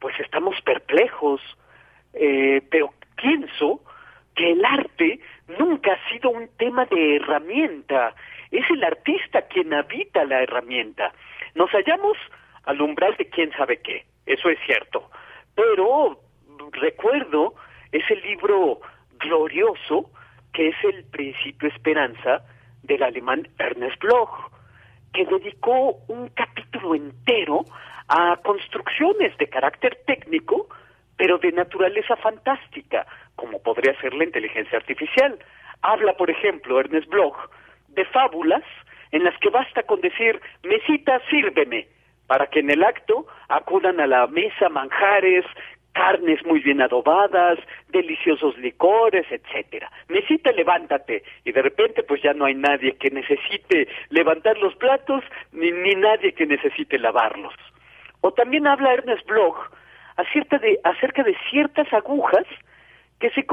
pues 0.00 0.18
estamos 0.20 0.60
perplejos, 0.62 1.40
eh, 2.14 2.62
pero 2.70 2.92
pienso 3.16 3.82
que 4.34 4.52
el 4.52 4.64
arte 4.64 5.20
nunca 5.58 5.92
ha 5.92 6.10
sido 6.10 6.30
un 6.30 6.48
tema 6.56 6.86
de 6.86 7.16
herramienta, 7.16 8.14
es 8.50 8.68
el 8.70 8.82
artista 8.82 9.42
quien 9.42 9.72
habita 9.74 10.24
la 10.24 10.42
herramienta. 10.42 11.12
Nos 11.54 11.70
hallamos 11.70 12.16
al 12.64 12.80
umbral 12.80 13.16
de 13.16 13.28
quién 13.28 13.52
sabe 13.52 13.78
qué, 13.78 14.06
eso 14.26 14.48
es 14.48 14.58
cierto, 14.66 15.10
pero 15.54 16.20
recuerdo 16.72 17.54
ese 17.92 18.16
libro 18.16 18.80
glorioso 19.18 20.10
que 20.52 20.68
es 20.68 20.76
el 20.84 21.04
Principio 21.04 21.68
Esperanza 21.68 22.42
del 22.82 23.02
alemán 23.02 23.48
Ernest 23.58 24.00
Bloch, 24.00 24.50
que 25.12 25.26
dedicó 25.26 25.98
un 26.08 26.28
capítulo 26.28 26.94
entero 26.94 27.64
a 28.10 28.36
construcciones 28.42 29.36
de 29.38 29.48
carácter 29.48 29.96
técnico, 30.04 30.68
pero 31.16 31.38
de 31.38 31.52
naturaleza 31.52 32.16
fantástica, 32.16 33.06
como 33.36 33.62
podría 33.62 33.98
ser 34.00 34.14
la 34.14 34.24
inteligencia 34.24 34.78
artificial. 34.78 35.38
Habla, 35.80 36.14
por 36.14 36.28
ejemplo, 36.28 36.80
Ernest 36.80 37.08
Bloch, 37.08 37.38
de 37.88 38.04
fábulas 38.06 38.64
en 39.12 39.22
las 39.22 39.38
que 39.38 39.48
basta 39.50 39.84
con 39.84 40.00
decir, 40.00 40.40
mesita, 40.64 41.20
sírveme, 41.30 41.86
para 42.26 42.48
que 42.48 42.60
en 42.60 42.70
el 42.70 42.82
acto 42.82 43.26
acudan 43.48 44.00
a 44.00 44.08
la 44.08 44.26
mesa 44.26 44.68
manjares, 44.68 45.44
carnes 45.92 46.44
muy 46.44 46.60
bien 46.60 46.82
adobadas, 46.82 47.60
deliciosos 47.90 48.58
licores, 48.58 49.26
etcétera. 49.30 49.88
Mesita, 50.08 50.50
levántate. 50.50 51.22
Y 51.44 51.52
de 51.52 51.62
repente 51.62 52.02
pues 52.02 52.22
ya 52.22 52.32
no 52.32 52.46
hay 52.46 52.54
nadie 52.54 52.96
que 52.96 53.10
necesite 53.10 53.86
levantar 54.08 54.58
los 54.58 54.74
platos, 54.74 55.22
ni, 55.52 55.70
ni 55.70 55.94
nadie 55.94 56.32
que 56.32 56.46
necesite 56.46 56.98
lavarlos. 56.98 57.54
O 58.20 58.32
también 58.32 58.66
habla 58.66 58.94
Ernest 58.94 59.26
Bloch 59.26 59.56
acerca 60.16 60.58
de, 60.58 61.36
ciertas 61.50 61.92
agujas 61.92 62.44
que, 63.18 63.30
se, 63.30 63.44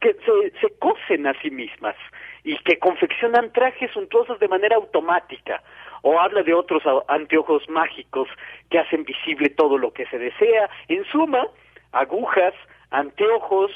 que 0.00 0.52
se 0.60 0.70
cosen 0.78 1.26
a 1.26 1.34
sí 1.40 1.50
mismas 1.50 1.96
y 2.42 2.56
que 2.58 2.78
confeccionan 2.78 3.52
trajes 3.52 3.90
suntuosos 3.92 4.38
de 4.38 4.48
manera 4.48 4.76
automática. 4.76 5.62
O 6.02 6.20
habla 6.20 6.42
de 6.42 6.52
otros 6.52 6.82
anteojos 7.08 7.68
mágicos 7.68 8.28
que 8.70 8.78
hacen 8.78 9.04
visible 9.04 9.48
todo 9.48 9.78
lo 9.78 9.92
que 9.92 10.06
se 10.06 10.18
desea. 10.18 10.68
En 10.88 11.04
suma, 11.06 11.46
agujas, 11.92 12.54
anteojos, 12.90 13.70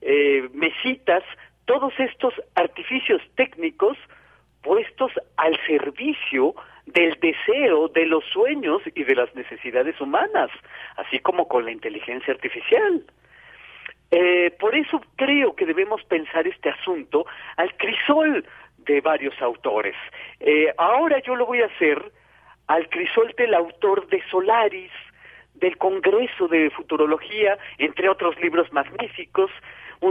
eh, 0.00 0.48
mesitas, 0.52 1.22
todos 1.66 1.92
estos 1.98 2.34
artificios 2.54 3.22
técnicos 3.36 3.98
puestos 4.62 5.12
al 5.36 5.58
servicio 5.66 6.54
del 6.86 7.18
deseo, 7.20 7.88
de 7.88 8.06
los 8.06 8.24
sueños 8.26 8.82
y 8.94 9.04
de 9.04 9.14
las 9.14 9.34
necesidades 9.34 10.00
humanas, 10.00 10.50
así 10.96 11.18
como 11.18 11.48
con 11.48 11.64
la 11.64 11.72
inteligencia 11.72 12.32
artificial. 12.34 13.04
Eh, 14.10 14.52
por 14.60 14.74
eso 14.74 15.00
creo 15.16 15.56
que 15.56 15.66
debemos 15.66 16.04
pensar 16.04 16.46
este 16.46 16.70
asunto 16.70 17.26
al 17.56 17.74
crisol 17.76 18.44
de 18.78 19.00
varios 19.00 19.40
autores. 19.40 19.96
Eh, 20.40 20.72
ahora 20.76 21.20
yo 21.20 21.34
lo 21.34 21.46
voy 21.46 21.62
a 21.62 21.66
hacer 21.66 22.12
al 22.66 22.88
crisol 22.88 23.34
del 23.36 23.54
autor 23.54 24.06
de 24.08 24.22
Solaris, 24.30 24.92
del 25.54 25.76
Congreso 25.78 26.48
de 26.48 26.70
Futurología, 26.70 27.58
entre 27.78 28.08
otros 28.08 28.38
libros 28.40 28.72
magníficos, 28.72 29.50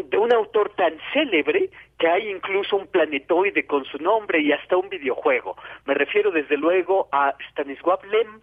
de 0.01 0.17
un 0.17 0.33
autor 0.33 0.73
tan 0.75 0.97
célebre 1.13 1.69
que 1.99 2.07
hay 2.07 2.29
incluso 2.29 2.75
un 2.75 2.87
planetoide 2.87 3.65
con 3.65 3.85
su 3.85 3.97
nombre 3.97 4.39
y 4.41 4.51
hasta 4.51 4.77
un 4.77 4.89
videojuego. 4.89 5.55
Me 5.85 5.93
refiero 5.93 6.31
desde 6.31 6.57
luego 6.57 7.07
a 7.11 7.35
Stanisław 7.51 7.99
Lem, 8.09 8.39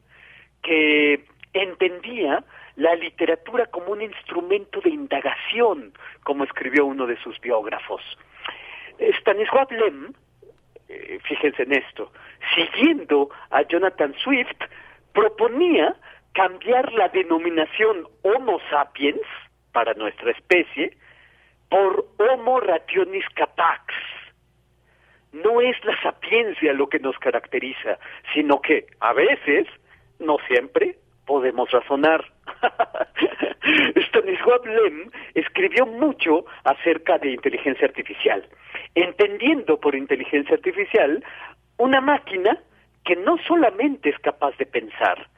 que 0.63 1.25
entendía 1.53 2.45
la 2.77 2.95
literatura 2.95 3.67
como 3.67 3.93
un 3.93 4.03
instrumento 4.03 4.81
de 4.81 4.91
indagación, 4.91 5.93
como 6.23 6.45
escribió 6.45 6.87
uno 6.87 7.07
de 7.07 7.17
sus 7.19 7.41
biógrafos. 7.41 8.03
Stanisław 8.99 9.67
Lem, 9.71 10.13
eh, 10.89 11.19
fíjense 11.25 11.65
en 11.65 11.73
esto, 11.73 12.13
siguiendo 12.55 13.31
a 13.51 13.63
Jonathan 13.63 14.15
Swift, 14.23 14.59
proponía 15.13 15.97
cambiar 16.33 16.93
la 16.93 17.09
denominación 17.09 18.07
Homo 18.23 18.61
sapiens 18.71 19.21
para 19.73 19.95
nuestra 19.95 20.31
especie 20.31 20.97
por 21.71 22.05
Homo 22.19 22.61
rationis 22.61 23.25
capax. 23.35 23.95
No 25.33 25.61
es 25.61 25.83
la 25.85 25.99
sapiencia 26.03 26.75
lo 26.75 26.89
que 26.89 26.99
nos 26.99 27.17
caracteriza, 27.19 27.99
sino 28.35 28.61
que 28.61 28.87
a 28.99 29.13
veces, 29.13 29.67
no 30.19 30.37
siempre, 30.49 30.99
podemos 31.25 31.71
razonar. 31.71 32.25
Stanisław 34.09 34.65
Lem 34.67 35.11
escribió 35.35 35.87
mucho 35.87 36.45
acerca 36.65 37.19
de 37.19 37.31
inteligencia 37.31 37.87
artificial, 37.87 38.45
entendiendo 38.97 39.79
por 39.79 39.95
inteligencia 39.95 40.57
artificial 40.57 41.25
una 41.79 42.01
máquina 42.01 42.59
que 43.05 43.15
no 43.15 43.39
solamente 43.47 44.11
es 44.11 44.19
capaz 44.19 44.57
de 44.59 44.67
pensar, 44.67 45.29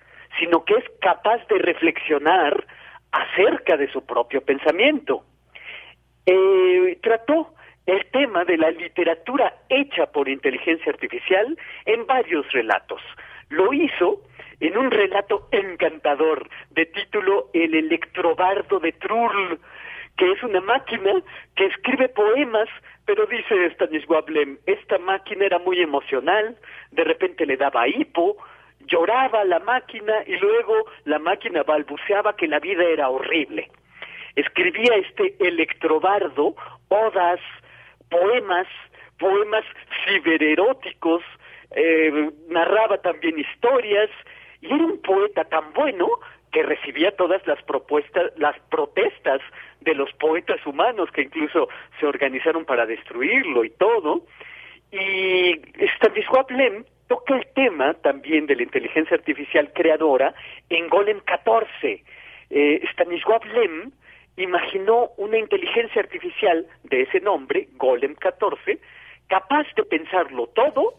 sino 0.41 0.65
que 0.65 0.75
es 0.75 0.85
capaz 1.03 1.47
de 1.49 1.59
reflexionar 1.59 2.67
acerca 3.13 3.77
de 3.77 3.93
su 3.93 4.05
propio 4.07 4.41
pensamiento. 4.41 5.25
Eh, 6.27 6.99
trató 7.03 7.55
el 7.87 8.07
tema 8.13 8.45
de 8.45 8.57
la 8.57 8.71
literatura 8.71 9.55
hecha 9.69 10.07
por 10.07 10.29
inteligencia 10.29 10.93
artificial 10.93 11.59
en 11.85 12.07
varios 12.07 12.51
relatos. 12.53 13.03
Lo 13.49 13.73
hizo 13.73 14.23
en 14.61 14.79
un 14.79 14.91
relato 14.91 15.49
encantador 15.51 16.49
de 16.71 16.87
título 16.87 17.49
El 17.53 17.75
electrobardo 17.75 18.79
de 18.79 18.93
Trull, 18.93 19.59
que 20.17 20.31
es 20.31 20.43
una 20.45 20.61
máquina 20.61 21.23
que 21.57 21.67
escribe 21.67 22.09
poemas, 22.09 22.69
pero 23.05 23.27
dice 23.27 23.71
Stanisław 23.73 24.29
Lem, 24.29 24.59
esta 24.67 24.99
máquina 24.99 25.47
era 25.47 25.59
muy 25.59 25.81
emocional, 25.81 26.57
de 26.93 27.03
repente 27.03 27.45
le 27.47 27.57
daba 27.57 27.89
hipo, 27.89 28.37
lloraba 28.87 29.45
la 29.45 29.59
máquina 29.59 30.23
y 30.27 30.37
luego 30.37 30.85
la 31.05 31.19
máquina 31.19 31.65
balbuceaba 31.65 32.37
que 32.37 32.47
la 32.47 32.61
vida 32.61 32.85
era 32.85 33.09
horrible. 33.09 33.69
Escribía 34.37 34.95
este 34.97 35.35
electrobardo, 35.41 36.55
odas, 36.89 37.41
poemas, 38.09 38.67
poemas 39.19 39.65
cibereróticos, 40.05 41.23
eh, 41.75 42.31
narraba 42.49 42.99
también 42.99 43.39
historias 43.39 44.11
y 44.61 44.67
era 44.67 44.85
un 44.85 45.01
poeta 45.01 45.45
tan 45.45 45.73
bueno 45.73 46.09
que 46.53 46.63
recibía 46.63 47.17
todas 47.17 47.45
las 47.47 47.63
propuestas, 47.63 48.31
las 48.37 48.59
protestas 48.71 49.41
de 49.81 49.95
los 49.95 50.13
poetas 50.15 50.65
humanos 50.67 51.11
que 51.11 51.23
incluso 51.23 51.69
se 51.99 52.07
organizaron 52.07 52.65
para 52.65 52.87
destruirlo 52.87 53.65
y 53.65 53.71
todo. 53.71 54.27
Y 54.91 55.61
Stanisław 55.97 56.47
Lem 56.51 56.85
toca 57.09 57.37
el 57.37 57.47
tema 57.55 57.95
también 57.95 58.47
de 58.47 58.57
la 58.57 58.63
inteligencia 58.65 59.17
artificial 59.17 59.73
creadora 59.73 60.35
en 60.69 60.89
Golem 60.89 61.21
14. 61.21 62.05
Eh, 62.51 62.83
Stanisław 62.93 63.41
Lem 63.55 63.93
imaginó 64.37 65.11
una 65.17 65.39
inteligencia 65.39 66.03
artificial 66.03 66.67
de 66.85 67.03
ese 67.03 67.21
nombre, 67.21 67.69
Golem 67.77 68.15
14, 68.15 68.79
capaz 69.29 69.67
de 69.77 69.85
pensarlo 69.85 70.47
todo, 70.49 70.95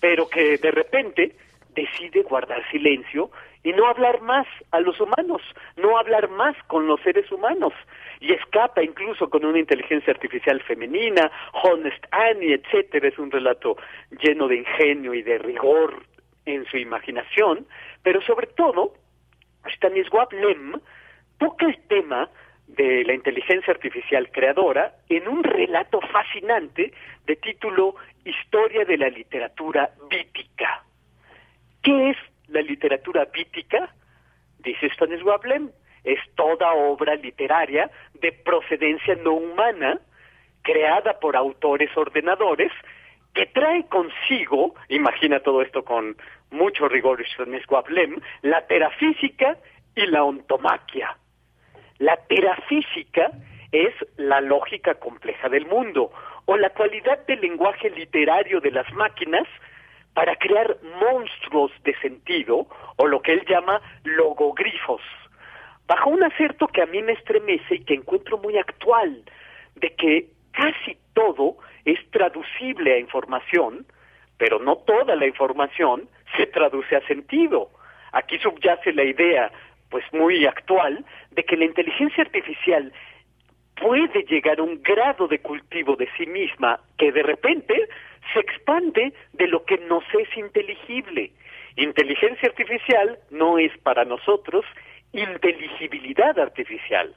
pero 0.00 0.28
que 0.28 0.58
de 0.58 0.70
repente 0.70 1.36
decide 1.74 2.22
guardar 2.22 2.68
silencio 2.70 3.30
y 3.62 3.72
no 3.72 3.86
hablar 3.86 4.20
más 4.22 4.46
a 4.70 4.80
los 4.80 5.00
humanos, 5.00 5.42
no 5.76 5.98
hablar 5.98 6.30
más 6.30 6.56
con 6.68 6.86
los 6.86 7.00
seres 7.00 7.30
humanos. 7.32 7.72
Y 8.20 8.32
escapa 8.32 8.82
incluso 8.82 9.28
con 9.28 9.44
una 9.44 9.58
inteligencia 9.58 10.12
artificial 10.12 10.62
femenina, 10.62 11.30
Honest 11.64 12.02
Annie, 12.12 12.54
etcétera. 12.54 13.08
Es 13.08 13.18
un 13.18 13.30
relato 13.30 13.76
lleno 14.22 14.48
de 14.48 14.56
ingenio 14.56 15.12
y 15.14 15.22
de 15.22 15.38
rigor 15.38 16.04
en 16.46 16.64
su 16.66 16.78
imaginación, 16.78 17.66
pero 18.02 18.22
sobre 18.22 18.46
todo, 18.46 18.94
Stanisław 19.74 20.28
Lem 20.30 20.74
toca 21.38 21.66
el 21.66 21.76
tema 21.88 22.30
de 22.66 23.04
la 23.04 23.14
inteligencia 23.14 23.72
artificial 23.72 24.30
creadora 24.30 24.94
en 25.08 25.28
un 25.28 25.42
relato 25.42 26.00
fascinante 26.00 26.92
de 27.24 27.36
título 27.36 27.94
Historia 28.24 28.84
de 28.84 28.98
la 28.98 29.08
literatura 29.08 29.90
vítica. 30.10 30.84
¿Qué 31.82 32.10
es 32.10 32.16
la 32.48 32.60
literatura 32.60 33.24
vítica? 33.26 33.94
Dice 34.58 34.88
Stanisław 34.90 35.44
Lem, 35.44 35.70
es 36.02 36.18
toda 36.34 36.72
obra 36.72 37.14
literaria 37.14 37.90
de 38.14 38.32
procedencia 38.32 39.14
no 39.14 39.34
humana, 39.34 40.00
creada 40.62 41.20
por 41.20 41.36
autores 41.36 41.96
ordenadores, 41.96 42.72
que 43.32 43.46
trae 43.46 43.86
consigo, 43.86 44.74
imagina 44.88 45.40
todo 45.40 45.62
esto 45.62 45.84
con 45.84 46.16
mucho 46.50 46.88
rigor 46.88 47.24
Stanisław 47.24 47.88
Lem, 47.88 48.20
la 48.42 48.66
terafísica 48.66 49.56
y 49.94 50.06
la 50.06 50.24
ontomaquia. 50.24 51.16
La 51.98 52.16
terafísica 52.16 53.30
es 53.72 53.94
la 54.16 54.40
lógica 54.40 54.94
compleja 54.94 55.48
del 55.48 55.66
mundo, 55.66 56.10
o 56.46 56.56
la 56.56 56.70
cualidad 56.70 57.26
del 57.26 57.40
lenguaje 57.40 57.90
literario 57.90 58.60
de 58.60 58.70
las 58.70 58.90
máquinas 58.92 59.46
para 60.14 60.36
crear 60.36 60.76
monstruos 61.00 61.72
de 61.84 61.94
sentido 61.98 62.66
o 62.96 63.06
lo 63.06 63.20
que 63.20 63.32
él 63.32 63.44
llama 63.46 63.82
logogrifos, 64.04 65.02
bajo 65.86 66.10
un 66.10 66.22
acerto 66.22 66.68
que 66.68 66.82
a 66.82 66.86
mí 66.86 67.02
me 67.02 67.12
estremece 67.12 67.76
y 67.76 67.84
que 67.84 67.94
encuentro 67.94 68.38
muy 68.38 68.56
actual, 68.56 69.22
de 69.74 69.94
que 69.94 70.28
casi 70.52 70.96
todo 71.12 71.56
es 71.84 71.98
traducible 72.10 72.94
a 72.94 72.98
información, 72.98 73.86
pero 74.38 74.58
no 74.58 74.76
toda 74.76 75.16
la 75.16 75.26
información 75.26 76.08
se 76.36 76.46
traduce 76.46 76.96
a 76.96 77.06
sentido. 77.06 77.70
Aquí 78.12 78.38
subyace 78.38 78.92
la 78.92 79.04
idea, 79.04 79.50
pues 79.90 80.04
muy 80.12 80.46
actual, 80.46 81.04
de 81.30 81.44
que 81.44 81.56
la 81.56 81.64
inteligencia 81.64 82.24
artificial 82.24 82.92
puede 83.76 84.24
llegar 84.24 84.58
a 84.58 84.62
un 84.62 84.82
grado 84.82 85.28
de 85.28 85.38
cultivo 85.38 85.96
de 85.96 86.08
sí 86.16 86.26
misma 86.26 86.80
que 86.98 87.12
de 87.12 87.22
repente 87.22 87.88
se 88.32 88.40
expande 88.40 89.12
de 89.32 89.48
lo 89.48 89.64
que 89.64 89.78
nos 89.78 90.04
es 90.18 90.28
inteligible. 90.36 91.30
Inteligencia 91.76 92.48
artificial 92.48 93.18
no 93.30 93.58
es 93.58 93.76
para 93.78 94.04
nosotros 94.04 94.64
inteligibilidad 95.12 96.38
artificial. 96.38 97.14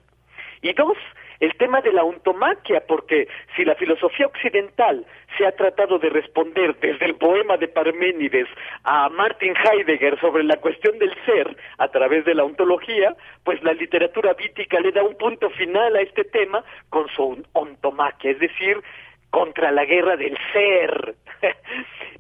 Y 0.62 0.74
dos, 0.74 0.98
el 1.40 1.56
tema 1.56 1.82
de 1.82 1.94
la 1.94 2.04
ontomaquia, 2.04 2.84
porque 2.88 3.28
si 3.56 3.64
la 3.64 3.76
filosofía 3.76 4.28
occidental 4.28 5.06
se 5.38 5.46
ha 5.46 5.52
tratado 5.52 6.00
de 6.00 6.10
responder 6.10 6.76
desde 6.80 7.06
el 7.06 7.16
poema 7.16 7.58
de 7.58 7.68
Parménides 7.68 8.48
a 8.84 9.10
Martin 9.10 9.54
Heidegger 9.56 10.20
sobre 10.20 10.44
la 10.44 10.58
cuestión 10.58 10.98
del 11.00 11.14
ser 11.26 11.56
a 11.78 11.88
través 11.88 12.26
de 12.26 12.36
la 12.36 12.44
ontología, 12.44 13.16
pues 13.44 13.64
la 13.64 13.74
literatura 13.74 14.34
vítica 14.34 14.80
le 14.80 14.92
da 14.92 15.04
un 15.04 15.16
punto 15.16 15.50
final 15.52 15.96
a 15.96 16.02
este 16.02 16.24
tema 16.26 16.64
con 16.90 17.08
su 17.10 17.44
ontomaquia, 17.54 18.32
es 18.32 18.40
decir, 18.40 18.82
contra 19.30 19.72
la 19.72 19.86
guerra 19.86 20.16
del 20.18 20.38
ser. 20.54 21.16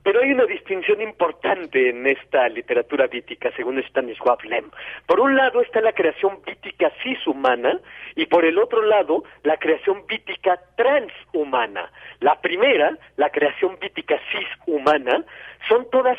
Pero 0.03 0.21
hay 0.21 0.31
una 0.31 0.45
distinción 0.45 1.01
importante 1.01 1.89
en 1.89 2.07
esta 2.07 2.47
literatura 2.47 3.07
vítica, 3.07 3.51
según 3.55 3.79
Stanisław 3.83 4.37
Lem. 4.43 4.71
Por 5.05 5.19
un 5.19 5.35
lado 5.35 5.61
está 5.61 5.81
la 5.81 5.91
creación 5.91 6.39
vítica 6.45 6.91
cishumana 7.03 7.79
y 8.15 8.25
por 8.25 8.45
el 8.45 8.57
otro 8.57 8.81
lado 8.81 9.23
la 9.43 9.57
creación 9.57 10.07
vítica 10.07 10.59
transhumana. 10.77 11.91
La 12.21 12.39
primera, 12.39 12.97
la 13.17 13.29
creación 13.29 13.77
vítica 13.79 14.17
cishumana, 14.31 15.25
son 15.67 15.89
todas 15.89 16.17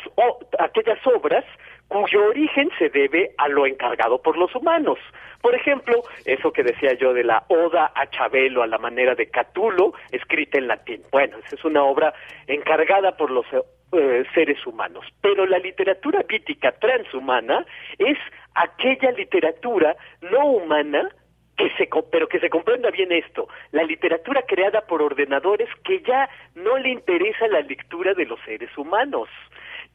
aquellas 0.59 0.99
obras 1.07 1.43
cuyo 1.91 2.23
origen 2.27 2.69
se 2.79 2.87
debe 2.87 3.31
a 3.37 3.49
lo 3.49 3.65
encargado 3.65 4.21
por 4.21 4.37
los 4.37 4.55
humanos. 4.55 4.97
Por 5.41 5.53
ejemplo, 5.53 6.03
eso 6.23 6.53
que 6.53 6.63
decía 6.63 6.93
yo 6.93 7.13
de 7.13 7.25
la 7.25 7.43
Oda 7.49 7.91
a 7.93 8.09
Chabelo 8.09 8.63
a 8.63 8.67
la 8.67 8.77
manera 8.77 9.13
de 9.13 9.29
Catulo, 9.29 9.93
escrita 10.09 10.57
en 10.57 10.67
latín. 10.67 11.01
Bueno, 11.11 11.37
esa 11.45 11.55
es 11.55 11.65
una 11.65 11.83
obra 11.83 12.13
encargada 12.47 13.17
por 13.17 13.29
los 13.29 13.45
eh, 13.91 14.23
seres 14.33 14.65
humanos. 14.65 15.05
Pero 15.19 15.45
la 15.45 15.59
literatura 15.59 16.23
vítica 16.25 16.71
transhumana 16.71 17.65
es 17.97 18.17
aquella 18.55 19.11
literatura 19.11 19.93
no 20.21 20.45
humana 20.45 21.09
que 21.57 21.69
se, 21.71 21.89
pero 22.09 22.29
que 22.29 22.39
se 22.39 22.49
comprenda 22.49 22.89
bien 22.89 23.11
esto, 23.11 23.49
la 23.71 23.83
literatura 23.83 24.43
creada 24.47 24.79
por 24.79 25.01
ordenadores 25.01 25.67
que 25.83 25.99
ya 26.03 26.29
no 26.55 26.77
le 26.77 26.89
interesa 26.89 27.49
la 27.49 27.59
lectura 27.59 28.13
de 28.13 28.25
los 28.25 28.39
seres 28.45 28.75
humanos 28.77 29.27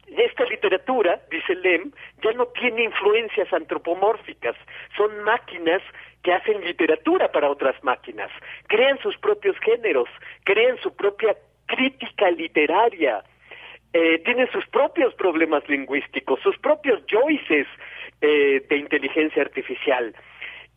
esta 0.07 0.45
literatura, 0.45 1.21
dice 1.29 1.55
Lem, 1.55 1.91
ya 2.23 2.31
no 2.33 2.47
tiene 2.47 2.83
influencias 2.83 3.51
antropomórficas, 3.51 4.55
son 4.95 5.23
máquinas 5.23 5.81
que 6.23 6.33
hacen 6.33 6.61
literatura 6.61 7.31
para 7.31 7.49
otras 7.49 7.81
máquinas, 7.83 8.31
crean 8.67 8.97
sus 8.99 9.17
propios 9.17 9.57
géneros, 9.59 10.09
crean 10.43 10.77
su 10.81 10.95
propia 10.95 11.35
crítica 11.65 12.31
literaria, 12.31 13.23
eh, 13.93 14.19
tienen 14.19 14.49
sus 14.51 14.65
propios 14.67 15.13
problemas 15.15 15.67
lingüísticos, 15.67 16.39
sus 16.41 16.57
propios 16.57 17.01
Joyces 17.07 17.67
eh, 18.21 18.65
de 18.67 18.77
inteligencia 18.77 19.41
artificial. 19.41 20.13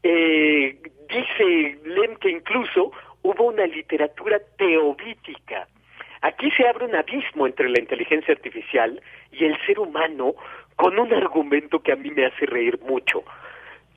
Eh, 0.02 0.78
dice 1.08 1.78
Lem 1.84 2.16
que 2.16 2.30
incluso 2.30 2.92
hubo 3.22 3.44
una 3.44 3.66
literatura 3.66 4.40
teovítica, 4.56 5.68
Aquí 6.22 6.50
se 6.50 6.66
abre 6.66 6.84
un 6.84 6.94
abismo 6.94 7.46
entre 7.46 7.68
la 7.68 7.80
inteligencia 7.80 8.34
artificial 8.34 9.00
y 9.32 9.44
el 9.44 9.56
ser 9.66 9.78
humano 9.78 10.34
con 10.76 10.98
un 10.98 11.12
argumento 11.12 11.82
que 11.82 11.92
a 11.92 11.96
mí 11.96 12.10
me 12.10 12.26
hace 12.26 12.46
reír 12.46 12.78
mucho, 12.80 13.22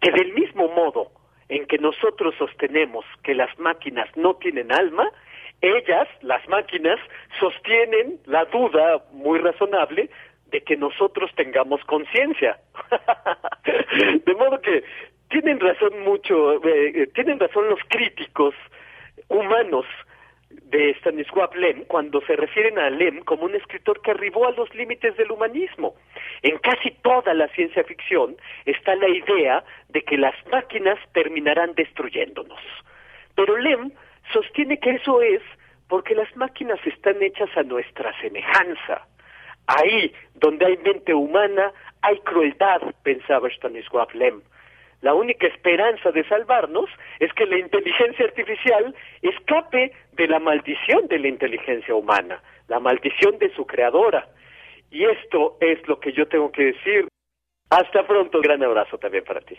que 0.01 0.11
del 0.11 0.33
mismo 0.33 0.69
modo 0.69 1.11
en 1.49 1.65
que 1.65 1.77
nosotros 1.77 2.33
sostenemos 2.37 3.05
que 3.23 3.35
las 3.35 3.57
máquinas 3.59 4.07
no 4.15 4.35
tienen 4.35 4.71
alma, 4.71 5.09
ellas, 5.61 6.07
las 6.21 6.47
máquinas, 6.47 6.99
sostienen 7.39 8.19
la 8.25 8.45
duda 8.45 9.03
muy 9.11 9.39
razonable 9.39 10.09
de 10.47 10.61
que 10.61 10.77
nosotros 10.77 11.31
tengamos 11.35 11.83
conciencia. 11.85 12.57
de 14.25 14.33
modo 14.35 14.61
que 14.61 14.83
tienen 15.29 15.59
razón 15.59 16.01
mucho, 16.03 16.63
eh, 16.65 16.91
eh, 16.95 17.07
tienen 17.13 17.39
razón 17.39 17.69
los 17.69 17.79
críticos 17.87 18.53
humanos 19.29 19.85
de 20.63 20.95
Stanisław 20.99 21.55
Lem 21.55 21.85
cuando 21.85 22.21
se 22.21 22.35
refieren 22.35 22.79
a 22.79 22.89
Lem 22.89 23.19
como 23.21 23.45
un 23.45 23.55
escritor 23.55 24.01
que 24.01 24.11
arribó 24.11 24.47
a 24.47 24.51
los 24.51 24.73
límites 24.73 25.15
del 25.17 25.31
humanismo. 25.31 25.95
En 26.41 26.57
casi 26.59 26.91
toda 27.01 27.33
la 27.33 27.47
ciencia 27.49 27.83
ficción 27.83 28.35
está 28.65 28.95
la 28.95 29.09
idea 29.09 29.63
de 29.89 30.01
que 30.03 30.17
las 30.17 30.35
máquinas 30.51 30.97
terminarán 31.13 31.73
destruyéndonos. 31.75 32.59
Pero 33.35 33.57
Lem 33.57 33.91
sostiene 34.31 34.79
que 34.79 34.91
eso 34.91 35.21
es 35.21 35.41
porque 35.87 36.15
las 36.15 36.35
máquinas 36.35 36.79
están 36.85 37.21
hechas 37.21 37.49
a 37.55 37.63
nuestra 37.63 38.13
semejanza. 38.21 39.07
Ahí 39.67 40.13
donde 40.35 40.65
hay 40.65 40.77
mente 40.77 41.13
humana 41.13 41.71
hay 42.01 42.19
crueldad, 42.19 42.81
pensaba 43.03 43.49
Stanisław 43.49 44.07
Lem. 44.13 44.41
La 45.03 45.13
única 45.13 45.47
esperanza 45.47 46.11
de 46.11 46.23
salvarnos 46.29 46.89
es 47.19 47.31
que 47.33 47.45
la 47.45 47.59
inteligencia 47.59 48.23
artificial 48.23 48.95
escape 49.21 49.91
de 50.13 50.27
la 50.29 50.39
maldición 50.39 51.07
de 51.09 51.19
la 51.19 51.27
inteligencia 51.27 51.93
humana, 51.93 52.41
la 52.69 52.79
maldición 52.79 53.37
de 53.37 53.53
su 53.53 53.65
creadora. 53.65 54.29
Y 54.89 55.03
esto 55.03 55.57
es 55.59 55.85
lo 55.89 55.99
que 55.99 56.13
yo 56.13 56.25
tengo 56.29 56.49
que 56.53 56.67
decir. 56.67 57.09
Hasta 57.69 58.07
pronto, 58.07 58.39
gran 58.39 58.63
abrazo 58.63 58.97
también 58.97 59.25
para 59.25 59.41
ti. 59.41 59.57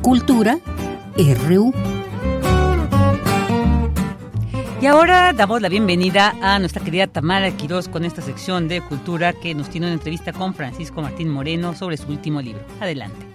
Cultura 0.00 0.54
RU. 1.48 1.93
Y 4.84 4.86
ahora 4.86 5.32
damos 5.32 5.62
la 5.62 5.70
bienvenida 5.70 6.34
a 6.42 6.58
nuestra 6.58 6.84
querida 6.84 7.06
Tamara 7.06 7.50
Quiroz 7.52 7.88
con 7.88 8.04
esta 8.04 8.20
sección 8.20 8.68
de 8.68 8.82
cultura 8.82 9.32
que 9.32 9.54
nos 9.54 9.70
tiene 9.70 9.86
una 9.86 9.94
entrevista 9.94 10.30
con 10.34 10.52
Francisco 10.52 11.00
Martín 11.00 11.30
Moreno 11.30 11.74
sobre 11.74 11.96
su 11.96 12.06
último 12.08 12.42
libro. 12.42 12.62
Adelante. 12.80 13.33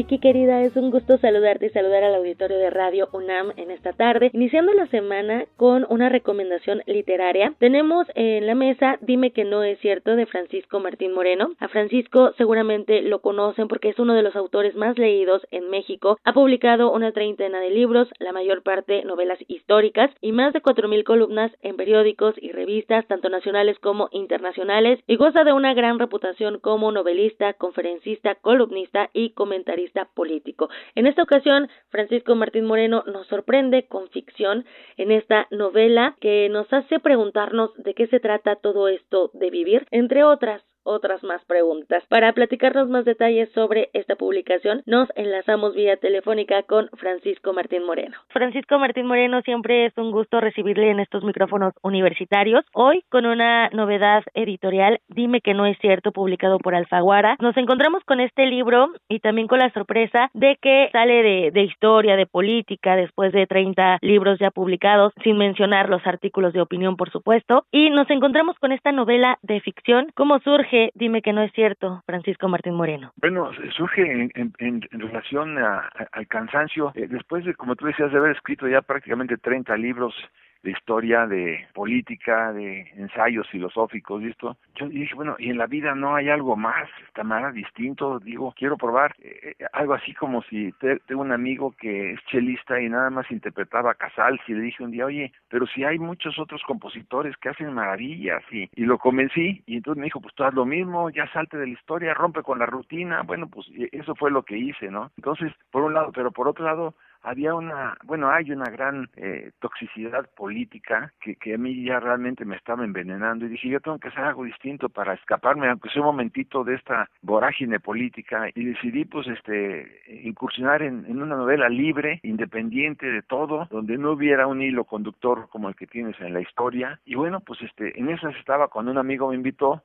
Vicky 0.00 0.18
querida, 0.18 0.62
es 0.62 0.74
un 0.76 0.90
gusto 0.90 1.18
saludarte 1.18 1.66
y 1.66 1.68
saludar 1.68 2.02
al 2.04 2.14
auditorio 2.14 2.56
de 2.56 2.70
Radio 2.70 3.10
UNAM 3.12 3.52
en 3.58 3.70
esta 3.70 3.92
tarde, 3.92 4.30
iniciando 4.32 4.72
la 4.72 4.86
semana 4.86 5.44
con 5.58 5.84
una 5.90 6.08
recomendación 6.08 6.80
literaria. 6.86 7.52
Tenemos 7.58 8.06
en 8.14 8.46
la 8.46 8.54
mesa 8.54 8.96
Dime 9.02 9.32
que 9.32 9.44
no 9.44 9.62
es 9.62 9.78
cierto 9.80 10.16
de 10.16 10.24
Francisco 10.24 10.80
Martín 10.80 11.12
Moreno. 11.12 11.50
A 11.58 11.68
Francisco 11.68 12.32
seguramente 12.38 13.02
lo 13.02 13.18
conocen 13.18 13.68
porque 13.68 13.90
es 13.90 13.98
uno 13.98 14.14
de 14.14 14.22
los 14.22 14.34
autores 14.36 14.74
más 14.74 14.96
leídos 14.98 15.46
en 15.50 15.68
México. 15.68 16.16
Ha 16.24 16.32
publicado 16.32 16.90
una 16.90 17.12
treintena 17.12 17.60
de 17.60 17.68
libros, 17.68 18.08
la 18.20 18.32
mayor 18.32 18.62
parte 18.62 19.04
novelas 19.04 19.38
históricas 19.48 20.10
y 20.22 20.32
más 20.32 20.54
de 20.54 20.62
cuatro 20.62 20.88
mil 20.88 21.04
columnas 21.04 21.52
en 21.60 21.76
periódicos 21.76 22.36
y 22.40 22.52
revistas, 22.52 23.06
tanto 23.06 23.28
nacionales 23.28 23.78
como 23.80 24.08
internacionales, 24.12 24.98
y 25.06 25.16
goza 25.16 25.44
de 25.44 25.52
una 25.52 25.74
gran 25.74 25.98
reputación 25.98 26.58
como 26.58 26.90
novelista, 26.90 27.52
conferencista, 27.52 28.36
columnista 28.36 29.10
y 29.12 29.32
comentarista 29.32 29.89
político. 30.14 30.68
En 30.94 31.06
esta 31.06 31.22
ocasión, 31.22 31.68
Francisco 31.88 32.34
Martín 32.34 32.64
Moreno 32.64 33.04
nos 33.06 33.26
sorprende 33.26 33.86
con 33.86 34.08
ficción 34.10 34.64
en 34.96 35.10
esta 35.10 35.46
novela 35.50 36.16
que 36.20 36.48
nos 36.48 36.72
hace 36.72 37.00
preguntarnos 37.00 37.70
de 37.76 37.94
qué 37.94 38.06
se 38.06 38.20
trata 38.20 38.56
todo 38.56 38.88
esto 38.88 39.30
de 39.34 39.50
vivir, 39.50 39.86
entre 39.90 40.24
otras 40.24 40.62
otras 40.84 41.22
más 41.22 41.44
preguntas. 41.44 42.04
Para 42.08 42.32
platicarnos 42.32 42.88
más 42.88 43.04
detalles 43.04 43.50
sobre 43.52 43.90
esta 43.92 44.16
publicación, 44.16 44.82
nos 44.86 45.08
enlazamos 45.14 45.74
vía 45.74 45.96
telefónica 45.96 46.62
con 46.62 46.88
Francisco 46.96 47.52
Martín 47.52 47.84
Moreno. 47.84 48.16
Francisco 48.28 48.78
Martín 48.78 49.06
Moreno, 49.06 49.42
siempre 49.42 49.86
es 49.86 49.96
un 49.96 50.10
gusto 50.10 50.40
recibirle 50.40 50.90
en 50.90 51.00
estos 51.00 51.24
micrófonos 51.24 51.74
universitarios. 51.82 52.64
Hoy 52.72 53.04
con 53.08 53.26
una 53.26 53.68
novedad 53.70 54.22
editorial, 54.34 55.00
Dime 55.08 55.40
que 55.40 55.54
no 55.54 55.66
es 55.66 55.76
cierto, 55.78 56.12
publicado 56.12 56.58
por 56.58 56.74
Alfaguara. 56.74 57.36
Nos 57.40 57.56
encontramos 57.56 58.02
con 58.04 58.20
este 58.20 58.46
libro 58.46 58.88
y 59.08 59.20
también 59.20 59.48
con 59.48 59.58
la 59.58 59.72
sorpresa 59.72 60.30
de 60.34 60.56
que 60.62 60.88
sale 60.92 61.22
de, 61.22 61.50
de 61.50 61.62
historia, 61.62 62.16
de 62.16 62.26
política, 62.26 62.96
después 62.96 63.32
de 63.32 63.46
30 63.46 63.98
libros 64.02 64.38
ya 64.38 64.50
publicados, 64.50 65.12
sin 65.22 65.36
mencionar 65.36 65.88
los 65.88 66.06
artículos 66.06 66.52
de 66.52 66.60
opinión, 66.60 66.96
por 66.96 67.10
supuesto. 67.10 67.64
Y 67.70 67.90
nos 67.90 68.08
encontramos 68.10 68.56
con 68.58 68.72
esta 68.72 68.92
novela 68.92 69.38
de 69.42 69.60
ficción. 69.60 70.08
¿Cómo 70.14 70.38
surge? 70.40 70.69
Dime 70.94 71.22
que 71.22 71.32
no 71.32 71.42
es 71.42 71.52
cierto, 71.52 72.02
Francisco 72.06 72.48
Martín 72.48 72.74
Moreno. 72.74 73.12
Bueno, 73.16 73.50
surge 73.76 74.30
en, 74.34 74.82
relación 74.90 75.58
al 75.58 76.26
cansancio, 76.28 76.92
eh, 76.94 77.06
después 77.08 77.44
de, 77.44 77.54
como 77.54 77.76
tú 77.76 77.86
decías, 77.86 78.12
de 78.12 78.18
haber 78.18 78.32
escrito 78.36 78.68
ya 78.68 78.82
prácticamente 78.82 79.36
30 79.36 79.76
libros 79.76 80.14
de 80.62 80.70
historia, 80.70 81.26
de 81.26 81.66
política, 81.72 82.52
de 82.52 82.80
ensayos 82.96 83.48
filosóficos 83.48 84.22
y 84.22 84.28
esto. 84.28 84.56
Yo 84.74 84.88
dije, 84.88 85.14
bueno, 85.14 85.36
y 85.38 85.50
en 85.50 85.58
la 85.58 85.66
vida 85.66 85.94
no 85.94 86.14
hay 86.14 86.28
algo 86.28 86.56
más, 86.56 86.88
Tamara, 87.14 87.52
distinto. 87.52 88.18
Digo, 88.20 88.52
quiero 88.56 88.76
probar 88.76 89.14
eh, 89.20 89.54
eh, 89.58 89.66
algo 89.72 89.94
así 89.94 90.14
como 90.14 90.42
si 90.42 90.72
tengo 91.06 91.22
un 91.22 91.32
amigo 91.32 91.74
que 91.78 92.12
es 92.12 92.20
chelista 92.26 92.80
y 92.80 92.88
nada 92.88 93.10
más 93.10 93.30
interpretaba 93.30 93.94
Casals 93.94 94.40
y 94.48 94.54
le 94.54 94.60
dije 94.60 94.82
un 94.82 94.90
día, 94.90 95.06
oye, 95.06 95.32
pero 95.48 95.66
si 95.66 95.84
hay 95.84 95.98
muchos 95.98 96.38
otros 96.38 96.62
compositores 96.66 97.36
que 97.38 97.48
hacen 97.48 97.72
maravillas 97.72 98.42
y, 98.50 98.68
y 98.74 98.84
lo 98.84 98.98
convencí 98.98 99.62
y 99.66 99.76
entonces 99.76 100.00
me 100.00 100.06
dijo, 100.06 100.20
pues 100.20 100.34
tú 100.34 100.44
haz 100.44 100.54
lo 100.54 100.66
mismo, 100.66 101.10
ya 101.10 101.26
salte 101.32 101.56
de 101.56 101.66
la 101.66 101.72
historia, 101.72 102.14
rompe 102.14 102.42
con 102.42 102.58
la 102.58 102.66
rutina. 102.66 103.22
Bueno, 103.22 103.48
pues 103.48 103.66
eso 103.92 104.14
fue 104.14 104.30
lo 104.30 104.42
que 104.42 104.56
hice, 104.56 104.90
¿no? 104.90 105.10
Entonces, 105.16 105.52
por 105.70 105.82
un 105.82 105.94
lado, 105.94 106.12
pero 106.12 106.30
por 106.30 106.48
otro 106.48 106.64
lado, 106.64 106.94
había 107.22 107.54
una, 107.54 107.96
bueno, 108.04 108.30
hay 108.30 108.50
una 108.50 108.70
gran 108.70 109.08
eh, 109.16 109.52
toxicidad 109.60 110.28
política 110.36 111.12
que, 111.20 111.36
que 111.36 111.54
a 111.54 111.58
mí 111.58 111.84
ya 111.84 112.00
realmente 112.00 112.44
me 112.44 112.56
estaba 112.56 112.84
envenenando 112.84 113.44
y 113.44 113.48
dije, 113.48 113.68
yo 113.68 113.80
tengo 113.80 113.98
que 113.98 114.08
hacer 114.08 114.24
algo 114.24 114.44
distinto 114.44 114.88
para 114.88 115.14
escaparme, 115.14 115.68
aunque 115.68 115.90
sea 115.90 116.02
un 116.02 116.08
momentito 116.08 116.64
de 116.64 116.74
esta 116.74 117.08
vorágine 117.22 117.80
política. 117.80 118.48
Y 118.54 118.64
decidí 118.64 119.04
pues 119.04 119.26
este 119.28 120.00
incursionar 120.22 120.82
en, 120.82 121.04
en 121.06 121.22
una 121.22 121.36
novela 121.36 121.68
libre, 121.68 122.20
independiente 122.22 123.06
de 123.06 123.22
todo, 123.22 123.66
donde 123.70 123.98
no 123.98 124.12
hubiera 124.12 124.46
un 124.46 124.62
hilo 124.62 124.84
conductor 124.84 125.48
como 125.50 125.68
el 125.68 125.76
que 125.76 125.86
tienes 125.86 126.18
en 126.20 126.34
la 126.34 126.40
historia. 126.40 127.00
Y 127.04 127.14
bueno, 127.14 127.40
pues 127.40 127.60
este 127.62 127.98
en 127.98 128.08
esas 128.10 128.34
estaba 128.36 128.68
cuando 128.68 128.92
un 128.92 128.98
amigo 128.98 129.28
me 129.28 129.34
invitó 129.34 129.82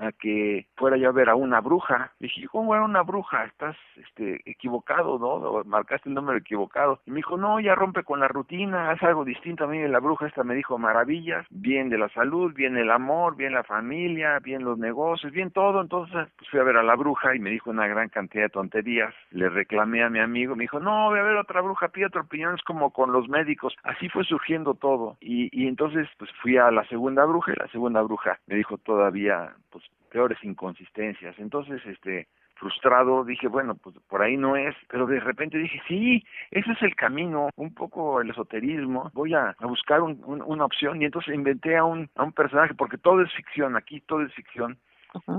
a 0.00 0.12
que 0.12 0.66
fuera 0.76 0.96
yo 0.96 1.08
a 1.08 1.12
ver 1.12 1.28
a 1.28 1.34
una 1.34 1.60
bruja. 1.60 2.12
dije, 2.18 2.46
¿cómo 2.48 2.74
era 2.74 2.84
una 2.84 3.02
bruja? 3.02 3.44
Estás 3.44 3.76
este, 3.96 4.40
equivocado, 4.44 5.18
¿no? 5.18 5.64
Marcaste 5.64 6.08
el 6.08 6.14
número 6.14 6.38
equivocado. 6.38 7.00
Y 7.06 7.10
me 7.10 7.16
dijo, 7.16 7.36
no, 7.36 7.60
ya 7.60 7.74
rompe 7.74 8.04
con 8.04 8.20
la 8.20 8.28
rutina, 8.28 8.90
haz 8.90 9.02
algo 9.02 9.24
distinto. 9.24 9.64
A 9.64 9.68
mí 9.68 9.86
la 9.86 10.00
bruja 10.00 10.26
esta 10.26 10.44
me 10.44 10.54
dijo 10.54 10.78
maravillas, 10.78 11.46
bien 11.50 11.88
de 11.88 11.98
la 11.98 12.08
salud, 12.10 12.54
bien 12.54 12.76
el 12.76 12.90
amor, 12.90 13.36
bien 13.36 13.52
la 13.52 13.64
familia, 13.64 14.38
bien 14.40 14.64
los 14.64 14.78
negocios, 14.78 15.32
bien 15.32 15.50
todo. 15.50 15.80
Entonces 15.80 16.28
pues 16.36 16.50
fui 16.50 16.60
a 16.60 16.64
ver 16.64 16.76
a 16.76 16.82
la 16.82 16.96
bruja 16.96 17.34
y 17.34 17.38
me 17.38 17.50
dijo 17.50 17.70
una 17.70 17.86
gran 17.86 18.08
cantidad 18.08 18.44
de 18.44 18.50
tonterías. 18.50 19.14
Le 19.30 19.48
reclamé 19.48 20.02
a 20.02 20.10
mi 20.10 20.20
amigo, 20.20 20.54
me 20.56 20.64
dijo, 20.64 20.80
no, 20.80 21.08
voy 21.10 21.18
a 21.18 21.22
ver 21.22 21.36
otra 21.36 21.60
bruja, 21.60 21.88
pide 21.88 22.06
otra 22.06 22.22
opinión, 22.22 22.54
es 22.54 22.62
como 22.62 22.90
con 22.90 23.12
los 23.12 23.28
médicos. 23.28 23.74
Así 23.82 24.08
fue 24.08 24.24
surgiendo 24.24 24.74
todo. 24.74 25.16
Y, 25.20 25.48
y 25.52 25.66
entonces 25.66 26.08
pues 26.18 26.30
fui 26.42 26.56
a 26.56 26.70
la 26.70 26.84
segunda 26.88 27.24
bruja 27.24 27.52
y 27.52 27.56
la 27.56 27.68
segunda 27.68 28.02
bruja 28.02 28.38
me 28.46 28.56
dijo 28.56 28.78
todavía, 28.78 29.54
pues 29.70 29.84
peores 30.08 30.38
inconsistencias. 30.42 31.38
Entonces, 31.38 31.84
este, 31.86 32.28
frustrado, 32.58 33.24
dije, 33.24 33.48
bueno, 33.48 33.74
pues 33.76 33.96
por 34.08 34.22
ahí 34.22 34.36
no 34.36 34.56
es, 34.56 34.74
pero 34.88 35.06
de 35.06 35.20
repente 35.20 35.58
dije, 35.58 35.80
sí, 35.86 36.24
ese 36.50 36.72
es 36.72 36.82
el 36.82 36.94
camino, 36.94 37.50
un 37.56 37.72
poco 37.72 38.20
el 38.20 38.30
esoterismo, 38.30 39.10
voy 39.14 39.34
a, 39.34 39.54
buscar 39.60 40.02
una 40.02 40.64
opción 40.64 41.00
y 41.00 41.04
entonces 41.04 41.34
inventé 41.34 41.76
a 41.76 41.84
un, 41.84 42.10
a 42.16 42.24
un 42.24 42.32
personaje, 42.32 42.74
porque 42.74 42.98
todo 42.98 43.22
es 43.22 43.32
ficción, 43.32 43.76
aquí 43.76 44.00
todo 44.00 44.22
es 44.22 44.32
ficción, 44.34 44.78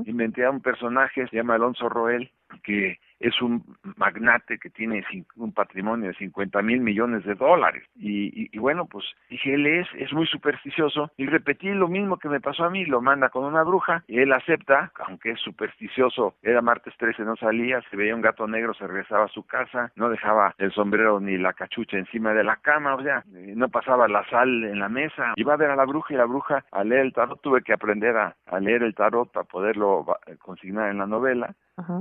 inventé 0.05 0.45
a 0.45 0.51
un 0.51 0.61
personaje, 0.61 1.27
se 1.27 1.35
llama 1.35 1.55
Alonso 1.55 1.89
Roel, 1.89 2.31
que 2.63 2.99
es 3.19 3.41
un 3.41 3.63
magnate 3.97 4.57
que 4.59 4.69
tiene 4.69 5.03
un 5.35 5.53
patrimonio 5.53 6.07
de 6.07 6.15
50 6.15 6.61
mil 6.61 6.79
millones 6.79 7.25
de 7.25 7.35
dólares. 7.35 7.83
Y, 7.95 8.57
bueno, 8.57 8.85
pues 8.85 9.05
dije, 9.29 9.53
él 9.53 9.65
es, 9.65 9.87
es 9.97 10.13
muy 10.13 10.25
supersticioso. 10.25 11.11
Y 11.17 11.25
repetí 11.25 11.69
lo 11.69 11.87
mismo 11.87 12.17
que 12.17 12.29
me 12.29 12.39
pasó 12.39 12.63
a 12.63 12.69
mí, 12.69 12.85
lo 12.85 13.01
manda 13.01 13.29
con 13.29 13.43
una 13.43 13.63
bruja 13.63 14.03
y 14.07 14.19
él 14.19 14.31
acepta, 14.31 14.91
aunque 15.05 15.31
es 15.31 15.39
supersticioso, 15.41 16.35
era 16.41 16.61
martes 16.61 16.93
13, 16.97 17.23
no 17.23 17.35
salía, 17.35 17.81
se 17.89 17.97
veía 17.97 18.15
un 18.15 18.21
gato 18.21 18.47
negro, 18.47 18.73
se 18.73 18.87
regresaba 18.87 19.25
a 19.25 19.29
su 19.29 19.45
casa, 19.45 19.91
no 19.95 20.09
dejaba 20.09 20.55
el 20.57 20.71
sombrero 20.71 21.19
ni 21.19 21.37
la 21.37 21.53
cachucha 21.53 21.97
encima 21.97 22.33
de 22.33 22.43
la 22.43 22.57
cama, 22.57 22.95
o 22.95 23.03
sea, 23.03 23.23
eh, 23.35 23.53
no 23.55 23.69
pasaba 23.69 24.07
la 24.07 24.27
sal 24.29 24.63
en 24.63 24.79
la 24.79 24.89
mesa. 24.89 25.33
Iba 25.35 25.53
a 25.53 25.57
ver 25.57 25.71
a 25.71 25.75
la 25.75 25.85
bruja 25.85 26.13
y 26.13 26.17
la 26.17 26.25
bruja 26.25 26.65
a 26.71 26.83
leer 26.83 27.01
el 27.01 27.13
tarot, 27.13 27.41
tuve 27.41 27.61
que 27.61 27.73
aprender 27.73 28.15
a, 28.15 28.35
a 28.45 28.59
leer 28.59 28.83
el 28.83 28.95
tarot 28.95 29.31
para 29.31 29.45
poderlo 29.45 30.05
consignar 30.39 30.89
en 30.89 30.99
la 30.99 31.05
novela 31.05 31.53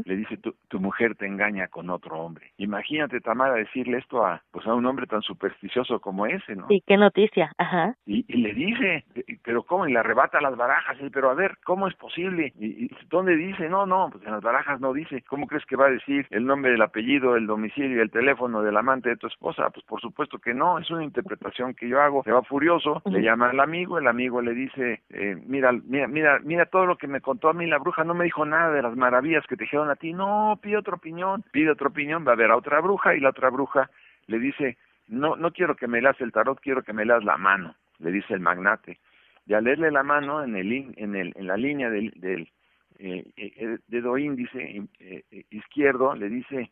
le 0.05 0.16
dice 0.16 0.36
tu, 0.36 0.55
tu, 0.68 0.80
mujer 0.80 1.14
te 1.14 1.26
engaña 1.26 1.68
con 1.68 1.90
otro 1.90 2.18
hombre. 2.18 2.52
Imagínate, 2.59 3.20
Tamara, 3.20 3.55
decirle 3.55 3.98
esto 3.98 4.24
a 4.24 4.42
pues 4.50 4.66
a 4.66 4.74
un 4.74 4.86
hombre 4.86 5.06
tan 5.06 5.22
supersticioso 5.22 6.00
como 6.00 6.26
ese, 6.26 6.56
¿no? 6.56 6.66
Sí, 6.68 6.82
qué 6.86 6.96
noticia, 6.96 7.52
ajá. 7.59 7.94
Y, 8.06 8.24
le 8.36 8.55
dice, 8.55 9.05
pero 9.44 9.62
¿cómo? 9.62 9.86
Y 9.86 9.92
le 9.92 9.98
arrebata 9.98 10.40
las 10.40 10.56
barajas, 10.56 10.96
y, 11.00 11.10
pero 11.10 11.30
a 11.30 11.34
ver, 11.34 11.59
¿cómo 11.64 11.88
es 11.88 11.94
posible? 11.94 12.52
Y, 12.59 12.90
¿Dónde 13.09 13.36
dice? 13.36 13.68
No, 13.68 13.86
no, 13.86 14.09
pues 14.10 14.24
en 14.24 14.32
las 14.32 14.42
barajas 14.42 14.80
no 14.80 14.92
dice. 14.92 15.22
¿Cómo 15.22 15.46
crees 15.46 15.64
que 15.66 15.76
va 15.76 15.86
a 15.86 15.90
decir 15.90 16.26
el 16.30 16.46
nombre 16.46 16.72
del 16.72 16.82
apellido, 16.82 17.36
el 17.36 17.46
domicilio, 17.46 18.02
el 18.02 18.10
teléfono 18.10 18.62
del 18.62 18.76
amante 18.76 19.10
de 19.10 19.16
tu 19.16 19.26
esposa? 19.26 19.70
Pues 19.70 19.84
por 19.86 20.00
supuesto 20.00 20.38
que 20.38 20.55
no, 20.55 20.78
es 20.78 20.90
una 20.90 21.05
interpretación 21.05 21.74
que 21.74 21.88
yo 21.88 22.00
hago. 22.00 22.22
Se 22.24 22.32
va 22.32 22.42
furioso, 22.42 23.02
le 23.06 23.22
llama 23.22 23.50
al 23.50 23.60
amigo, 23.60 23.98
el 23.98 24.06
amigo 24.06 24.40
le 24.42 24.55
dice, 24.55 25.02
eh, 25.10 25.36
mira, 25.46 25.72
mira, 25.72 26.09
mira, 26.09 26.38
mira 26.40 26.66
todo 26.66 26.86
lo 26.86 26.96
que 26.96 27.06
me 27.06 27.20
contó 27.20 27.48
a 27.48 27.52
mí 27.52 27.66
la 27.66 27.78
bruja, 27.78 28.05
no 28.05 28.14
me 28.14 28.24
dijo 28.24 28.44
nada 28.44 28.72
de 28.72 28.82
las 28.82 28.96
maravillas 28.96 29.46
que 29.46 29.56
te 29.56 29.67
dijeron 29.68 29.90
a 29.90 29.96
ti, 29.96 30.14
no, 30.14 30.58
pide 30.62 30.78
otra 30.78 30.94
opinión, 30.94 31.44
pide 31.52 31.70
otra 31.70 31.88
opinión, 31.88 32.24
va 32.26 32.32
a 32.32 32.36
ver 32.36 32.50
a 32.50 32.56
otra 32.56 32.80
bruja 32.80 33.14
y 33.14 33.20
la 33.20 33.28
otra 33.28 33.50
bruja 33.50 33.90
le 34.26 34.38
dice, 34.38 34.78
no, 35.08 35.36
no 35.36 35.52
quiero 35.52 35.76
que 35.76 35.86
me 35.86 36.00
leas 36.00 36.18
el 36.22 36.32
tarot, 36.32 36.58
quiero 36.60 36.82
que 36.82 36.94
me 36.94 37.04
leas 37.04 37.22
la 37.22 37.36
mano, 37.36 37.74
le 37.98 38.10
dice 38.10 38.32
el 38.32 38.40
magnate. 38.40 38.98
Y 39.46 39.52
al 39.52 39.64
leerle 39.64 39.90
la 39.90 40.02
mano 40.02 40.42
en, 40.42 40.56
el, 40.56 40.72
en, 40.96 41.14
el, 41.14 41.34
en 41.36 41.46
la 41.46 41.56
línea 41.58 41.90
del, 41.90 42.12
del 42.16 42.50
eh, 42.98 43.24
eh, 43.36 43.78
dedo 43.88 44.16
índice 44.16 44.82
eh, 45.00 45.44
izquierdo, 45.50 46.14
le 46.14 46.30
dice, 46.30 46.70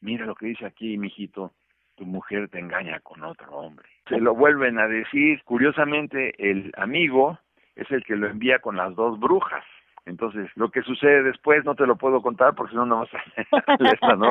mira 0.00 0.26
lo 0.26 0.36
que 0.36 0.46
dice 0.46 0.66
aquí, 0.66 0.96
mijito, 0.96 1.52
tu 1.96 2.06
mujer 2.06 2.48
te 2.50 2.60
engaña 2.60 3.00
con 3.00 3.24
otro 3.24 3.50
hombre. 3.50 3.88
Se 4.08 4.20
lo 4.20 4.34
vuelven 4.36 4.78
a 4.78 4.86
decir, 4.86 5.42
curiosamente 5.42 6.34
el 6.38 6.72
amigo 6.76 7.38
es 7.74 7.90
el 7.90 8.04
que 8.04 8.14
lo 8.14 8.28
envía 8.28 8.60
con 8.60 8.76
las 8.76 8.94
dos 8.94 9.18
brujas. 9.18 9.64
Entonces, 10.06 10.50
lo 10.56 10.70
que 10.70 10.82
sucede 10.82 11.22
después 11.22 11.64
no 11.64 11.74
te 11.74 11.86
lo 11.86 11.96
puedo 11.96 12.22
contar 12.22 12.54
porque 12.54 12.70
si 12.70 12.76
no, 12.76 12.86
no 12.86 13.00
vas 13.00 13.10
a 13.14 13.78
leer 13.78 13.98
la, 14.00 14.16
¿no? 14.16 14.30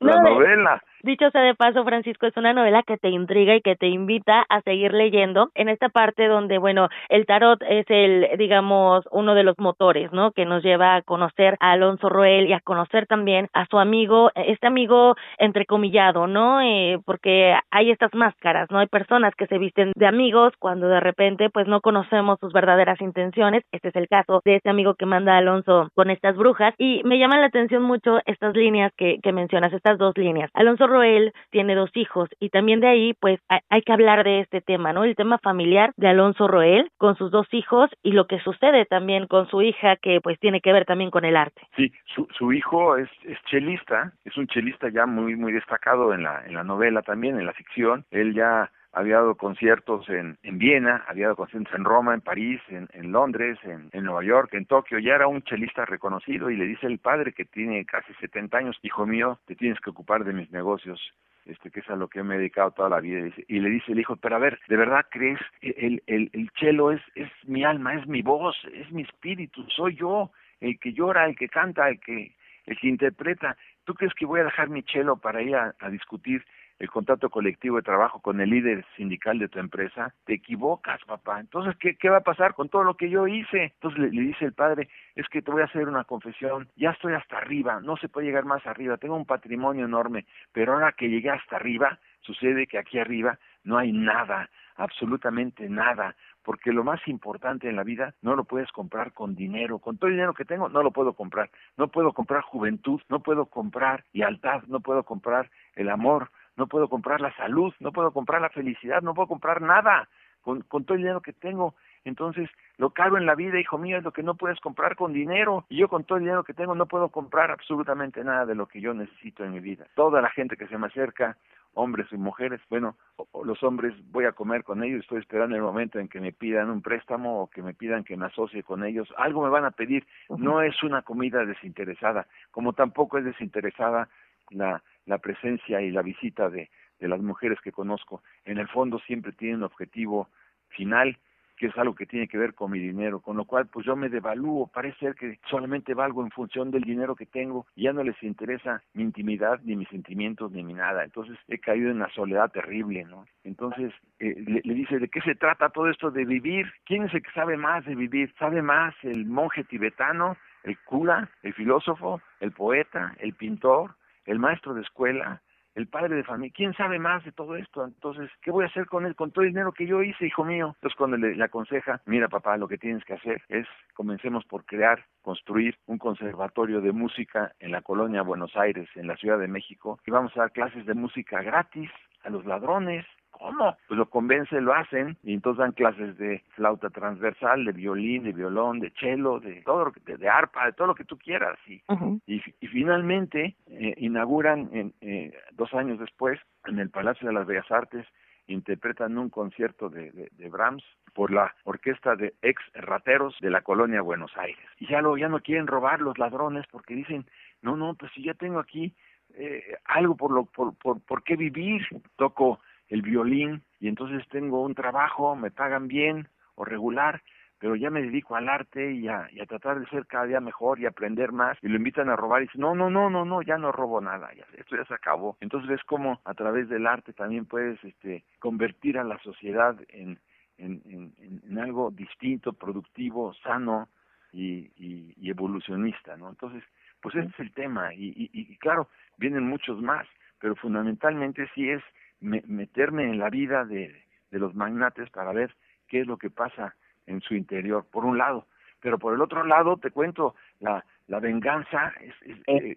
la 0.00 0.20
novela. 0.22 0.82
Dicho 1.02 1.30
sea 1.30 1.42
de 1.42 1.54
paso, 1.54 1.84
Francisco, 1.84 2.26
es 2.26 2.36
una 2.36 2.52
novela 2.52 2.82
que 2.82 2.96
te 2.96 3.08
intriga 3.08 3.54
y 3.54 3.60
que 3.60 3.76
te 3.76 3.86
invita 3.86 4.44
a 4.48 4.60
seguir 4.62 4.92
leyendo 4.92 5.50
en 5.54 5.68
esta 5.68 5.88
parte 5.88 6.26
donde, 6.26 6.58
bueno, 6.58 6.88
el 7.08 7.24
tarot 7.24 7.62
es 7.68 7.86
el, 7.88 8.36
digamos, 8.36 9.04
uno 9.12 9.36
de 9.36 9.44
los 9.44 9.56
motores, 9.58 10.12
¿no? 10.12 10.32
Que 10.32 10.44
nos 10.44 10.64
lleva 10.64 10.96
a 10.96 11.02
conocer 11.02 11.56
a 11.60 11.72
Alonso 11.72 12.08
Roel 12.08 12.48
y 12.48 12.52
a 12.52 12.58
conocer 12.60 13.06
también 13.06 13.48
a 13.52 13.66
su 13.66 13.78
amigo, 13.78 14.32
este 14.34 14.66
amigo 14.66 15.14
entrecomillado, 15.38 16.26
¿no? 16.26 16.60
Eh, 16.62 16.98
porque 17.04 17.54
hay 17.70 17.92
estas 17.92 18.12
máscaras, 18.12 18.68
¿no? 18.72 18.80
Hay 18.80 18.88
personas 18.88 19.34
que 19.36 19.46
se 19.46 19.58
visten 19.58 19.92
de 19.94 20.06
amigos 20.06 20.52
cuando 20.58 20.88
de 20.88 20.98
repente, 20.98 21.48
pues, 21.48 21.68
no 21.68 21.80
conocemos 21.80 22.40
sus 22.40 22.52
verdaderas 22.52 23.00
intenciones. 23.00 23.62
Este 23.70 23.88
es 23.90 23.96
el 23.96 24.08
caso 24.08 24.42
de 24.44 24.56
este 24.56 24.68
amigo 24.68 24.94
que 24.94 25.06
manda 25.06 25.34
a 25.34 25.38
Alonso 25.38 25.90
con 25.94 26.10
estas 26.10 26.36
brujas 26.36 26.74
y 26.76 27.02
me 27.04 27.20
llaman 27.20 27.40
la 27.40 27.46
atención 27.46 27.84
mucho 27.84 28.18
estas 28.26 28.56
líneas 28.56 28.92
que, 28.96 29.18
que 29.22 29.32
mencionas, 29.32 29.72
estas 29.72 29.96
dos 29.96 30.18
líneas. 30.18 30.50
Alonso 30.54 30.87
Roel 30.88 31.32
tiene 31.50 31.74
dos 31.74 31.90
hijos 31.94 32.28
y 32.40 32.50
también 32.50 32.80
de 32.80 32.88
ahí 32.88 33.14
pues 33.20 33.40
hay, 33.68 33.82
que 33.82 33.92
hablar 33.92 34.24
de 34.24 34.40
este 34.40 34.60
tema, 34.60 34.92
¿no? 34.92 35.04
El 35.04 35.16
tema 35.16 35.38
familiar 35.38 35.92
de 35.96 36.08
Alonso 36.08 36.48
Roel 36.48 36.90
con 36.96 37.16
sus 37.16 37.30
dos 37.30 37.46
hijos 37.52 37.90
y 38.02 38.12
lo 38.12 38.26
que 38.26 38.40
sucede 38.40 38.84
también 38.86 39.26
con 39.26 39.48
su 39.48 39.62
hija 39.62 39.96
que 39.96 40.20
pues 40.20 40.38
tiene 40.40 40.60
que 40.60 40.72
ver 40.72 40.84
también 40.84 41.10
con 41.10 41.24
el 41.24 41.36
arte. 41.36 41.62
Sí, 41.76 41.92
su, 42.14 42.26
su 42.36 42.52
hijo 42.52 42.96
es, 42.96 43.08
es 43.24 43.38
chelista, 43.44 44.12
es 44.24 44.36
un 44.36 44.46
chelista 44.48 44.88
ya 44.88 45.06
muy 45.06 45.36
muy 45.36 45.52
destacado 45.52 46.12
en 46.12 46.24
la 46.24 46.44
en 46.46 46.54
la 46.54 46.64
novela 46.64 47.02
también, 47.02 47.38
en 47.38 47.46
la 47.46 47.52
ficción. 47.52 48.04
Él 48.10 48.34
ya 48.34 48.70
había 48.92 49.16
dado 49.16 49.34
conciertos 49.36 50.08
en, 50.08 50.38
en 50.42 50.58
Viena, 50.58 51.04
había 51.08 51.26
dado 51.26 51.36
conciertos 51.36 51.74
en 51.74 51.84
Roma, 51.84 52.14
en 52.14 52.20
París, 52.20 52.60
en, 52.68 52.88
en 52.92 53.12
Londres, 53.12 53.58
en, 53.62 53.90
en, 53.92 54.04
Nueva 54.04 54.24
York, 54.24 54.54
en 54.54 54.66
Tokio, 54.66 54.98
ya 54.98 55.14
era 55.14 55.28
un 55.28 55.42
chelista 55.42 55.84
reconocido 55.84 56.50
y 56.50 56.56
le 56.56 56.64
dice 56.64 56.86
el 56.86 56.98
padre 56.98 57.32
que 57.32 57.44
tiene 57.44 57.84
casi 57.84 58.12
70 58.14 58.56
años, 58.56 58.78
hijo 58.82 59.06
mío, 59.06 59.38
te 59.46 59.54
tienes 59.54 59.78
que 59.80 59.90
ocupar 59.90 60.24
de 60.24 60.32
mis 60.32 60.50
negocios, 60.50 61.00
este 61.44 61.70
que 61.70 61.80
es 61.80 61.90
a 61.90 61.96
lo 61.96 62.08
que 62.08 62.22
me 62.22 62.34
he 62.34 62.38
dedicado 62.38 62.70
toda 62.70 62.88
la 62.88 63.00
vida. 63.00 63.28
Y 63.46 63.60
le 63.60 63.70
dice 63.70 63.92
el 63.92 64.00
hijo, 64.00 64.16
pero 64.16 64.36
a 64.36 64.40
ver, 64.40 64.58
¿de 64.68 64.76
verdad 64.76 65.06
crees? 65.10 65.40
El, 65.60 66.02
el, 66.06 66.30
el 66.32 66.50
chelo 66.52 66.90
es, 66.90 67.02
es 67.14 67.30
mi 67.44 67.64
alma, 67.64 67.94
es 67.94 68.06
mi 68.06 68.22
voz, 68.22 68.56
es 68.72 68.90
mi 68.90 69.02
espíritu, 69.02 69.64
soy 69.68 69.96
yo, 69.96 70.30
el 70.60 70.78
que 70.78 70.92
llora, 70.92 71.26
el 71.26 71.36
que 71.36 71.48
canta, 71.48 71.88
el 71.88 72.00
que, 72.00 72.34
el 72.66 72.78
que 72.78 72.88
interpreta. 72.88 73.56
¿Tú 73.84 73.94
crees 73.94 74.12
que 74.14 74.26
voy 74.26 74.40
a 74.40 74.44
dejar 74.44 74.68
mi 74.68 74.82
chelo 74.82 75.16
para 75.16 75.42
ir 75.42 75.56
a, 75.56 75.74
a 75.78 75.90
discutir 75.90 76.44
el 76.78 76.90
contrato 76.90 77.30
colectivo 77.30 77.76
de 77.76 77.82
trabajo 77.82 78.20
con 78.20 78.40
el 78.40 78.50
líder 78.50 78.84
sindical 78.96 79.38
de 79.38 79.48
tu 79.48 79.58
empresa, 79.58 80.14
te 80.24 80.34
equivocas, 80.34 81.00
papá. 81.06 81.40
Entonces, 81.40 81.76
¿qué, 81.78 81.96
qué 81.96 82.08
va 82.08 82.18
a 82.18 82.22
pasar 82.22 82.54
con 82.54 82.68
todo 82.68 82.84
lo 82.84 82.96
que 82.96 83.10
yo 83.10 83.26
hice? 83.26 83.72
Entonces 83.74 84.00
le, 84.00 84.10
le, 84.10 84.22
dice 84.22 84.44
el 84.44 84.52
padre, 84.52 84.88
es 85.14 85.26
que 85.28 85.42
te 85.42 85.50
voy 85.50 85.62
a 85.62 85.66
hacer 85.66 85.88
una 85.88 86.04
confesión, 86.04 86.68
ya 86.76 86.90
estoy 86.90 87.14
hasta 87.14 87.38
arriba, 87.38 87.80
no 87.80 87.96
se 87.96 88.08
puede 88.08 88.26
llegar 88.26 88.44
más 88.44 88.66
arriba, 88.66 88.96
tengo 88.96 89.16
un 89.16 89.26
patrimonio 89.26 89.84
enorme, 89.84 90.26
pero 90.52 90.74
ahora 90.74 90.92
que 90.92 91.08
llegué 91.08 91.30
hasta 91.30 91.56
arriba, 91.56 91.98
sucede 92.20 92.66
que 92.66 92.78
aquí 92.78 92.98
arriba 92.98 93.38
no 93.64 93.78
hay 93.78 93.92
nada, 93.92 94.48
absolutamente 94.76 95.68
nada, 95.68 96.14
porque 96.42 96.72
lo 96.72 96.84
más 96.84 97.06
importante 97.08 97.68
en 97.68 97.76
la 97.76 97.82
vida 97.82 98.14
no 98.22 98.34
lo 98.34 98.44
puedes 98.44 98.70
comprar 98.72 99.12
con 99.12 99.34
dinero, 99.34 99.78
con 99.78 99.98
todo 99.98 100.08
el 100.08 100.14
dinero 100.14 100.34
que 100.34 100.44
tengo 100.44 100.68
no 100.68 100.82
lo 100.82 100.92
puedo 100.92 101.12
comprar, 101.12 101.50
no 101.76 101.88
puedo 101.88 102.12
comprar 102.12 102.42
juventud, 102.42 103.00
no 103.08 103.20
puedo 103.20 103.46
comprar 103.46 104.04
lealtad, 104.12 104.62
no 104.68 104.80
puedo 104.80 105.02
comprar 105.02 105.50
el 105.74 105.90
amor, 105.90 106.30
no 106.58 106.66
puedo 106.66 106.88
comprar 106.88 107.20
la 107.20 107.34
salud, 107.36 107.72
no 107.80 107.92
puedo 107.92 108.12
comprar 108.12 108.42
la 108.42 108.50
felicidad, 108.50 109.00
no 109.00 109.14
puedo 109.14 109.28
comprar 109.28 109.62
nada 109.62 110.08
con, 110.42 110.62
con 110.62 110.84
todo 110.84 110.96
el 110.96 111.02
dinero 111.02 111.22
que 111.22 111.32
tengo. 111.32 111.74
Entonces, 112.04 112.50
lo 112.76 112.90
caro 112.90 113.16
en 113.16 113.26
la 113.26 113.34
vida, 113.34 113.60
hijo 113.60 113.78
mío, 113.78 113.96
es 113.96 114.04
lo 114.04 114.12
que 114.12 114.22
no 114.22 114.34
puedes 114.34 114.58
comprar 114.60 114.96
con 114.96 115.12
dinero. 115.12 115.64
Y 115.68 115.76
yo 115.76 115.88
con 115.88 116.04
todo 116.04 116.18
el 116.18 116.24
dinero 116.24 116.44
que 116.44 116.54
tengo 116.54 116.74
no 116.74 116.86
puedo 116.86 117.10
comprar 117.10 117.50
absolutamente 117.50 118.24
nada 118.24 118.44
de 118.44 118.54
lo 118.54 118.66
que 118.66 118.80
yo 118.80 118.92
necesito 118.92 119.44
en 119.44 119.52
mi 119.52 119.60
vida. 119.60 119.86
Toda 119.94 120.20
la 120.20 120.30
gente 120.30 120.56
que 120.56 120.66
se 120.66 120.78
me 120.78 120.88
acerca, 120.88 121.36
hombres 121.74 122.08
y 122.10 122.16
mujeres, 122.16 122.60
bueno, 122.70 122.96
o, 123.16 123.44
los 123.44 123.62
hombres 123.62 123.94
voy 124.10 124.24
a 124.24 124.32
comer 124.32 124.64
con 124.64 124.82
ellos, 124.82 125.02
estoy 125.02 125.18
esperando 125.18 125.54
el 125.54 125.62
momento 125.62 125.98
en 125.98 126.08
que 126.08 126.20
me 126.20 126.32
pidan 126.32 126.70
un 126.70 126.82
préstamo 126.82 127.42
o 127.42 127.50
que 127.50 127.62
me 127.62 127.74
pidan 127.74 128.04
que 128.04 128.16
me 128.16 128.26
asocie 128.26 128.62
con 128.62 128.84
ellos. 128.84 129.08
Algo 129.16 129.42
me 129.42 129.50
van 129.50 129.64
a 129.64 129.70
pedir. 129.70 130.06
No 130.28 130.62
es 130.62 130.82
una 130.82 131.02
comida 131.02 131.44
desinteresada, 131.44 132.26
como 132.50 132.72
tampoco 132.72 133.18
es 133.18 133.24
desinteresada 133.24 134.08
la, 134.50 134.82
la 135.06 135.18
presencia 135.18 135.80
y 135.80 135.90
la 135.90 136.02
visita 136.02 136.50
de, 136.50 136.70
de 136.98 137.08
las 137.08 137.20
mujeres 137.20 137.58
que 137.62 137.72
conozco. 137.72 138.22
En 138.44 138.58
el 138.58 138.68
fondo 138.68 138.98
siempre 139.00 139.32
tienen 139.32 139.58
un 139.58 139.64
objetivo 139.64 140.28
final 140.68 141.18
que 141.58 141.66
es 141.66 141.76
algo 141.76 141.94
que 141.94 142.06
tiene 142.06 142.28
que 142.28 142.38
ver 142.38 142.54
con 142.54 142.70
mi 142.70 142.78
dinero, 142.78 143.20
con 143.20 143.36
lo 143.36 143.44
cual 143.44 143.66
pues 143.66 143.84
yo 143.84 143.96
me 143.96 144.08
devalúo, 144.08 144.68
parece 144.68 144.98
ser 144.98 145.14
que 145.14 145.38
solamente 145.50 145.92
valgo 145.92 146.22
en 146.22 146.30
función 146.30 146.70
del 146.70 146.82
dinero 146.82 147.16
que 147.16 147.26
tengo, 147.26 147.66
ya 147.74 147.92
no 147.92 148.02
les 148.02 148.22
interesa 148.22 148.80
mi 148.94 149.02
intimidad, 149.02 149.60
ni 149.64 149.74
mis 149.74 149.88
sentimientos, 149.88 150.52
ni 150.52 150.62
mi 150.62 150.72
nada, 150.72 151.04
entonces 151.04 151.36
he 151.48 151.58
caído 151.58 151.90
en 151.90 151.96
una 151.96 152.10
soledad 152.10 152.50
terrible, 152.50 153.04
¿no? 153.04 153.26
Entonces 153.42 153.92
eh, 154.20 154.36
le, 154.46 154.60
le, 154.62 154.74
dice, 154.74 154.98
¿de 154.98 155.08
qué 155.08 155.20
se 155.22 155.34
trata 155.34 155.70
todo 155.70 155.90
esto 155.90 156.10
de 156.10 156.24
vivir? 156.24 156.72
¿Quién 156.84 157.02
es 157.04 157.14
el 157.14 157.22
que 157.22 157.32
sabe 157.32 157.56
más 157.56 157.84
de 157.84 157.96
vivir? 157.96 158.32
¿Sabe 158.38 158.62
más 158.62 158.94
el 159.02 159.26
monje 159.26 159.64
tibetano, 159.64 160.36
el 160.62 160.78
cura, 160.84 161.28
el 161.42 161.54
filósofo, 161.54 162.20
el 162.40 162.52
poeta, 162.52 163.14
el 163.18 163.34
pintor, 163.34 163.96
el 164.28 164.38
maestro 164.38 164.74
de 164.74 164.82
escuela, 164.82 165.42
el 165.74 165.86
padre 165.86 166.16
de 166.16 166.24
familia, 166.24 166.52
¿quién 166.54 166.74
sabe 166.74 166.98
más 166.98 167.24
de 167.24 167.32
todo 167.32 167.56
esto? 167.56 167.84
Entonces, 167.84 168.30
¿qué 168.42 168.50
voy 168.50 168.64
a 168.64 168.68
hacer 168.68 168.86
con 168.86 169.06
él, 169.06 169.14
con 169.14 169.30
todo 169.30 169.44
el 169.44 169.50
dinero 169.50 169.72
que 169.72 169.86
yo 169.86 170.02
hice, 170.02 170.26
hijo 170.26 170.44
mío? 170.44 170.72
Entonces, 170.74 170.96
cuando 170.96 171.16
le, 171.16 171.36
le, 171.36 171.44
aconseja, 171.44 172.02
mira 172.04 172.28
papá, 172.28 172.56
lo 172.56 172.66
que 172.66 172.78
tienes 172.78 173.04
que 173.04 173.14
hacer 173.14 173.42
es, 173.48 173.66
comencemos 173.94 174.44
por 174.44 174.64
crear, 174.64 175.04
construir 175.22 175.76
un 175.86 175.98
conservatorio 175.98 176.80
de 176.80 176.92
música 176.92 177.52
en 177.60 177.70
la 177.70 177.82
colonia 177.82 178.22
Buenos 178.22 178.56
Aires, 178.56 178.88
en 178.96 179.06
la 179.06 179.16
Ciudad 179.16 179.38
de 179.38 179.48
México, 179.48 180.00
y 180.04 180.10
vamos 180.10 180.36
a 180.36 180.40
dar 180.40 180.52
clases 180.52 180.84
de 180.84 180.94
música 180.94 181.42
gratis 181.42 181.90
a 182.24 182.30
los 182.30 182.44
ladrones, 182.44 183.04
¿Cómo? 183.38 183.76
Pues 183.86 183.96
lo 183.96 184.10
convence, 184.10 184.60
lo 184.60 184.74
hacen, 184.74 185.16
y 185.22 185.32
entonces 185.32 185.58
dan 185.58 185.72
clases 185.72 186.18
de 186.18 186.42
flauta 186.56 186.90
transversal, 186.90 187.64
de 187.64 187.72
violín, 187.72 188.24
de 188.24 188.32
violón, 188.32 188.80
de 188.80 188.90
cello, 188.98 189.38
de 189.38 189.62
todo 189.62 189.86
lo 189.86 189.92
que, 189.92 190.00
de, 190.00 190.16
de 190.16 190.28
arpa, 190.28 190.66
de 190.66 190.72
todo 190.72 190.88
lo 190.88 190.94
que 190.94 191.04
tú 191.04 191.16
quieras. 191.16 191.56
Y, 191.66 191.76
uh 191.88 191.94
-huh. 191.94 192.20
y, 192.26 192.42
y, 192.60 192.66
finalmente 192.66 193.54
eh, 193.68 193.94
inauguran 193.98 194.68
en, 194.72 194.92
eh, 195.00 195.32
dos 195.52 195.72
años 195.72 195.98
después 196.00 196.40
en 196.66 196.80
el 196.80 196.90
Palacio 196.90 197.28
de 197.28 197.34
las 197.34 197.46
Bellas 197.46 197.70
Artes 197.70 198.04
interpretan 198.48 199.16
un 199.18 199.28
concierto 199.30 199.88
de, 199.88 200.10
de, 200.10 200.28
de, 200.32 200.48
Brahms 200.48 200.82
por 201.14 201.30
la 201.30 201.54
orquesta 201.64 202.16
de 202.16 202.34
ex 202.42 202.60
rateros 202.74 203.36
de 203.40 203.50
la 203.50 203.60
colonia 203.60 204.00
Buenos 204.00 204.34
Aires. 204.36 204.64
Y 204.78 204.88
ya, 204.88 205.02
lo, 205.02 205.16
ya 205.16 205.28
no 205.28 205.40
quieren 205.40 205.66
robar 205.66 206.00
los 206.00 206.18
ladrones 206.18 206.66
porque 206.70 206.94
dicen, 206.94 207.26
no, 207.62 207.76
no, 207.76 207.94
pues 207.94 208.10
si 208.12 208.24
ya 208.24 208.34
tengo 208.34 208.58
aquí 208.58 208.94
eh, 209.38 209.62
algo 209.84 210.16
por, 210.16 210.32
lo, 210.32 210.44
por, 210.44 210.76
por, 210.76 211.00
por 211.00 211.22
qué 211.22 211.36
vivir, 211.36 211.86
toco 212.16 212.60
el 212.88 213.02
violín 213.02 213.62
y 213.80 213.88
entonces 213.88 214.26
tengo 214.28 214.62
un 214.62 214.74
trabajo, 214.74 215.36
me 215.36 215.50
pagan 215.50 215.88
bien 215.88 216.28
o 216.56 216.64
regular, 216.64 217.22
pero 217.60 217.76
ya 217.76 217.90
me 217.90 218.02
dedico 218.02 218.36
al 218.36 218.48
arte 218.48 218.92
y 218.92 219.08
a, 219.08 219.28
y 219.32 219.40
a 219.40 219.46
tratar 219.46 219.78
de 219.78 219.86
ser 219.86 220.06
cada 220.06 220.26
día 220.26 220.40
mejor 220.40 220.80
y 220.80 220.86
aprender 220.86 221.32
más 221.32 221.56
y 221.62 221.68
lo 221.68 221.76
invitan 221.76 222.08
a 222.08 222.16
robar 222.16 222.42
y 222.42 222.46
dicen, 222.46 222.60
no, 222.60 222.74
no, 222.74 222.90
no, 222.90 223.10
no, 223.10 223.24
no, 223.24 223.42
ya 223.42 223.58
no 223.58 223.72
robo 223.72 224.00
nada, 224.00 224.32
ya, 224.34 224.44
esto 224.56 224.76
ya 224.76 224.84
se 224.84 224.94
acabó. 224.94 225.36
Entonces 225.40 225.70
es 225.70 225.84
como 225.84 226.20
a 226.24 226.34
través 226.34 226.68
del 226.68 226.86
arte 226.86 227.12
también 227.12 227.46
puedes 227.46 227.82
este, 227.84 228.24
convertir 228.38 228.98
a 228.98 229.04
la 229.04 229.18
sociedad 229.18 229.76
en, 229.88 230.18
en, 230.56 230.82
en, 230.86 231.12
en 231.48 231.58
algo 231.58 231.90
distinto, 231.90 232.52
productivo, 232.52 233.34
sano 233.34 233.88
y, 234.32 234.70
y, 234.76 235.14
y 235.16 235.30
evolucionista, 235.30 236.16
¿no? 236.16 236.28
Entonces, 236.28 236.62
pues 237.00 237.14
ese 237.14 237.28
es 237.28 237.40
el 237.40 237.52
tema 237.52 237.94
y, 237.94 238.08
y, 238.08 238.30
y 238.32 238.56
claro, 238.58 238.88
vienen 239.16 239.44
muchos 239.44 239.80
más, 239.80 240.06
pero 240.40 240.54
fundamentalmente 240.56 241.48
sí 241.54 241.70
es 241.70 241.82
me, 242.20 242.42
meterme 242.46 243.04
en 243.04 243.18
la 243.18 243.30
vida 243.30 243.64
de, 243.64 243.94
de 244.30 244.38
los 244.38 244.54
magnates 244.54 245.10
para 245.10 245.32
ver 245.32 245.54
qué 245.86 246.00
es 246.00 246.06
lo 246.06 246.16
que 246.16 246.30
pasa 246.30 246.74
en 247.06 247.20
su 247.20 247.34
interior, 247.34 247.86
por 247.90 248.04
un 248.04 248.18
lado. 248.18 248.46
Pero 248.80 248.98
por 248.98 249.14
el 249.14 249.20
otro 249.20 249.42
lado, 249.44 249.76
te 249.76 249.90
cuento, 249.90 250.34
la, 250.60 250.84
la 251.08 251.18
venganza, 251.20 251.92
es, 252.00 252.14
es 252.22 252.38
eh, 252.46 252.76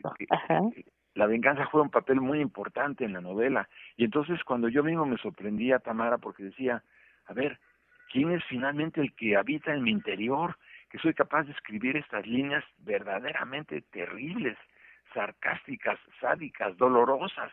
eh, 0.49 0.85
la 1.14 1.27
venganza 1.27 1.65
juega 1.65 1.84
un 1.84 1.91
papel 1.91 2.22
muy 2.22 2.39
importante 2.39 3.06
en 3.06 3.14
la 3.14 3.22
novela. 3.22 3.68
Y 3.98 4.06
entonces 4.06 4.43
cuando 4.43 4.69
yo 4.69 4.84
mismo 4.84 5.06
me 5.06 5.18
sorprendía, 5.18 5.80
Tamara, 5.80 6.18
porque 6.18 6.43
decía, 6.43 6.84
a 7.26 7.34
ver, 7.34 7.60
¿quién 8.11 8.31
es 8.31 8.43
finalmente 8.45 9.02
el 9.02 9.14
que 9.14 9.35
habita 9.35 9.73
en 9.73 9.84
mi 9.84 9.91
interior? 9.91 10.57
Que 10.91 10.99
soy 10.99 11.13
capaz 11.13 11.43
de 11.43 11.53
escribir 11.53 11.95
estas 11.95 12.27
líneas 12.27 12.65
verdaderamente 12.80 13.81
terribles, 13.91 14.57
sarcásticas, 15.13 15.97
sádicas, 16.19 16.76
dolorosas. 16.77 17.51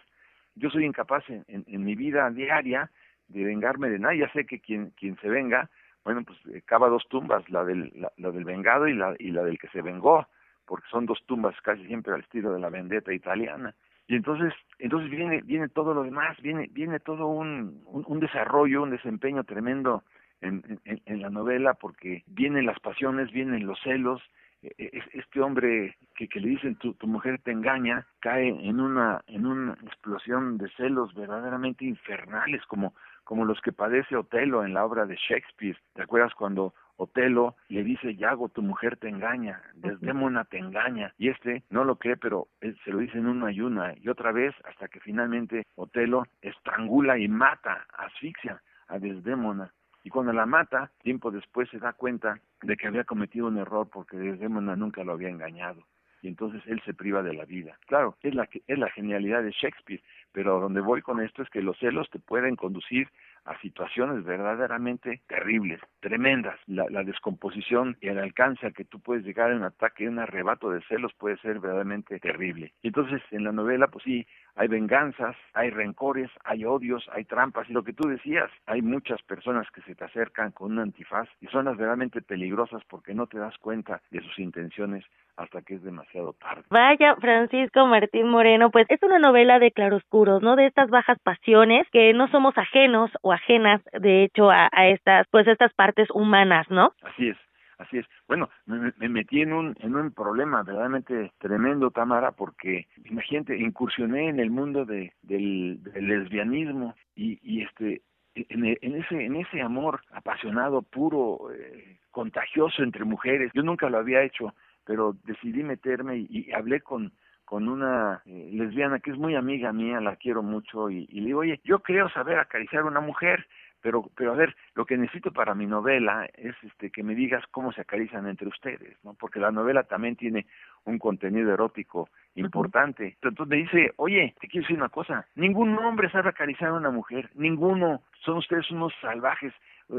Yo 0.56 0.70
soy 0.70 0.85
incapaz 0.85 1.23
en, 1.31 1.44
en, 1.47 1.85
mi 1.85 1.94
vida 1.94 2.28
diaria 2.31 2.90
de 3.28 3.44
vengarme 3.44 3.90
de 3.90 4.01
nadie. 4.01 4.20
Ya 4.20 4.32
sé 4.32 4.44
que 4.44 4.59
quien, 4.59 4.90
quien 4.90 5.16
se 5.20 5.28
venga, 5.28 5.70
bueno, 6.05 6.24
pues 6.24 6.39
eh, 6.52 6.62
cava 6.65 6.89
dos 6.89 7.06
tumbas, 7.09 7.48
la 7.48 7.65
del, 7.65 7.93
la, 8.16 8.31
del 8.31 8.44
vengado 8.44 8.89
y 8.89 8.94
la, 8.94 9.15
y 9.20 9.31
la 9.31 9.44
del 9.44 9.59
que 9.59 9.69
se 9.69 9.82
vengó, 9.82 10.27
porque 10.66 10.89
son 10.90 11.06
dos 11.06 11.24
tumbas 11.27 11.55
casi 11.62 11.86
siempre 11.86 12.12
al 12.15 12.20
estilo 12.20 12.52
de 12.52 12.59
la 12.59 12.70
vendetta 12.70 13.12
italiana. 13.12 13.73
Y 14.09 14.16
entonces, 14.16 14.52
entonces 14.81 15.10
viene, 15.10 15.43
viene 15.43 15.69
todo 15.69 15.94
lo 15.94 16.02
demás, 16.02 16.36
viene, 16.40 16.69
viene 16.73 16.98
todo 16.98 17.28
un, 17.28 17.82
un, 17.86 18.20
desarrollo, 18.20 18.82
un 18.82 18.90
desempeño 18.90 19.44
tremendo 19.44 20.02
en, 20.40 21.20
la 21.20 21.31
novela, 21.31 21.74
porque 21.74 22.23
vienen 22.27 22.66
las 22.66 22.78
pasiones, 22.81 23.32
vienen 23.32 23.66
los 23.66 23.78
celos, 23.82 24.23
e, 24.62 24.73
e, 24.78 25.02
este 25.12 25.40
hombre 25.40 25.97
que, 26.16 26.28
que 26.28 26.40
le 26.40 26.48
dicen 26.48 26.77
tu, 26.77 26.94
tu 26.94 27.06
mujer 27.06 27.40
te 27.44 27.52
engaña 27.52 28.06
cae 28.19 28.48
en 28.48 28.81
una 28.81 29.23
en 29.28 29.47
una 29.47 29.74
explosión 29.85 30.59
de 30.59 30.69
celos 30.70 31.15
verdaderamente 31.15 31.85
infernales 31.85 32.65
como 32.66 32.93
como 33.23 33.44
los 33.44 33.60
que 33.60 33.73
padece 33.73 34.16
Otelo 34.16 34.65
en 34.65 34.74
la 34.74 34.85
obra 34.85 35.06
de 35.06 35.15
Shakespeare. 35.15 35.78
Te 35.94 36.02
acuerdas 36.02 36.35
cuando 36.35 36.74
Otelo 36.97 37.55
le 37.69 37.85
dice 37.85 38.16
Yago 38.16 38.48
tu 38.48 38.62
mujer 38.62 38.97
te 38.97 39.09
engaña 39.09 39.62
Desdémona 39.74 40.44
te 40.44 40.59
engaña 40.59 41.15
y 41.19 41.28
este 41.28 41.62
no 41.70 41.85
lo 41.85 41.97
cree 41.97 42.16
pero 42.16 42.48
se 42.60 42.90
lo 42.90 42.98
dice 42.98 43.19
en 43.19 43.27
una 43.27 43.52
y 43.52 43.60
una 43.60 43.94
y 43.97 44.09
otra 44.09 44.32
vez 44.32 44.55
hasta 44.65 44.89
que 44.89 44.98
finalmente 45.01 45.66
Otelo 45.77 46.24
estrangula 46.43 47.16
y 47.16 47.28
mata 47.28 47.86
asfixia 47.97 48.60
a 48.89 48.98
Desdémona 48.98 49.73
y 50.09 50.10
cuando 50.10 50.32
la 50.32 50.47
mata, 50.47 50.90
tiempo 51.02 51.30
después 51.30 51.68
se 51.68 51.78
da 51.78 51.93
cuenta 51.93 52.40
de 52.62 52.78
que 52.78 52.86
había 52.86 53.05
cometido 53.05 53.47
un 53.47 53.59
error 53.59 53.90
porque 53.93 54.16
Desdemona 54.16 54.74
nunca 54.74 55.05
lo 55.05 55.12
había 55.12 55.28
engañado. 55.28 55.85
Y 56.22 56.28
entonces 56.28 56.62
él 56.64 56.80
se 56.86 56.94
priva 56.94 57.22
de 57.22 57.35
la 57.35 57.44
vida. 57.44 57.76
Claro, 57.86 58.16
es 58.22 58.35
la, 58.35 58.48
es 58.66 58.78
la 58.78 58.89
genialidad 58.89 59.43
de 59.43 59.51
Shakespeare, 59.51 60.02
pero 60.32 60.60
donde 60.60 60.80
voy 60.80 61.02
con 61.02 61.20
esto 61.20 61.43
es 61.43 61.51
que 61.51 61.60
los 61.60 61.78
celos 61.78 62.09
te 62.09 62.20
pueden 62.20 62.56
conducir 62.56 63.10
a 63.49 63.59
situaciones 63.61 64.25
verdaderamente 64.25 65.23
terribles, 65.27 65.81
tremendas. 66.01 66.59
La, 66.66 67.03
descomposición 67.03 67.97
y 68.01 68.09
el 68.09 68.19
alcance 68.19 68.66
a 68.66 68.70
que 68.73 68.85
tú 68.85 69.01
puedes 69.01 69.25
llegar 69.25 69.51
en 69.51 69.59
un 69.59 69.65
ataque, 69.65 70.09
un 70.09 70.19
arrebato 70.19 70.70
de 70.70 70.83
celos 70.83 71.12
puede 71.15 71.39
ser 71.39 71.59
verdaderamente 71.59 72.20
terrible. 72.20 72.75
Y 72.83 72.89
entonces 72.89 73.23
en 73.31 73.45
la 73.45 73.53
novela, 73.53 73.87
pues 73.89 74.05
sí, 74.05 74.27
hay 74.55 74.69
venganzas, 74.69 75.37
hay 75.55 75.70
rencores, 75.70 76.31
hay 76.45 76.65
odios, 76.65 77.09
hay 77.12 77.25
trampas. 77.25 77.70
Y 77.70 77.73
lo 77.73 77.83
que 77.83 77.95
tú 77.95 78.09
decías, 78.09 78.51
hay 78.66 78.83
muchas 78.83 79.23
personas 79.23 79.70
que 79.70 79.81
se 79.83 79.95
te 79.95 80.05
acercan 80.05 80.53
con 80.53 80.73
un 80.73 80.81
antifaz 80.81 81.29
y 81.41 81.47
son 81.47 81.65
las 81.65 81.77
verdaderamente 81.77 82.20
peligrosas 82.20 82.83
porque 82.89 83.15
no 83.15 83.27
te 83.27 83.39
das 83.39 83.57
cuenta 83.59 84.03
de 84.11 84.20
sus 84.20 84.39
intenciones 84.39 85.05
hasta 85.39 85.62
que 85.62 85.74
es 85.74 85.82
demasiado 85.82 86.32
tarde. 86.35 86.65
Vaya, 86.69 87.15
Francisco 87.16 87.86
Martín 87.86 88.28
Moreno, 88.28 88.70
pues 88.70 88.86
es 88.90 89.02
una 89.02 89.19
novela 89.19 89.59
de 89.60 89.70
claroscuros, 89.70 90.43
¿no? 90.43 90.56
De 90.56 90.66
estas 90.66 90.90
bajas 90.90 91.19
pasiones 91.20 91.86
que 91.93 92.12
no 92.12 92.28
somos 92.28 92.59
ajenos 92.59 93.10
o 93.23 93.32
ajenas, 93.32 93.81
de 93.93 94.24
hecho, 94.24 94.51
a, 94.51 94.69
estas, 94.89 95.27
pues 95.31 95.47
estas 95.47 95.73
partes 95.74 96.09
humanas, 96.12 96.69
¿no? 96.70 96.93
Así 97.02 97.28
es. 97.28 97.36
Así 97.78 97.98
es. 97.98 98.06
Bueno, 98.27 98.51
me, 98.66 99.09
metí 99.09 99.40
en 99.40 99.52
un, 99.52 99.77
en 99.78 99.94
un 99.94 100.10
problema 100.10 100.65
verdaderamente 100.65 101.31
tremendo, 101.39 101.93
Tamara, 101.93 102.32
porque, 102.32 102.89
imagínate, 103.05 103.56
incursioné 103.56 104.31
en 104.31 104.40
el 104.40 104.51
mundo 104.51 104.85
de, 104.85 105.12
del, 105.23 105.81
lesbianismo 105.94 106.97
y, 107.15 107.39
y 107.40 107.62
este, 107.62 108.02
en, 108.35 108.77
en, 108.81 108.97
ese, 108.97 109.24
en 109.24 109.36
ese 109.36 109.62
amor 109.62 110.01
apasionado, 110.10 110.82
puro, 110.82 111.52
eh, 111.55 112.01
contagioso 112.10 112.82
entre 112.82 113.05
mujeres. 113.05 113.52
Yo 113.55 113.62
nunca 113.62 113.89
lo 113.89 113.98
había 113.98 114.23
hecho 114.23 114.52
pero 114.89 115.15
decidí 115.24 115.62
meterme 115.62 116.16
y, 116.16 116.51
hablé 116.52 116.81
con 116.81 117.12
con 117.44 117.66
una 117.66 118.20
eh, 118.27 118.51
lesbiana 118.52 119.01
que 119.01 119.10
es 119.10 119.16
muy 119.16 119.35
amiga 119.35 119.73
mía, 119.73 120.02
la 120.02 120.16
quiero 120.16 120.43
mucho, 120.43 120.90
y, 120.90 121.06
y, 121.10 121.20
le 121.20 121.27
digo, 121.28 121.40
oye, 121.40 121.60
yo 121.65 121.78
creo 121.78 122.10
saber 122.10 122.39
acariciar 122.39 122.82
a 122.82 122.86
una 122.86 123.01
mujer, 123.01 123.47
pero, 123.81 124.10
pero 124.15 124.32
a 124.32 124.35
ver, 124.35 124.55
lo 124.74 124.85
que 124.85 124.98
necesito 124.98 125.32
para 125.32 125.55
mi 125.55 125.65
novela 125.65 126.28
es 126.35 126.55
este 126.62 126.90
que 126.90 127.02
me 127.02 127.15
digas 127.15 127.43
cómo 127.51 127.73
se 127.73 127.81
acarician 127.81 128.27
entre 128.27 128.48
ustedes, 128.48 129.02
¿no? 129.02 129.15
Porque 129.15 129.40
la 129.40 129.51
novela 129.51 129.85
también 129.85 130.16
tiene 130.16 130.47
un 130.85 130.98
contenido 130.98 131.51
erótico 131.52 132.10
importante. 132.35 133.16
Entonces 133.23 133.47
me 133.47 133.56
dice, 133.56 133.93
oye, 133.97 134.35
te 134.40 134.48
quiero 134.48 134.65
decir 134.65 134.77
una 134.77 134.90
cosa, 134.90 135.27
ningún 135.35 135.78
hombre 135.78 136.10
sabe 136.10 136.28
acariciar 136.28 136.70
a 136.70 136.74
una 136.74 136.90
mujer, 136.90 137.31
ninguno, 137.35 138.02
son 138.24 138.39
ustedes 138.39 138.70
unos 138.70 138.93
salvajes, 139.01 139.55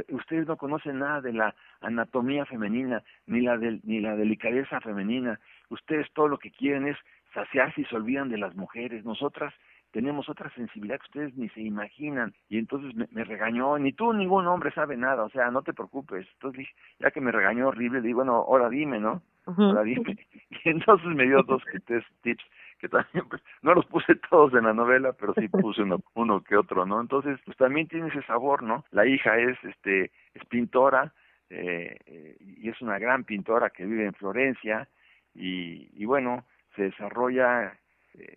ustedes 0.09 0.47
no 0.47 0.57
conocen 0.57 0.99
nada 0.99 1.21
de 1.21 1.33
la 1.33 1.55
anatomía 1.81 2.45
femenina, 2.45 3.03
ni 3.27 3.41
la, 3.41 3.57
del, 3.57 3.81
ni 3.83 3.99
la 3.99 4.15
delicadeza 4.15 4.79
femenina, 4.81 5.39
ustedes 5.69 6.11
todo 6.13 6.27
lo 6.27 6.37
que 6.37 6.51
quieren 6.51 6.87
es 6.87 6.97
saciarse 7.33 7.81
y 7.81 7.85
se 7.85 7.95
olvidan 7.95 8.29
de 8.29 8.37
las 8.37 8.55
mujeres, 8.55 9.05
nosotras 9.05 9.53
tenemos 9.91 10.29
otra 10.29 10.49
sensibilidad 10.51 10.99
que 10.99 11.07
ustedes 11.07 11.37
ni 11.37 11.49
se 11.49 11.61
imaginan. 11.61 12.33
Y 12.49 12.57
entonces 12.57 12.93
me, 13.11 13.23
regañó, 13.23 13.77
ni 13.77 13.93
tú, 13.93 14.13
ningún 14.13 14.47
hombre 14.47 14.71
sabe 14.71 14.97
nada, 14.97 15.23
o 15.23 15.29
sea, 15.29 15.49
no 15.51 15.61
te 15.61 15.73
preocupes. 15.73 16.27
Entonces 16.33 16.67
ya 16.99 17.11
que 17.11 17.21
me 17.21 17.31
regañó 17.31 17.69
horrible, 17.69 18.01
digo, 18.01 18.17
bueno, 18.17 18.33
ahora 18.33 18.69
dime, 18.69 18.99
¿no? 18.99 19.21
Ahora 19.45 19.83
dime. 19.83 20.17
Y 20.65 20.69
entonces 20.69 21.07
me 21.07 21.23
dio 21.25 21.41
dos 21.43 21.63
tres 21.85 22.03
tips 22.21 22.43
que 22.79 22.89
también 22.89 23.27
pues 23.29 23.41
no 23.61 23.73
los 23.73 23.85
puse 23.85 24.15
todos 24.29 24.53
en 24.53 24.63
la 24.63 24.73
novela, 24.73 25.13
pero 25.13 25.33
sí 25.35 25.47
puse 25.47 25.83
uno, 25.83 25.99
uno 26.15 26.41
que 26.43 26.57
otro, 26.57 26.85
¿no? 26.85 26.99
Entonces, 26.99 27.39
pues 27.45 27.57
también 27.57 27.87
tiene 27.87 28.07
ese 28.07 28.23
sabor, 28.23 28.63
¿no? 28.63 28.85
La 28.91 29.05
hija 29.05 29.37
es 29.37 29.57
este 29.63 30.11
es 30.33 30.45
pintora 30.49 31.13
eh, 31.49 31.97
eh, 32.05 32.37
y 32.39 32.69
es 32.69 32.81
una 32.81 32.99
gran 32.99 33.23
pintora 33.23 33.69
que 33.69 33.85
vive 33.85 34.05
en 34.05 34.13
Florencia 34.13 34.87
y, 35.33 35.89
y 35.93 36.05
bueno, 36.05 36.45
se 36.75 36.83
desarrolla 36.83 37.77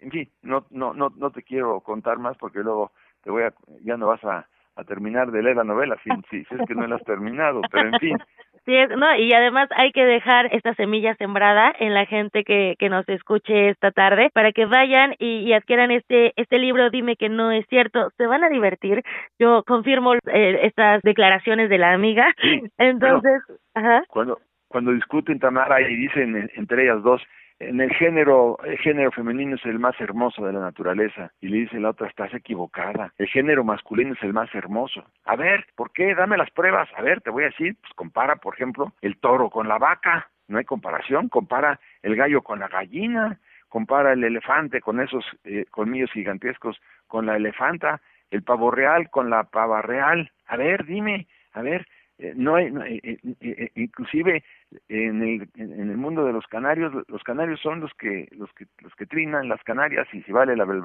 en 0.00 0.10
fin, 0.10 0.28
no 0.42 0.66
no 0.70 0.94
no 0.94 1.10
no 1.16 1.30
te 1.30 1.42
quiero 1.42 1.80
contar 1.80 2.18
más 2.18 2.36
porque 2.38 2.60
luego 2.60 2.92
te 3.22 3.30
voy 3.30 3.42
a 3.42 3.52
ya 3.82 3.96
no 3.96 4.06
vas 4.06 4.22
a, 4.24 4.46
a 4.76 4.84
terminar 4.84 5.30
de 5.30 5.42
leer 5.42 5.56
la 5.56 5.64
novela 5.64 5.96
si, 6.02 6.10
si, 6.30 6.44
si 6.44 6.54
es 6.54 6.66
que 6.66 6.74
no 6.74 6.86
la 6.86 6.96
has 6.96 7.04
terminado, 7.04 7.60
pero 7.70 7.88
en 7.88 7.98
fin, 7.98 8.18
Sí, 8.64 8.74
no, 8.96 9.16
y 9.16 9.32
además 9.32 9.68
hay 9.76 9.90
que 9.90 10.04
dejar 10.04 10.54
esta 10.54 10.72
semilla 10.74 11.16
sembrada 11.16 11.74
en 11.80 11.94
la 11.94 12.06
gente 12.06 12.44
que, 12.44 12.76
que 12.78 12.88
nos 12.88 13.09
escuche 13.09 13.70
esta 13.70 13.90
tarde 13.90 14.30
para 14.32 14.52
que 14.52 14.66
vayan 14.66 15.16
y, 15.18 15.52
adquieran 15.52 15.90
este 15.90 16.32
este 16.36 16.59
libro 16.59 16.88
Dime 16.90 17.16
que 17.16 17.28
no 17.28 17.50
es 17.50 17.66
cierto, 17.68 18.10
se 18.16 18.26
van 18.26 18.44
a 18.44 18.48
divertir. 18.48 19.02
Yo 19.38 19.64
confirmo 19.66 20.14
eh, 20.14 20.60
estas 20.62 21.02
declaraciones 21.02 21.70
de 21.70 21.78
la 21.78 21.92
amiga. 21.92 22.32
Entonces, 22.78 23.42
ajá. 23.74 24.04
Cuando 24.09 24.38
cuando 24.68 24.92
discuten 24.92 25.40
Tamara 25.40 25.80
y 25.80 25.96
dicen 25.96 26.48
entre 26.54 26.84
ellas 26.84 27.02
dos 27.02 27.20
en 27.68 27.80
el 27.80 27.90
género, 27.94 28.59
el 28.64 28.78
género 28.78 29.10
femenino 29.12 29.56
es 29.56 29.64
el 29.64 29.78
más 29.78 29.98
hermoso 30.01 30.44
de 30.44 30.52
la 30.52 30.60
naturaleza. 30.60 31.32
Y 31.40 31.48
le 31.48 31.59
dice 31.59 31.80
la 31.80 31.90
otra, 31.90 32.09
estás 32.09 32.32
equivocada. 32.34 33.12
El 33.18 33.28
género 33.28 33.64
masculino 33.64 34.14
es 34.14 34.22
el 34.22 34.32
más 34.32 34.52
hermoso. 34.55 35.05
A 35.24 35.36
ver, 35.36 35.66
¿por 35.76 35.93
qué? 35.93 36.14
Dame 36.14 36.36
las 36.36 36.51
pruebas. 36.51 36.89
A 36.97 37.02
ver, 37.02 37.20
te 37.20 37.30
voy 37.30 37.44
a 37.44 37.47
decir, 37.47 37.76
pues 37.80 37.93
compara, 37.94 38.36
por 38.36 38.55
ejemplo, 38.55 38.93
el 39.01 39.16
toro 39.18 39.51
con 39.51 39.68
la 39.68 39.78
vaca. 39.78 40.28
No 40.48 40.59
hay 40.59 40.64
comparación. 40.64 41.28
Compara 41.28 41.80
el 42.02 42.16
gallo 42.16 42.43
con 42.43 42.59
la 42.59 42.68
gallina. 42.68 43.39
Compara 43.68 44.12
el 44.12 44.24
elefante 44.24 44.80
con 44.80 45.01
esos 45.01 45.24
eh, 45.44 45.64
colmillos 45.70 46.12
gigantescos 46.12 46.80
con 47.06 47.26
la 47.26 47.36
elefanta. 47.36 48.01
El 48.30 48.43
pavo 48.43 48.70
real 48.70 49.09
con 49.10 49.30
la 49.30 49.44
pava 49.44 49.82
real. 49.82 50.30
A 50.47 50.56
ver, 50.56 50.84
dime, 50.84 51.26
a 51.52 51.62
ver, 51.62 51.86
no 52.36 52.56
hay, 52.56 52.66
eh, 52.66 53.18
eh, 53.40 53.70
inclusive 53.74 54.44
en 54.88 55.22
el, 55.22 55.48
en 55.56 55.90
el 55.90 55.96
mundo 55.96 56.24
de 56.24 56.32
los 56.32 56.46
canarios, 56.46 56.92
los 57.08 57.22
canarios 57.22 57.60
son 57.60 57.80
los 57.80 57.92
que, 57.94 58.28
los 58.32 58.52
que, 58.52 58.66
los 58.80 58.94
que 58.94 59.06
trinan 59.06 59.48
las 59.48 59.62
Canarias 59.64 60.06
y 60.12 60.22
si 60.22 60.32
vale 60.32 60.52
el, 60.52 60.82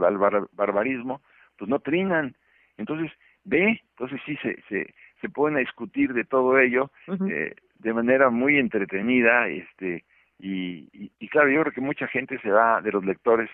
barbarismo, 0.54 1.22
pues 1.58 1.70
no 1.70 1.80
trinan. 1.80 2.36
Entonces, 2.78 3.12
ve, 3.44 3.82
entonces 3.92 4.20
sí 4.26 4.36
se, 4.38 4.62
se, 4.70 4.94
se 5.22 5.30
pueden 5.30 5.58
discutir 5.60 6.14
de 6.14 6.24
todo 6.26 6.60
ello 6.60 6.92
de 7.08 7.94
manera 7.94 8.30
muy 8.30 8.58
entretenida, 8.58 9.48
este, 9.48 10.04
y, 10.40 10.90
y, 10.94 11.12
y, 11.20 11.30
claro, 11.30 11.50
yo 11.50 11.62
creo 11.62 11.74
que 11.74 11.82
mucha 11.82 12.08
gente 12.08 12.40
se 12.40 12.50
va, 12.50 12.82
de 12.82 12.92
los 12.92 13.06
lectores, 13.06 13.50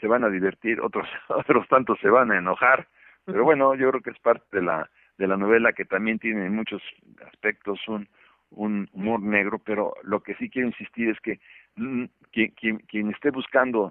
se 0.00 0.06
van 0.06 0.24
a 0.24 0.28
divertir, 0.28 0.80
otros, 0.80 1.08
otros 1.28 1.66
tantos 1.68 1.98
se 2.00 2.10
van 2.10 2.30
a 2.30 2.38
enojar, 2.38 2.86
pero 3.24 3.44
bueno, 3.44 3.74
yo 3.74 3.90
creo 3.90 4.02
que 4.02 4.10
es 4.10 4.18
parte 4.18 4.44
de 4.52 4.62
la, 4.62 4.88
de 5.18 5.26
la 5.26 5.36
novela 5.36 5.72
que 5.72 5.84
también 5.84 6.18
tiene 6.18 6.46
en 6.46 6.54
muchos 6.54 6.82
aspectos 7.26 7.80
un, 7.88 8.08
un 8.50 8.88
humor 8.92 9.20
negro, 9.20 9.58
pero 9.58 9.94
lo 10.02 10.20
que 10.20 10.34
sí 10.34 10.48
quiero 10.48 10.68
insistir 10.68 11.08
es 11.08 11.20
que 11.20 11.40
mm, 11.76 12.04
quien, 12.32 12.50
quien, 12.52 12.78
quien 12.78 13.10
esté 13.10 13.30
buscando 13.30 13.90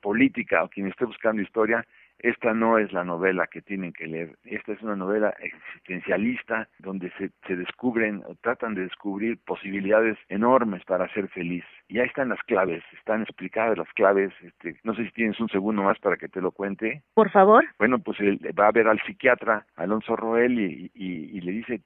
política 0.00 0.64
o 0.64 0.68
quien 0.68 0.86
esté 0.88 1.04
buscando 1.04 1.42
historia 1.42 1.84
esta 2.20 2.52
no 2.54 2.78
es 2.78 2.92
la 2.92 3.04
novela 3.04 3.46
que 3.46 3.62
tienen 3.62 3.92
que 3.92 4.06
leer, 4.06 4.36
esta 4.44 4.72
es 4.72 4.82
una 4.82 4.96
novela 4.96 5.34
existencialista 5.40 6.68
donde 6.78 7.10
se, 7.18 7.30
se 7.46 7.56
descubren 7.56 8.22
o 8.26 8.34
tratan 8.36 8.74
de 8.74 8.82
descubrir 8.82 9.38
posibilidades 9.44 10.18
enormes 10.28 10.84
para 10.84 11.12
ser 11.12 11.28
feliz. 11.28 11.64
Y 11.88 11.98
ahí 11.98 12.06
están 12.06 12.28
las 12.28 12.42
claves, 12.42 12.82
están 12.98 13.22
explicadas 13.22 13.78
las 13.78 13.88
claves, 13.94 14.32
este, 14.42 14.76
no 14.84 14.94
sé 14.94 15.04
si 15.04 15.12
tienes 15.12 15.40
un 15.40 15.48
segundo 15.48 15.82
más 15.82 15.98
para 15.98 16.16
que 16.16 16.28
te 16.28 16.40
lo 16.40 16.52
cuente. 16.52 17.02
Por 17.14 17.30
favor. 17.30 17.64
Bueno, 17.78 17.98
pues 17.98 18.20
él 18.20 18.38
va 18.58 18.68
a 18.68 18.72
ver 18.72 18.88
al 18.88 19.00
psiquiatra 19.00 19.66
Alonso 19.76 20.16
Roel 20.16 20.58
y, 20.58 20.90
y, 20.94 21.38
y 21.38 21.40
le 21.40 21.52
dice 21.52 21.80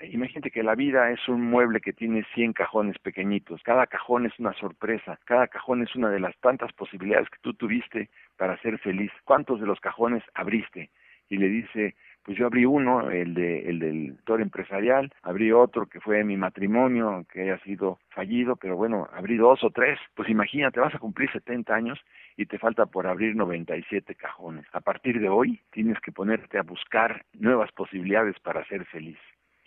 Imagínate 0.00 0.50
que 0.50 0.62
la 0.62 0.74
vida 0.74 1.10
es 1.10 1.26
un 1.26 1.42
mueble 1.42 1.80
que 1.80 1.94
tiene 1.94 2.24
100 2.34 2.52
cajones 2.52 2.98
pequeñitos. 2.98 3.62
Cada 3.62 3.86
cajón 3.86 4.26
es 4.26 4.38
una 4.38 4.52
sorpresa. 4.52 5.18
Cada 5.24 5.48
cajón 5.48 5.82
es 5.82 5.94
una 5.96 6.10
de 6.10 6.20
las 6.20 6.36
tantas 6.40 6.72
posibilidades 6.74 7.30
que 7.30 7.38
tú 7.40 7.54
tuviste 7.54 8.10
para 8.36 8.60
ser 8.60 8.78
feliz. 8.78 9.10
¿Cuántos 9.24 9.58
de 9.58 9.66
los 9.66 9.80
cajones 9.80 10.22
abriste? 10.34 10.90
Y 11.30 11.38
le 11.38 11.48
dice, 11.48 11.94
pues 12.24 12.36
yo 12.36 12.46
abrí 12.46 12.66
uno, 12.66 13.10
el, 13.10 13.34
de, 13.34 13.68
el 13.70 13.78
del 13.78 14.16
sector 14.16 14.40
empresarial, 14.42 15.12
abrí 15.22 15.50
otro 15.50 15.86
que 15.86 16.00
fue 16.00 16.24
mi 16.24 16.36
matrimonio, 16.36 17.24
que 17.32 17.42
haya 17.42 17.58
sido 17.60 17.98
fallido, 18.10 18.56
pero 18.56 18.76
bueno, 18.76 19.08
abrí 19.12 19.36
dos 19.36 19.64
o 19.64 19.70
tres, 19.70 19.98
pues 20.14 20.28
imagínate, 20.28 20.78
vas 20.78 20.94
a 20.94 20.98
cumplir 20.98 21.30
70 21.32 21.74
años 21.74 21.98
y 22.36 22.46
te 22.46 22.58
falta 22.58 22.86
por 22.86 23.06
abrir 23.06 23.34
97 23.34 24.14
cajones. 24.14 24.66
A 24.72 24.80
partir 24.80 25.20
de 25.20 25.28
hoy 25.28 25.60
tienes 25.70 25.98
que 26.00 26.12
ponerte 26.12 26.58
a 26.58 26.62
buscar 26.62 27.24
nuevas 27.32 27.72
posibilidades 27.72 28.38
para 28.40 28.64
ser 28.66 28.84
feliz. 28.86 29.18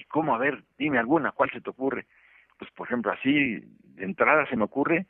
¿Y 0.09 0.11
cómo? 0.11 0.33
A 0.33 0.39
ver, 0.39 0.63
dime 0.79 0.97
alguna, 0.97 1.31
¿cuál 1.33 1.51
se 1.51 1.61
te 1.61 1.69
ocurre? 1.69 2.07
Pues 2.57 2.71
por 2.71 2.87
ejemplo, 2.87 3.11
así 3.11 3.59
de 3.95 4.05
entrada 4.05 4.47
se 4.47 4.55
me 4.55 4.63
ocurre 4.63 5.05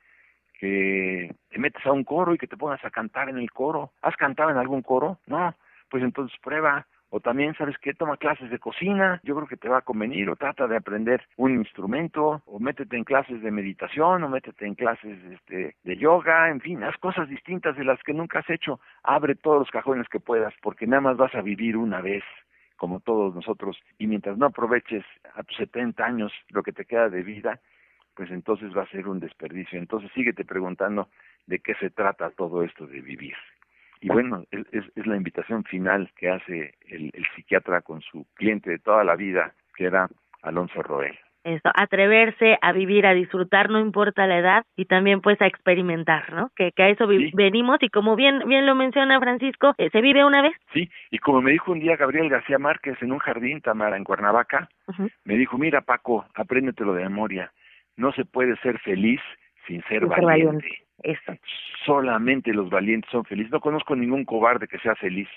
que 0.60 1.34
te 1.50 1.58
metes 1.58 1.86
a 1.86 1.94
un 1.94 2.04
coro 2.04 2.34
y 2.34 2.38
que 2.38 2.48
te 2.48 2.58
pongas 2.58 2.84
a 2.84 2.90
cantar 2.90 3.30
en 3.30 3.38
el 3.38 3.50
coro. 3.50 3.94
¿Has 4.02 4.18
cantado 4.18 4.50
en 4.50 4.58
algún 4.58 4.82
coro? 4.82 5.18
No, 5.26 5.56
pues 5.90 6.04
entonces 6.04 6.38
prueba 6.44 6.86
o 7.12 7.22
también, 7.22 7.56
¿sabes 7.56 7.78
qué? 7.80 7.94
Toma 7.94 8.18
clases 8.18 8.52
de 8.52 8.60
cocina, 8.60 9.22
yo 9.24 9.36
creo 9.36 9.48
que 9.48 9.58
te 9.58 9.70
va 9.70 9.78
a 9.78 9.84
convenir, 9.84 10.30
o 10.30 10.36
trata 10.36 10.68
de 10.68 10.76
aprender 10.76 11.24
un 11.38 11.56
instrumento, 11.56 12.44
o 12.46 12.60
métete 12.60 12.98
en 12.98 13.06
clases 13.06 13.42
de 13.42 13.52
meditación, 13.52 14.22
o 14.24 14.30
métete 14.30 14.68
en 14.68 14.76
clases 14.76 15.18
este, 15.32 15.76
de 15.82 15.98
yoga, 15.98 16.50
en 16.50 16.60
fin, 16.60 16.84
haz 16.84 16.98
cosas 16.98 17.28
distintas 17.30 17.76
de 17.78 17.86
las 17.86 18.04
que 18.04 18.14
nunca 18.14 18.40
has 18.40 18.50
hecho. 18.50 18.80
Abre 19.02 19.34
todos 19.36 19.60
los 19.60 19.72
cajones 19.72 20.08
que 20.10 20.20
puedas, 20.20 20.54
porque 20.62 20.86
nada 20.86 21.02
más 21.02 21.18
vas 21.18 21.34
a 21.34 21.42
vivir 21.42 21.78
una 21.78 22.02
vez 22.02 22.24
como 22.80 23.02
todos 23.02 23.36
nosotros, 23.36 23.78
y 23.98 24.08
mientras 24.08 24.38
no 24.38 24.46
aproveches 24.48 25.04
a 25.36 25.44
tus 25.44 25.58
70 25.58 26.04
años 26.04 26.32
lo 26.48 26.64
que 26.64 26.72
te 26.72 26.86
queda 26.86 27.10
de 27.10 27.22
vida, 27.22 27.60
pues 28.16 28.32
entonces 28.32 28.76
va 28.76 28.84
a 28.84 28.90
ser 28.90 29.08
un 29.08 29.20
desperdicio. 29.20 29.78
Entonces 29.78 30.10
síguete 30.14 30.46
preguntando 30.46 31.10
de 31.46 31.60
qué 31.60 31.76
se 31.76 31.90
trata 31.90 32.32
todo 32.32 32.64
esto 32.64 32.88
de 32.88 33.02
vivir. 33.02 33.36
Y 34.00 34.08
bueno, 34.08 34.46
es, 34.52 35.06
la 35.06 35.18
invitación 35.18 35.66
final 35.66 36.10
que 36.16 36.30
hace 36.30 36.76
el, 36.88 37.12
el, 37.14 37.26
psiquiatra 37.36 37.82
con 37.82 38.02
su 38.02 38.26
cliente 38.34 38.70
de 38.70 38.80
toda 38.80 39.04
la 39.04 39.18
vida, 39.18 39.54
que 39.76 39.84
era 39.84 40.10
Alonso 40.42 40.82
Roel. 40.82 41.20
Eso, 41.44 41.70
atreverse 41.74 42.58
a 42.62 42.74
vivir, 42.74 43.06
a 43.06 43.14
disfrutar, 43.14 43.70
no 43.70 43.80
importa 43.80 44.28
la 44.28 44.38
edad, 44.38 44.66
y 44.76 44.86
también 44.86 45.22
pues 45.22 45.42
a 45.42 45.48
experimentar, 45.48 46.34
¿no? 46.34 46.52
Que, 46.56 46.72
que 46.74 46.84
a 46.84 46.90
eso 46.90 47.08
sí. 47.08 47.32
venimos 47.34 47.78
y 47.82 47.90
como 47.90 48.16
bien 48.16 48.40
bien 48.46 48.66
lo 48.66 48.76
menciona 48.76 49.20
Francisco, 49.20 49.74
eh, 49.78 49.90
se 49.92 50.02
vive 50.02 50.26
una 50.26 50.42
vez. 50.42 50.54
Sí, 50.74 50.90
y 51.12 51.18
como 51.20 51.42
me 51.42 51.52
dijo 51.52 51.72
un 51.72 51.80
día 51.80 51.96
Gabriel 51.96 52.30
García 52.30 52.60
Márquez 52.60 53.02
en 53.02 53.12
un 53.12 53.20
jardín, 53.20 53.62
Tamara, 53.62 53.96
en 53.96 54.04
Cuernavaca, 54.04 54.70
uh 54.88 54.92
-huh. 54.92 55.12
me 55.24 55.38
dijo, 55.38 55.58
mira 55.58 55.82
Paco, 55.82 56.26
apréndetelo 56.36 56.94
de 56.94 57.04
memoria, 57.04 57.52
no 57.96 58.12
se 58.12 58.26
puede 58.26 58.56
ser 58.58 58.80
feliz 58.80 59.22
sin 59.66 59.82
ser, 59.84 60.02
sin 60.02 60.10
valiente. 60.10 60.20
Ser 60.20 60.26
valiente. 60.26 60.90
Eso. 61.04 61.34
Solamente 61.86 62.54
los 62.54 62.70
valientes 62.70 63.10
son 63.12 63.24
felices. 63.26 63.52
No 63.52 63.62
conozco 63.62 63.96
ningún 63.96 64.26
cobarde 64.26 64.68
que 64.68 64.80
sea 64.80 64.96
feliz. 64.96 65.30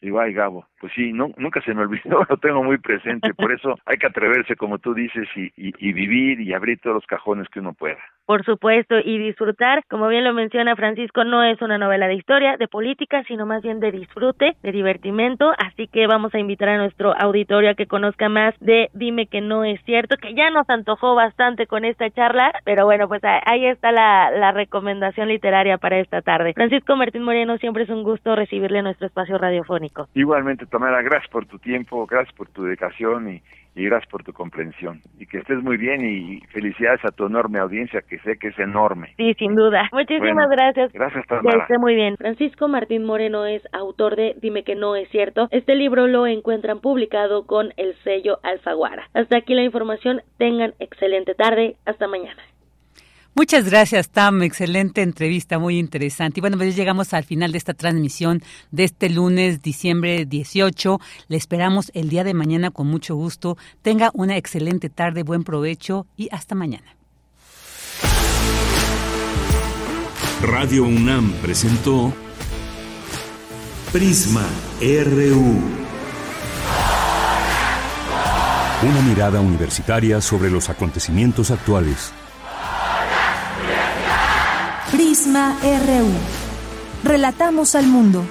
Digo, 0.00 0.20
ay 0.20 0.32
Gabo, 0.32 0.66
pues 0.80 0.92
sí, 0.94 1.12
no, 1.12 1.30
nunca 1.36 1.60
se 1.62 1.74
me 1.74 1.82
olvidó, 1.82 2.24
lo 2.28 2.36
tengo 2.36 2.62
muy 2.62 2.78
presente, 2.78 3.34
por 3.34 3.52
eso 3.52 3.74
hay 3.84 3.98
que 3.98 4.06
atreverse, 4.06 4.56
como 4.56 4.78
tú 4.78 4.94
dices, 4.94 5.28
y, 5.36 5.92
vivir 5.92 6.40
y 6.40 6.52
abrir 6.52 6.78
todos 6.80 6.94
los 6.94 7.06
cajones 7.06 7.48
que 7.48 7.60
uno 7.60 7.72
pueda 7.72 7.98
por 8.28 8.44
supuesto, 8.44 8.98
y 9.02 9.16
disfrutar, 9.16 9.84
como 9.88 10.06
bien 10.06 10.22
lo 10.22 10.34
menciona 10.34 10.76
Francisco, 10.76 11.24
no 11.24 11.42
es 11.42 11.62
una 11.62 11.78
novela 11.78 12.08
de 12.08 12.14
historia, 12.14 12.58
de 12.58 12.68
política, 12.68 13.24
sino 13.26 13.46
más 13.46 13.62
bien 13.62 13.80
de 13.80 13.90
disfrute, 13.90 14.54
de 14.62 14.70
divertimento, 14.70 15.54
así 15.56 15.88
que 15.88 16.06
vamos 16.06 16.34
a 16.34 16.38
invitar 16.38 16.68
a 16.68 16.76
nuestro 16.76 17.18
auditorio 17.18 17.70
a 17.70 17.74
que 17.74 17.86
conozca 17.86 18.28
más 18.28 18.54
de 18.60 18.90
Dime 18.92 19.28
que 19.28 19.40
no 19.40 19.64
es 19.64 19.80
cierto, 19.86 20.18
que 20.18 20.34
ya 20.34 20.50
nos 20.50 20.68
antojó 20.68 21.14
bastante 21.14 21.66
con 21.66 21.86
esta 21.86 22.10
charla, 22.10 22.52
pero 22.66 22.84
bueno, 22.84 23.08
pues 23.08 23.22
ahí 23.24 23.64
está 23.64 23.92
la, 23.92 24.30
la 24.30 24.52
recomendación 24.52 25.28
literaria 25.28 25.78
para 25.78 25.98
esta 25.98 26.20
tarde. 26.20 26.52
Francisco 26.52 26.96
Martín 26.96 27.22
Moreno, 27.22 27.56
siempre 27.56 27.84
es 27.84 27.88
un 27.88 28.02
gusto 28.02 28.36
recibirle 28.36 28.80
en 28.80 28.84
nuestro 28.84 29.06
espacio 29.06 29.38
radiofónico. 29.38 29.87
Igualmente, 30.14 30.66
Tamara, 30.66 31.02
gracias 31.02 31.30
por 31.30 31.46
tu 31.46 31.58
tiempo, 31.58 32.06
gracias 32.06 32.34
por 32.36 32.48
tu 32.48 32.64
dedicación 32.64 33.30
y 33.30 33.42
y 33.78 33.84
gracias 33.84 34.10
por 34.10 34.24
tu 34.24 34.32
comprensión. 34.32 35.00
Y 35.18 35.26
que 35.26 35.38
estés 35.38 35.62
muy 35.62 35.76
bien 35.76 36.04
y 36.04 36.40
felicidades 36.48 37.04
a 37.04 37.12
tu 37.12 37.26
enorme 37.26 37.60
audiencia, 37.60 38.02
que 38.02 38.18
sé 38.18 38.36
que 38.36 38.48
es 38.48 38.58
enorme. 38.58 39.14
Sí, 39.16 39.34
sin 39.34 39.54
duda. 39.54 39.88
Muchísimas 39.92 40.34
bueno, 40.34 40.48
gracias. 40.48 40.92
Gracias, 40.92 41.24
Tamara. 41.28 41.58
Que 41.58 41.62
esté 41.62 41.78
muy 41.78 41.94
bien. 41.94 42.16
Francisco 42.16 42.66
Martín 42.66 43.04
Moreno 43.04 43.46
es 43.46 43.62
autor 43.72 44.16
de 44.16 44.34
Dime 44.42 44.64
que 44.64 44.74
no 44.74 44.96
es 44.96 45.08
cierto. 45.10 45.46
Este 45.52 45.76
libro 45.76 46.08
lo 46.08 46.26
encuentran 46.26 46.80
publicado 46.80 47.46
con 47.46 47.72
el 47.76 47.94
sello 48.02 48.40
Alfaguara. 48.42 49.08
Hasta 49.14 49.38
aquí 49.38 49.54
la 49.54 49.62
información. 49.62 50.22
Tengan 50.38 50.74
excelente 50.80 51.34
tarde. 51.34 51.76
Hasta 51.86 52.08
mañana. 52.08 52.42
Muchas 53.38 53.66
gracias, 53.66 54.08
Tam. 54.08 54.42
Excelente 54.42 55.00
entrevista, 55.00 55.60
muy 55.60 55.78
interesante. 55.78 56.40
Y 56.40 56.42
bueno, 56.42 56.56
pues 56.56 56.74
llegamos 56.74 57.14
al 57.14 57.22
final 57.22 57.52
de 57.52 57.58
esta 57.58 57.72
transmisión 57.72 58.42
de 58.72 58.82
este 58.82 59.08
lunes, 59.08 59.62
diciembre 59.62 60.26
18. 60.26 60.98
Le 61.28 61.36
esperamos 61.36 61.92
el 61.94 62.08
día 62.08 62.24
de 62.24 62.34
mañana 62.34 62.72
con 62.72 62.88
mucho 62.88 63.14
gusto. 63.14 63.56
Tenga 63.80 64.10
una 64.12 64.36
excelente 64.36 64.90
tarde, 64.90 65.22
buen 65.22 65.44
provecho 65.44 66.08
y 66.16 66.28
hasta 66.32 66.56
mañana. 66.56 66.96
Radio 70.42 70.82
UNAM 70.82 71.30
presentó 71.34 72.12
Prisma 73.92 74.48
RU. 74.80 75.60
Una 78.82 79.02
mirada 79.02 79.40
universitaria 79.40 80.20
sobre 80.20 80.50
los 80.50 80.68
acontecimientos 80.70 81.52
actuales. 81.52 82.12
Relatamos 87.04 87.74
al 87.74 87.86
mundo. 87.86 88.24